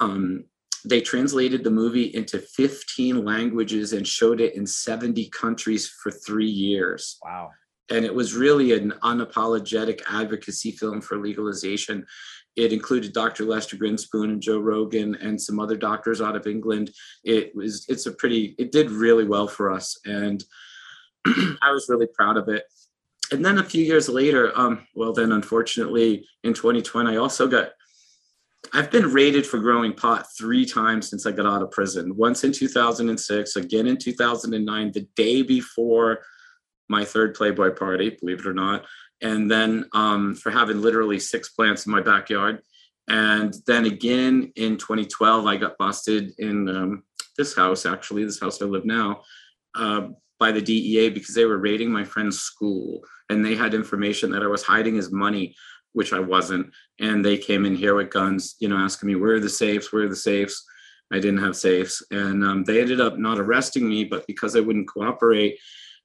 um, 0.00 0.44
they 0.84 1.00
translated 1.00 1.62
the 1.62 1.70
movie 1.70 2.14
into 2.14 2.38
15 2.38 3.24
languages 3.24 3.92
and 3.92 4.06
showed 4.06 4.40
it 4.40 4.54
in 4.54 4.66
70 4.66 5.28
countries 5.28 5.88
for 5.88 6.10
three 6.10 6.48
years. 6.48 7.18
Wow. 7.22 7.50
And 7.90 8.04
it 8.04 8.14
was 8.14 8.34
really 8.34 8.72
an 8.72 8.94
unapologetic 9.02 10.00
advocacy 10.08 10.72
film 10.72 11.00
for 11.00 11.18
legalization. 11.18 12.06
It 12.60 12.74
included 12.74 13.14
Dr. 13.14 13.44
Lester 13.44 13.76
Grinspoon 13.76 14.24
and 14.24 14.42
Joe 14.42 14.58
Rogan 14.58 15.14
and 15.14 15.40
some 15.40 15.58
other 15.58 15.76
doctors 15.76 16.20
out 16.20 16.36
of 16.36 16.46
England. 16.46 16.90
It 17.24 17.54
was, 17.54 17.86
it's 17.88 18.04
a 18.04 18.12
pretty, 18.12 18.54
it 18.58 18.70
did 18.70 18.90
really 18.90 19.24
well 19.24 19.48
for 19.48 19.72
us. 19.72 19.98
And 20.04 20.44
I 21.26 21.72
was 21.72 21.88
really 21.88 22.06
proud 22.06 22.36
of 22.36 22.48
it. 22.48 22.64
And 23.32 23.42
then 23.44 23.58
a 23.58 23.64
few 23.64 23.82
years 23.82 24.08
later, 24.08 24.52
um, 24.58 24.86
well, 24.94 25.14
then 25.14 25.32
unfortunately 25.32 26.26
in 26.44 26.52
2020, 26.52 27.12
I 27.12 27.16
also 27.16 27.48
got 27.48 27.70
I've 28.74 28.90
been 28.90 29.10
rated 29.10 29.46
for 29.46 29.58
growing 29.58 29.94
pot 29.94 30.26
three 30.36 30.66
times 30.66 31.08
since 31.08 31.24
I 31.24 31.32
got 31.32 31.46
out 31.46 31.62
of 31.62 31.70
prison. 31.70 32.14
Once 32.14 32.44
in 32.44 32.52
2006, 32.52 33.56
again 33.56 33.86
in 33.86 33.96
2009, 33.96 34.92
the 34.92 35.08
day 35.16 35.40
before 35.42 36.20
my 36.88 37.04
third 37.04 37.34
Playboy 37.34 37.70
party, 37.70 38.18
believe 38.20 38.40
it 38.40 38.46
or 38.46 38.52
not, 38.52 38.84
and 39.22 39.50
then 39.50 39.86
um, 39.92 40.34
for 40.34 40.50
having 40.50 40.80
literally 40.80 41.18
six 41.18 41.50
plants 41.50 41.86
in 41.86 41.92
my 41.92 42.00
backyard. 42.00 42.60
And 43.08 43.54
then 43.66 43.86
again 43.86 44.52
in 44.56 44.76
2012, 44.76 45.46
I 45.46 45.56
got 45.56 45.78
busted 45.78 46.32
in 46.38 46.68
um, 46.68 47.02
this 47.36 47.56
house, 47.56 47.86
actually, 47.86 48.24
this 48.24 48.40
house 48.40 48.62
I 48.62 48.66
live 48.66 48.84
now, 48.84 49.22
uh, 49.74 50.08
by 50.38 50.52
the 50.52 50.62
DEA 50.62 51.10
because 51.10 51.34
they 51.34 51.44
were 51.44 51.58
raiding 51.58 51.90
my 51.90 52.04
friend's 52.04 52.38
school 52.38 53.02
and 53.28 53.44
they 53.44 53.54
had 53.54 53.74
information 53.74 54.30
that 54.30 54.42
I 54.42 54.46
was 54.46 54.62
hiding 54.62 54.94
his 54.94 55.12
money, 55.12 55.54
which 55.92 56.12
I 56.12 56.20
wasn't 56.20 56.72
and 57.00 57.24
they 57.24 57.38
came 57.38 57.64
in 57.64 57.74
here 57.74 57.94
with 57.94 58.10
guns, 58.10 58.56
you 58.60 58.68
know, 58.68 58.76
asking 58.76 59.08
me 59.08 59.14
where 59.14 59.34
are 59.34 59.40
the 59.40 59.48
safes, 59.48 59.92
where 59.92 60.04
are 60.04 60.08
the 60.08 60.14
safes. 60.14 60.64
I 61.12 61.16
didn't 61.16 61.42
have 61.42 61.56
safes, 61.56 62.04
and 62.12 62.44
um, 62.44 62.62
they 62.62 62.80
ended 62.80 63.00
up 63.00 63.18
not 63.18 63.40
arresting 63.40 63.88
me, 63.88 64.04
but 64.04 64.26
because 64.28 64.54
I 64.54 64.60
wouldn't 64.60 64.86
cooperate, 64.86 65.58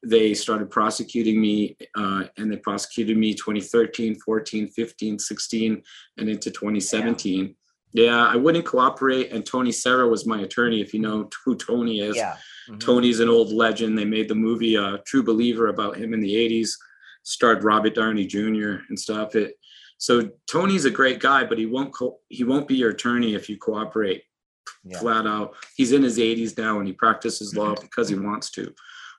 they 0.06 0.34
started 0.34 0.70
prosecuting 0.70 1.42
me, 1.42 1.76
uh, 1.96 2.26
and 2.38 2.52
they 2.52 2.58
prosecuted 2.58 3.18
me 3.18 3.34
2013, 3.34 4.16
14, 4.20 4.68
15, 4.70 5.20
16, 5.20 5.82
and 6.18 6.30
into 6.30 6.52
2017. 6.52 7.56
Yeah, 7.94 8.28
I 8.28 8.36
wouldn't 8.36 8.66
cooperate, 8.66 9.32
and 9.32 9.46
Tony 9.46 9.72
Serra 9.72 10.08
was 10.08 10.26
my 10.28 10.42
attorney. 10.42 10.82
If 10.82 10.94
you 10.94 11.00
know 11.00 11.30
who 11.44 11.56
Tony 11.56 12.02
is, 12.02 12.16
Yeah. 12.16 12.36
Mhm. 12.70 12.80
Tony's 12.80 13.20
an 13.22 13.30
old 13.30 13.52
legend. 13.52 13.98
They 13.98 14.06
made 14.06 14.28
the 14.28 14.36
movie 14.36 14.76
uh, 14.78 14.98
True 15.06 15.24
Believer 15.24 15.68
about 15.68 15.96
him 15.98 16.14
in 16.14 16.20
the 16.20 16.36
80s, 16.36 16.78
starred 17.24 17.64
Robert 17.64 17.96
Downey 17.96 18.28
Jr. 18.28 18.84
and 18.90 19.00
stuff. 19.00 19.36
It 19.36 19.58
so 19.98 20.30
Tony's 20.46 20.84
a 20.86 20.92
great 20.92 21.20
guy, 21.22 21.46
but 21.46 21.58
he 21.58 21.66
won't 21.66 21.94
co- 21.94 22.20
he 22.28 22.44
won't 22.44 22.68
be 22.68 22.76
your 22.76 22.90
attorney 22.92 23.34
if 23.34 23.50
you 23.50 23.58
cooperate 23.58 24.24
Yeah. 24.84 25.00
flat 25.00 25.26
out. 25.26 25.56
He's 25.78 25.94
in 25.94 26.04
his 26.04 26.20
80s 26.20 26.58
now 26.58 26.80
and 26.80 26.88
he 26.88 26.94
practices 26.94 27.56
law 27.56 27.76
because 27.76 28.10
he 28.10 28.16
wants 28.16 28.52
to. 28.52 28.74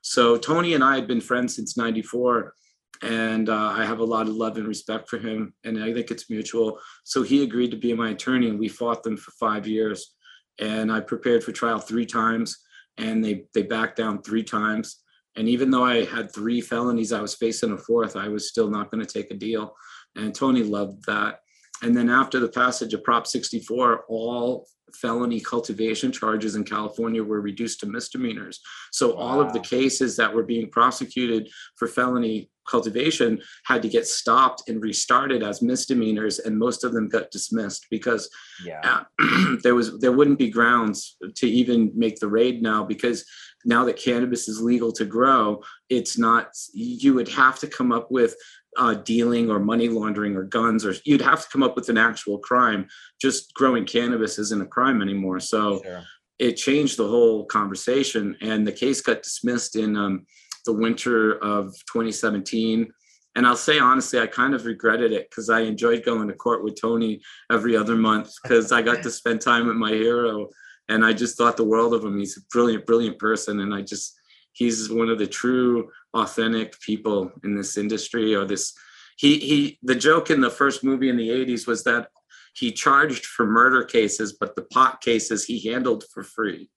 So 0.09 0.37
Tony 0.37 0.75
and 0.75 0.85
I 0.85 0.95
had 0.95 1.09
been 1.09 1.21
friends 1.21 1.57
since 1.57 1.77
94 1.77 2.55
and 3.03 3.49
uh, 3.49 3.75
I 3.77 3.85
have 3.85 3.99
a 3.99 4.05
lot 4.05 4.29
of 4.29 4.37
love 4.37 4.57
and 4.57 4.69
respect 4.69 5.11
for 5.11 5.19
him 5.19 5.53
and 5.65 5.83
I 5.83 5.93
think 5.93 6.13
it's 6.13 6.31
mutual. 6.31 6.79
So 7.03 7.25
he 7.25 7.43
agreed 7.43 7.73
to 7.73 7.77
be 7.77 7.93
my 7.93 8.11
attorney 8.11 8.49
and 8.49 8.57
we 8.57 8.69
fought 8.69 9.03
them 9.03 9.17
for 9.17 9.33
5 9.33 9.67
years 9.67 10.15
and 10.61 10.93
I 10.93 11.01
prepared 11.01 11.43
for 11.43 11.51
trial 11.51 11.81
3 11.81 12.07
times 12.07 12.57
and 12.99 13.23
they 13.23 13.47
they 13.53 13.63
backed 13.63 13.97
down 13.97 14.23
3 14.23 14.45
times 14.45 15.03
and 15.35 15.49
even 15.49 15.73
though 15.73 15.85
I 15.85 16.05
had 16.05 16.33
3 16.33 16.61
felonies 16.61 17.13
I 17.13 17.21
was 17.21 17.35
facing 17.35 17.73
a 17.73 17.77
fourth 17.77 18.15
I 18.15 18.29
was 18.29 18.49
still 18.49 18.71
not 18.71 18.93
going 18.93 19.05
to 19.05 19.13
take 19.13 19.33
a 19.33 19.35
deal 19.35 19.75
and 20.15 20.33
Tony 20.33 20.63
loved 20.63 21.05
that. 21.07 21.41
And 21.83 21.97
then 21.97 22.09
after 22.09 22.41
the 22.41 22.49
passage 22.49 22.95
of 22.95 23.05
Prop 23.05 23.27
64, 23.27 24.05
all 24.09 24.67
felony 24.95 25.41
cultivation 25.41 26.13
charges 26.13 26.55
in 26.55 26.65
California 26.65 27.23
were 27.23 27.41
reduced 27.41 27.81
to 27.81 27.87
misdemeanors. 27.87 28.61
So 28.93 29.13
all 29.15 29.41
of 29.41 29.53
the 29.53 29.61
cases 29.61 30.17
that 30.17 30.33
were 30.33 30.45
being 30.45 30.71
prosecuted 30.71 31.49
for 31.77 31.89
felony 31.89 32.51
cultivation 32.69 33.41
had 33.65 33.83
to 33.83 33.89
get 33.89 34.07
stopped 34.07 34.69
and 34.69 34.83
restarted 34.83 35.43
as 35.43 35.63
misdemeanors, 35.63 36.39
and 36.39 36.59
most 36.59 36.85
of 36.85 36.93
them 36.93 37.09
got 37.09 37.31
dismissed 37.31 37.87
because 37.91 38.29
Yeah. 38.65 38.81
uh, 38.83 39.57
there 39.63 39.75
was 39.75 39.99
there 39.99 40.13
wouldn't 40.13 40.39
be 40.39 40.51
grounds 40.51 41.17
to 41.37 41.49
even 41.49 41.93
make 41.95 42.19
the 42.19 42.29
raid 42.29 42.63
now 42.63 42.85
because 42.85 43.25
now 43.65 43.85
that 43.85 43.97
cannabis 43.99 44.49
is 44.49 44.61
legal 44.61 44.93
to 44.93 45.05
grow, 45.05 45.63
it's 45.89 46.17
not 46.19 46.49
you 46.73 47.15
would 47.15 47.29
have 47.29 47.59
to 47.61 47.67
come 47.67 47.93
up 47.93 48.11
with 48.11 48.35
uh, 48.79 48.95
dealing 48.95 49.51
or 49.51 49.59
money 49.59 49.89
laundering 49.89 50.37
or 50.37 50.45
guns, 50.45 50.85
or 50.85 50.95
you'd 51.05 51.21
have 51.23 51.43
to 51.43 51.49
come 51.51 51.63
up 51.63 51.77
with 51.77 51.89
an 51.89 51.99
actual 51.99 52.39
crime. 52.39 52.87
Just 53.21 53.55
growing 53.55 53.85
cannabis 53.85 54.39
isn't 54.39 54.63
a 54.63 54.67
crime 54.67 55.03
anymore. 55.03 55.41
So 55.41 55.81
Sure. 55.83 56.03
it 56.39 56.53
changed 56.55 56.97
the 56.97 57.09
whole 57.09 57.45
conversation 57.47 58.37
and 58.41 58.67
the 58.67 58.73
case 58.73 59.01
got 59.01 59.23
dismissed 59.23 59.77
in 59.77 59.97
um, 59.97 60.27
the 60.67 60.73
winter 60.73 61.39
of 61.43 61.73
2017 61.93 62.93
and 63.37 63.47
i'll 63.47 63.57
say 63.57 63.79
honestly 63.79 64.19
i 64.19 64.27
kind 64.27 64.53
of 64.55 64.67
regretted 64.67 65.13
it 65.13 65.31
because 65.31 65.49
i 65.49 65.61
enjoyed 65.61 66.05
going 66.05 66.27
to 66.29 66.35
court 66.35 66.65
with 66.65 66.79
tony 66.79 67.21
every 67.53 67.77
other 67.77 67.95
month 67.97 68.33
because 68.43 68.73
i 68.73 68.83
got 68.83 69.03
to 69.03 69.11
spend 69.21 69.41
time 69.41 69.67
with 69.67 69.77
my 69.77 69.93
hero 69.93 70.49
and 70.89 71.05
i 71.05 71.13
just 71.13 71.39
thought 71.39 71.57
the 71.57 71.65
world 71.65 71.95
of 71.95 72.05
him 72.05 72.19
he's 72.19 72.37
a 72.37 72.41
brilliant 72.53 72.85
brilliant 72.85 73.19
person 73.19 73.61
and 73.61 73.73
i 73.73 73.81
just 73.81 74.19
he's 74.53 74.91
one 74.91 75.09
of 75.09 75.19
the 75.19 75.27
true 75.27 75.89
authentic 76.23 76.79
people 76.81 77.31
in 77.45 77.55
this 77.57 77.77
industry 77.77 78.35
or 78.35 78.45
this 78.45 78.73
he 79.17 79.39
he 79.39 79.79
the 79.83 79.95
joke 79.95 80.31
in 80.31 80.41
the 80.41 80.51
first 80.51 80.85
movie 80.85 81.09
in 81.09 81.17
the 81.17 81.29
80s 81.31 81.67
was 81.67 81.85
that 81.85 82.09
he 82.55 82.73
charged 82.73 83.27
for 83.27 83.45
murder 83.47 83.85
cases, 83.85 84.33
but 84.41 84.57
the 84.57 84.63
pot 84.63 85.01
cases 85.03 85.45
he 85.45 85.59
handled 85.71 86.05
for 86.13 86.23
free 86.23 86.71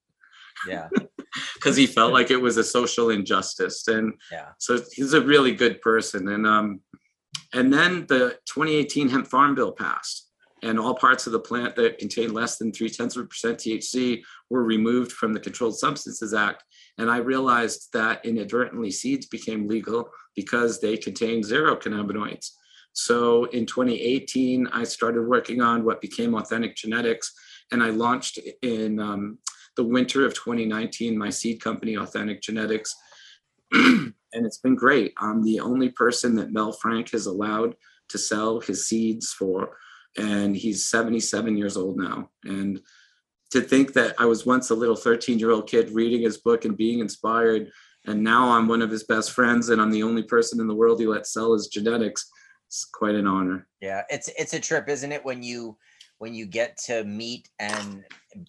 Yeah. 0.67 0.89
because 1.55 1.75
he 1.77 1.87
felt 1.87 2.11
like 2.11 2.31
it 2.31 2.41
was 2.41 2.57
a 2.57 2.63
social 2.63 3.09
injustice. 3.11 3.87
And 3.87 4.13
Yeah. 4.31 4.49
so 4.57 4.81
he's 4.95 5.13
a 5.13 5.21
really 5.21 5.53
good 5.53 5.81
person. 5.81 6.27
And 6.29 6.45
um, 6.45 6.81
and 7.53 7.73
then 7.73 8.05
the 8.07 8.37
2018 8.45 9.09
hemp 9.09 9.27
farm 9.27 9.55
bill 9.55 9.71
passed, 9.71 10.29
and 10.61 10.79
all 10.79 10.95
parts 10.95 11.27
of 11.27 11.33
the 11.33 11.39
plant 11.49 11.75
that 11.77 11.97
contain 11.97 12.33
less 12.33 12.57
than 12.57 12.71
three 12.71 12.89
tenths 12.89 13.15
of 13.15 13.23
a 13.23 13.27
percent 13.27 13.59
THC 13.59 14.21
were 14.49 14.63
removed 14.63 15.11
from 15.13 15.33
the 15.33 15.39
Controlled 15.39 15.77
Substances 15.79 16.33
Act. 16.33 16.63
And 16.99 17.09
I 17.09 17.17
realized 17.17 17.87
that 17.93 18.23
inadvertently 18.25 18.91
seeds 18.91 19.25
became 19.25 19.69
legal 19.69 20.09
because 20.35 20.81
they 20.81 20.97
contained 20.97 21.45
zero 21.45 21.77
cannabinoids. 21.77 22.51
So 22.91 23.45
in 23.45 23.65
2018, 23.65 24.67
I 24.67 24.83
started 24.83 25.25
working 25.25 25.61
on 25.61 25.85
what 25.85 26.01
became 26.01 26.35
Authentic 26.35 26.75
Genetics, 26.75 27.33
and 27.71 27.81
I 27.81 27.91
launched 27.91 28.37
in 28.61 28.99
um, 28.99 29.37
the 29.77 29.83
winter 29.85 30.25
of 30.25 30.33
2019 30.33 31.17
my 31.17 31.29
seed 31.29 31.61
company, 31.61 31.95
Authentic 31.95 32.41
Genetics. 32.41 32.93
and 33.71 34.13
it's 34.33 34.57
been 34.57 34.75
great. 34.75 35.13
I'm 35.17 35.41
the 35.41 35.61
only 35.61 35.89
person 35.89 36.35
that 36.35 36.51
Mel 36.51 36.73
Frank 36.73 37.11
has 37.11 37.27
allowed 37.27 37.75
to 38.09 38.17
sell 38.17 38.59
his 38.59 38.87
seeds 38.89 39.31
for, 39.31 39.77
and 40.17 40.53
he's 40.53 40.87
77 40.87 41.55
years 41.55 41.77
old 41.77 41.97
now. 41.97 42.29
And 42.43 42.81
to 43.51 43.61
think 43.61 43.93
that 43.93 44.15
I 44.19 44.25
was 44.25 44.45
once 44.45 44.69
a 44.69 44.75
little 44.75 44.95
13 44.95 45.39
year 45.39 45.51
old 45.51 45.67
kid 45.67 45.89
reading 45.91 46.21
his 46.21 46.37
book 46.37 46.65
and 46.65 46.77
being 46.77 46.99
inspired, 46.99 47.71
and 48.05 48.23
now 48.23 48.51
I'm 48.51 48.67
one 48.67 48.81
of 48.81 48.91
his 48.91 49.03
best 49.03 49.31
friends, 49.31 49.69
and 49.69 49.81
I'm 49.81 49.91
the 49.91 50.03
only 50.03 50.23
person 50.23 50.59
in 50.59 50.67
the 50.67 50.75
world 50.75 50.99
he 50.99 51.07
lets 51.07 51.33
sell 51.33 51.53
his 51.53 51.67
genetics. 51.67 52.29
It's 52.67 52.85
quite 52.85 53.15
an 53.15 53.27
honor. 53.27 53.67
Yeah, 53.81 54.03
it's 54.09 54.29
it's 54.37 54.53
a 54.53 54.59
trip, 54.59 54.87
isn't 54.89 55.11
it? 55.11 55.25
When 55.25 55.41
you 55.41 55.77
when 56.19 56.33
you 56.33 56.45
get 56.45 56.77
to 56.77 57.03
meet 57.03 57.49
and 57.59 58.03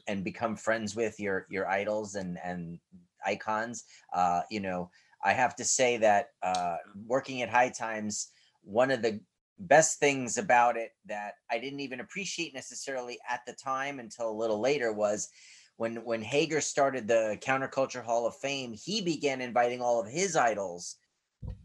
and 0.06 0.22
become 0.22 0.56
friends 0.56 0.94
with 0.94 1.18
your 1.18 1.46
your 1.48 1.68
idols 1.68 2.16
and 2.16 2.38
and 2.44 2.78
icons. 3.24 3.84
Uh, 4.12 4.42
you 4.50 4.60
know, 4.60 4.90
I 5.24 5.32
have 5.32 5.56
to 5.56 5.64
say 5.64 5.96
that 5.98 6.28
uh, 6.42 6.76
working 7.06 7.42
at 7.42 7.48
High 7.48 7.70
Times, 7.70 8.28
one 8.62 8.90
of 8.90 9.02
the 9.02 9.20
best 9.60 9.98
things 9.98 10.38
about 10.38 10.76
it 10.76 10.92
that 11.06 11.34
I 11.50 11.58
didn't 11.58 11.80
even 11.80 12.00
appreciate 12.00 12.54
necessarily 12.54 13.18
at 13.28 13.40
the 13.46 13.52
time 13.52 14.00
until 14.00 14.30
a 14.30 14.32
little 14.32 14.60
later 14.60 14.92
was 14.92 15.28
when 15.76 15.96
when 16.04 16.22
Hager 16.22 16.60
started 16.60 17.06
the 17.06 17.38
Counterculture 17.40 18.02
Hall 18.02 18.26
of 18.26 18.36
Fame, 18.36 18.72
he 18.74 19.00
began 19.00 19.40
inviting 19.40 19.80
all 19.80 20.00
of 20.00 20.10
his 20.10 20.36
idols 20.36 20.96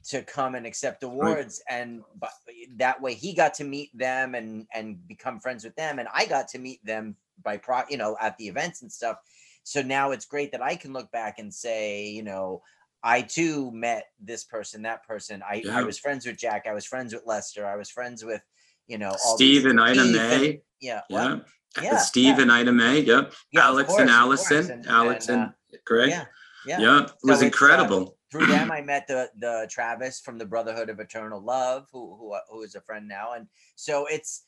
to 0.07 0.22
come 0.22 0.55
and 0.55 0.65
accept 0.65 1.03
awards 1.03 1.61
and 1.69 2.01
but 2.19 2.30
eh, 2.47 2.67
that 2.77 3.01
way 3.01 3.13
he 3.13 3.34
got 3.34 3.53
to 3.55 3.63
meet 3.63 3.89
them 3.97 4.35
and 4.35 4.67
and 4.73 5.05
become 5.07 5.39
friends 5.39 5.65
with 5.65 5.76
them 5.76 5.99
and 5.99 6.07
I 6.13 6.26
got 6.27 6.47
to 6.49 6.59
meet 6.59 6.85
them 6.85 7.17
by 7.43 7.57
pro 7.57 7.81
you 7.89 7.97
know 7.97 8.15
at 8.22 8.38
the 8.38 8.47
events 8.47 8.81
and 8.81 8.91
stuff. 8.91 9.17
So 9.63 9.81
now 9.81 10.11
it's 10.11 10.26
great 10.26 10.51
that 10.51 10.61
I 10.61 10.76
can 10.76 10.93
look 10.93 11.11
back 11.11 11.39
and 11.39 11.53
say 11.53 12.07
you 12.07 12.23
know 12.23 12.61
I 13.06 13.22
too 13.22 13.72
met 13.72 14.06
this 14.19 14.44
person 14.44 14.82
that 14.82 15.06
person 15.07 15.41
I 15.48 15.64
I 15.72 15.84
was 15.84 15.98
friends 15.99 16.26
with 16.26 16.38
Jack 16.38 16.65
I 16.68 16.73
was 16.73 16.86
friends 16.86 17.14
with 17.14 17.23
Lester 17.26 17.65
I 17.65 17.76
was 17.77 17.90
friends 17.90 18.26
with 18.26 18.41
you 18.88 18.98
know 18.98 19.10
all 19.23 19.36
Steve 19.38 19.65
and 19.68 19.80
Ina 19.80 20.03
May. 20.06 20.61
yeah? 20.82 21.02
Yeah. 21.10 21.40
Yeah, 21.82 21.98
Steve 21.98 22.38
yeah. 22.38 22.41
and 22.44 22.52
Ina 22.52 22.72
May. 22.72 22.99
Yep. 23.02 23.34
Yeah, 23.52 23.65
Alex 23.65 23.90
course, 23.90 24.02
and 24.02 24.10
Allison. 24.10 24.72
and- 24.72 24.88
Alex 24.88 25.27
and, 25.30 25.41
and, 25.44 25.52
uh, 25.52 25.77
Greg. 25.86 26.10
yeah 26.10 26.26
Yeah. 26.65 26.80
yeah 26.80 27.03
It 27.03 27.11
was 27.23 27.40
So 27.40 27.44
uh, 27.45 27.48
incredible. 27.48 28.18
through 28.32 28.48
them 28.48 28.72
I 28.80 28.82
met 28.82 29.07
the 29.07 29.30
the 29.40 29.68
Travis 29.69 30.19
from 30.22 30.38
the 30.38 30.45
Brotherhood 30.45 30.90
of 30.90 30.99
Eternal 30.99 31.41
Love, 31.41 31.88
who 31.91 32.15
who 32.18 32.36
who 32.49 32.64
is 32.64 32.73
a 32.76 32.82
friend 32.82 33.07
now, 33.07 33.34
and 33.34 33.48
so 33.76 34.06
it's 34.10 34.45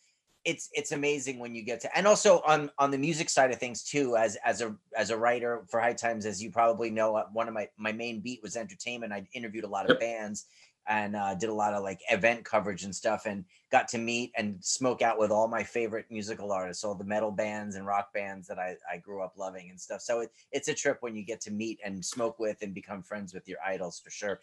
it's 0.47 0.69
it's 0.73 0.93
amazing 0.93 1.39
when 1.39 1.53
you 1.53 1.61
get 1.61 1.81
to 1.81 1.97
and 1.97 2.07
also 2.07 2.41
on 2.47 2.71
on 2.79 2.89
the 2.89 2.97
music 2.97 3.29
side 3.29 3.51
of 3.51 3.59
things 3.59 3.83
too 3.83 4.15
as 4.15 4.37
as 4.45 4.61
a 4.61 4.73
as 4.95 5.09
a 5.09 5.17
writer 5.17 5.65
for 5.67 5.81
high 5.81 5.93
times 5.93 6.25
as 6.25 6.41
you 6.41 6.49
probably 6.49 6.89
know 6.89 7.17
uh, 7.17 7.25
one 7.33 7.49
of 7.49 7.53
my 7.53 7.67
my 7.77 7.91
main 7.91 8.21
beat 8.21 8.41
was 8.41 8.55
entertainment. 8.55 9.11
I 9.11 9.27
interviewed 9.33 9.65
a 9.65 9.67
lot 9.67 9.91
of 9.91 9.99
bands 9.99 10.45
and 10.87 11.17
uh, 11.17 11.35
did 11.35 11.49
a 11.49 11.53
lot 11.53 11.73
of 11.73 11.83
like 11.83 11.99
event 12.09 12.45
coverage 12.45 12.85
and 12.85 12.95
stuff 12.95 13.25
and 13.25 13.43
got 13.73 13.89
to 13.89 13.97
meet 13.97 14.31
and 14.37 14.55
smoke 14.63 15.01
out 15.01 15.19
with 15.19 15.31
all 15.31 15.49
my 15.49 15.61
favorite 15.61 16.05
musical 16.09 16.53
artists 16.53 16.85
all 16.85 16.95
the 16.95 17.03
metal 17.03 17.29
bands 17.29 17.75
and 17.75 17.85
rock 17.85 18.13
bands 18.13 18.47
that 18.47 18.57
i, 18.57 18.73
I 18.89 18.95
grew 18.95 19.21
up 19.21 19.33
loving 19.37 19.69
and 19.69 19.79
stuff. 19.79 19.99
So 20.01 20.21
it, 20.21 20.31
it's 20.53 20.69
a 20.69 20.73
trip 20.73 20.99
when 21.01 21.13
you 21.13 21.25
get 21.25 21.41
to 21.41 21.51
meet 21.51 21.77
and 21.83 22.03
smoke 22.03 22.39
with 22.39 22.61
and 22.61 22.73
become 22.73 23.03
friends 23.03 23.33
with 23.33 23.49
your 23.49 23.59
idols 23.65 23.99
for 23.99 24.11
sure. 24.11 24.39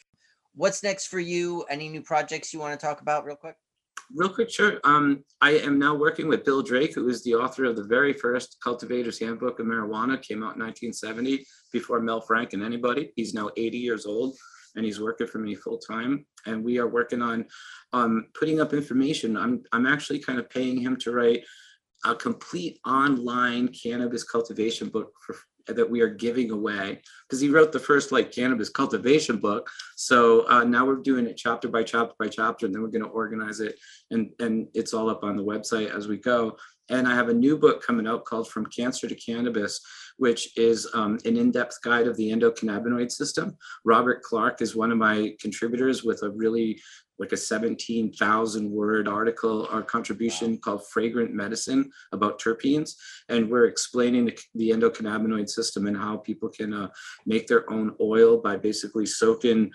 What's 0.55 0.83
next 0.83 1.07
for 1.07 1.19
you? 1.19 1.65
Any 1.71 1.89
new 1.89 2.03
projects 2.03 2.53
you 2.53 2.61
want 2.61 2.79
to 2.79 2.87
talk 2.87 3.01
about 3.01 3.25
real 3.25 3.37
quick 3.37 3.57
Real 4.13 4.29
quick, 4.29 4.51
sure. 4.51 4.81
Um, 4.85 5.25
I 5.41 5.53
am 5.53 5.79
now 5.79 5.95
working 5.95 6.29
with 6.29 6.45
Bill 6.45 6.63
Drake, 6.63 6.95
who 6.95 7.09
is 7.09 7.23
the 7.23 7.35
author 7.35 7.65
of 7.65 7.77
the 7.77 7.85
very 7.85 8.13
first 8.13 8.59
Cultivator's 8.63 9.19
Handbook 9.19 9.59
of 9.61 9.67
Marijuana, 9.67 10.21
came 10.21 10.43
out 10.43 10.57
in 10.57 10.63
1970 10.63 11.47
before 11.73 12.01
Mel 12.01 12.21
Frank 12.21 12.53
and 12.53 12.63
anybody. 12.63 13.13
He's 13.17 13.35
now 13.35 13.51
80 13.57 13.79
years 13.79 14.07
old 14.07 14.37
and 14.77 14.85
he's 14.85 15.01
working 15.01 15.27
for 15.27 15.39
me 15.39 15.55
full 15.55 15.79
time. 15.79 16.27
And 16.47 16.65
we 16.65 16.79
are 16.79 16.89
working 16.89 17.23
on 17.23 17.47
um, 17.93 18.27
putting 18.39 18.61
up 18.61 18.73
information. 18.73 19.37
I'm 19.37 19.63
I'm 19.73 19.87
actually 19.87 20.19
kind 20.19 20.39
of 20.39 20.51
paying 20.51 20.79
him 20.79 20.97
to 20.99 21.13
write 21.13 21.45
a 22.05 22.15
complete 22.15 22.79
online 22.87 23.69
cannabis 23.69 24.25
cultivation 24.25 24.89
book 24.89 25.13
for 25.25 25.37
that 25.67 25.89
we 25.89 26.01
are 26.01 26.09
giving 26.09 26.51
away 26.51 27.01
because 27.27 27.41
he 27.41 27.49
wrote 27.49 27.73
the 27.73 27.79
first 27.79 28.13
like 28.13 28.33
cannabis 28.33 28.69
cultivation 28.69 29.39
book. 29.39 29.69
So 29.97 30.49
uh, 30.49 30.65
now 30.65 30.85
we're 30.85 30.97
doing 30.97 31.27
it 31.27 31.37
chapter 31.37 31.69
by 31.69 31.83
chapter 31.83 32.15
by 32.19 32.29
chapter 32.29 32.67
and 32.67 32.75
then 32.75 32.83
we're 32.83 32.89
going 32.89 33.05
to 33.05 33.09
organize 33.09 33.61
it 33.61 33.77
and 34.11 34.31
and 34.41 34.69
it's 34.75 34.95
all 34.95 35.11
up 35.11 35.25
on 35.25 35.37
the 35.37 35.45
website 35.45 35.95
as 35.95 36.09
we 36.09 36.19
go. 36.19 36.57
And 36.91 37.09
i 37.09 37.15
have 37.15 37.31
a 37.31 37.35
new 37.35 37.57
book 37.57 37.83
coming 37.83 38.07
out 38.07 38.27
called 38.27 38.49
from 38.49 38.67
cancer 38.67 39.09
to 39.09 39.15
cannabis 39.15 39.81
which 40.17 40.57
is 40.57 40.89
um, 40.95 41.19
an 41.25 41.37
in-depth 41.37 41.81
guide 41.83 42.07
of 42.07 42.17
the 42.17 42.31
endocannabinoid 42.31 43.11
system. 43.11 43.57
Robert 43.85 44.23
clarke 44.23 44.63
is 44.63 44.77
one 44.77 44.93
of 44.93 44.99
my 44.99 45.35
contributors 45.41 46.05
with 46.05 46.23
a 46.23 46.31
really 46.31 46.81
like 47.19 47.33
a 47.33 47.37
17,000 47.37 48.71
word 48.71 49.09
article 49.09 49.69
or 49.73 49.83
contribution 49.83 50.59
called 50.59 50.87
Fragrant 50.89 51.33
Medicine 51.33 51.91
about 52.13 52.41
terpenes. 52.41 52.95
And 53.29 53.51
we're 53.51 53.67
explaining 53.67 54.27
the, 54.27 54.39
the 54.55 54.71
endocannabinoid 54.71 55.49
system 55.49 55.87
and 55.87 55.97
how 55.97 56.17
people 56.17 56.49
can 56.49 56.73
uh, 56.73 56.89
make 57.27 57.47
their 57.47 57.71
own 57.71 57.95
oil 58.01 58.39
by 58.39 58.57
basically 58.57 59.07
soaking 59.07 59.71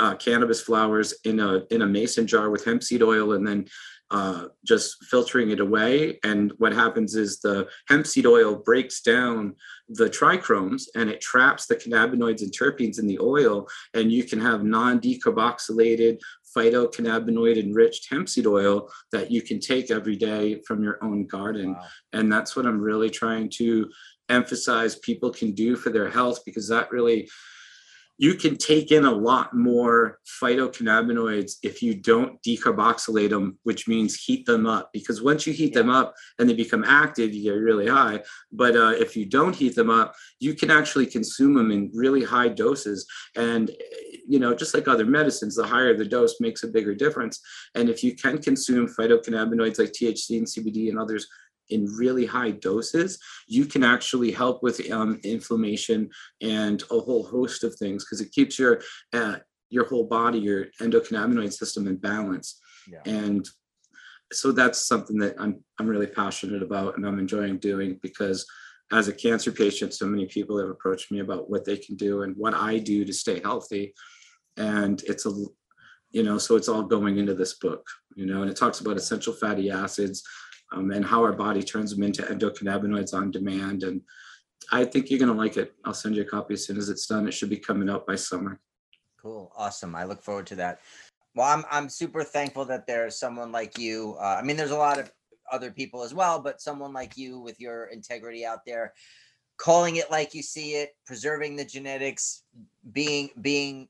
uh, 0.00 0.14
cannabis 0.16 0.60
flowers 0.60 1.14
in 1.24 1.38
a, 1.40 1.64
in 1.70 1.82
a 1.82 1.86
mason 1.86 2.26
jar 2.26 2.50
with 2.50 2.64
hemp 2.64 2.82
seed 2.82 3.02
oil 3.02 3.34
and 3.34 3.46
then 3.46 3.66
uh, 4.12 4.48
just 4.64 5.02
filtering 5.04 5.50
it 5.50 5.60
away. 5.60 6.18
And 6.22 6.52
what 6.58 6.74
happens 6.74 7.14
is 7.14 7.40
the 7.40 7.66
hemp 7.88 8.06
seed 8.06 8.26
oil 8.26 8.56
breaks 8.56 9.00
down 9.00 9.54
the 9.88 10.10
trichomes 10.10 10.82
and 10.94 11.08
it 11.08 11.22
traps 11.22 11.64
the 11.64 11.76
cannabinoids 11.76 12.42
and 12.42 12.52
terpenes 12.52 12.98
in 12.98 13.06
the 13.06 13.18
oil. 13.18 13.66
And 13.94 14.12
you 14.12 14.24
can 14.24 14.38
have 14.38 14.64
non 14.64 15.00
decarboxylated 15.00 16.20
phytocannabinoid 16.56 17.58
enriched 17.58 18.08
hemp 18.10 18.28
seed 18.28 18.46
oil 18.46 18.88
that 19.10 19.30
you 19.30 19.42
can 19.42 19.60
take 19.60 19.90
every 19.90 20.16
day 20.16 20.60
from 20.66 20.82
your 20.82 21.02
own 21.02 21.26
garden. 21.26 21.74
wow. 21.74 21.86
And 22.12 22.32
that's 22.32 22.56
what 22.56 22.66
I'm 22.66 22.80
really 22.80 23.10
trying 23.10 23.50
to 23.50 23.90
emphasize 24.28 24.96
people 24.96 25.30
can 25.30 25.52
do 25.52 25.76
for 25.76 25.90
their 25.90 26.08
health 26.08 26.40
because 26.44 26.68
that 26.68 26.90
really 26.90 27.28
you 28.18 28.34
can 28.34 28.56
take 28.56 28.92
in 28.92 29.04
a 29.04 29.10
lot 29.10 29.54
more 29.54 30.18
phytocannabinoids 30.40 31.54
if 31.62 31.82
you 31.82 31.94
don't 31.94 32.40
decarboxylate 32.42 33.30
them, 33.30 33.58
which 33.62 33.88
means 33.88 34.22
heat 34.22 34.46
them 34.46 34.66
up. 34.66 34.90
Because 34.92 35.22
once 35.22 35.46
you 35.46 35.52
heat 35.52 35.74
them 35.74 35.88
up 35.88 36.14
and 36.38 36.48
they 36.48 36.54
become 36.54 36.84
active, 36.84 37.34
you 37.34 37.42
get 37.42 37.58
really 37.58 37.88
high. 37.88 38.22
But 38.52 38.76
uh, 38.76 38.90
if 38.90 39.16
you 39.16 39.26
don't 39.26 39.56
heat 39.56 39.74
them 39.74 39.90
up, 39.90 40.14
you 40.40 40.54
can 40.54 40.70
actually 40.70 41.06
consume 41.06 41.54
them 41.54 41.70
in 41.70 41.90
really 41.94 42.22
high 42.22 42.48
doses. 42.48 43.06
And, 43.34 43.70
you 44.28 44.38
know, 44.38 44.54
just 44.54 44.74
like 44.74 44.88
other 44.88 45.06
medicines, 45.06 45.56
the 45.56 45.66
higher 45.66 45.96
the 45.96 46.04
dose 46.04 46.40
makes 46.40 46.62
a 46.62 46.68
bigger 46.68 46.94
difference. 46.94 47.40
And 47.74 47.88
if 47.88 48.04
you 48.04 48.14
can 48.14 48.38
consume 48.38 48.88
phytocannabinoids 48.88 49.78
like 49.78 49.92
THC 49.92 50.38
and 50.38 50.46
CBD 50.46 50.90
and 50.90 50.98
others 50.98 51.26
in 51.70 51.86
really 51.86 52.26
high 52.26 52.50
doses, 52.50 53.18
you 53.46 53.66
can 53.66 53.84
actually 53.84 54.30
help 54.30 54.62
with 54.62 54.90
um, 54.90 55.20
inflammation 55.24 56.10
and 56.40 56.82
a 56.90 56.98
whole 56.98 57.24
host 57.24 57.64
of 57.64 57.74
things 57.76 58.04
because 58.04 58.20
it 58.20 58.32
keeps 58.32 58.58
your 58.58 58.80
uh, 59.12 59.36
your 59.70 59.86
whole 59.86 60.04
body, 60.04 60.38
your 60.38 60.66
endocannabinoid 60.80 61.52
system 61.52 61.86
in 61.86 61.96
balance. 61.96 62.60
Yeah. 62.86 63.00
And 63.06 63.48
so 64.32 64.52
that's 64.52 64.86
something 64.86 65.18
that 65.18 65.34
I'm 65.38 65.62
I'm 65.78 65.86
really 65.86 66.06
passionate 66.06 66.62
about 66.62 66.96
and 66.96 67.06
I'm 67.06 67.18
enjoying 67.18 67.58
doing 67.58 67.98
because 68.02 68.46
as 68.90 69.08
a 69.08 69.12
cancer 69.12 69.50
patient, 69.50 69.94
so 69.94 70.06
many 70.06 70.26
people 70.26 70.58
have 70.58 70.68
approached 70.68 71.10
me 71.10 71.20
about 71.20 71.48
what 71.48 71.64
they 71.64 71.78
can 71.78 71.96
do 71.96 72.22
and 72.22 72.36
what 72.36 72.52
I 72.52 72.78
do 72.78 73.04
to 73.06 73.12
stay 73.12 73.40
healthy. 73.40 73.94
And 74.56 75.02
it's 75.06 75.26
a 75.26 75.32
you 76.10 76.22
know, 76.22 76.36
so 76.36 76.56
it's 76.56 76.68
all 76.68 76.82
going 76.82 77.16
into 77.16 77.32
this 77.32 77.54
book, 77.54 77.86
you 78.14 78.26
know, 78.26 78.42
and 78.42 78.50
it 78.50 78.56
talks 78.56 78.80
about 78.80 78.98
essential 78.98 79.32
fatty 79.32 79.70
acids 79.70 80.22
um, 80.72 80.90
and 80.90 81.04
how 81.04 81.22
our 81.22 81.32
body 81.32 81.62
turns 81.62 81.94
them 81.94 82.02
into 82.02 82.22
endocannabinoids 82.22 83.14
on 83.14 83.30
demand. 83.30 83.82
And 83.82 84.00
I 84.70 84.84
think 84.84 85.10
you're 85.10 85.18
going 85.18 85.32
to 85.32 85.38
like 85.38 85.56
it. 85.56 85.74
I'll 85.84 85.94
send 85.94 86.16
you 86.16 86.22
a 86.22 86.26
copy 86.26 86.54
as 86.54 86.66
soon 86.66 86.78
as 86.78 86.88
it's 86.88 87.06
done. 87.06 87.28
It 87.28 87.32
should 87.32 87.50
be 87.50 87.58
coming 87.58 87.88
out 87.88 88.06
by 88.06 88.16
summer. 88.16 88.60
Cool. 89.20 89.52
Awesome. 89.56 89.94
I 89.94 90.04
look 90.04 90.22
forward 90.22 90.46
to 90.48 90.56
that. 90.56 90.80
Well, 91.34 91.46
I'm, 91.46 91.64
I'm 91.70 91.88
super 91.88 92.24
thankful 92.24 92.64
that 92.66 92.86
there's 92.86 93.18
someone 93.18 93.52
like 93.52 93.78
you. 93.78 94.16
Uh, 94.20 94.38
I 94.38 94.42
mean, 94.42 94.56
there's 94.56 94.70
a 94.70 94.76
lot 94.76 94.98
of 94.98 95.10
other 95.50 95.70
people 95.70 96.02
as 96.02 96.14
well, 96.14 96.40
but 96.40 96.60
someone 96.60 96.92
like 96.92 97.16
you 97.16 97.38
with 97.38 97.60
your 97.60 97.86
integrity 97.86 98.44
out 98.44 98.60
there, 98.66 98.92
calling 99.56 99.96
it 99.96 100.10
like 100.10 100.34
you 100.34 100.42
see 100.42 100.72
it, 100.72 100.90
preserving 101.06 101.56
the 101.56 101.64
genetics, 101.64 102.42
being, 102.92 103.30
being 103.40 103.88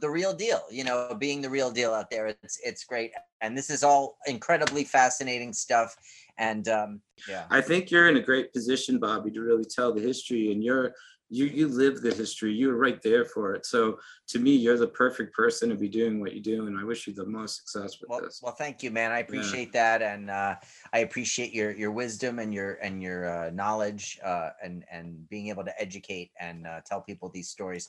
the 0.00 0.08
real 0.08 0.32
deal 0.32 0.62
you 0.70 0.84
know 0.84 1.14
being 1.18 1.40
the 1.42 1.50
real 1.50 1.70
deal 1.70 1.92
out 1.92 2.08
there 2.08 2.26
it's 2.26 2.58
it's 2.64 2.84
great 2.84 3.10
and 3.40 3.56
this 3.56 3.68
is 3.68 3.82
all 3.82 4.16
incredibly 4.26 4.84
fascinating 4.84 5.52
stuff 5.52 5.96
and 6.38 6.68
um 6.68 7.00
yeah. 7.28 7.44
I 7.50 7.60
think 7.60 7.90
you're 7.90 8.08
in 8.08 8.16
a 8.16 8.22
great 8.22 8.52
position 8.52 8.98
bobby 8.98 9.30
to 9.32 9.40
really 9.40 9.64
tell 9.64 9.92
the 9.92 10.00
history 10.00 10.52
and 10.52 10.62
you're 10.62 10.94
you 11.32 11.46
you 11.46 11.66
live 11.66 12.02
the 12.02 12.14
history. 12.14 12.52
You're 12.52 12.76
right 12.76 13.00
there 13.02 13.24
for 13.24 13.54
it. 13.54 13.64
So 13.64 13.98
to 14.28 14.38
me 14.38 14.54
you're 14.54 14.76
the 14.76 14.88
perfect 14.88 15.34
person 15.34 15.70
to 15.70 15.74
be 15.74 15.88
doing 15.88 16.20
what 16.20 16.34
you 16.34 16.42
do 16.42 16.66
and 16.66 16.78
i 16.78 16.84
wish 16.84 17.06
you 17.06 17.14
the 17.14 17.24
most 17.26 17.56
success 17.56 17.98
with 18.00 18.10
well, 18.10 18.20
this. 18.20 18.40
well 18.42 18.54
thank 18.54 18.82
you 18.82 18.90
man. 18.90 19.10
I 19.10 19.20
appreciate 19.20 19.70
yeah. 19.74 19.98
that 19.98 20.02
and 20.02 20.30
uh, 20.30 20.56
i 20.92 20.98
appreciate 20.98 21.52
your 21.54 21.72
your 21.72 21.90
wisdom 21.90 22.38
and 22.38 22.52
your 22.52 22.74
and 22.74 23.02
your 23.02 23.20
uh, 23.30 23.50
knowledge 23.50 24.18
uh, 24.22 24.50
and 24.62 24.84
and 24.90 25.28
being 25.30 25.48
able 25.48 25.64
to 25.64 25.80
educate 25.80 26.30
and 26.38 26.66
uh, 26.66 26.80
tell 26.84 27.00
people 27.00 27.30
these 27.30 27.48
stories. 27.48 27.88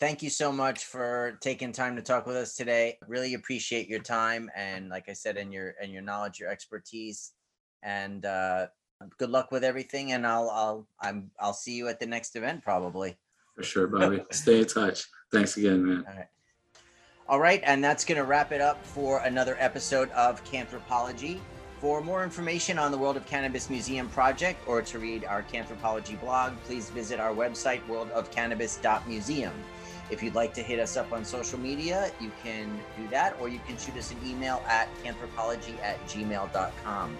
Thank 0.00 0.22
you 0.22 0.30
so 0.30 0.50
much 0.52 0.84
for 0.84 1.38
taking 1.40 1.72
time 1.72 1.94
to 1.96 2.02
talk 2.02 2.26
with 2.26 2.36
us 2.36 2.54
today. 2.54 2.98
Really 3.06 3.34
appreciate 3.34 3.88
your 3.88 4.00
time 4.00 4.50
and 4.54 4.88
like 4.88 5.08
i 5.08 5.12
said 5.12 5.36
and 5.36 5.52
your 5.52 5.74
and 5.82 5.92
your 5.92 6.02
knowledge 6.02 6.38
your 6.38 6.50
expertise 6.50 7.32
and 7.84 8.24
uh 8.24 8.66
good 9.18 9.30
luck 9.30 9.52
with 9.52 9.62
everything 9.62 10.12
and 10.12 10.26
i'll 10.26 10.50
i'll 10.50 10.88
i'm 11.00 11.30
i'll 11.38 11.52
see 11.52 11.74
you 11.74 11.86
at 11.88 12.00
the 12.00 12.06
next 12.06 12.34
event 12.34 12.62
probably. 12.62 13.16
For 13.54 13.62
sure 13.62 13.86
bobby. 13.86 14.20
Stay 14.32 14.60
in 14.60 14.66
touch. 14.66 15.04
Thanks 15.30 15.56
again 15.56 15.86
man. 15.86 16.04
All 16.08 16.16
right. 16.16 16.28
All 17.28 17.40
right 17.40 17.62
and 17.64 17.84
that's 17.84 18.04
going 18.04 18.18
to 18.18 18.24
wrap 18.24 18.50
it 18.50 18.60
up 18.60 18.84
for 18.84 19.20
another 19.20 19.56
episode 19.60 20.10
of 20.10 20.42
canthropology. 20.44 21.38
For 21.84 22.00
more 22.00 22.24
information 22.24 22.78
on 22.78 22.90
the 22.90 22.96
World 22.96 23.18
of 23.18 23.26
Cannabis 23.26 23.68
Museum 23.68 24.08
project 24.08 24.66
or 24.66 24.80
to 24.80 24.98
read 24.98 25.26
our 25.26 25.42
Canthropology 25.42 26.18
blog, 26.18 26.54
please 26.64 26.88
visit 26.88 27.20
our 27.20 27.34
website, 27.34 27.86
worldofcannabis.museum. 27.86 29.52
If 30.10 30.22
you'd 30.22 30.34
like 30.34 30.54
to 30.54 30.62
hit 30.62 30.78
us 30.78 30.96
up 30.96 31.12
on 31.12 31.26
social 31.26 31.58
media, 31.58 32.10
you 32.20 32.30
can 32.42 32.80
do 32.96 33.06
that, 33.08 33.36
or 33.38 33.48
you 33.48 33.60
can 33.66 33.76
shoot 33.76 33.96
us 33.96 34.12
an 34.12 34.18
email 34.24 34.62
at 34.66 34.88
canthropology 35.02 35.78
at 35.82 36.02
gmail.com. 36.06 37.18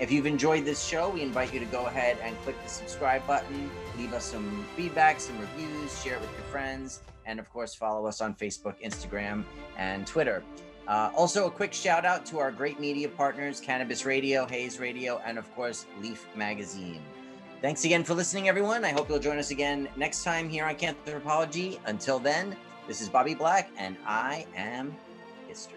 If 0.00 0.10
you've 0.10 0.24
enjoyed 0.24 0.64
this 0.64 0.82
show, 0.82 1.10
we 1.10 1.20
invite 1.20 1.52
you 1.52 1.60
to 1.60 1.66
go 1.66 1.84
ahead 1.84 2.16
and 2.22 2.34
click 2.42 2.56
the 2.64 2.70
subscribe 2.70 3.26
button, 3.26 3.70
leave 3.98 4.14
us 4.14 4.24
some 4.24 4.66
feedback, 4.74 5.20
some 5.20 5.38
reviews, 5.38 6.02
share 6.02 6.14
it 6.14 6.22
with 6.22 6.32
your 6.32 6.46
friends, 6.46 7.02
and 7.26 7.38
of 7.38 7.50
course, 7.52 7.74
follow 7.74 8.06
us 8.06 8.22
on 8.22 8.34
Facebook, 8.34 8.82
Instagram, 8.82 9.44
and 9.76 10.06
Twitter. 10.06 10.42
Uh, 10.88 11.10
also, 11.14 11.46
a 11.46 11.50
quick 11.50 11.74
shout 11.74 12.06
out 12.06 12.24
to 12.26 12.38
our 12.38 12.50
great 12.50 12.80
media 12.80 13.08
partners 13.08 13.60
Cannabis 13.60 14.06
Radio, 14.06 14.46
Hayes 14.46 14.80
Radio, 14.80 15.20
and 15.26 15.36
of 15.36 15.54
course, 15.54 15.84
Leaf 16.00 16.26
Magazine. 16.34 17.02
Thanks 17.60 17.84
again 17.84 18.02
for 18.02 18.14
listening, 18.14 18.48
everyone. 18.48 18.86
I 18.86 18.92
hope 18.92 19.10
you'll 19.10 19.18
join 19.18 19.36
us 19.36 19.50
again 19.50 19.86
next 19.96 20.24
time 20.24 20.48
here 20.48 20.64
on 20.64 20.76
Canthropology. 20.76 21.78
Until 21.84 22.18
then, 22.18 22.56
this 22.88 23.02
is 23.02 23.10
Bobby 23.10 23.34
Black, 23.34 23.70
and 23.76 23.98
I 24.06 24.46
am 24.56 24.96
history. 25.46 25.76